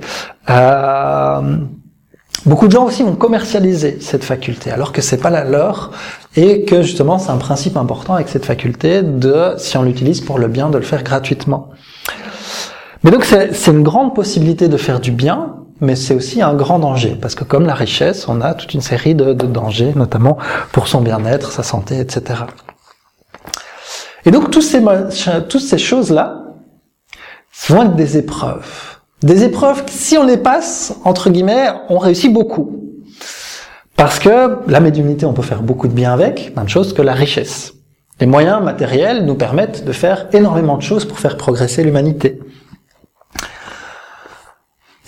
Euh, 0.50 1.58
beaucoup 2.46 2.68
de 2.68 2.72
gens 2.72 2.86
aussi 2.86 3.04
vont 3.04 3.16
commercialiser 3.16 4.00
cette 4.02 4.24
faculté, 4.24 4.72
alors 4.72 4.92
que 4.92 5.02
c'est 5.02 5.18
pas 5.18 5.30
la 5.30 5.44
leur, 5.44 5.92
et 6.36 6.66
que 6.66 6.82
justement, 6.82 7.20
c'est 7.20 7.32
un 7.32 7.38
principe 7.38 7.78
important 7.78 8.16
avec 8.16 8.30
cette 8.30 8.46
faculté 8.46 9.02
de, 9.04 9.54
si 9.58 9.78
on 9.78 9.84
l'utilise 9.84 10.22
pour 10.22 10.40
le 10.40 10.48
bien, 10.48 10.70
de 10.70 10.78
le 10.78 10.84
faire 10.84 11.04
gratuitement. 11.04 11.70
Mais 13.04 13.12
donc 13.12 13.24
c'est 13.24 13.68
une 13.68 13.84
grande 13.84 14.14
possibilité 14.14 14.68
de 14.68 14.76
faire 14.76 15.00
du 15.00 15.12
bien, 15.12 15.56
mais 15.80 15.96
c'est 15.96 16.14
aussi 16.14 16.42
un 16.42 16.54
grand 16.54 16.80
danger, 16.80 17.18
parce 17.20 17.36
que 17.36 17.46
comme 17.46 17.66
la 17.66 17.74
richesse, 17.74 18.28
on 18.28 18.42
a 18.42 18.54
toute 18.54 18.74
une 18.74 18.82
série 18.82 19.16
de, 19.16 19.34
dangers, 19.34 19.94
notamment 19.96 20.38
pour 20.72 20.88
son 20.88 21.02
bien-être, 21.02 21.52
sa 21.52 21.64
santé, 21.64 22.00
etc. 22.00 22.42
Et 24.26 24.32
donc 24.32 24.52
toutes 24.52 24.64
ces 24.64 25.78
choses-là 25.78 26.44
vont 27.68 27.84
être 27.84 27.96
des 27.96 28.18
épreuves. 28.18 28.98
Des 29.22 29.44
épreuves, 29.44 29.84
si 29.88 30.18
on 30.18 30.24
les 30.24 30.38
passe, 30.38 30.96
entre 31.04 31.30
guillemets, 31.30 31.68
on 31.90 31.98
réussit 31.98 32.32
beaucoup. 32.32 32.84
Parce 33.98 34.20
que 34.20 34.58
la 34.68 34.80
médiumnité, 34.80 35.26
on 35.26 35.34
peut 35.34 35.42
faire 35.42 35.62
beaucoup 35.62 35.90
de 35.90 35.94
bien 35.94 36.14
avec, 36.14 36.56
même 36.56 36.70
chose 36.70 36.94
que 36.94 37.02
la 37.02 37.14
richesse. 37.14 37.74
Les 38.22 38.28
moyens 38.28 38.64
matériels 38.64 39.26
nous 39.26 39.36
permettent 39.36 39.84
de 39.84 39.92
faire 39.92 40.28
énormément 40.32 40.78
de 40.78 40.82
choses 40.82 41.06
pour 41.06 41.20
faire 41.20 41.36
progresser 41.36 41.84
l'humanité. 41.84 42.40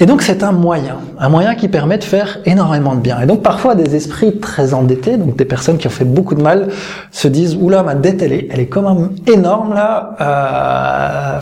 Et 0.01 0.07
donc 0.07 0.23
c'est 0.23 0.41
un 0.41 0.51
moyen, 0.51 0.97
un 1.19 1.29
moyen 1.29 1.53
qui 1.53 1.67
permet 1.67 1.99
de 1.99 2.03
faire 2.03 2.39
énormément 2.45 2.95
de 2.95 3.01
bien. 3.01 3.21
Et 3.21 3.27
donc 3.27 3.43
parfois 3.43 3.75
des 3.75 3.95
esprits 3.95 4.39
très 4.39 4.73
endettés, 4.73 5.15
donc 5.15 5.35
des 5.35 5.45
personnes 5.45 5.77
qui 5.77 5.85
ont 5.85 5.91
fait 5.91 6.05
beaucoup 6.05 6.33
de 6.33 6.41
mal, 6.41 6.69
se 7.11 7.27
disent 7.27 7.55
oula 7.55 7.83
ma 7.83 7.93
dette 7.93 8.23
elle 8.23 8.33
est, 8.33 8.47
elle 8.49 8.61
est 8.61 8.65
quand 8.65 8.81
même 8.81 9.11
énorme 9.27 9.75
là. 9.75 10.15
Euh, 10.19 11.39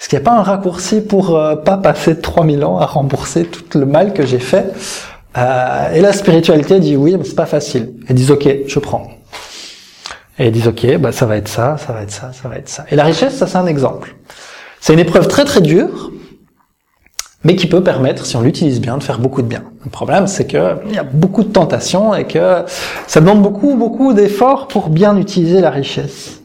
est-ce 0.00 0.08
qu'il 0.08 0.18
n'y 0.18 0.24
a 0.24 0.28
pas 0.28 0.36
un 0.36 0.42
raccourci 0.42 1.00
pour 1.00 1.36
euh, 1.36 1.54
pas 1.54 1.76
passer 1.76 2.18
3000 2.18 2.64
ans 2.64 2.78
à 2.78 2.86
rembourser 2.86 3.44
tout 3.44 3.78
le 3.78 3.86
mal 3.86 4.12
que 4.12 4.26
j'ai 4.26 4.40
fait? 4.40 4.72
Euh, 5.38 5.94
Et 5.94 6.00
la 6.00 6.12
spiritualité 6.12 6.80
dit 6.80 6.96
oui, 6.96 7.14
mais 7.16 7.24
c'est 7.24 7.36
pas 7.36 7.46
facile. 7.46 7.92
Ils 8.08 8.16
disent 8.16 8.32
ok, 8.32 8.48
je 8.66 8.78
prends. 8.80 9.06
Et 10.40 10.46
ils 10.46 10.52
disent 10.52 10.66
ok, 10.66 10.96
bah 10.98 11.12
ça 11.12 11.24
va 11.26 11.36
être 11.36 11.46
ça, 11.46 11.76
ça 11.78 11.92
va 11.92 12.02
être 12.02 12.10
ça, 12.10 12.32
ça 12.32 12.48
va 12.48 12.56
être 12.56 12.68
ça. 12.68 12.84
Et 12.90 12.96
la 12.96 13.04
richesse, 13.04 13.36
ça 13.36 13.46
c'est 13.46 13.58
un 13.58 13.66
exemple. 13.66 14.16
C'est 14.80 14.92
une 14.92 14.98
épreuve 14.98 15.28
très 15.28 15.44
très 15.44 15.60
dure, 15.60 16.10
mais 17.46 17.54
qui 17.54 17.68
peut 17.68 17.80
permettre, 17.80 18.26
si 18.26 18.34
on 18.34 18.40
l'utilise 18.40 18.80
bien, 18.80 18.98
de 18.98 19.04
faire 19.04 19.20
beaucoup 19.20 19.40
de 19.40 19.46
bien. 19.46 19.62
Le 19.84 19.90
problème, 19.90 20.26
c'est 20.26 20.48
qu'il 20.48 20.58
y 20.90 20.98
a 20.98 21.04
beaucoup 21.04 21.44
de 21.44 21.52
tentations 21.52 22.12
et 22.12 22.24
que 22.24 22.64
ça 23.06 23.20
demande 23.20 23.40
beaucoup, 23.40 23.76
beaucoup 23.76 24.12
d'efforts 24.14 24.66
pour 24.66 24.88
bien 24.88 25.16
utiliser 25.16 25.60
la 25.60 25.70
richesse. 25.70 26.42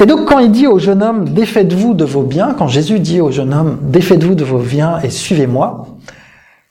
Et 0.00 0.06
donc, 0.06 0.24
quand 0.26 0.40
il 0.40 0.50
dit 0.50 0.66
au 0.66 0.80
jeune 0.80 1.04
homme, 1.04 1.28
défaites-vous 1.28 1.94
de 1.94 2.04
vos 2.04 2.22
biens, 2.22 2.52
quand 2.58 2.66
Jésus 2.66 2.98
dit 2.98 3.20
au 3.20 3.30
jeune 3.30 3.54
homme, 3.54 3.78
défaites-vous 3.82 4.34
de 4.34 4.44
vos 4.44 4.58
biens 4.58 4.98
et 5.04 5.10
suivez-moi, 5.10 5.86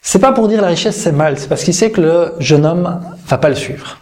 c'est 0.02 0.18
pas 0.18 0.32
pour 0.32 0.48
dire 0.48 0.60
la 0.60 0.68
richesse 0.68 0.96
c'est 0.96 1.10
mal, 1.10 1.38
c'est 1.38 1.48
parce 1.48 1.64
qu'il 1.64 1.74
sait 1.74 1.90
que 1.90 2.02
le 2.02 2.34
jeune 2.38 2.66
homme 2.66 3.00
va 3.26 3.38
pas 3.38 3.48
le 3.48 3.54
suivre. 3.54 3.96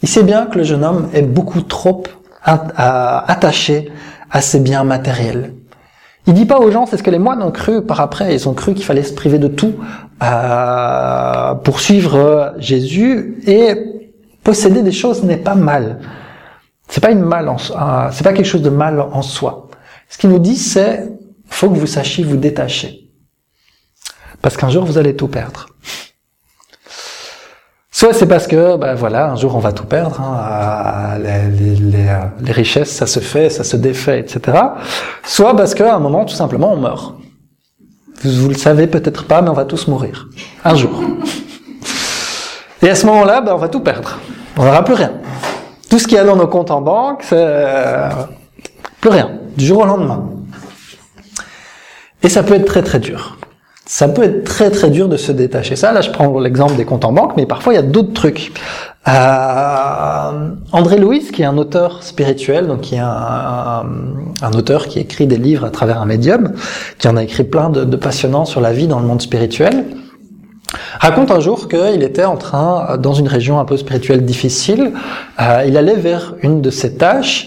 il 0.00 0.08
sait 0.08 0.22
bien 0.22 0.46
que 0.46 0.58
le 0.58 0.64
jeune 0.64 0.84
homme 0.84 1.08
est 1.12 1.22
beaucoup 1.22 1.62
trop 1.62 2.04
attaché 2.44 3.90
à 4.30 4.40
ses 4.40 4.60
biens 4.60 4.84
matériels. 4.84 5.52
Il 6.26 6.34
dit 6.34 6.44
pas 6.44 6.58
aux 6.58 6.70
gens, 6.70 6.86
c'est 6.86 6.96
ce 6.96 7.02
que 7.02 7.10
les 7.10 7.20
moines 7.20 7.42
ont 7.42 7.52
cru 7.52 7.82
par 7.82 8.00
après, 8.00 8.34
ils 8.34 8.48
ont 8.48 8.54
cru 8.54 8.74
qu'il 8.74 8.84
fallait 8.84 9.04
se 9.04 9.14
priver 9.14 9.38
de 9.38 9.46
tout 9.46 9.74
euh, 10.22 11.54
pour 11.54 11.78
suivre 11.78 12.54
Jésus 12.58 13.40
et 13.46 13.74
posséder 14.42 14.82
des 14.82 14.92
choses 14.92 15.22
n'est 15.22 15.36
pas 15.36 15.54
mal. 15.54 16.00
C'est 16.88 17.00
pas 17.00 17.10
une 17.10 17.22
mal 17.22 17.48
euh, 17.48 18.08
c'est 18.12 18.24
pas 18.24 18.32
quelque 18.32 18.46
chose 18.46 18.62
de 18.62 18.70
mal 18.70 19.00
en 19.00 19.22
soi. 19.22 19.68
Ce 20.08 20.18
qu'il 20.18 20.30
nous 20.30 20.38
dit, 20.38 20.56
c'est 20.56 21.08
faut 21.48 21.70
que 21.70 21.78
vous 21.78 21.86
sachiez 21.86 22.24
vous 22.24 22.36
détacher, 22.36 23.08
parce 24.42 24.56
qu'un 24.56 24.68
jour 24.68 24.84
vous 24.84 24.98
allez 24.98 25.14
tout 25.14 25.28
perdre. 25.28 25.68
Soit 27.98 28.12
c'est 28.12 28.26
parce 28.26 28.46
que, 28.46 28.76
ben 28.76 28.94
voilà, 28.94 29.30
un 29.30 29.36
jour 29.36 29.56
on 29.56 29.58
va 29.58 29.72
tout 29.72 29.86
perdre, 29.86 30.20
hein, 30.20 31.16
les, 31.18 32.52
richesses, 32.52 32.90
ça 32.90 33.06
se 33.06 33.20
fait, 33.20 33.48
ça 33.48 33.64
se 33.64 33.74
défait, 33.74 34.20
etc. 34.20 34.58
Soit 35.24 35.56
parce 35.56 35.74
qu'à 35.74 35.94
un 35.94 35.98
moment, 35.98 36.26
tout 36.26 36.34
simplement, 36.34 36.74
on 36.74 36.76
meurt. 36.76 37.14
Vous, 38.22 38.32
vous 38.32 38.48
le 38.50 38.54
savez 38.54 38.86
peut-être 38.86 39.24
pas, 39.24 39.40
mais 39.40 39.48
on 39.48 39.54
va 39.54 39.64
tous 39.64 39.88
mourir. 39.88 40.28
Un 40.62 40.74
jour. 40.74 40.90
Et 42.82 42.90
à 42.90 42.94
ce 42.94 43.06
moment-là, 43.06 43.40
ben, 43.40 43.54
on 43.54 43.56
va 43.56 43.70
tout 43.70 43.80
perdre. 43.80 44.18
On 44.58 44.64
n'aura 44.66 44.84
plus 44.84 44.92
rien. 44.92 45.12
Tout 45.88 45.98
ce 45.98 46.06
qu'il 46.06 46.18
y 46.18 46.20
a 46.20 46.24
dans 46.24 46.36
nos 46.36 46.48
comptes 46.48 46.70
en 46.70 46.82
banque, 46.82 47.22
c'est 47.22 47.34
euh, 47.38 48.10
plus 49.00 49.08
rien, 49.08 49.30
du 49.56 49.64
jour 49.64 49.78
au 49.78 49.86
lendemain. 49.86 50.32
Et 52.22 52.28
ça 52.28 52.42
peut 52.42 52.56
être 52.56 52.66
très 52.66 52.82
très 52.82 52.98
dur 52.98 53.35
ça 53.86 54.08
peut 54.08 54.24
être 54.24 54.42
très 54.42 54.70
très 54.70 54.90
dur 54.90 55.08
de 55.08 55.16
se 55.16 55.30
détacher. 55.30 55.76
Ça, 55.76 55.92
là, 55.92 56.00
je 56.00 56.10
prends 56.10 56.40
l'exemple 56.40 56.74
des 56.74 56.84
comptes 56.84 57.04
en 57.04 57.12
banque, 57.12 57.34
mais 57.36 57.46
parfois 57.46 57.72
il 57.72 57.76
y 57.76 57.78
a 57.78 57.82
d'autres 57.82 58.12
trucs. 58.12 58.52
Euh, 59.06 60.50
André 60.72 60.98
Louis, 60.98 61.20
qui 61.32 61.42
est 61.42 61.44
un 61.44 61.56
auteur 61.56 62.02
spirituel, 62.02 62.66
donc 62.66 62.80
qui 62.80 62.96
est 62.96 63.00
un, 63.00 63.84
auteur 64.56 64.88
qui 64.88 64.98
écrit 64.98 65.28
des 65.28 65.36
livres 65.36 65.64
à 65.64 65.70
travers 65.70 66.02
un 66.02 66.06
médium, 66.06 66.52
qui 66.98 67.06
en 67.06 67.16
a 67.16 67.22
écrit 67.22 67.44
plein 67.44 67.70
de, 67.70 67.96
passionnants 67.96 68.44
sur 68.44 68.60
la 68.60 68.72
vie 68.72 68.88
dans 68.88 68.98
le 68.98 69.06
monde 69.06 69.22
spirituel, 69.22 69.84
raconte 70.98 71.30
un 71.30 71.38
jour 71.38 71.68
qu'il 71.68 72.02
était 72.02 72.24
en 72.24 72.36
train, 72.36 72.96
dans 72.98 73.14
une 73.14 73.28
région 73.28 73.60
un 73.60 73.64
peu 73.64 73.76
spirituelle 73.76 74.24
difficile, 74.24 74.94
euh, 75.40 75.62
il 75.64 75.76
allait 75.76 75.94
vers 75.94 76.34
une 76.42 76.60
de 76.60 76.70
ses 76.70 76.96
tâches 76.96 77.46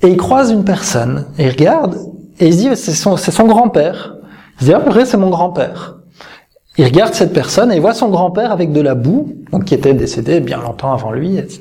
et 0.00 0.08
il 0.08 0.16
croise 0.16 0.50
une 0.50 0.64
personne 0.64 1.26
et 1.38 1.44
il 1.44 1.50
regarde 1.50 1.98
et 2.40 2.48
il 2.48 2.56
dit 2.56 2.70
c'est 2.74 2.94
son 2.94 3.46
grand-père. 3.46 4.14
Il 4.64 4.68
dit, 4.68 4.72
ah, 4.72 5.04
c'est 5.04 5.18
mon 5.18 5.28
grand-père. 5.28 5.96
Il 6.78 6.86
regarde 6.86 7.12
cette 7.12 7.34
personne 7.34 7.70
et 7.70 7.74
il 7.74 7.82
voit 7.82 7.92
son 7.92 8.08
grand-père 8.08 8.50
avec 8.50 8.72
de 8.72 8.80
la 8.80 8.94
boue, 8.94 9.36
donc 9.52 9.66
qui 9.66 9.74
était 9.74 9.92
décédé 9.92 10.40
bien 10.40 10.56
longtemps 10.56 10.94
avant 10.94 11.10
lui, 11.10 11.36
etc. 11.36 11.60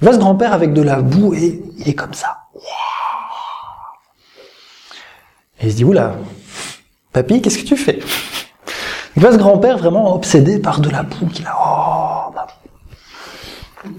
Il 0.00 0.04
voit 0.04 0.14
ce 0.14 0.18
grand-père 0.18 0.54
avec 0.54 0.72
de 0.72 0.80
la 0.80 1.02
boue 1.02 1.34
et 1.34 1.62
il 1.76 1.86
est 1.86 1.92
comme 1.92 2.14
ça. 2.14 2.38
Et 5.60 5.66
il 5.66 5.70
se 5.70 5.76
dit, 5.76 5.84
oula, 5.84 6.14
papy, 7.12 7.42
qu'est-ce 7.42 7.58
que 7.58 7.66
tu 7.66 7.76
fais? 7.76 7.98
Il 9.16 9.20
voit 9.20 9.32
ce 9.32 9.36
grand-père 9.36 9.76
vraiment 9.76 10.14
obsédé 10.14 10.58
par 10.60 10.80
de 10.80 10.88
la 10.88 11.02
boue 11.02 11.26
qu'il 11.26 11.46
a. 11.46 11.54
Oh, 11.58 12.32
bah. 12.34 12.46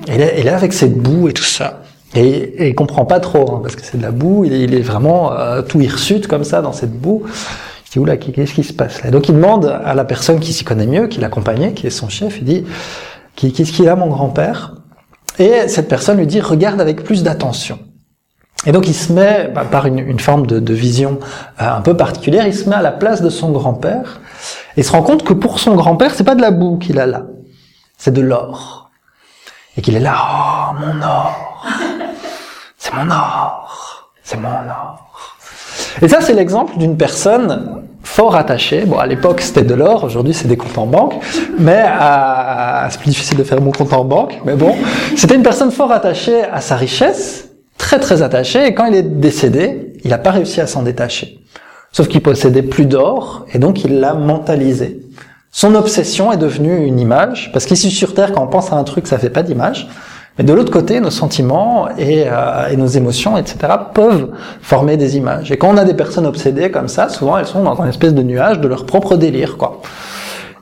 Là, 0.07 0.55
avec 0.55 0.73
cette 0.73 0.97
boue 0.97 1.29
et 1.29 1.33
tout 1.33 1.43
ça. 1.43 1.83
Et, 2.15 2.25
et 2.27 2.69
il 2.69 2.75
comprend 2.75 3.05
pas 3.05 3.19
trop, 3.19 3.53
hein, 3.53 3.59
parce 3.61 3.75
que 3.75 3.85
c'est 3.85 3.97
de 3.97 4.01
la 4.01 4.09
boue, 4.09 4.45
il 4.45 4.53
est, 4.53 4.61
il 4.61 4.73
est 4.73 4.81
vraiment 4.81 5.31
euh, 5.31 5.61
tout 5.61 5.79
hirsute 5.79 6.25
comme 6.25 6.43
ça 6.43 6.63
dans 6.63 6.73
cette 6.73 6.93
boue 6.93 7.23
dit, 7.91 7.99
oula, 7.99 8.17
qu'est-ce 8.17 8.53
qui 8.53 8.63
se 8.63 8.73
passe 8.73 9.03
là? 9.03 9.11
Donc 9.11 9.29
il 9.29 9.35
demande 9.35 9.65
à 9.65 9.93
la 9.93 10.05
personne 10.05 10.39
qui 10.39 10.53
s'y 10.53 10.63
connaît 10.63 10.87
mieux, 10.87 11.07
qui 11.07 11.19
l'accompagnait, 11.19 11.73
qui 11.73 11.87
est 11.87 11.91
son 11.91 12.09
chef, 12.09 12.39
il 12.39 12.45
dit, 12.45 12.65
qu'est-ce 13.35 13.71
qu'il 13.71 13.87
a 13.89 13.95
mon 13.95 14.07
grand-père? 14.07 14.75
Et 15.39 15.67
cette 15.67 15.87
personne 15.87 16.17
lui 16.17 16.27
dit, 16.27 16.41
regarde 16.41 16.79
avec 16.79 17.03
plus 17.03 17.23
d'attention. 17.23 17.79
Et 18.65 18.71
donc 18.71 18.87
il 18.87 18.93
se 18.93 19.11
met, 19.11 19.49
bah, 19.53 19.65
par 19.65 19.85
une, 19.85 20.19
forme 20.19 20.47
de, 20.47 20.59
de 20.59 20.73
vision 20.73 21.19
euh, 21.61 21.69
un 21.69 21.81
peu 21.81 21.95
particulière, 21.95 22.47
il 22.47 22.55
se 22.55 22.67
met 22.67 22.75
à 22.75 22.81
la 22.81 22.91
place 22.91 23.21
de 23.21 23.29
son 23.29 23.51
grand-père 23.51 24.21
et 24.77 24.83
se 24.83 24.91
rend 24.91 25.03
compte 25.03 25.23
que 25.23 25.33
pour 25.33 25.59
son 25.59 25.75
grand-père, 25.75 26.15
c'est 26.15 26.23
pas 26.23 26.35
de 26.35 26.41
la 26.41 26.51
boue 26.51 26.77
qu'il 26.77 26.99
a 26.99 27.05
là, 27.05 27.25
c'est 27.97 28.13
de 28.13 28.21
l'or. 28.21 28.89
Et 29.77 29.81
qu'il 29.81 29.95
est 29.95 29.99
là, 29.99 30.15
oh 30.17 30.75
mon 30.79 31.05
or, 31.05 31.65
c'est 32.77 32.93
mon 32.93 33.11
or, 33.11 34.09
c'est 34.23 34.37
mon 34.37 34.49
or. 34.49 35.04
Et 36.01 36.07
ça, 36.07 36.21
c'est 36.21 36.33
l'exemple 36.33 36.77
d'une 36.77 36.97
personne 36.97 37.83
fort 38.03 38.35
attachée. 38.35 38.85
Bon, 38.85 38.97
à 38.97 39.07
l'époque, 39.07 39.41
c'était 39.41 39.63
de 39.63 39.73
l'or, 39.73 40.03
aujourd'hui, 40.03 40.33
c'est 40.33 40.47
des 40.47 40.57
comptes 40.57 40.77
en 40.77 40.85
banque. 40.85 41.15
Mais 41.59 41.83
euh, 41.85 42.87
c'est 42.89 42.99
plus 42.99 43.09
difficile 43.09 43.37
de 43.37 43.43
faire 43.43 43.61
mon 43.61 43.71
compte 43.71 43.93
en 43.93 44.05
banque. 44.05 44.39
Mais 44.45 44.55
bon, 44.55 44.75
c'était 45.15 45.35
une 45.35 45.43
personne 45.43 45.71
fort 45.71 45.91
attachée 45.91 46.43
à 46.43 46.61
sa 46.61 46.75
richesse, 46.75 47.49
très 47.77 47.99
très 47.99 48.21
attachée. 48.21 48.65
Et 48.65 48.73
quand 48.73 48.85
il 48.85 48.95
est 48.95 49.03
décédé, 49.03 49.93
il 50.03 50.09
n'a 50.09 50.17
pas 50.17 50.31
réussi 50.31 50.61
à 50.61 50.67
s'en 50.67 50.83
détacher. 50.83 51.39
Sauf 51.91 52.07
qu'il 52.07 52.21
possédait 52.21 52.61
plus 52.61 52.85
d'or, 52.85 53.45
et 53.53 53.59
donc 53.59 53.85
il 53.85 53.99
l'a 53.99 54.13
mentalisé. 54.13 54.99
Son 55.51 55.73
obsession 55.75 56.33
est 56.33 56.37
devenue 56.37 56.85
une 56.85 56.99
image, 56.99 57.51
parce 57.53 57.65
qu'ici 57.65 57.89
sur 57.89 58.13
Terre, 58.13 58.33
quand 58.33 58.43
on 58.43 58.47
pense 58.47 58.73
à 58.73 58.75
un 58.75 58.83
truc, 58.83 59.07
ça 59.07 59.17
fait 59.17 59.29
pas 59.29 59.43
d'image. 59.43 59.87
Mais 60.37 60.43
de 60.43 60.53
l'autre 60.53 60.71
côté, 60.71 60.99
nos 60.99 61.11
sentiments 61.11 61.87
et, 61.97 62.25
euh, 62.27 62.67
et, 62.69 62.75
nos 62.75 62.87
émotions, 62.87 63.37
etc., 63.37 63.57
peuvent 63.93 64.31
former 64.61 64.97
des 64.97 65.15
images. 65.15 65.51
Et 65.51 65.57
quand 65.57 65.69
on 65.69 65.77
a 65.77 65.85
des 65.85 65.93
personnes 65.93 66.25
obsédées 66.25 66.71
comme 66.71 66.89
ça, 66.89 67.07
souvent 67.07 67.37
elles 67.37 67.45
sont 67.45 67.63
dans 67.63 67.81
un 67.81 67.87
espèce 67.87 68.13
de 68.13 68.21
nuage 68.21 68.59
de 68.59 68.67
leur 68.67 68.85
propre 68.85 69.15
délire, 69.15 69.57
quoi. 69.57 69.81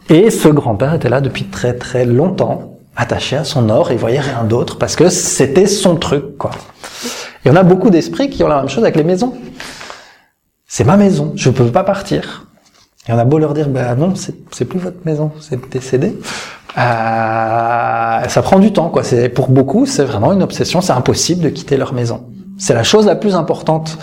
Et 0.10 0.30
ce 0.30 0.50
grand-père 0.50 0.94
était 0.94 1.10
là 1.10 1.22
depuis 1.22 1.46
très 1.46 1.74
très 1.74 2.06
longtemps, 2.06 2.78
attaché 2.96 3.36
à 3.36 3.44
son 3.44 3.70
or, 3.70 3.92
et 3.92 3.96
voyait 3.96 4.20
rien 4.20 4.44
d'autre, 4.44 4.78
parce 4.78 4.96
que 4.96 5.10
c'était 5.10 5.66
son 5.66 5.96
truc, 5.96 6.38
quoi. 6.38 6.52
Et 7.46 7.50
on 7.50 7.56
a 7.56 7.64
beaucoup 7.64 7.90
d'esprits 7.90 8.30
qui 8.30 8.44
ont 8.44 8.48
la 8.48 8.58
même 8.58 8.70
chose 8.70 8.84
avec 8.84 8.96
les 8.96 9.04
maisons. 9.04 9.34
C'est 10.68 10.84
ma 10.84 10.98
maison, 10.98 11.34
je 11.36 11.50
ne 11.50 11.56
peux 11.56 11.66
pas 11.66 11.84
partir. 11.84 12.48
Et 13.08 13.12
on 13.12 13.18
a 13.18 13.26
beau 13.26 13.38
leur 13.38 13.54
dire, 13.54 13.70
ben 13.70 13.96
non, 13.96 14.14
c'est 14.16 14.66
plus 14.66 14.80
votre 14.80 15.06
maison, 15.06 15.32
c'est 15.42 15.70
décédé. 15.70 16.18
Euh, 16.78 18.28
ça 18.28 18.42
prend 18.42 18.60
du 18.60 18.74
temps, 18.74 18.90
quoi. 18.90 19.04
C'est 19.04 19.30
pour 19.30 19.50
beaucoup, 19.50 19.86
c'est 19.86 20.06
vraiment 20.06 20.34
une 20.34 20.44
obsession. 20.44 20.82
C'est 20.82 20.94
impossible 20.94 21.44
de 21.44 21.50
quitter 21.50 21.78
leur 21.78 21.94
maison. 21.94 22.28
C'est 22.58 22.74
la 22.74 22.84
chose 22.84 23.06
la 23.06 23.16
plus 23.16 23.36
importante 23.36 23.98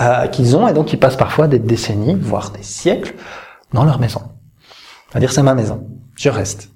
euh, 0.00 0.26
qu'ils 0.28 0.56
ont, 0.56 0.68
et 0.68 0.72
donc 0.72 0.92
ils 0.92 0.98
passent 0.98 1.16
parfois 1.16 1.48
des 1.48 1.58
décennies, 1.58 2.16
voire 2.20 2.50
des 2.50 2.62
siècles, 2.62 3.14
dans 3.72 3.84
leur 3.84 3.98
maison. 3.98 4.22
à 5.14 5.20
dire 5.20 5.32
c'est 5.32 5.42
ma 5.42 5.54
maison, 5.54 5.86
je 6.14 6.28
reste. 6.28 6.70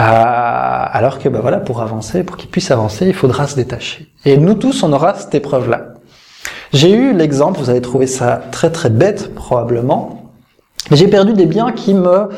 Euh, 0.00 0.04
alors 0.04 1.18
que, 1.18 1.28
ben 1.28 1.40
voilà, 1.40 1.58
pour 1.58 1.82
avancer, 1.82 2.22
pour 2.22 2.36
qu'ils 2.36 2.50
puissent 2.50 2.70
avancer, 2.70 3.06
il 3.06 3.14
faudra 3.14 3.48
se 3.48 3.56
détacher. 3.56 4.12
Et 4.24 4.36
nous 4.36 4.54
tous, 4.54 4.82
on 4.84 4.92
aura 4.92 5.14
cette 5.14 5.34
épreuve-là. 5.34 5.94
J'ai 6.72 6.92
eu 6.92 7.12
l'exemple, 7.12 7.58
vous 7.58 7.70
avez 7.70 7.80
trouvé 7.80 8.06
ça 8.06 8.40
très 8.52 8.70
très 8.70 8.90
bête 8.90 9.34
probablement, 9.34 10.17
j'ai 10.90 11.08
perdu 11.08 11.34
des 11.34 11.46
biens 11.46 11.72
qui 11.72 11.92
me 11.94 12.28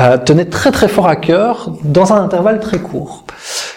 euh, 0.00 0.16
tenaient 0.18 0.46
très 0.46 0.70
très 0.70 0.88
fort 0.88 1.08
à 1.08 1.16
cœur 1.16 1.72
dans 1.84 2.12
un 2.12 2.22
intervalle 2.22 2.60
très 2.60 2.78
court. 2.78 3.24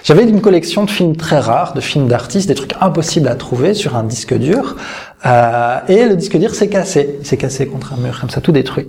J'avais 0.04 0.24
une 0.24 0.42
collection 0.42 0.84
de 0.84 0.90
films 0.90 1.16
très 1.16 1.40
rares, 1.40 1.74
de 1.74 1.82
films 1.82 2.08
d'artistes, 2.08 2.48
des 2.48 2.56
trucs 2.56 2.74
impossibles 2.80 3.28
à 3.28 3.36
trouver 3.36 3.74
sur 3.74 3.96
un 3.96 4.04
disque 4.04 4.34
dur. 4.34 4.78
Euh, 5.26 5.80
et 5.88 6.06
le 6.06 6.16
disque 6.16 6.38
dur 6.38 6.56
s'est 6.56 6.70
cassé. 6.70 7.18
Il 7.20 7.26
s'est 7.26 7.38
cassé 7.38 7.68
contre 7.68 7.94
un 7.94 7.98
mur, 7.98 8.20
comme 8.20 8.30
ça, 8.30 8.42
tout 8.42 8.52
détruit. 8.52 8.88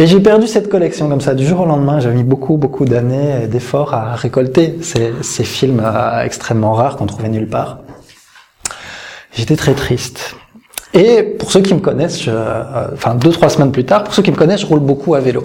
Et 0.00 0.06
j'ai 0.06 0.20
perdu 0.20 0.46
cette 0.46 0.68
collection 0.68 1.08
comme 1.08 1.20
ça 1.20 1.34
du 1.34 1.46
jour 1.46 1.60
au 1.60 1.66
lendemain. 1.66 2.00
J'avais 2.00 2.16
mis 2.16 2.24
beaucoup, 2.24 2.56
beaucoup 2.56 2.84
d'années 2.84 3.46
d'efforts 3.48 3.94
à 3.94 4.14
récolter 4.14 4.78
ces, 4.82 5.12
ces 5.22 5.44
films 5.44 5.80
euh, 5.84 6.22
extrêmement 6.22 6.72
rares 6.72 6.96
qu'on 6.96 7.06
trouvait 7.06 7.28
nulle 7.28 7.48
part. 7.48 7.78
J'étais 9.32 9.56
très 9.56 9.74
triste. 9.74 10.34
Et 10.94 11.22
pour 11.22 11.52
ceux 11.52 11.60
qui 11.60 11.74
me 11.74 11.80
connaissent, 11.80 12.22
je, 12.22 12.30
euh, 12.30 12.86
enfin 12.94 13.14
deux 13.14 13.30
trois 13.30 13.50
semaines 13.50 13.72
plus 13.72 13.84
tard, 13.84 14.04
pour 14.04 14.14
ceux 14.14 14.22
qui 14.22 14.30
me 14.30 14.36
connaissent, 14.36 14.62
je 14.62 14.66
roule 14.66 14.80
beaucoup 14.80 15.14
à 15.14 15.20
vélo. 15.20 15.42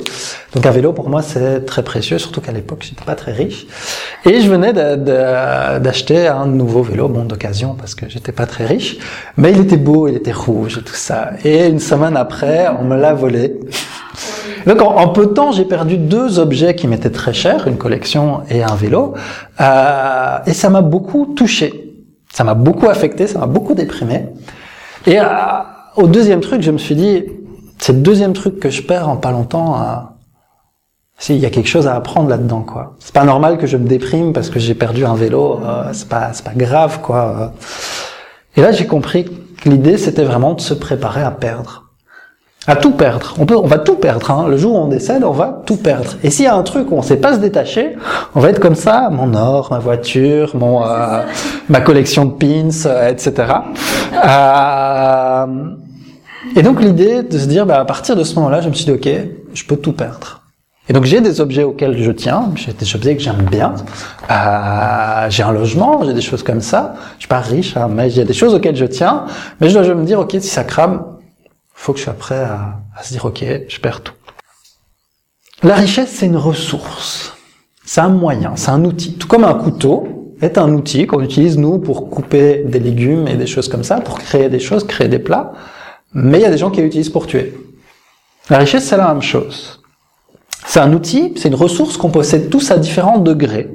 Donc 0.54 0.66
à 0.66 0.72
vélo 0.72 0.94
pour 0.94 1.10
moi 1.10 1.22
c'est 1.22 1.66
très 1.66 1.84
précieux, 1.84 2.18
surtout 2.18 2.40
qu'à 2.40 2.54
l'époque 2.54 2.86
j'étais 2.88 3.04
pas 3.04 3.16
très 3.16 3.34
riche. 3.34 3.68
Et 4.26 4.40
je 4.40 4.50
venais 4.50 4.72
d'acheter 4.72 6.28
un 6.28 6.46
nouveau 6.46 6.82
vélo, 6.82 7.10
bon 7.10 7.26
d'occasion 7.26 7.76
parce 7.78 7.94
que 7.94 8.08
j'étais 8.08 8.32
pas 8.32 8.46
très 8.46 8.66
riche, 8.66 8.98
mais 9.36 9.52
il 9.52 9.60
était 9.60 9.78
beau, 9.78 10.08
il 10.08 10.16
était 10.16 10.32
rouge 10.32 10.78
et 10.78 10.82
tout 10.82 10.96
ça. 10.96 11.32
Et 11.44 11.68
une 11.68 11.80
semaine 11.80 12.16
après, 12.16 12.68
on 12.80 12.86
me 12.86 12.96
l'a 12.96 13.14
volé. 13.14 13.60
Donc 14.66 14.82
en, 14.82 15.10
peu 15.10 15.26
de 15.26 15.34
temps, 15.34 15.52
j'ai 15.52 15.66
perdu 15.66 15.98
deux 15.98 16.40
objets 16.40 16.74
qui 16.74 16.88
m'étaient 16.88 17.10
très 17.10 17.34
chers, 17.34 17.68
une 17.68 17.78
collection 17.78 18.44
et 18.50 18.64
un 18.64 18.76
vélo, 18.76 19.14
euh, 19.60 20.38
et 20.46 20.54
ça 20.54 20.70
m'a 20.70 20.82
beaucoup 20.82 21.34
touché. 21.36 21.82
Ça 22.34 22.46
m'a 22.46 22.54
beaucoup 22.54 22.88
affecté, 22.88 23.28
ça 23.28 23.40
m'a 23.40 23.46
beaucoup 23.46 23.74
déprimé. 23.74 24.30
Et 25.06 25.20
euh, 25.20 25.26
au 25.96 26.08
deuxième 26.08 26.42
truc, 26.42 26.62
je 26.62 26.72
me 26.72 26.78
suis 26.78 26.96
dit, 26.96 27.26
c'est 27.80 27.94
le 27.94 28.00
deuxième 28.00 28.34
truc 28.34 28.60
que 28.60 28.70
je 28.70 28.82
perds 28.82 29.10
en 29.10 29.18
pas 29.18 29.32
longtemps. 29.32 29.82
Euh, 29.82 29.96
s'il 31.20 31.38
y 31.38 31.46
a 31.46 31.50
quelque 31.50 31.70
chose 31.70 31.88
à 31.88 31.96
apprendre 31.96 32.28
là-dedans, 32.28 32.62
quoi. 32.62 32.96
C'est 33.00 33.14
pas 33.14 33.24
normal 33.24 33.58
que 33.58 33.68
je 33.68 33.78
me 33.78 33.88
déprime 33.88 34.34
parce 34.34 34.50
que 34.50 34.60
j'ai 34.60 34.74
perdu 34.74 35.06
un 35.06 35.16
vélo. 35.16 35.60
Euh, 35.64 35.90
c'est 35.94 36.10
pas, 36.10 36.34
c'est 36.34 36.44
pas 36.44 36.56
grave, 36.56 37.02
quoi. 37.02 37.54
Et 38.58 38.62
là, 38.62 38.72
j'ai 38.72 38.88
compris 38.88 39.26
que 39.26 39.70
l'idée, 39.70 39.98
c'était 39.98 40.24
vraiment 40.24 40.54
de 40.54 40.62
se 40.62 40.74
préparer 40.74 41.22
à 41.22 41.32
perdre. 41.32 41.83
À 42.68 42.76
tout 42.76 42.92
perdre. 42.92 43.36
On 43.40 43.46
peut, 43.46 43.58
on 43.58 43.68
va 43.68 43.78
tout 43.78 43.96
perdre. 43.96 44.32
Hein. 44.32 44.48
Le 44.48 44.58
jour 44.58 44.76
où 44.76 44.78
on 44.78 44.88
décède, 44.88 45.24
on 45.24 45.32
va 45.32 45.62
tout 45.66 45.76
perdre. 45.76 46.12
Et 46.24 46.30
s'il 46.30 46.46
y 46.46 46.48
a 46.48 46.56
un 46.56 46.64
truc 46.64 46.92
où 46.92 46.96
on 46.96 47.02
sait 47.02 47.18
pas 47.18 47.34
se 47.34 47.40
détacher, 47.40 47.96
on 48.36 48.40
va 48.40 48.50
être 48.50 48.60
comme 48.60 48.76
ça, 48.76 49.10
mon 49.12 49.34
or, 49.34 49.68
ma 49.72 49.80
voiture, 49.80 50.56
mon, 50.56 50.84
euh, 50.86 51.22
ma 51.70 51.82
collection 51.82 52.26
de 52.26 52.32
pins, 52.32 52.86
euh, 52.86 53.10
etc. 53.10 53.54
Euh, 54.26 55.46
et 56.56 56.62
donc 56.62 56.82
l'idée 56.82 57.24
de 57.24 57.38
se 57.38 57.46
dire, 57.46 57.66
bah, 57.66 57.80
à 57.80 57.86
partir 57.86 58.16
de 58.16 58.24
ce 58.24 58.36
moment-là, 58.36 58.62
je 58.62 58.70
me 58.70 58.74
suis 58.74 58.86
dit, 58.86 58.92
ok, 58.92 59.10
je 59.54 59.64
peux 59.66 59.78
tout 59.78 59.94
perdre. 59.94 60.42
Et 60.90 60.94
donc 60.94 61.06
j'ai 61.06 61.22
des 61.22 61.40
objets 61.40 61.64
auxquels 61.64 61.98
je 61.98 62.12
tiens, 62.12 62.52
j'ai 62.56 62.74
des 62.74 62.96
objets 62.96 63.16
que 63.16 63.24
j'aime 63.24 63.46
bien, 63.50 63.74
euh, 64.30 65.30
j'ai 65.30 65.42
un 65.42 65.54
logement, 65.54 66.04
j'ai 66.04 66.14
des 66.14 66.22
choses 66.22 66.44
comme 66.44 66.60
ça. 66.60 66.96
Je 67.16 67.22
suis 67.22 67.30
pas 67.30 67.40
riche, 67.40 67.78
hein, 67.78 67.88
mais 67.90 68.10
j'ai 68.10 68.26
des 68.26 68.34
choses 68.34 68.54
auxquelles 68.54 68.76
je 68.76 68.86
tiens. 68.86 69.24
Mais 69.62 69.70
je 69.70 69.74
dois 69.74 69.84
je 69.84 69.94
me 69.94 70.04
dire, 70.04 70.20
ok, 70.20 70.32
si 70.32 70.50
ça 70.50 70.66
crame, 70.66 71.04
faut 71.84 71.92
que 71.92 72.00
je 72.00 72.06
sois 72.06 72.14
prêt 72.14 72.40
à, 72.40 72.80
à 72.96 73.04
se 73.04 73.12
dire, 73.12 73.26
ok, 73.26 73.44
je 73.68 73.80
perds 73.82 74.02
tout. 74.02 74.14
La 75.64 75.76
richesse, 75.76 76.12
c'est 76.12 76.26
une 76.26 76.38
ressource, 76.38 77.36
c'est 77.86 78.00
un 78.00 78.08
moyen, 78.08 78.56
c'est 78.56 78.72
un 78.72 78.86
outil. 78.86 79.16
Tout 79.16 79.28
comme 79.28 79.44
un 79.44 79.54
couteau 79.54 80.34
est 80.42 80.58
un 80.58 80.72
outil 80.74 81.08
qu'on 81.08 81.22
utilise 81.22 81.58
nous 81.58 81.80
pour 81.80 82.10
couper 82.10 82.64
des 82.66 82.80
légumes 82.80 83.28
et 83.28 83.36
des 83.36 83.48
choses 83.48 83.68
comme 83.68 83.84
ça, 83.84 84.00
pour 84.00 84.18
créer 84.18 84.48
des 84.48 84.62
choses, 84.62 84.86
créer 84.88 85.10
des 85.10 85.20
plats. 85.20 85.52
Mais 86.14 86.40
il 86.40 86.42
y 86.42 86.46
a 86.46 86.52
des 86.52 86.58
gens 86.58 86.72
qui 86.72 86.82
l'utilisent 86.82 87.10
pour 87.10 87.28
tuer. 87.28 87.54
La 88.50 88.60
richesse, 88.60 88.86
c'est 88.86 88.98
la 88.98 89.14
même 89.14 89.22
chose. 89.22 89.82
C'est 90.66 90.80
un 90.80 90.94
outil, 90.94 91.34
c'est 91.36 91.50
une 91.50 91.56
ressource 91.56 91.98
qu'on 91.98 92.12
possède 92.12 92.50
tous 92.50 92.72
à 92.72 92.78
différents 92.78 93.20
degrés. 93.20 93.70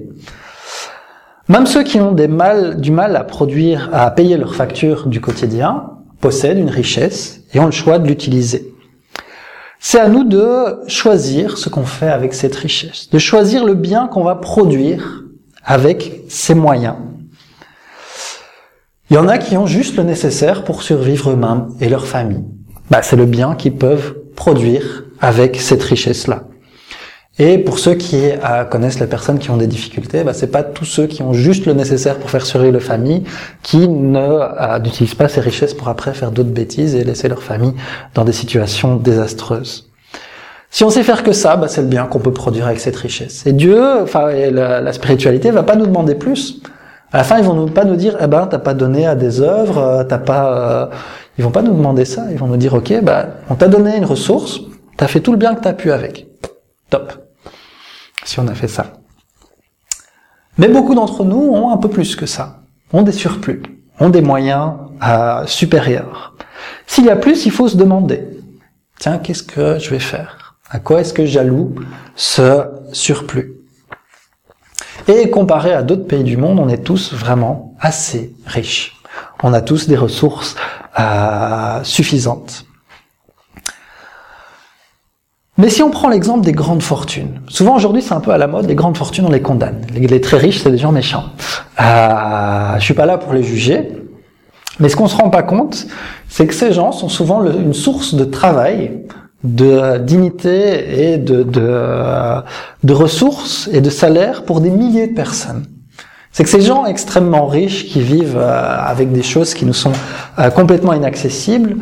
Même 1.48 1.66
ceux 1.66 1.82
qui 1.82 2.00
ont 2.00 2.12
des 2.12 2.28
mal, 2.28 2.80
du 2.80 2.90
mal 2.90 3.16
à 3.16 3.24
produire, 3.24 3.90
à 3.92 4.10
payer 4.10 4.38
leurs 4.38 4.54
factures 4.54 5.08
du 5.08 5.20
quotidien, 5.20 5.90
possèdent 6.22 6.58
une 6.58 6.70
richesse 6.70 7.37
et 7.52 7.60
ont 7.60 7.66
le 7.66 7.72
choix 7.72 7.98
de 7.98 8.06
l'utiliser. 8.08 8.72
C'est 9.80 10.00
à 10.00 10.08
nous 10.08 10.24
de 10.24 10.88
choisir 10.88 11.56
ce 11.56 11.68
qu'on 11.68 11.84
fait 11.84 12.10
avec 12.10 12.34
cette 12.34 12.56
richesse, 12.56 13.08
de 13.10 13.18
choisir 13.18 13.64
le 13.64 13.74
bien 13.74 14.08
qu'on 14.08 14.24
va 14.24 14.34
produire 14.34 15.24
avec 15.64 16.22
ces 16.28 16.54
moyens. 16.54 16.96
Il 19.10 19.14
y 19.14 19.18
en 19.18 19.28
a 19.28 19.38
qui 19.38 19.56
ont 19.56 19.66
juste 19.66 19.96
le 19.96 20.02
nécessaire 20.02 20.64
pour 20.64 20.82
survivre 20.82 21.30
eux-mêmes 21.30 21.68
et 21.80 21.88
leur 21.88 22.06
famille. 22.06 22.44
Bah, 22.90 23.02
c'est 23.02 23.16
le 23.16 23.26
bien 23.26 23.54
qu'ils 23.54 23.76
peuvent 23.76 24.16
produire 24.34 25.04
avec 25.20 25.60
cette 25.60 25.82
richesse-là. 25.82 26.47
Et 27.40 27.58
pour 27.58 27.78
ceux 27.78 27.94
qui 27.94 28.30
euh, 28.30 28.64
connaissent 28.64 28.98
les 28.98 29.06
personnes 29.06 29.38
qui 29.38 29.50
ont 29.50 29.56
des 29.56 29.68
difficultés, 29.68 30.24
bah, 30.24 30.32
c'est 30.32 30.50
pas 30.50 30.64
tous 30.64 30.84
ceux 30.84 31.06
qui 31.06 31.22
ont 31.22 31.32
juste 31.32 31.66
le 31.66 31.72
nécessaire 31.72 32.18
pour 32.18 32.30
faire 32.30 32.44
survivre 32.44 32.72
leur 32.72 32.82
famille 32.82 33.22
qui 33.62 33.88
ne 33.88 34.18
euh, 34.18 34.78
n'utilisent 34.80 35.14
pas 35.14 35.28
ces 35.28 35.40
richesses 35.40 35.74
pour 35.74 35.88
après 35.88 36.14
faire 36.14 36.32
d'autres 36.32 36.50
bêtises 36.50 36.96
et 36.96 37.04
laisser 37.04 37.28
leur 37.28 37.42
famille 37.42 37.74
dans 38.14 38.24
des 38.24 38.32
situations 38.32 38.96
désastreuses. 38.96 39.88
Si 40.70 40.82
on 40.82 40.90
sait 40.90 41.04
faire 41.04 41.22
que 41.22 41.32
ça, 41.32 41.56
bah, 41.56 41.68
c'est 41.68 41.82
le 41.82 41.86
bien 41.86 42.06
qu'on 42.06 42.18
peut 42.18 42.32
produire 42.32 42.66
avec 42.66 42.80
cette 42.80 42.96
richesse. 42.96 43.46
Et 43.46 43.52
Dieu, 43.52 43.80
enfin 44.02 44.32
la, 44.32 44.80
la, 44.80 44.92
spiritualité, 44.92 45.52
va 45.52 45.62
pas 45.62 45.76
nous 45.76 45.86
demander 45.86 46.16
plus. 46.16 46.60
À 47.12 47.18
la 47.18 47.24
fin, 47.24 47.38
ils 47.38 47.44
vont 47.44 47.68
pas 47.68 47.84
nous 47.84 47.96
dire, 47.96 48.16
eh 48.20 48.26
ben, 48.26 48.48
t'as 48.48 48.58
pas 48.58 48.74
donné 48.74 49.06
à 49.06 49.14
des 49.14 49.40
œuvres, 49.40 49.78
euh, 49.78 50.04
t'as 50.04 50.18
pas, 50.18 50.90
ils 51.38 51.44
vont 51.44 51.52
pas 51.52 51.62
nous 51.62 51.72
demander 51.72 52.04
ça. 52.04 52.26
Ils 52.32 52.36
vont 52.36 52.48
nous 52.48 52.56
dire, 52.56 52.74
ok, 52.74 53.00
bah, 53.02 53.26
on 53.48 53.54
t'a 53.54 53.68
donné 53.68 53.96
une 53.96 54.04
ressource, 54.04 54.60
t'as 54.96 55.06
fait 55.06 55.20
tout 55.20 55.30
le 55.30 55.38
bien 55.38 55.54
que 55.54 55.62
t'as 55.62 55.72
pu 55.72 55.92
avec. 55.92 56.26
Top 56.90 57.27
si 58.28 58.38
on 58.38 58.46
a 58.46 58.54
fait 58.54 58.68
ça. 58.68 58.92
Mais 60.58 60.68
beaucoup 60.68 60.94
d'entre 60.94 61.24
nous 61.24 61.40
ont 61.40 61.70
un 61.70 61.78
peu 61.78 61.88
plus 61.88 62.14
que 62.14 62.26
ça, 62.26 62.60
ont 62.92 63.00
des 63.02 63.12
surplus, 63.12 63.62
ont 64.00 64.10
des 64.10 64.20
moyens 64.20 64.72
euh, 65.02 65.46
supérieurs. 65.46 66.36
S'il 66.86 67.06
y 67.06 67.10
a 67.10 67.16
plus, 67.16 67.46
il 67.46 67.52
faut 67.52 67.68
se 67.68 67.76
demander, 67.76 68.22
tiens, 68.98 69.16
qu'est-ce 69.18 69.42
que 69.42 69.78
je 69.78 69.88
vais 69.88 69.98
faire? 69.98 70.58
À 70.68 70.78
quoi 70.78 71.00
est-ce 71.00 71.14
que 71.14 71.24
j'alloue 71.24 71.74
ce 72.16 72.64
surplus? 72.92 73.54
Et 75.06 75.30
comparé 75.30 75.72
à 75.72 75.82
d'autres 75.82 76.06
pays 76.06 76.24
du 76.24 76.36
monde, 76.36 76.58
on 76.58 76.68
est 76.68 76.84
tous 76.84 77.14
vraiment 77.14 77.74
assez 77.80 78.34
riches. 78.44 79.00
On 79.42 79.54
a 79.54 79.62
tous 79.62 79.88
des 79.88 79.96
ressources 79.96 80.54
euh, 81.00 81.82
suffisantes. 81.82 82.66
Mais 85.58 85.70
si 85.70 85.82
on 85.82 85.90
prend 85.90 86.08
l'exemple 86.08 86.44
des 86.44 86.52
grandes 86.52 86.82
fortunes, 86.82 87.40
souvent 87.48 87.74
aujourd'hui 87.74 88.00
c'est 88.00 88.14
un 88.14 88.20
peu 88.20 88.30
à 88.30 88.38
la 88.38 88.46
mode, 88.46 88.66
les 88.66 88.76
grandes 88.76 88.96
fortunes 88.96 89.26
on 89.26 89.30
les 89.30 89.42
condamne. 89.42 89.80
Les, 89.92 90.20
très 90.20 90.38
riches 90.38 90.60
c'est 90.62 90.70
des 90.70 90.78
gens 90.78 90.92
méchants. 90.92 91.24
Euh, 91.80 92.78
je 92.78 92.84
suis 92.84 92.94
pas 92.94 93.06
là 93.06 93.18
pour 93.18 93.32
les 93.32 93.42
juger, 93.42 93.90
mais 94.78 94.88
ce 94.88 94.94
qu'on 94.94 95.08
se 95.08 95.16
rend 95.16 95.30
pas 95.30 95.42
compte, 95.42 95.88
c'est 96.28 96.46
que 96.46 96.54
ces 96.54 96.72
gens 96.72 96.92
sont 96.92 97.08
souvent 97.08 97.44
une 97.44 97.74
source 97.74 98.14
de 98.14 98.24
travail, 98.24 99.02
de 99.42 99.98
dignité 99.98 101.12
et 101.12 101.18
de, 101.18 102.92
ressources 102.92 103.68
et 103.72 103.80
de 103.80 103.90
salaires 103.90 104.44
pour 104.44 104.60
des 104.60 104.70
milliers 104.70 105.08
de 105.08 105.14
personnes. 105.14 105.66
C'est 106.30 106.44
que 106.44 106.50
ces 106.50 106.60
gens 106.60 106.86
extrêmement 106.86 107.46
riches 107.46 107.86
qui 107.86 108.00
vivent 108.00 108.38
euh, 108.38 108.78
avec 108.78 109.10
des 109.10 109.24
choses 109.24 109.54
qui 109.54 109.64
nous 109.64 109.72
sont 109.72 109.92
euh, 110.38 110.50
complètement 110.50 110.92
inaccessibles, 110.92 111.78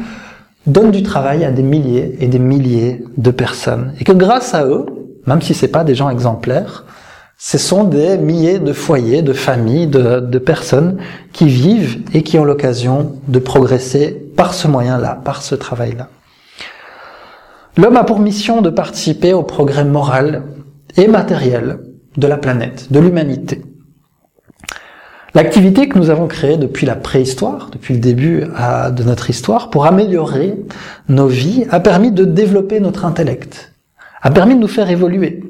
donnent 0.67 0.91
du 0.91 1.03
travail 1.03 1.45
à 1.45 1.51
des 1.51 1.63
milliers 1.63 2.17
et 2.21 2.27
des 2.27 2.39
milliers 2.39 3.05
de 3.17 3.31
personnes. 3.31 3.95
Et 4.01 4.05
que 4.05 4.13
grâce 4.13 4.55
à 4.55 4.65
eux, 4.65 4.87
même 5.27 5.43
si 5.43 5.55
c'est 5.55 5.69
pas 5.69 5.85
des 5.85 5.95
gens 5.95 6.11
exemplaires, 6.11 6.85
ce 7.39 7.59
sont 7.59 7.85
des 7.85 8.17
milliers 8.17 8.59
de 8.59 8.73
foyers, 8.73 9.23
de 9.23 9.33
familles, 9.33 9.87
de, 9.87 10.21
de 10.21 10.39
personnes 10.39 10.99
qui 11.33 11.47
vivent 11.47 11.99
et 12.15 12.23
qui 12.23 12.39
ont 12.39 12.45
l'occasion 12.45 13.17
de 13.29 13.39
progresser 13.39 14.09
par 14.37 14.55
ce 14.55 14.69
moyen-là, 14.69 15.21
par 15.23 15.43
ce 15.43 15.55
travail-là. 15.55 16.09
L'homme 17.77 17.97
a 17.97 18.05
pour 18.05 18.21
mission 18.21 18.63
de 18.63 18.71
participer 18.71 19.35
au 19.35 19.43
progrès 19.43 19.85
moral 19.85 20.45
et 20.97 21.09
matériel 21.09 21.81
de 22.17 22.27
la 22.27 22.39
planète, 22.39 22.91
de 22.91 23.01
l'humanité. 23.01 23.63
L'activité 25.37 25.87
que 25.87 25.99
nous 25.99 26.09
avons 26.09 26.29
créée 26.29 26.57
depuis 26.57 26.87
la 26.87 26.95
préhistoire, 26.95 27.69
depuis 27.71 27.93
le 27.93 28.01
début 28.01 28.41
de 28.41 29.03
notre 29.03 29.29
histoire, 29.29 29.69
pour 29.69 29.85
améliorer 29.85 30.57
nos 31.11 31.27
vies, 31.27 31.67
a 31.71 31.79
permis 31.79 32.11
de 32.11 32.25
développer 32.25 32.81
notre 32.81 33.05
intellect, 33.05 33.75
a 34.23 34.31
permis 34.31 34.55
de 34.55 34.61
nous 34.61 34.67
faire 34.67 34.89
évoluer, 34.89 35.45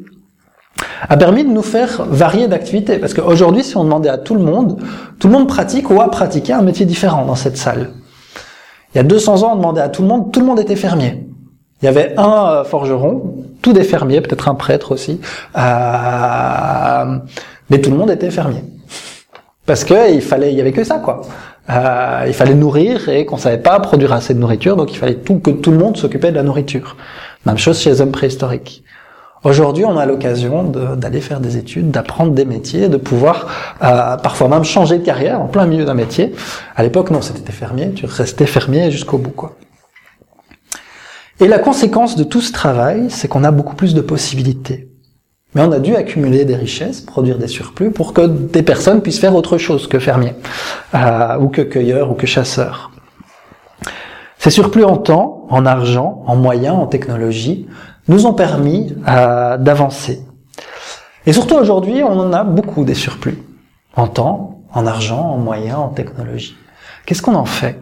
a 1.09 1.17
permis 1.17 1.45
de 1.45 1.51
nous 1.51 1.63
faire 1.63 2.05
varier 2.05 2.49
d'activités. 2.49 2.99
Parce 2.99 3.15
qu'aujourd'hui, 3.15 3.63
si 3.63 3.77
on 3.77 3.85
demandait 3.85 4.09
à 4.09 4.19
tout 4.19 4.35
le 4.35 4.41
monde, 4.43 4.83
tout 5.21 5.29
le 5.29 5.33
monde 5.33 5.47
pratique 5.47 5.89
ou 5.89 6.01
a 6.01 6.11
pratiqué 6.11 6.53
un 6.53 6.63
métier 6.63 6.85
différent 6.85 7.25
dans 7.25 7.37
cette 7.37 7.57
salle. 7.57 7.91
Il 8.93 8.97
y 8.97 9.01
a 9.01 9.05
200 9.05 9.45
ans, 9.45 9.53
on 9.53 9.57
demandait 9.57 9.83
à 9.83 9.89
tout 9.89 10.03
le 10.03 10.09
monde, 10.09 10.33
tout 10.33 10.41
le 10.41 10.47
monde 10.47 10.59
était 10.59 10.75
fermier. 10.75 11.29
Il 11.81 11.85
y 11.85 11.89
avait 11.89 12.13
un 12.17 12.49
euh, 12.49 12.65
forgeron, 12.65 13.37
tous 13.63 13.73
des 13.73 13.85
fermiers, 13.85 14.21
peut-être 14.21 14.49
un 14.49 14.57
prêtre 14.57 14.91
aussi, 14.91 15.21
euh, 15.57 17.19
mais 17.71 17.81
tout 17.81 17.93
le 17.93 17.97
monde 17.97 18.11
était 18.11 18.33
fermier. 18.33 18.65
Parce 19.67 19.85
que 19.85 20.15
il 20.15 20.23
fallait, 20.23 20.53
il 20.53 20.57
y 20.57 20.61
avait 20.61 20.73
que 20.73 20.85
ça, 20.85 20.99
quoi. 20.99 21.23
Euh, 21.69 22.25
il 22.29 22.33
fallait 22.33 22.55
nourrir 22.55 23.09
et 23.09 23.27
qu'on 23.27 23.37
savait 23.37 23.59
pas 23.59 23.81
produire 23.81 24.13
assez 24.13 24.33
de 24.33 24.39
nourriture, 24.39 24.77
donc 24.77 24.93
il 24.93 24.97
fallait 24.97 25.17
tout, 25.17 25.41
que 25.41 25.51
tout 25.51 25.73
le 25.73 25.79
monde 25.79 25.97
s'occupait 25.97 26.31
de 26.31 26.37
la 26.37 26.45
nourriture. 26.45 26.97
Même 27.45 27.59
chose 27.59 27.81
chez 27.81 27.91
les 27.91 28.01
hommes 28.01 28.13
préhistoriques. 28.13 28.85
Aujourd'hui, 29.43 29.85
on 29.85 29.97
a 29.97 30.07
l'occasion 30.07 30.65
d'aller 30.65 31.21
faire 31.21 31.41
des 31.41 31.57
études, 31.57 31.91
d'apprendre 31.91 32.33
des 32.33 32.45
métiers, 32.45 32.89
de 32.89 32.97
pouvoir 32.97 33.47
euh, 33.83 34.17
parfois 34.17 34.49
même 34.49 34.65
changer 34.65 34.99
de 34.99 35.05
carrière 35.05 35.41
en 35.41 35.47
plein 35.47 35.67
milieu 35.67 35.85
d'un 35.85 35.95
métier. 35.95 36.35
À 36.75 36.83
l'époque, 36.83 37.11
non, 37.11 37.21
c'était 37.21 37.53
fermier, 37.53 37.93
tu 37.93 38.07
restais 38.07 38.47
fermier 38.47 38.91
jusqu'au 38.91 39.19
bout, 39.19 39.31
quoi. 39.31 39.57
Et 41.39 41.49
la 41.49 41.59
conséquence 41.59 42.17
de 42.17 42.25
tout 42.25 42.41
ce 42.41 42.51
travail, 42.51 43.07
c'est 43.11 43.29
qu'on 43.29 43.45
a 43.45 43.51
beaucoup 43.51 43.77
plus 43.77 43.95
de 43.95 44.01
possibilités. 44.01 44.89
Mais 45.57 45.63
on 45.63 45.73
a 45.73 45.79
dû 45.79 45.97
accumuler 45.97 46.45
des 46.45 46.55
richesses, 46.55 47.01
produire 47.01 47.39
des 47.39 47.49
surplus 47.49 47.91
pour 47.91 48.13
que 48.13 48.27
des 48.27 48.63
personnes 48.63 49.01
puissent 49.01 49.19
faire 49.19 49.35
autre 49.35 49.57
chose 49.57 49.87
que 49.87 49.99
fermier, 49.99 50.35
euh, 50.95 51.39
ou 51.39 51.49
que 51.49 51.63
cueilleur, 51.63 52.11
ou 52.11 52.15
que 52.15 52.27
chasseur. 52.27 52.91
Ces 54.37 54.51
surplus 54.51 54.85
en 54.85 54.99
temps, 54.99 55.47
en 55.49 55.65
argent, 55.65 56.23
en 56.27 56.37
moyens, 56.37 56.77
en 56.77 56.87
technologie, 56.87 57.67
nous 58.07 58.27
ont 58.27 58.35
permis 58.35 58.95
euh, 59.09 59.57
d'avancer. 59.57 60.21
Et 61.25 61.33
surtout 61.33 61.55
aujourd'hui, 61.55 62.03
on 62.03 62.21
en 62.21 62.35
a 62.35 62.45
beaucoup 62.45 62.85
des 62.85 62.95
surplus. 62.95 63.39
En 63.97 64.09
temps, 64.09 64.61
en 64.75 64.87
argent, 64.87 65.23
en 65.23 65.39
moyens, 65.39 65.79
en 65.79 65.89
technologie. 65.89 66.55
Qu'est-ce 67.07 67.23
qu'on 67.23 67.35
en 67.35 67.47
fait? 67.47 67.81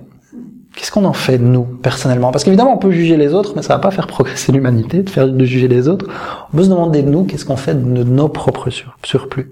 Qu'est-ce 0.76 0.90
qu'on 0.90 1.04
en 1.04 1.12
fait 1.12 1.38
de 1.38 1.44
nous 1.44 1.62
personnellement? 1.64 2.32
Parce 2.32 2.42
qu'évidemment, 2.44 2.74
on 2.74 2.78
peut 2.78 2.90
juger 2.90 3.16
les 3.16 3.32
autres, 3.32 3.52
mais 3.54 3.62
ça 3.62 3.74
va 3.74 3.78
pas 3.78 3.90
faire 3.90 4.06
progresser 4.06 4.52
l'humanité 4.52 5.02
de 5.02 5.10
faire 5.10 5.28
de 5.28 5.44
juger 5.44 5.68
les 5.68 5.88
autres. 5.88 6.06
On 6.52 6.56
peut 6.56 6.64
se 6.64 6.68
demander 6.68 7.02
de 7.02 7.10
nous 7.10 7.24
qu'est-ce 7.24 7.44
qu'on 7.44 7.56
fait 7.56 7.74
de 7.74 8.04
nos 8.04 8.28
propres 8.28 8.70
surplus? 9.04 9.50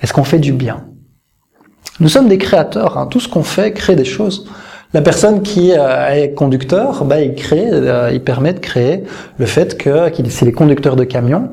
Est-ce 0.00 0.12
qu'on 0.12 0.24
fait 0.24 0.40
du 0.40 0.52
bien? 0.52 0.84
Nous 2.00 2.08
sommes 2.08 2.28
des 2.28 2.38
créateurs. 2.38 2.98
Hein. 2.98 3.06
Tout 3.06 3.20
ce 3.20 3.28
qu'on 3.28 3.42
fait 3.42 3.72
crée 3.72 3.96
des 3.96 4.04
choses. 4.04 4.48
La 4.94 5.00
personne 5.00 5.42
qui 5.42 5.72
euh, 5.72 6.08
est 6.08 6.34
conducteur, 6.34 7.04
bah, 7.04 7.20
il 7.20 7.34
crée, 7.34 7.68
euh, 7.70 8.10
il 8.12 8.22
permet 8.22 8.52
de 8.52 8.58
créer 8.58 9.04
le 9.38 9.46
fait 9.46 9.78
que, 9.78 10.10
s'il 10.28 10.48
est 10.48 10.52
conducteur 10.52 10.96
de 10.96 11.04
camion, 11.04 11.50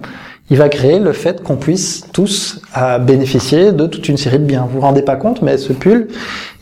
il 0.51 0.57
va 0.57 0.67
créer 0.67 0.99
le 0.99 1.13
fait 1.13 1.43
qu'on 1.43 1.57
puisse 1.57 2.07
tous 2.11 2.61
euh, 2.75 2.97
bénéficier 2.97 3.71
de 3.71 3.85
toute 3.85 4.09
une 4.09 4.17
série 4.17 4.39
de 4.39 4.45
biens. 4.45 4.67
Vous 4.67 4.79
vous 4.79 4.81
rendez 4.81 5.03
pas 5.03 5.15
compte, 5.15 5.43
mais 5.43 5.57
ce 5.57 5.73
pull, 5.73 6.07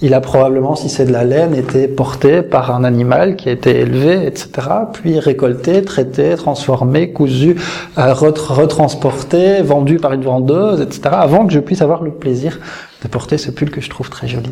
il 0.01 0.13
a 0.13 0.19
probablement, 0.19 0.75
si 0.75 0.89
c'est 0.89 1.05
de 1.05 1.13
la 1.13 1.23
laine, 1.23 1.55
été 1.55 1.87
porté 1.87 2.41
par 2.41 2.75
un 2.75 2.83
animal 2.83 3.37
qui 3.37 3.47
a 3.47 3.53
été 3.53 3.79
élevé, 3.79 4.25
etc., 4.25 4.49
puis 4.91 5.19
récolté, 5.19 5.83
traité, 5.83 6.35
transformé, 6.35 7.13
cousu, 7.13 7.55
euh, 7.97 8.13
retransporté, 8.13 9.61
vendu 9.61 9.97
par 9.97 10.11
une 10.11 10.23
vendeuse, 10.23 10.81
etc., 10.81 11.01
avant 11.11 11.45
que 11.47 11.53
je 11.53 11.59
puisse 11.59 11.81
avoir 11.81 12.03
le 12.03 12.11
plaisir 12.11 12.59
de 13.03 13.07
porter 13.07 13.37
ce 13.37 13.51
pull 13.51 13.71
que 13.71 13.79
je 13.79 13.89
trouve 13.89 14.09
très 14.09 14.27
joli. 14.27 14.51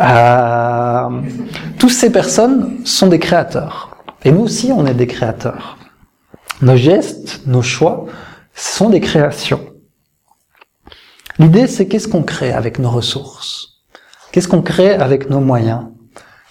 Euh, 0.00 1.08
toutes 1.78 1.90
ces 1.90 2.10
personnes 2.10 2.78
sont 2.84 3.06
des 3.06 3.20
créateurs. 3.20 3.96
Et 4.24 4.32
nous 4.32 4.42
aussi, 4.42 4.72
on 4.74 4.86
est 4.86 4.94
des 4.94 5.06
créateurs. 5.06 5.78
Nos 6.62 6.76
gestes, 6.76 7.42
nos 7.46 7.62
choix, 7.62 8.06
ce 8.54 8.76
sont 8.76 8.90
des 8.90 9.00
créations. 9.00 9.72
L'idée, 11.38 11.66
c'est 11.66 11.86
qu'est-ce 11.86 12.08
qu'on 12.08 12.22
crée 12.22 12.52
avec 12.52 12.78
nos 12.78 12.90
ressources? 12.90 13.84
Qu'est-ce 14.30 14.48
qu'on 14.48 14.62
crée 14.62 14.94
avec 14.94 15.30
nos 15.30 15.40
moyens? 15.40 15.86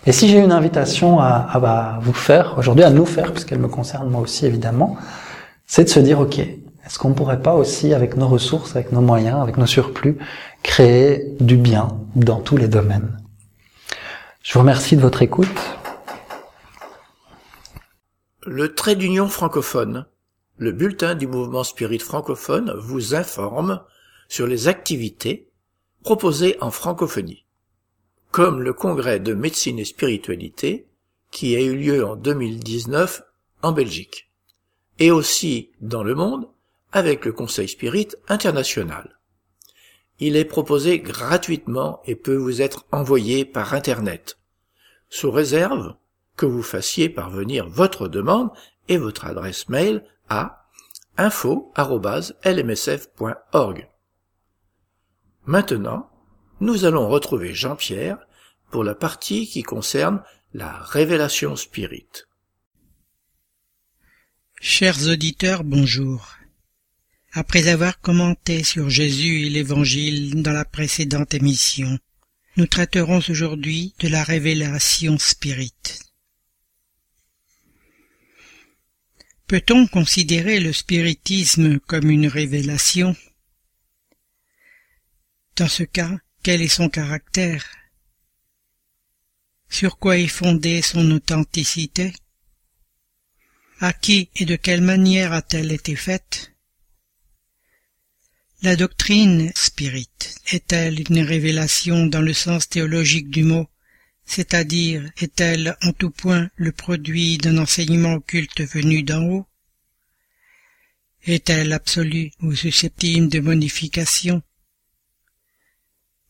Et 0.05 0.11
si 0.11 0.27
j'ai 0.27 0.39
une 0.39 0.51
invitation 0.51 1.19
à, 1.19 1.99
vous 2.01 2.13
faire, 2.13 2.55
aujourd'hui 2.57 2.83
à 2.83 2.89
nous 2.89 3.05
faire, 3.05 3.31
puisqu'elle 3.31 3.59
me 3.59 3.67
concerne 3.67 4.09
moi 4.09 4.21
aussi 4.21 4.45
évidemment, 4.45 4.97
c'est 5.67 5.83
de 5.83 5.89
se 5.89 5.99
dire, 5.99 6.19
ok, 6.19 6.39
est-ce 6.39 6.97
qu'on 6.97 7.13
pourrait 7.13 7.41
pas 7.41 7.53
aussi, 7.53 7.93
avec 7.93 8.17
nos 8.17 8.27
ressources, 8.27 8.75
avec 8.75 8.91
nos 8.91 9.01
moyens, 9.01 9.39
avec 9.41 9.57
nos 9.57 9.67
surplus, 9.67 10.17
créer 10.63 11.35
du 11.39 11.55
bien 11.55 11.99
dans 12.15 12.39
tous 12.39 12.57
les 12.57 12.67
domaines? 12.67 13.17
Je 14.41 14.53
vous 14.53 14.59
remercie 14.59 14.95
de 14.95 15.01
votre 15.01 15.21
écoute. 15.21 15.47
Le 18.47 18.73
trait 18.73 18.95
d'union 18.95 19.27
francophone 19.27 20.07
le 20.61 20.71
bulletin 20.71 21.15
du 21.15 21.25
mouvement 21.25 21.63
spirit 21.63 21.97
francophone 21.97 22.75
vous 22.77 23.15
informe 23.15 23.81
sur 24.29 24.45
les 24.45 24.67
activités 24.67 25.49
proposées 26.03 26.55
en 26.61 26.69
francophonie, 26.69 27.47
comme 28.29 28.61
le 28.61 28.71
congrès 28.71 29.19
de 29.19 29.33
médecine 29.33 29.79
et 29.79 29.85
spiritualité 29.85 30.85
qui 31.31 31.55
a 31.55 31.61
eu 31.61 31.75
lieu 31.75 32.05
en 32.05 32.15
2019 32.15 33.23
en 33.63 33.71
Belgique, 33.71 34.29
et 34.99 35.09
aussi 35.09 35.71
dans 35.81 36.03
le 36.03 36.13
monde 36.13 36.47
avec 36.91 37.25
le 37.25 37.33
Conseil 37.33 37.67
Spirit 37.67 38.09
international. 38.27 39.19
Il 40.19 40.35
est 40.35 40.45
proposé 40.45 40.99
gratuitement 40.99 42.03
et 42.05 42.13
peut 42.13 42.35
vous 42.35 42.61
être 42.61 42.85
envoyé 42.91 43.45
par 43.45 43.73
Internet, 43.73 44.37
sous 45.09 45.31
réserve 45.31 45.95
que 46.37 46.45
vous 46.45 46.61
fassiez 46.61 47.09
parvenir 47.09 47.67
votre 47.67 48.07
demande 48.07 48.51
et 48.89 48.97
votre 48.97 49.25
adresse 49.25 49.67
mail 49.67 50.03
à 50.31 50.65
info.lmsf.org. 51.17 51.89
Maintenant, 55.45 56.09
nous 56.61 56.85
allons 56.85 57.09
retrouver 57.09 57.53
Jean-Pierre 57.53 58.17
pour 58.71 58.85
la 58.85 58.95
partie 58.95 59.45
qui 59.47 59.61
concerne 59.61 60.23
la 60.53 60.71
révélation 60.71 61.57
spirit. 61.57 62.07
Chers 64.61 65.09
auditeurs, 65.09 65.65
bonjour. 65.65 66.37
Après 67.33 67.67
avoir 67.67 67.99
commenté 67.99 68.63
sur 68.63 68.89
Jésus 68.89 69.47
et 69.47 69.49
l'Évangile 69.49 70.41
dans 70.41 70.53
la 70.53 70.63
précédente 70.63 71.33
émission, 71.33 71.99
nous 72.55 72.67
traiterons 72.67 73.19
aujourd'hui 73.29 73.95
de 73.99 74.07
la 74.07 74.23
révélation 74.23 75.17
spirit. 75.17 75.73
Peut-on 79.51 79.85
considérer 79.85 80.61
le 80.61 80.71
spiritisme 80.71 81.77
comme 81.81 82.09
une 82.09 82.27
révélation? 82.27 83.17
Dans 85.57 85.67
ce 85.67 85.83
cas, 85.83 86.19
quel 86.41 86.61
est 86.61 86.69
son 86.69 86.87
caractère? 86.87 87.65
Sur 89.67 89.97
quoi 89.97 90.17
est 90.17 90.29
fondée 90.29 90.81
son 90.81 91.11
authenticité? 91.11 92.13
À 93.81 93.91
qui 93.91 94.29
et 94.37 94.45
de 94.45 94.55
quelle 94.55 94.79
manière 94.79 95.33
a-t-elle 95.33 95.73
été 95.73 95.97
faite? 95.97 96.53
La 98.61 98.77
doctrine 98.77 99.51
spirit 99.53 100.07
est-elle 100.53 101.01
une 101.11 101.23
révélation 101.23 102.05
dans 102.05 102.21
le 102.21 102.33
sens 102.33 102.69
théologique 102.69 103.29
du 103.29 103.43
mot? 103.43 103.67
C'est-à-dire 104.31 105.11
est-elle 105.17 105.75
en 105.83 105.91
tout 105.91 106.09
point 106.09 106.49
le 106.55 106.71
produit 106.71 107.37
d'un 107.37 107.57
enseignement 107.57 108.13
occulte 108.13 108.61
venu 108.61 109.03
d'en 109.03 109.23
haut? 109.23 109.45
Est-elle 111.25 111.73
absolue 111.73 112.31
ou 112.41 112.55
susceptible 112.55 113.27
de 113.27 113.41
modification? 113.41 114.41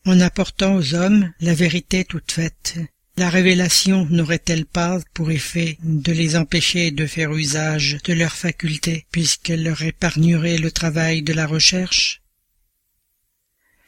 En 0.04 0.18
apportant 0.20 0.74
aux 0.74 0.94
hommes 0.94 1.32
la 1.38 1.54
vérité 1.54 2.04
toute 2.04 2.32
faite, 2.32 2.76
la 3.16 3.30
révélation 3.30 4.04
n'aurait-elle 4.06 4.66
pas 4.66 4.98
pour 5.14 5.30
effet 5.30 5.78
de 5.84 6.10
les 6.10 6.34
empêcher 6.34 6.90
de 6.90 7.06
faire 7.06 7.32
usage 7.32 7.98
de 8.02 8.14
leurs 8.14 8.34
facultés 8.34 9.06
puisqu'elle 9.12 9.62
leur 9.62 9.80
épargnerait 9.80 10.58
le 10.58 10.72
travail 10.72 11.22
de 11.22 11.32
la 11.32 11.46
recherche? 11.46 12.20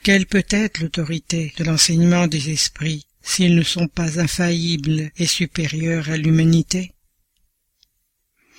Quelle 0.05 0.27
peut 0.27 0.47
être 0.51 0.79
l'autorité 0.79 1.53
de 1.59 1.65
l'enseignement 1.65 2.29
des 2.29 2.51
esprits? 2.51 3.07
S'ils 3.25 3.57
ne 3.57 3.63
sont 3.63 3.89
pas 3.89 4.21
infaillibles 4.21 5.11
et 5.17 5.27
supérieurs 5.27 6.11
à 6.11 6.17
l'humanité? 6.17 6.93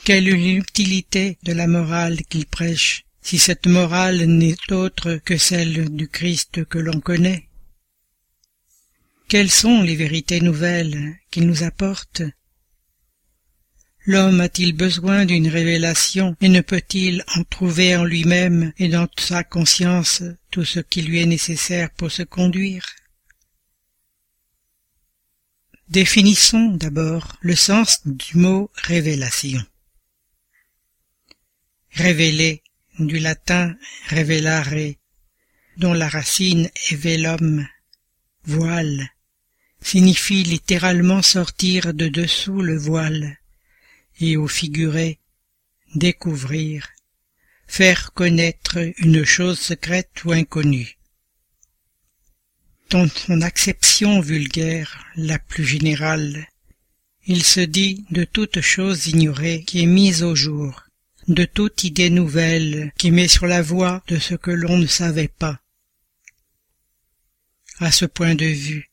Quelle 0.03 0.27
est 0.27 0.31
l'utilité 0.31 1.37
de 1.43 1.53
la 1.53 1.67
morale 1.67 2.21
qu'ils 2.29 2.47
prêchent 2.47 3.05
si 3.21 3.37
cette 3.37 3.67
morale 3.67 4.25
n'est 4.25 4.71
autre 4.71 5.19
que 5.23 5.37
celle 5.37 5.89
du 5.95 6.07
Christ 6.07 6.65
que 6.65 6.79
l'on 6.79 6.99
connaît? 6.99 7.47
Quelles 9.27 9.51
sont 9.51 9.81
les 9.81 9.95
vérités 9.95 10.41
nouvelles 10.41 11.15
qu'ils 11.31 11.47
nous 11.47 11.63
apportent? 11.63 12.23
L'homme 14.05 14.39
a-t-il 14.41 14.73
besoin 14.73 15.25
d'une 15.25 15.47
révélation 15.47 16.35
et 16.41 16.49
ne 16.49 16.61
peut-il 16.61 17.23
en 17.35 17.43
trouver 17.43 17.95
en 17.95 18.03
lui-même 18.03 18.71
et 18.77 18.87
dans 18.87 19.07
sa 19.17 19.43
conscience 19.43 20.21
tout 20.51 20.65
ce 20.65 20.79
qui 20.79 21.01
lui 21.01 21.21
est 21.21 21.25
nécessaire 21.25 21.89
pour 21.91 22.11
se 22.11 22.21
conduire? 22.21 22.85
Définissons 25.89 26.71
d'abord 26.71 27.37
le 27.41 27.55
sens 27.55 28.01
du 28.07 28.37
mot 28.37 28.71
révélation. 28.73 29.63
Révéler, 31.91 32.63
du 32.97 33.19
latin 33.19 33.77
revelare, 34.09 34.95
dont 35.77 35.93
la 35.93 36.09
racine 36.09 36.71
est 36.89 36.95
velum, 36.95 37.67
voile, 38.45 39.11
signifie 39.79 40.41
littéralement 40.41 41.21
sortir 41.21 41.93
de 41.93 42.07
dessous 42.07 42.63
le 42.63 42.77
voile, 42.77 43.37
et 44.19 44.37
au 44.37 44.47
figuré, 44.47 45.19
découvrir, 45.93 46.89
faire 47.67 48.11
connaître 48.13 48.79
une 48.97 49.23
chose 49.23 49.59
secrète 49.59 50.25
ou 50.25 50.31
inconnue 50.31 50.94
dans 52.89 53.07
son 53.07 53.41
acception 53.41 54.19
vulgaire 54.19 55.05
la 55.15 55.39
plus 55.39 55.65
générale. 55.65 56.47
Il 57.25 57.43
se 57.43 57.59
dit 57.59 58.05
de 58.11 58.23
toute 58.23 58.61
chose 58.61 59.07
ignorée 59.07 59.63
qui 59.65 59.81
est 59.81 59.87
mise 59.87 60.23
au 60.23 60.35
jour, 60.35 60.83
de 61.27 61.45
toute 61.45 61.83
idée 61.83 62.09
nouvelle 62.09 62.91
qui 62.97 63.11
met 63.11 63.27
sur 63.27 63.47
la 63.47 63.61
voie 63.61 64.03
de 64.07 64.19
ce 64.19 64.35
que 64.35 64.51
l'on 64.51 64.77
ne 64.77 64.87
savait 64.87 65.27
pas. 65.27 65.59
À 67.79 67.91
ce 67.91 68.05
point 68.05 68.35
de 68.35 68.45
vue, 68.45 68.91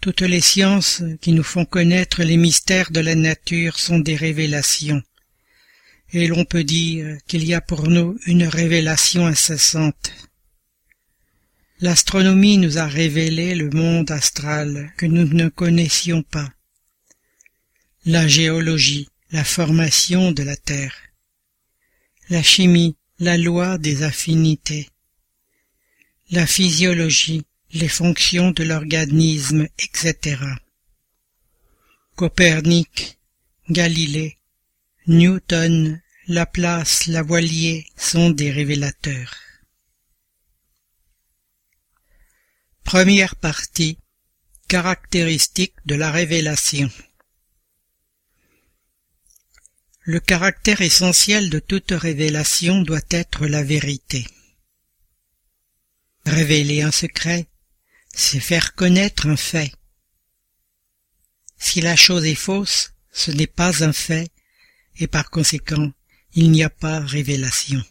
toutes 0.00 0.22
les 0.22 0.40
sciences 0.40 1.02
qui 1.20 1.32
nous 1.32 1.42
font 1.42 1.64
connaître 1.64 2.22
les 2.22 2.36
mystères 2.36 2.90
de 2.90 3.00
la 3.00 3.14
nature 3.14 3.78
sont 3.78 3.98
des 3.98 4.16
révélations, 4.16 5.02
et 6.12 6.26
l'on 6.26 6.44
peut 6.44 6.64
dire 6.64 7.18
qu'il 7.26 7.44
y 7.44 7.54
a 7.54 7.60
pour 7.60 7.88
nous 7.88 8.18
une 8.26 8.44
révélation 8.44 9.26
incessante. 9.26 10.12
L'astronomie 11.80 12.56
nous 12.56 12.78
a 12.78 12.86
révélé 12.86 13.54
le 13.54 13.68
monde 13.68 14.10
astral 14.10 14.92
que 14.96 15.04
nous 15.04 15.28
ne 15.28 15.48
connaissions 15.50 16.22
pas. 16.22 16.50
La 18.06 18.26
géologie, 18.26 19.10
la 19.30 19.44
formation 19.44 20.32
de 20.32 20.42
la 20.42 20.56
Terre. 20.56 20.96
La 22.30 22.42
chimie, 22.42 22.96
la 23.18 23.36
loi 23.36 23.76
des 23.76 24.04
affinités. 24.04 24.88
La 26.30 26.46
physiologie, 26.46 27.44
les 27.72 27.88
fonctions 27.88 28.52
de 28.52 28.64
l'organisme, 28.64 29.68
etc. 29.78 30.36
Copernic, 32.14 33.18
Galilée, 33.68 34.38
Newton, 35.08 36.00
Laplace, 36.26 37.06
Lavoisier 37.06 37.86
sont 37.96 38.30
des 38.30 38.50
révélateurs. 38.50 39.45
Première 42.86 43.34
partie 43.34 43.98
Caractéristiques 44.68 45.74
de 45.86 45.96
la 45.96 46.12
révélation 46.12 46.88
Le 50.02 50.20
caractère 50.20 50.80
essentiel 50.80 51.50
de 51.50 51.58
toute 51.58 51.90
révélation 51.90 52.82
doit 52.82 53.00
être 53.10 53.48
la 53.48 53.64
vérité. 53.64 54.24
Révéler 56.26 56.82
un 56.82 56.92
secret, 56.92 57.48
c'est 58.14 58.38
faire 58.38 58.76
connaître 58.76 59.26
un 59.26 59.36
fait. 59.36 59.72
Si 61.58 61.80
la 61.80 61.96
chose 61.96 62.24
est 62.24 62.36
fausse, 62.36 62.92
ce 63.10 63.32
n'est 63.32 63.48
pas 63.48 63.82
un 63.82 63.92
fait, 63.92 64.30
et 64.98 65.08
par 65.08 65.30
conséquent, 65.30 65.90
il 66.34 66.52
n'y 66.52 66.62
a 66.62 66.70
pas 66.70 67.00
révélation. 67.00 67.84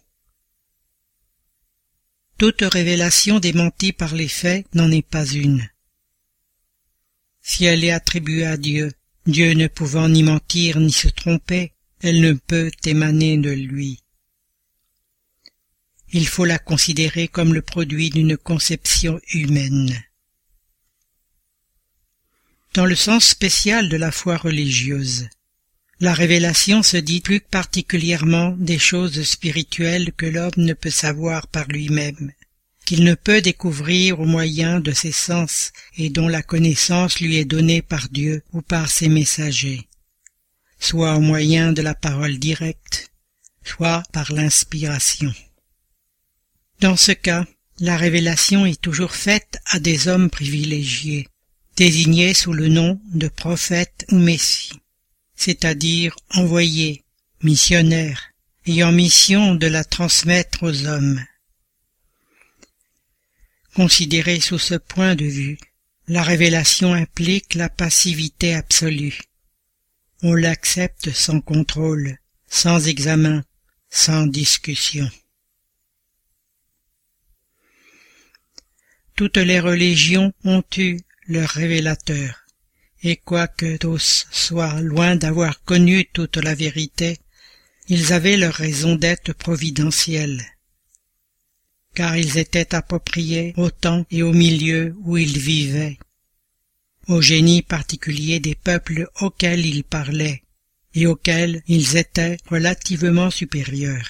Toute 2.38 2.62
révélation 2.62 3.40
démentie 3.40 3.94
par 3.94 4.14
les 4.14 4.28
faits 4.28 4.68
n'en 4.74 4.92
est 4.92 5.08
pas 5.08 5.26
une. 5.26 5.70
Si 7.42 7.64
elle 7.64 7.84
est 7.84 7.92
attribuée 7.92 8.46
à 8.46 8.58
Dieu, 8.58 8.92
Dieu 9.26 9.54
ne 9.54 9.68
pouvant 9.68 10.10
ni 10.10 10.22
mentir 10.22 10.80
ni 10.80 10.92
se 10.92 11.08
tromper, 11.08 11.72
elle 12.02 12.20
ne 12.20 12.34
peut 12.34 12.72
émaner 12.84 13.38
de 13.38 13.52
lui. 13.52 14.04
Il 16.10 16.28
faut 16.28 16.46
la 16.46 16.60
considérer 16.60 17.28
comme 17.28 17.54
le 17.54 17.62
produit 17.62 18.10
d'une 18.10 18.36
conception 18.36 19.20
humaine. 19.32 20.04
Dans 22.74 22.86
le 22.86 22.96
sens 22.96 23.26
spécial 23.26 23.88
de 23.88 23.96
la 23.96 24.12
foi 24.12 24.36
religieuse, 24.36 25.30
la 26.00 26.14
révélation 26.14 26.84
se 26.84 26.98
dit 26.98 27.22
plus 27.22 27.40
particulièrement 27.40 28.56
des 28.58 28.80
choses 28.80 29.24
spirituelles 29.24 30.12
que 30.14 30.26
l'homme 30.26 30.52
ne 30.58 30.74
peut 30.74 30.90
savoir 30.90 31.48
par 31.48 31.68
lui-même, 31.68 32.32
qu'il 32.86 33.04
ne 33.04 33.16
peut 33.16 33.42
découvrir 33.42 34.20
au 34.20 34.26
moyen 34.26 34.80
de 34.80 34.92
ses 34.92 35.12
sens 35.12 35.72
et 35.98 36.10
dont 36.10 36.28
la 36.28 36.44
connaissance 36.44 37.20
lui 37.20 37.38
est 37.38 37.46
donnée 37.46 37.82
par 37.82 38.10
Dieu 38.10 38.44
ou 38.54 38.62
par 38.62 38.90
ses 38.90 39.10
messagers 39.10 39.88
soit 40.80 41.16
au 41.16 41.20
moyen 41.20 41.72
de 41.72 41.82
la 41.82 41.96
parole 41.96 42.38
directe, 42.38 43.12
soit 43.64 44.04
par 44.12 44.32
l'inspiration. 44.32 45.34
Dans 46.80 46.96
ce 46.96 47.12
cas, 47.12 47.46
la 47.80 47.98
révélation 47.98 48.66
est 48.66 48.80
toujours 48.80 49.16
faite 49.16 49.58
à 49.66 49.80
des 49.80 50.08
hommes 50.08 50.30
privilégiés, 50.30 51.28
désignés 51.76 52.34
sous 52.34 52.54
le 52.54 52.68
nom 52.68 53.02
de 53.14 53.28
prophètes 53.28 54.06
ou 54.12 54.18
messie, 54.18 54.72
c'est-à-dire 55.36 56.16
envoyés, 56.32 57.04
missionnaires, 57.42 58.32
ayant 58.66 58.92
mission 58.92 59.56
de 59.56 59.68
la 59.68 59.84
transmettre 59.84 60.64
aux 60.64 60.86
hommes. 60.86 61.24
Considérée 63.76 64.40
sous 64.40 64.60
ce 64.60 64.76
point 64.76 65.16
de 65.16 65.26
vue, 65.26 65.58
la 66.08 66.24
révélation 66.24 66.94
implique 66.94 67.56
la 67.56 67.70
passivité 67.70 68.54
absolue, 68.54 69.20
on 70.22 70.34
l'accepte 70.34 71.12
sans 71.12 71.42
contrôle, 71.42 72.18
sans 72.48 72.88
examen, 72.88 73.44
sans 73.90 74.26
discussion. 74.26 75.10
Toutes 79.16 79.38
les 79.38 79.60
religions 79.60 80.34
ont 80.44 80.64
eu 80.78 81.00
leur 81.28 81.50
révélateur, 81.50 82.45
et 83.06 83.18
quoique 83.18 83.78
tous 83.78 84.26
soient 84.32 84.82
loin 84.82 85.16
d'avoir 85.16 85.64
connu 85.64 86.10
toute 86.12 86.38
la 86.38 86.56
vérité, 86.56 87.20
ils 87.88 88.14
avaient 88.14 88.36
leur 88.36 88.56
raison 88.56 88.96
d'être 88.96 89.32
providentielle, 89.34 90.44
car 91.94 92.18
ils 92.18 92.40
étaient 92.40 92.74
appropriés 92.74 93.54
au 93.58 93.70
temps 93.70 94.06
et 94.10 94.24
au 94.24 94.34
milieu 94.34 94.96
où 95.04 95.18
ils 95.18 95.38
vivaient 95.38 96.00
au 97.08 97.22
génie 97.22 97.62
particulier 97.62 98.40
des 98.40 98.56
peuples 98.56 99.08
auxquels 99.22 99.64
ils 99.64 99.84
parlaient 99.84 100.42
et 100.96 101.06
auxquels 101.06 101.62
ils 101.68 101.98
étaient 101.98 102.38
relativement 102.48 103.30
supérieurs. 103.30 104.10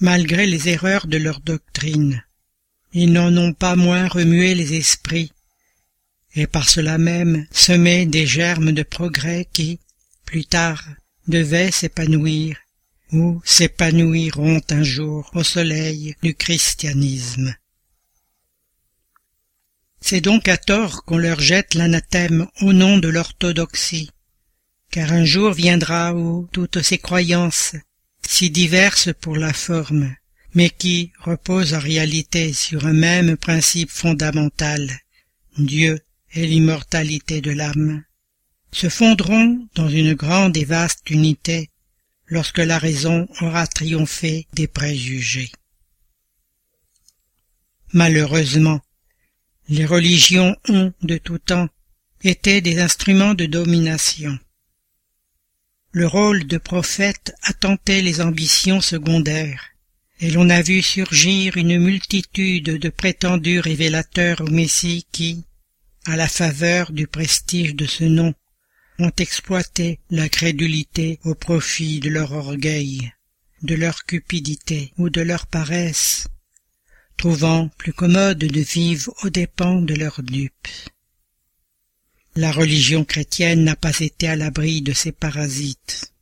Malgré 0.00 0.48
les 0.48 0.68
erreurs 0.68 1.06
de 1.06 1.18
leur 1.18 1.38
doctrine, 1.40 2.24
ils 2.92 3.12
n'en 3.12 3.36
ont 3.36 3.54
pas 3.54 3.76
moins 3.76 4.08
remué 4.08 4.56
les 4.56 4.74
esprits, 4.74 5.30
et 6.34 6.46
par 6.46 6.68
cela 6.68 6.98
même 6.98 7.46
semé 7.50 8.06
des 8.06 8.26
germes 8.26 8.72
de 8.72 8.82
progrès 8.82 9.46
qui, 9.52 9.80
plus 10.24 10.44
tard, 10.44 10.82
devaient 11.26 11.70
s'épanouir 11.70 12.56
ou 13.12 13.40
s'épanouiront 13.44 14.62
un 14.70 14.82
jour 14.82 15.30
au 15.34 15.42
soleil 15.42 16.14
du 16.22 16.34
christianisme. 16.34 17.54
C'est 20.00 20.22
donc 20.22 20.48
à 20.48 20.56
tort 20.56 21.04
qu'on 21.04 21.18
leur 21.18 21.40
jette 21.40 21.74
l'anathème 21.74 22.48
au 22.60 22.72
nom 22.72 22.98
de 22.98 23.08
l'orthodoxie, 23.08 24.10
car 24.90 25.12
un 25.12 25.24
jour 25.24 25.52
viendra 25.52 26.14
où 26.14 26.48
toutes 26.52 26.82
ces 26.82 26.98
croyances, 26.98 27.76
si 28.26 28.50
diverses 28.50 29.10
pour 29.20 29.36
la 29.36 29.52
forme, 29.52 30.14
mais 30.54 30.70
qui 30.70 31.12
reposent 31.20 31.74
en 31.74 31.78
réalité 31.78 32.52
sur 32.52 32.86
un 32.86 32.92
même 32.92 33.36
principe 33.36 33.90
fondamental, 33.90 34.90
Dieu 35.58 35.98
et 36.34 36.46
l'immortalité 36.46 37.40
de 37.40 37.50
l'âme, 37.50 38.04
se 38.72 38.88
fondront 38.88 39.68
dans 39.74 39.88
une 39.88 40.14
grande 40.14 40.56
et 40.56 40.64
vaste 40.64 41.10
unité 41.10 41.70
lorsque 42.26 42.58
la 42.58 42.78
raison 42.78 43.28
aura 43.40 43.66
triomphé 43.66 44.46
des 44.54 44.66
préjugés. 44.66 45.52
Malheureusement, 47.92 48.80
les 49.68 49.84
religions 49.84 50.56
ont, 50.68 50.92
de 51.02 51.18
tout 51.18 51.38
temps, 51.38 51.68
été 52.22 52.60
des 52.60 52.80
instruments 52.80 53.34
de 53.34 53.46
domination. 53.46 54.38
Le 55.90 56.06
rôle 56.06 56.46
de 56.46 56.56
prophète 56.56 57.34
a 57.42 57.52
les 57.86 58.22
ambitions 58.22 58.80
secondaires, 58.80 59.62
et 60.20 60.30
l'on 60.30 60.48
a 60.48 60.62
vu 60.62 60.80
surgir 60.80 61.58
une 61.58 61.78
multitude 61.78 62.78
de 62.78 62.88
prétendus 62.88 63.60
révélateurs 63.60 64.40
au 64.40 64.48
Messie 64.48 65.06
qui, 65.12 65.44
à 66.04 66.16
la 66.16 66.28
faveur 66.28 66.92
du 66.92 67.06
prestige 67.06 67.74
de 67.74 67.86
ce 67.86 68.04
nom, 68.04 68.34
ont 68.98 69.12
exploité 69.18 70.00
la 70.10 70.28
crédulité 70.28 71.18
au 71.24 71.34
profit 71.34 72.00
de 72.00 72.10
leur 72.10 72.32
orgueil, 72.32 73.12
de 73.62 73.74
leur 73.74 74.04
cupidité 74.04 74.92
ou 74.98 75.10
de 75.10 75.20
leur 75.20 75.46
paresse, 75.46 76.28
trouvant 77.16 77.68
plus 77.78 77.92
commode 77.92 78.38
de 78.38 78.60
vivre 78.60 79.12
aux 79.22 79.30
dépens 79.30 79.80
de 79.80 79.94
leurs 79.94 80.22
dupes. 80.22 80.68
La 82.34 82.50
religion 82.50 83.04
chrétienne 83.04 83.64
n'a 83.64 83.76
pas 83.76 83.98
été 84.00 84.26
à 84.26 84.36
l'abri 84.36 84.82
de 84.82 84.92
ces 84.92 85.12
parasites. 85.12 86.12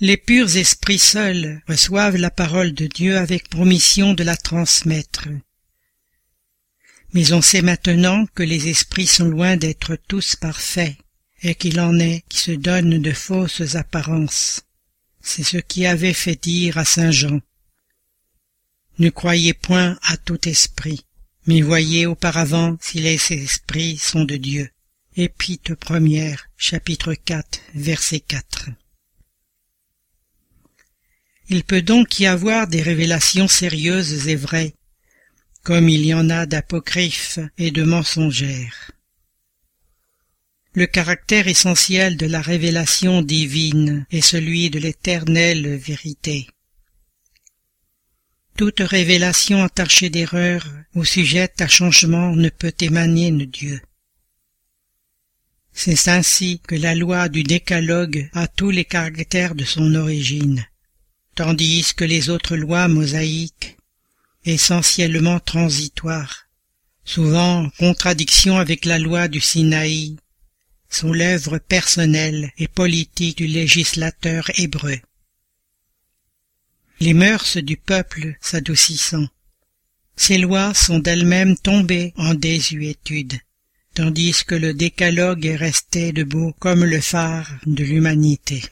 Les 0.00 0.16
purs 0.16 0.56
esprits 0.56 0.98
seuls 0.98 1.62
reçoivent 1.66 2.16
la 2.16 2.30
parole 2.30 2.72
de 2.74 2.86
Dieu 2.86 3.16
avec 3.16 3.48
promission 3.48 4.14
de 4.14 4.24
la 4.24 4.36
transmettre. 4.36 5.28
Mais 7.16 7.32
on 7.32 7.40
sait 7.40 7.62
maintenant 7.62 8.26
que 8.34 8.42
les 8.42 8.68
esprits 8.68 9.06
sont 9.06 9.24
loin 9.24 9.56
d'être 9.56 9.96
tous 10.06 10.36
parfaits, 10.36 10.98
et 11.40 11.54
qu'il 11.54 11.80
en 11.80 11.98
est 11.98 12.22
qui 12.28 12.36
se 12.36 12.50
donnent 12.50 13.00
de 13.00 13.12
fausses 13.12 13.74
apparences. 13.74 14.60
C'est 15.22 15.42
ce 15.42 15.56
qui 15.56 15.86
avait 15.86 16.12
fait 16.12 16.36
dire 16.36 16.76
à 16.76 16.84
Saint 16.84 17.10
Jean. 17.10 17.40
Ne 18.98 19.08
croyez 19.08 19.54
point 19.54 19.98
à 20.02 20.18
tout 20.18 20.46
esprit, 20.46 21.06
mais 21.46 21.62
voyez 21.62 22.04
auparavant 22.04 22.76
si 22.82 23.00
les 23.00 23.18
esprits 23.32 23.96
sont 23.96 24.24
de 24.24 24.36
Dieu. 24.36 24.68
Épître 25.16 25.74
première, 25.74 26.50
chapitre 26.58 27.14
4, 27.14 27.62
verset 27.74 28.20
4. 28.20 28.68
Il 31.48 31.64
peut 31.64 31.80
donc 31.80 32.20
y 32.20 32.26
avoir 32.26 32.66
des 32.66 32.82
révélations 32.82 33.48
sérieuses 33.48 34.28
et 34.28 34.36
vraies, 34.36 34.74
comme 35.66 35.88
il 35.88 36.06
y 36.06 36.14
en 36.14 36.30
a 36.30 36.46
d'apocryphes 36.46 37.40
et 37.58 37.72
de 37.72 37.82
mensongères. 37.82 38.92
Le 40.74 40.86
caractère 40.86 41.48
essentiel 41.48 42.16
de 42.16 42.26
la 42.26 42.40
révélation 42.40 43.20
divine 43.20 44.06
est 44.12 44.20
celui 44.20 44.70
de 44.70 44.78
l'éternelle 44.78 45.74
vérité. 45.74 46.46
Toute 48.56 48.78
révélation 48.78 49.60
entachée 49.60 50.08
d'erreur 50.08 50.64
ou 50.94 51.04
sujette 51.04 51.60
à 51.60 51.66
changement 51.66 52.36
ne 52.36 52.48
peut 52.48 52.74
émaner 52.80 53.32
de 53.32 53.44
Dieu. 53.44 53.80
C'est 55.72 56.06
ainsi 56.06 56.60
que 56.60 56.76
la 56.76 56.94
loi 56.94 57.28
du 57.28 57.42
décalogue 57.42 58.30
a 58.34 58.46
tous 58.46 58.70
les 58.70 58.84
caractères 58.84 59.56
de 59.56 59.64
son 59.64 59.96
origine, 59.96 60.64
tandis 61.34 61.92
que 61.92 62.04
les 62.04 62.30
autres 62.30 62.54
lois 62.54 62.86
mosaïques, 62.86 63.75
essentiellement 64.46 65.40
transitoires, 65.40 66.46
souvent 67.04 67.64
en 67.64 67.70
contradiction 67.70 68.58
avec 68.58 68.84
la 68.84 68.98
loi 68.98 69.28
du 69.28 69.40
Sinaï, 69.40 70.16
sont 70.88 71.12
l'œuvre 71.12 71.58
personnelle 71.58 72.52
et 72.56 72.68
politique 72.68 73.36
du 73.36 73.46
législateur 73.46 74.50
hébreu 74.58 74.98
les 77.00 77.14
mœurs 77.14 77.58
du 77.58 77.76
peuple 77.76 78.36
s'adoucissant. 78.40 79.26
Ces 80.16 80.38
lois 80.38 80.72
sont 80.72 80.98
d'elles-mêmes 80.98 81.56
tombées 81.56 82.12
en 82.16 82.34
désuétude, 82.34 83.38
tandis 83.94 84.44
que 84.44 84.54
le 84.54 84.72
décalogue 84.72 85.44
est 85.44 85.56
resté 85.56 86.12
debout 86.12 86.54
comme 86.58 86.84
le 86.84 87.00
phare 87.00 87.50
de 87.66 87.84
l'humanité. 87.84 88.62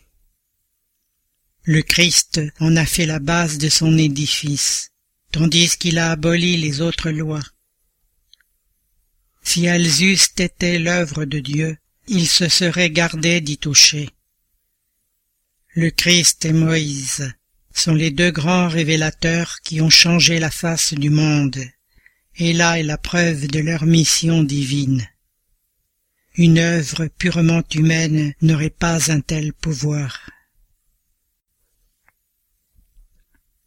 Le 1.64 1.82
Christ 1.82 2.40
en 2.60 2.76
a 2.76 2.86
fait 2.86 3.06
la 3.06 3.18
base 3.18 3.58
de 3.58 3.68
son 3.68 3.96
édifice, 3.98 4.90
tandis 5.34 5.76
qu'il 5.76 5.98
a 5.98 6.12
aboli 6.12 6.56
les 6.56 6.80
autres 6.80 7.10
lois. 7.10 7.42
Si 9.42 9.64
elles 9.64 10.04
eussent 10.04 10.38
été 10.38 10.78
l'œuvre 10.78 11.24
de 11.24 11.40
Dieu, 11.40 11.76
il 12.06 12.28
se 12.28 12.48
serait 12.48 12.90
gardé 12.90 13.40
d'y 13.40 13.58
toucher. 13.58 14.10
Le 15.74 15.90
Christ 15.90 16.44
et 16.44 16.52
Moïse 16.52 17.32
sont 17.72 17.94
les 17.94 18.12
deux 18.12 18.30
grands 18.30 18.68
révélateurs 18.68 19.58
qui 19.64 19.80
ont 19.80 19.90
changé 19.90 20.38
la 20.38 20.52
face 20.52 20.94
du 20.94 21.10
monde, 21.10 21.64
et 22.36 22.52
là 22.52 22.78
est 22.78 22.84
la 22.84 22.96
preuve 22.96 23.48
de 23.48 23.58
leur 23.58 23.86
mission 23.86 24.44
divine. 24.44 25.04
Une 26.36 26.58
œuvre 26.58 27.08
purement 27.08 27.64
humaine 27.74 28.34
n'aurait 28.40 28.70
pas 28.70 29.10
un 29.10 29.20
tel 29.20 29.52
pouvoir. 29.52 30.30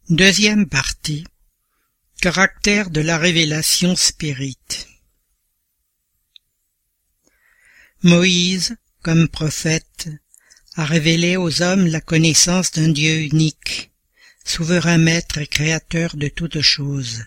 Deuxième 0.08 0.66
partie. 0.66 1.26
Caractère 2.20 2.90
de 2.90 3.00
la 3.00 3.16
révélation 3.16 3.94
spirite. 3.94 4.88
Moïse, 8.02 8.74
comme 9.02 9.28
prophète, 9.28 10.08
a 10.74 10.84
révélé 10.84 11.36
aux 11.36 11.62
hommes 11.62 11.86
la 11.86 12.00
connaissance 12.00 12.72
d'un 12.72 12.88
Dieu 12.88 13.20
unique, 13.20 13.92
souverain 14.44 14.98
maître 14.98 15.38
et 15.38 15.46
créateur 15.46 16.16
de 16.16 16.26
toutes 16.26 16.60
choses. 16.60 17.24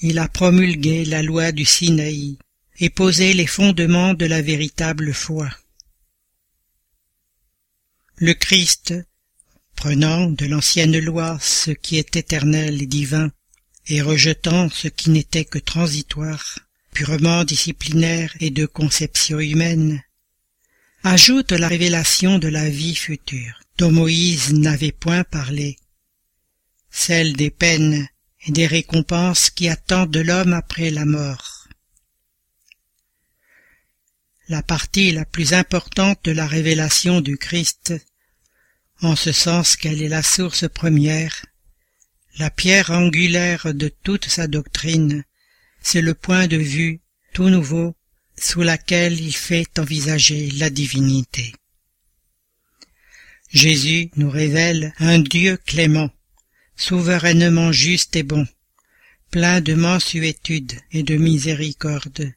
Il 0.00 0.18
a 0.18 0.26
promulgué 0.26 1.04
la 1.04 1.22
loi 1.22 1.52
du 1.52 1.64
Sinaï, 1.64 2.36
et 2.80 2.90
poser 2.90 3.32
les 3.34 3.46
fondements 3.46 4.14
de 4.14 4.26
la 4.26 4.42
véritable 4.42 5.14
foi. 5.14 5.48
Le 8.16 8.34
Christ, 8.34 8.92
prenant 9.80 10.26
de 10.26 10.44
l'ancienne 10.44 10.98
loi 10.98 11.38
ce 11.40 11.70
qui 11.70 11.96
est 11.96 12.14
éternel 12.14 12.82
et 12.82 12.86
divin, 12.86 13.32
et 13.86 14.02
rejetant 14.02 14.68
ce 14.68 14.88
qui 14.88 15.08
n'était 15.08 15.46
que 15.46 15.58
transitoire, 15.58 16.58
purement 16.92 17.44
disciplinaire 17.44 18.30
et 18.40 18.50
de 18.50 18.66
conception 18.66 19.40
humaine, 19.40 20.02
ajoute 21.02 21.52
la 21.52 21.66
révélation 21.66 22.38
de 22.38 22.48
la 22.48 22.68
vie 22.68 22.94
future, 22.94 23.58
dont 23.78 23.90
Moïse 23.90 24.52
n'avait 24.52 24.92
point 24.92 25.24
parlé, 25.24 25.78
celle 26.90 27.32
des 27.32 27.50
peines 27.50 28.06
et 28.44 28.52
des 28.52 28.66
récompenses 28.66 29.48
qui 29.48 29.70
attendent 29.70 30.10
de 30.10 30.20
l'homme 30.20 30.52
après 30.52 30.90
la 30.90 31.06
mort. 31.06 31.68
La 34.48 34.62
partie 34.62 35.10
la 35.10 35.24
plus 35.24 35.54
importante 35.54 36.22
de 36.24 36.32
la 36.32 36.46
révélation 36.46 37.22
du 37.22 37.38
Christ, 37.38 37.94
en 39.02 39.16
ce 39.16 39.32
sens 39.32 39.76
qu'elle 39.76 40.02
est 40.02 40.08
la 40.08 40.22
source 40.22 40.68
première, 40.68 41.46
la 42.38 42.50
pierre 42.50 42.90
angulaire 42.90 43.74
de 43.74 43.88
toute 43.88 44.26
sa 44.26 44.46
doctrine, 44.46 45.24
c'est 45.82 46.02
le 46.02 46.14
point 46.14 46.46
de 46.46 46.56
vue 46.56 47.00
tout 47.32 47.48
nouveau 47.48 47.94
sous 48.36 48.62
laquelle 48.62 49.20
il 49.20 49.34
fait 49.34 49.78
envisager 49.78 50.50
la 50.52 50.70
divinité. 50.70 51.52
Jésus 53.50 54.10
nous 54.16 54.30
révèle 54.30 54.94
un 54.98 55.18
Dieu 55.18 55.56
clément, 55.56 56.10
souverainement 56.76 57.72
juste 57.72 58.16
et 58.16 58.22
bon, 58.22 58.46
plein 59.30 59.60
de 59.60 59.74
mansuétude 59.74 60.74
et 60.92 61.02
de 61.02 61.16
miséricorde, 61.16 62.32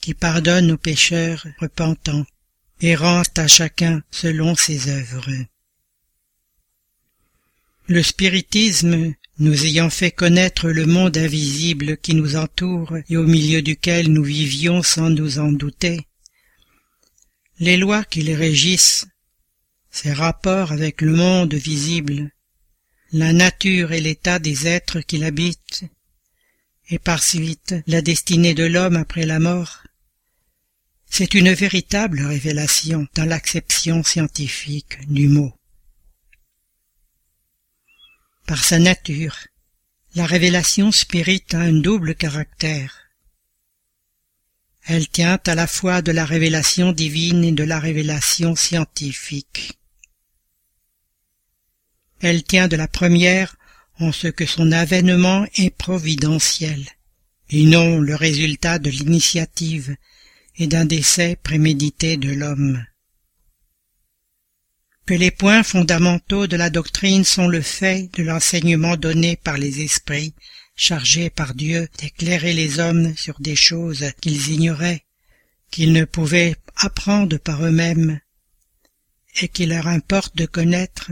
qui 0.00 0.14
pardonne 0.14 0.72
aux 0.72 0.78
pécheurs 0.78 1.46
repentants 1.58 2.26
et 2.80 2.94
rend 2.94 3.22
à 3.36 3.46
chacun 3.46 4.02
selon 4.10 4.54
ses 4.54 4.88
œuvres. 4.88 5.30
Le 7.86 8.02
spiritisme, 8.02 9.14
nous 9.38 9.66
ayant 9.66 9.90
fait 9.90 10.12
connaître 10.12 10.68
le 10.68 10.86
monde 10.86 11.16
invisible 11.16 11.96
qui 11.96 12.14
nous 12.14 12.36
entoure 12.36 12.96
et 13.08 13.16
au 13.16 13.24
milieu 13.24 13.62
duquel 13.62 14.12
nous 14.12 14.22
vivions 14.22 14.82
sans 14.82 15.10
nous 15.10 15.38
en 15.38 15.50
douter, 15.50 16.06
les 17.58 17.76
lois 17.76 18.04
qui 18.04 18.22
les 18.22 18.36
régissent, 18.36 19.06
ses 19.90 20.12
rapports 20.12 20.72
avec 20.72 21.00
le 21.00 21.12
monde 21.12 21.54
visible, 21.54 22.30
la 23.12 23.32
nature 23.32 23.92
et 23.92 24.00
l'état 24.00 24.38
des 24.38 24.66
êtres 24.66 25.00
qui 25.00 25.18
l'habitent, 25.18 25.84
et 26.88 26.98
par 26.98 27.22
suite 27.22 27.74
la 27.86 28.02
destinée 28.02 28.54
de 28.54 28.64
l'homme 28.64 28.96
après 28.96 29.26
la 29.26 29.38
mort, 29.38 29.83
c'est 31.16 31.34
une 31.34 31.52
véritable 31.52 32.22
révélation 32.22 33.06
dans 33.14 33.24
l'acception 33.24 34.02
scientifique 34.02 34.98
du 35.06 35.28
mot. 35.28 35.54
Par 38.48 38.64
sa 38.64 38.80
nature, 38.80 39.36
la 40.16 40.26
révélation 40.26 40.90
spirite 40.90 41.54
a 41.54 41.60
un 41.60 41.72
double 41.72 42.16
caractère. 42.16 42.96
Elle 44.86 45.08
tient 45.08 45.38
à 45.46 45.54
la 45.54 45.68
fois 45.68 46.02
de 46.02 46.10
la 46.10 46.24
révélation 46.24 46.90
divine 46.90 47.44
et 47.44 47.52
de 47.52 47.62
la 47.62 47.78
révélation 47.78 48.56
scientifique. 48.56 49.78
Elle 52.22 52.42
tient 52.42 52.66
de 52.66 52.74
la 52.74 52.88
première 52.88 53.54
en 54.00 54.10
ce 54.10 54.26
que 54.26 54.46
son 54.46 54.72
avènement 54.72 55.46
est 55.54 55.70
providentiel, 55.70 56.84
et 57.50 57.62
non 57.66 58.00
le 58.00 58.16
résultat 58.16 58.80
de 58.80 58.90
l'initiative 58.90 59.94
et 60.56 60.66
d'un 60.66 60.84
décès 60.84 61.36
prémédité 61.42 62.16
de 62.16 62.32
l'homme. 62.32 62.84
Que 65.06 65.14
les 65.14 65.30
points 65.30 65.62
fondamentaux 65.62 66.46
de 66.46 66.56
la 66.56 66.70
doctrine 66.70 67.24
sont 67.24 67.48
le 67.48 67.60
fait 67.60 68.10
de 68.16 68.22
l'enseignement 68.22 68.96
donné 68.96 69.36
par 69.36 69.58
les 69.58 69.82
esprits 69.82 70.34
chargés 70.76 71.30
par 71.30 71.54
Dieu 71.54 71.88
d'éclairer 71.98 72.52
les 72.52 72.80
hommes 72.80 73.16
sur 73.16 73.38
des 73.40 73.56
choses 73.56 74.06
qu'ils 74.20 74.50
ignoraient, 74.50 75.04
qu'ils 75.70 75.92
ne 75.92 76.04
pouvaient 76.04 76.56
apprendre 76.76 77.38
par 77.38 77.64
eux-mêmes, 77.64 78.20
et 79.40 79.48
qu'il 79.48 79.70
leur 79.70 79.88
importe 79.88 80.36
de 80.36 80.46
connaître 80.46 81.10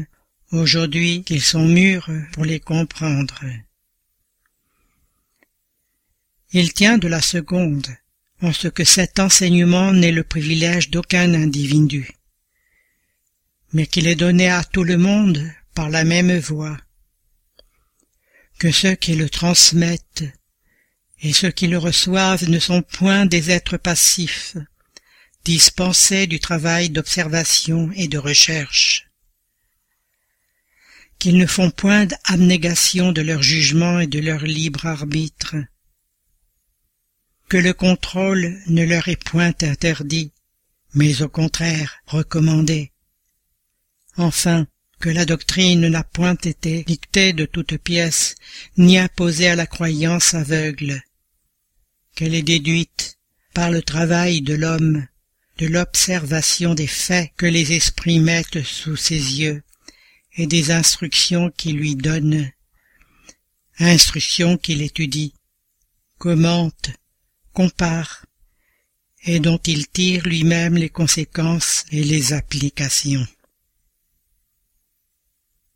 aujourd'hui 0.51 1.23
qu'ils 1.25 1.43
sont 1.43 1.67
mûrs 1.67 2.09
pour 2.33 2.45
les 2.45 2.61
comprendre. 2.61 3.41
Il 6.53 6.73
tient 6.73 6.99
de 6.99 7.09
la 7.09 7.23
seconde, 7.23 7.87
en 8.43 8.53
ce 8.53 8.69
que 8.69 8.85
cet 8.85 9.21
enseignement 9.21 9.93
n'est 9.93 10.13
le 10.13 10.25
privilège 10.25 10.91
d'aucun 10.91 11.33
individu, 11.33 12.11
mais 13.73 13.87
qu'il 13.87 14.09
est 14.09 14.17
donné 14.17 14.51
à 14.51 14.65
tout 14.65 14.83
le 14.83 14.99
monde 14.99 15.49
par 15.75 15.89
la 15.89 16.05
même 16.05 16.37
voie, 16.39 16.77
que 18.59 18.73
ceux 18.73 18.97
qui 18.97 19.15
le 19.15 19.31
transmettent 19.31 20.25
et 21.21 21.33
ceux 21.33 21.53
qui 21.53 21.69
le 21.69 21.79
reçoivent 21.79 22.49
ne 22.49 22.59
sont 22.59 22.83
point 22.83 23.27
des 23.27 23.51
êtres 23.51 23.77
passifs, 23.77 24.57
dispensés 25.45 26.27
du 26.27 26.41
travail 26.41 26.91
d'observation 26.91 27.93
et 27.95 28.09
de 28.09 28.19
recherche, 28.19 29.09
qu'ils 31.21 31.37
ne 31.37 31.47
font 31.47 31.71
point 31.71 32.07
d'abnégation 32.07 33.13
de 33.13 33.23
leur 33.23 33.43
jugement 33.43 34.01
et 34.01 34.09
de 34.09 34.19
leur 34.19 34.43
libre 34.43 34.87
arbitre, 34.87 35.55
que 37.53 37.59
le 37.59 37.75
contrôle 37.75 38.63
ne 38.69 38.83
leur 38.83 39.09
est 39.09 39.23
point 39.23 39.53
interdit, 39.61 40.33
mais 40.95 41.21
au 41.21 41.29
contraire 41.29 41.99
recommandé. 42.07 42.93
Enfin, 44.17 44.67
que 45.01 45.11
la 45.11 45.27
doctrine 45.27 45.87
n'a 45.87 46.03
point 46.03 46.39
été 46.43 46.83
dictée 46.85 47.35
de 47.35 47.45
toutes 47.45 47.77
pièces, 47.77 48.37
ni 48.79 48.97
imposée 48.97 49.49
à 49.49 49.55
la 49.55 49.67
croyance 49.67 50.33
aveugle, 50.33 51.03
qu'elle 52.15 52.35
est 52.35 52.43
déduite 52.43 53.19
par 53.53 53.71
le 53.71 53.83
travail 53.83 54.41
de 54.41 54.55
l'homme, 54.55 55.07
de 55.59 55.67
l'observation 55.67 56.73
des 56.73 56.87
faits 56.87 57.33
que 57.37 57.45
les 57.45 57.75
esprits 57.75 58.21
mettent 58.21 58.63
sous 58.63 58.97
ses 58.97 59.41
yeux, 59.41 59.63
et 60.37 60.47
des 60.47 60.71
instructions 60.71 61.51
qu'il 61.51 61.77
lui 61.77 61.97
donne, 61.97 62.51
instructions 63.79 64.57
qu'il 64.57 64.81
étudie, 64.81 65.35
commente, 66.17 66.93
compare 67.53 68.27
et 69.25 69.41
dont 69.41 69.59
il 69.59 69.89
tire 69.89 70.27
lui-même 70.27 70.77
les 70.77 70.91
conséquences 70.91 71.85
et 71.91 72.03
les 72.03 72.33
applications. 72.33 73.27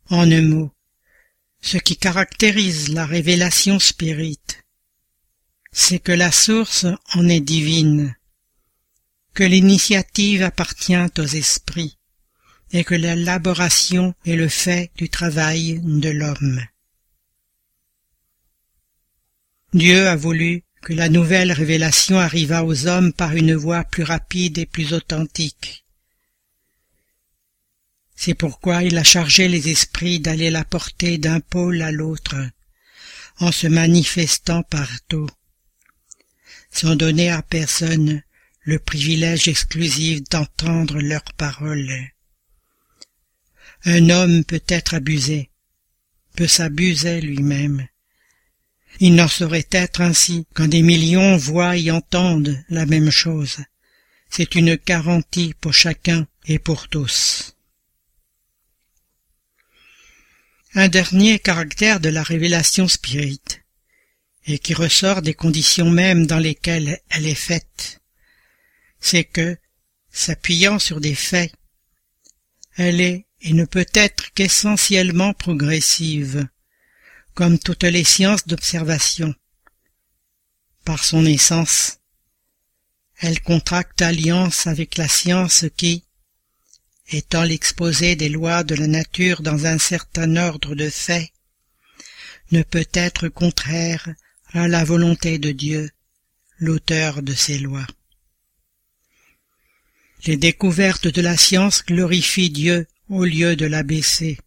En 0.09 0.29
un 0.31 0.41
mot, 0.41 0.71
ce 1.61 1.77
qui 1.77 1.97
caractérise 1.97 2.89
la 2.89 3.05
révélation 3.05 3.79
spirite, 3.79 4.63
c'est 5.71 5.99
que 5.99 6.11
la 6.11 6.31
source 6.31 6.85
en 7.13 7.27
est 7.29 7.41
divine, 7.41 8.15
que 9.33 9.43
l'initiative 9.43 10.43
appartient 10.43 10.95
aux 10.95 11.25
esprits, 11.25 11.97
et 12.71 12.83
que 12.83 12.95
l'élaboration 12.95 14.13
est 14.25 14.35
le 14.35 14.49
fait 14.49 14.91
du 14.95 15.09
travail 15.09 15.79
de 15.83 16.09
l'homme. 16.09 16.61
Dieu 19.73 20.07
a 20.07 20.15
voulu 20.15 20.63
que 20.87 20.93
la 20.93 21.09
nouvelle 21.09 21.51
révélation 21.51 22.17
arriva 22.17 22.63
aux 22.63 22.87
hommes 22.87 23.11
par 23.11 23.35
une 23.35 23.53
voie 23.53 23.83
plus 23.83 24.03
rapide 24.03 24.57
et 24.57 24.65
plus 24.65 24.93
authentique. 24.93 25.83
C'est 28.15 28.35
pourquoi 28.35 28.83
il 28.83 28.97
a 28.97 29.03
chargé 29.03 29.49
les 29.49 29.67
esprits 29.67 30.21
d'aller 30.21 30.49
la 30.49 30.63
porter 30.63 31.17
d'un 31.17 31.41
pôle 31.41 31.81
à 31.81 31.91
l'autre, 31.91 32.37
en 33.39 33.51
se 33.51 33.67
manifestant 33.67 34.63
partout, 34.63 35.27
sans 36.71 36.95
donner 36.95 37.31
à 37.31 37.41
personne 37.41 38.23
le 38.61 38.79
privilège 38.79 39.49
exclusif 39.49 40.23
d'entendre 40.29 41.01
leurs 41.01 41.33
paroles. 41.33 41.91
Un 43.83 44.09
homme 44.09 44.45
peut 44.45 44.63
être 44.69 44.93
abusé, 44.93 45.49
peut 46.37 46.47
s'abuser 46.47 47.19
lui-même. 47.19 47.85
Il 48.99 49.15
n'en 49.15 49.27
saurait 49.27 49.67
être 49.71 50.01
ainsi 50.01 50.45
quand 50.53 50.67
des 50.67 50.81
millions 50.81 51.37
voient 51.37 51.77
et 51.77 51.91
entendent 51.91 52.63
la 52.69 52.85
même 52.85 53.11
chose. 53.11 53.57
C'est 54.29 54.55
une 54.55 54.75
garantie 54.75 55.53
pour 55.59 55.73
chacun 55.73 56.27
et 56.45 56.59
pour 56.59 56.87
tous. 56.87 57.55
Un 60.73 60.87
dernier 60.87 61.39
caractère 61.39 61.99
de 61.99 62.09
la 62.09 62.23
révélation 62.23 62.87
spirite, 62.87 63.61
et 64.45 64.59
qui 64.59 64.73
ressort 64.73 65.21
des 65.21 65.33
conditions 65.33 65.89
mêmes 65.89 66.25
dans 66.25 66.39
lesquelles 66.39 66.99
elle 67.09 67.27
est 67.27 67.35
faite, 67.35 68.01
c'est 68.99 69.23
que, 69.23 69.57
s'appuyant 70.11 70.79
sur 70.79 71.01
des 71.01 71.15
faits, 71.15 71.53
elle 72.75 73.01
est 73.01 73.25
et 73.41 73.53
ne 73.53 73.65
peut 73.65 73.85
être 73.93 74.33
qu'essentiellement 74.33 75.33
progressive, 75.33 76.47
comme 77.37 77.59
toutes 77.59 77.83
les 77.83 78.03
sciences 78.03 78.47
d'observation. 78.47 79.31
Par 80.85 81.03
son 81.03 81.23
essence, 81.23 81.99
elle 83.19 83.39
contracte 83.41 84.01
alliance 84.01 84.65
avec 84.65 84.97
la 84.97 85.07
science 85.07 85.65
qui, 85.77 86.03
étant 87.09 87.43
l'exposé 87.43 88.15
des 88.15 88.29
lois 88.29 88.63
de 88.63 88.73
la 88.73 88.87
nature 88.87 89.43
dans 89.43 89.67
un 89.67 89.77
certain 89.77 90.35
ordre 90.35 90.73
de 90.73 90.89
faits, 90.89 91.29
ne 92.51 92.63
peut 92.63 92.89
être 92.91 93.27
contraire 93.27 94.09
à 94.53 94.67
la 94.67 94.83
volonté 94.83 95.37
de 95.37 95.51
Dieu, 95.51 95.91
l'auteur 96.57 97.21
de 97.21 97.35
ces 97.35 97.59
lois. 97.59 97.85
Les 100.25 100.37
découvertes 100.37 101.07
de 101.07 101.21
la 101.21 101.37
science 101.37 101.85
glorifient 101.85 102.49
Dieu 102.49 102.87
au 103.09 103.25
lieu 103.25 103.55
de 103.55 103.67
l'abaisser. 103.67 104.39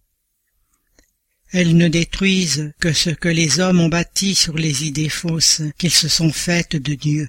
Elles 1.53 1.77
ne 1.77 1.89
détruisent 1.89 2.73
que 2.79 2.93
ce 2.93 3.11
que 3.11 3.29
les 3.29 3.59
hommes 3.59 3.81
ont 3.81 3.89
bâti 3.89 4.35
sur 4.35 4.57
les 4.57 4.85
idées 4.85 5.09
fausses 5.09 5.63
qu'ils 5.79 5.93
se 5.93 6.09
sont 6.09 6.33
faites 6.33 6.77
de 6.77 6.95
Dieu. 6.95 7.29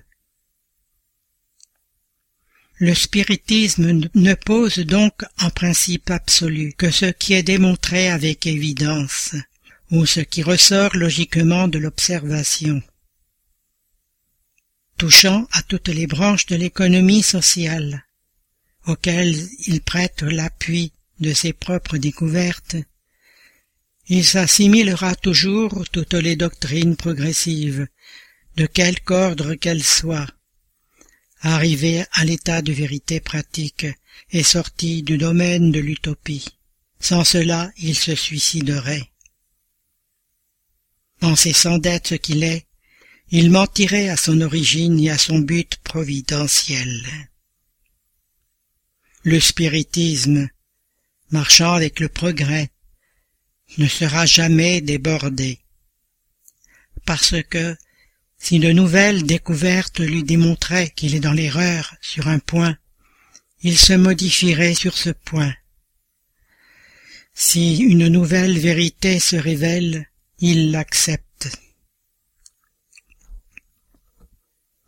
Le 2.78 2.94
spiritisme 2.96 4.10
ne 4.14 4.34
pose 4.34 4.80
donc 4.80 5.24
en 5.40 5.50
principe 5.50 6.10
absolu 6.10 6.74
que 6.74 6.90
ce 6.90 7.06
qui 7.06 7.34
est 7.34 7.44
démontré 7.44 8.10
avec 8.10 8.48
évidence, 8.48 9.36
ou 9.92 10.06
ce 10.06 10.20
qui 10.20 10.42
ressort 10.42 10.96
logiquement 10.96 11.68
de 11.68 11.78
l'observation. 11.78 12.82
Touchant 14.98 15.48
à 15.52 15.62
toutes 15.64 15.90
les 15.90 16.08
branches 16.08 16.46
de 16.48 16.56
l'économie 16.56 17.24
sociale, 17.24 18.04
auxquelles 18.88 19.36
il 19.68 19.82
prête 19.82 20.24
l'appui 20.24 20.92
de 21.20 21.34
ses 21.34 21.54
propres 21.54 21.98
découvertes, 21.98 22.78
il 24.14 24.26
s'assimilera 24.26 25.16
toujours 25.16 25.86
toutes 25.90 26.16
les 26.16 26.36
doctrines 26.36 26.98
progressives, 26.98 27.88
de 28.58 28.66
quelque 28.66 29.14
ordre 29.14 29.54
qu'elles 29.56 29.86
soient, 29.86 30.28
arrivé 31.40 32.04
à 32.12 32.26
l'état 32.26 32.62
de 32.62 32.74
vérité 32.74 33.22
pratique 33.22 33.88
et 34.32 34.44
sorti 34.44 35.02
du 35.02 35.18
domaine 35.18 35.72
de 35.72 35.80
l'utopie. 35.80 36.46
Sans 37.00 37.24
cela, 37.24 37.72
il 37.78 37.96
se 37.96 38.14
suiciderait. 38.14 39.10
Pensez 41.22 41.54
sans 41.54 41.78
dette 41.78 42.08
ce 42.08 42.16
qu'il 42.16 42.44
est, 42.44 42.66
il 43.30 43.50
mentirait 43.50 44.10
à 44.10 44.18
son 44.18 44.42
origine 44.42 45.00
et 45.00 45.10
à 45.10 45.18
son 45.18 45.40
but 45.40 45.78
providentiel. 45.86 47.02
Le 49.24 49.40
spiritisme, 49.40 50.50
marchant 51.30 51.72
avec 51.72 52.02
le 52.02 52.10
progrès, 52.10 52.72
ne 53.78 53.88
sera 53.88 54.26
jamais 54.26 54.82
débordé. 54.82 55.60
Parce 57.06 57.36
que, 57.50 57.76
si 58.38 58.60
de 58.60 58.72
nouvelles 58.72 59.24
découvertes 59.24 60.00
lui 60.00 60.24
démontraient 60.24 60.90
qu'il 60.90 61.16
est 61.16 61.20
dans 61.20 61.34
l'erreur 61.34 61.96
sur 62.02 62.28
un 62.28 62.40
point, 62.40 62.78
il 63.62 63.78
se 63.78 63.94
modifierait 63.94 64.74
sur 64.74 64.98
ce 64.98 65.12
point. 65.12 65.54
Si 67.34 67.78
une 67.78 68.08
nouvelle 68.08 68.58
vérité 68.58 69.20
se 69.20 69.36
révèle, 69.36 70.08
il 70.40 70.72
l'accepte. 70.72 71.50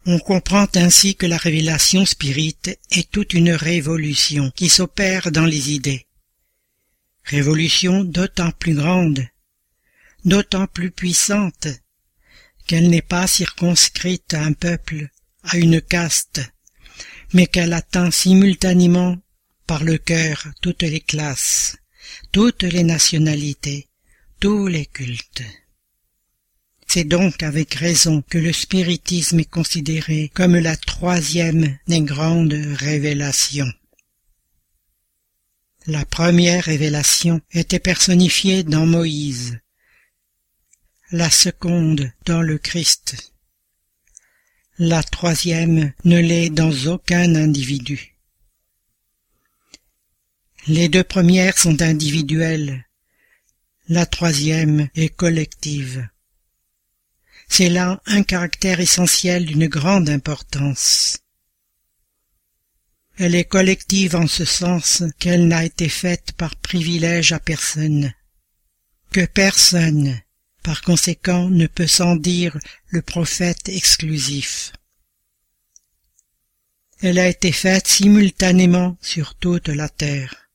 On 0.06 0.20
comprend 0.20 0.68
ainsi 0.76 1.16
que 1.16 1.26
la 1.26 1.38
révélation 1.38 2.06
spirite 2.06 2.78
est 2.92 3.10
toute 3.10 3.34
une 3.34 3.52
révolution 3.52 4.52
qui 4.52 4.68
s'opère 4.68 5.32
dans 5.32 5.46
les 5.46 5.72
idées. 5.72 6.06
Révolution 7.26 8.04
d'autant 8.04 8.52
plus 8.52 8.76
grande, 8.76 9.26
d'autant 10.26 10.68
plus 10.68 10.92
puissante, 10.92 11.68
qu'elle 12.68 12.90
n'est 12.90 13.02
pas 13.02 13.28
circonscrite 13.28 14.34
à 14.34 14.44
un 14.44 14.54
peuple, 14.54 15.10
à 15.44 15.58
une 15.58 15.82
caste, 15.82 16.42
mais 17.34 17.48
qu'elle 17.48 17.74
atteint 17.74 18.12
simultanément 18.12 19.18
par 19.68 19.84
le 19.84 19.98
cœur 19.98 20.48
toutes 20.62 20.84
les 20.84 21.00
classes, 21.00 21.78
toutes 22.32 22.64
les 22.64 22.84
nationalités, 22.84 23.88
tous 24.40 24.68
les 24.68 24.86
cultes. 24.86 25.44
C'est 26.88 27.06
donc 27.06 27.42
avec 27.42 27.74
raison 27.74 28.22
que 28.22 28.38
le 28.38 28.54
spiritisme 28.54 29.40
est 29.40 29.50
considéré 29.50 30.30
comme 30.34 30.58
la 30.58 30.76
troisième 30.76 31.78
des 31.88 32.02
grandes 32.02 32.54
révélations. 32.54 33.72
La 35.88 36.06
première 36.06 36.64
révélation 36.64 37.42
était 37.52 37.80
personnifiée 37.80 38.64
dans 38.64 38.86
Moïse, 38.86 39.60
la 41.12 41.30
seconde 41.30 42.10
dans 42.26 42.42
le 42.42 42.58
Christ. 42.58 43.34
La 44.78 45.04
troisième 45.04 45.92
ne 46.06 46.20
l'est 46.20 46.50
dans 46.50 46.72
aucun 46.88 47.36
individu. 47.36 48.16
Les 50.68 50.88
deux 50.88 51.04
premières 51.04 51.58
sont 51.58 51.82
individuelles, 51.82 52.88
la 53.90 54.06
troisième 54.06 54.88
est 54.96 55.14
collective. 55.14 56.08
C'est 57.50 57.70
là 57.70 58.02
un 58.06 58.24
caractère 58.24 58.80
essentiel 58.80 59.46
d'une 59.46 59.68
grande 59.68 60.10
importance. 60.10 61.23
Elle 63.18 63.36
est 63.36 63.44
collective 63.44 64.16
en 64.16 64.26
ce 64.26 64.44
sens 64.44 65.04
qu'elle 65.20 65.48
n'a 65.48 65.64
été 65.64 65.88
faite 65.88 66.32
par 66.36 66.56
privilège 66.56 67.32
à 67.32 67.40
personne, 67.40 68.12
que 69.12 69.26
personne, 69.26 70.20
par 70.64 70.82
conséquent, 70.82 71.50
ne 71.50 71.68
peut 71.68 71.88
sans 71.88 72.16
dire 72.16 72.58
le 72.88 73.04
prophète 73.04 73.70
exclusif. 73.70 74.74
Elle 77.02 77.20
a 77.20 77.28
été 77.28 77.52
faite 77.52 77.88
simultanément 77.88 78.98
sur 79.02 79.36
toute 79.36 79.68
la 79.68 79.90
terre, 79.90 80.50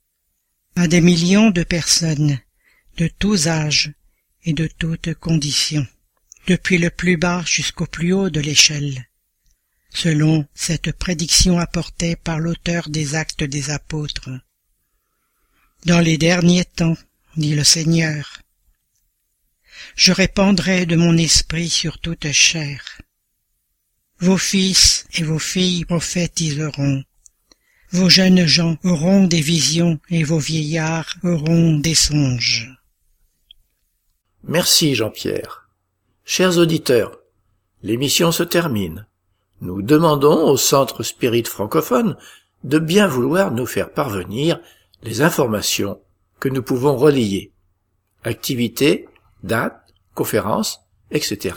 à 0.75 0.89
des 0.89 1.01
millions 1.01 1.51
de 1.51 1.63
personnes, 1.63 2.39
de 2.97 3.09
tous 3.19 3.47
âges 3.47 3.93
et 4.45 4.53
de 4.53 4.67
toutes 4.67 5.15
conditions, 5.15 5.87
depuis 6.49 6.79
le 6.79 6.91
plus 6.91 7.17
bas 7.17 7.45
jusqu'au 7.47 7.87
plus 7.87 8.13
haut 8.13 8.31
de 8.31 8.41
l'échelle, 8.41 9.08
selon 9.91 10.47
cette 10.55 10.93
prédiction 10.93 11.59
apportée 11.59 12.17
par 12.17 12.39
l'auteur 12.39 12.89
des 12.89 13.15
actes 13.15 13.45
des 13.45 13.71
apôtres. 13.71 14.31
Dans 15.85 16.01
les 16.01 16.19
derniers 16.19 16.65
temps, 16.65 16.97
dit 17.37 17.55
le 17.55 17.65
Seigneur, 17.65 18.41
je 19.95 20.13
répandrai 20.13 20.87
de 20.87 20.97
mon 20.97 21.17
esprit 21.17 21.69
sur 21.69 21.99
toute 21.99 22.31
chair. 22.33 23.01
Vos 24.21 24.37
fils 24.37 25.07
et 25.15 25.23
vos 25.23 25.39
filles 25.39 25.85
prophétiseront. 25.85 27.05
Vos 27.91 28.11
jeunes 28.11 28.45
gens 28.47 28.77
auront 28.85 29.25
des 29.25 29.41
visions 29.41 29.99
et 30.11 30.25
vos 30.25 30.39
vieillards 30.39 31.15
auront 31.23 31.79
des 31.79 31.95
songes. 31.95 32.69
Merci 34.43 34.95
Jean-Pierre. 34.95 35.69
Chers 36.25 36.59
auditeurs, 36.59 37.19
l'émission 37.83 38.33
se 38.33 38.43
termine. 38.43 39.07
Nous 39.61 39.83
demandons 39.83 40.49
au 40.49 40.57
Centre 40.57 41.03
Spirit 41.03 41.45
francophone 41.45 42.17
de 42.65 42.79
bien 42.79 43.07
vouloir 43.07 43.51
nous 43.51 43.67
faire 43.67 43.93
parvenir 43.93 44.59
les 45.03 45.21
informations 45.23 46.01
que 46.41 46.49
nous 46.49 46.63
pouvons 46.63 46.97
relier. 46.97 47.53
Activités, 48.25 49.07
dates, 49.43 49.95
conférences, 50.15 50.81
etc. 51.11 51.57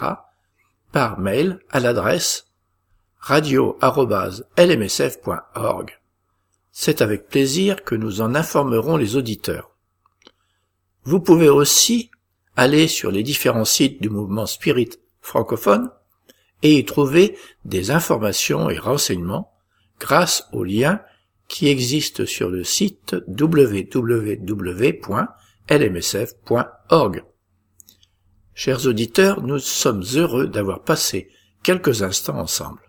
par 0.92 1.20
mail 1.20 1.60
à 1.70 1.80
l'adresse 1.80 2.48
radio.lmsf.org. 3.20 6.00
C'est 6.72 7.02
avec 7.02 7.28
plaisir 7.28 7.84
que 7.84 7.94
nous 7.96 8.22
en 8.22 8.34
informerons 8.34 8.98
les 8.98 9.16
auditeurs. 9.16 9.70
Vous 11.04 11.20
pouvez 11.20 11.50
aussi 11.50 12.10
aller 12.56 12.88
sur 12.88 13.12
les 13.12 13.22
différents 13.24 13.66
sites 13.66 14.02
du 14.02 14.10
mouvement 14.10 14.48
Spirit 14.48 14.90
francophone 15.20 15.92
et 16.64 16.78
y 16.78 16.86
trouver 16.86 17.38
des 17.66 17.92
informations 17.92 18.70
et 18.70 18.78
renseignements 18.78 19.52
grâce 20.00 20.48
aux 20.52 20.64
liens 20.64 21.02
qui 21.48 21.68
existent 21.68 22.26
sur 22.26 22.50
le 22.50 22.64
site 22.64 23.16
www.lmsf.org. 23.28 24.04
Chers 28.54 28.86
auditeurs, 28.86 29.42
nous 29.42 29.60
sommes 29.60 30.04
heureux 30.16 30.48
d'avoir 30.48 30.84
passé 30.84 31.30
quelques 31.64 32.04
instants 32.04 32.40
ensemble. 32.40 32.82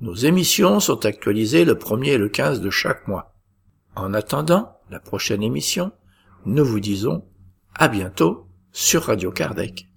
Nos 0.00 0.14
émissions 0.14 0.80
sont 0.80 1.04
actualisées 1.04 1.64
le 1.64 1.74
1er 1.74 2.12
et 2.12 2.18
le 2.18 2.28
15 2.28 2.60
de 2.60 2.70
chaque 2.70 3.06
mois. 3.06 3.34
En 3.96 4.14
attendant 4.14 4.78
la 4.88 5.00
prochaine 5.00 5.42
émission, 5.42 5.92
nous 6.46 6.64
vous 6.64 6.80
disons 6.80 7.24
à 7.74 7.88
bientôt 7.88 8.46
sur 8.72 9.04
Radio 9.04 9.30
Kardec. 9.30 9.89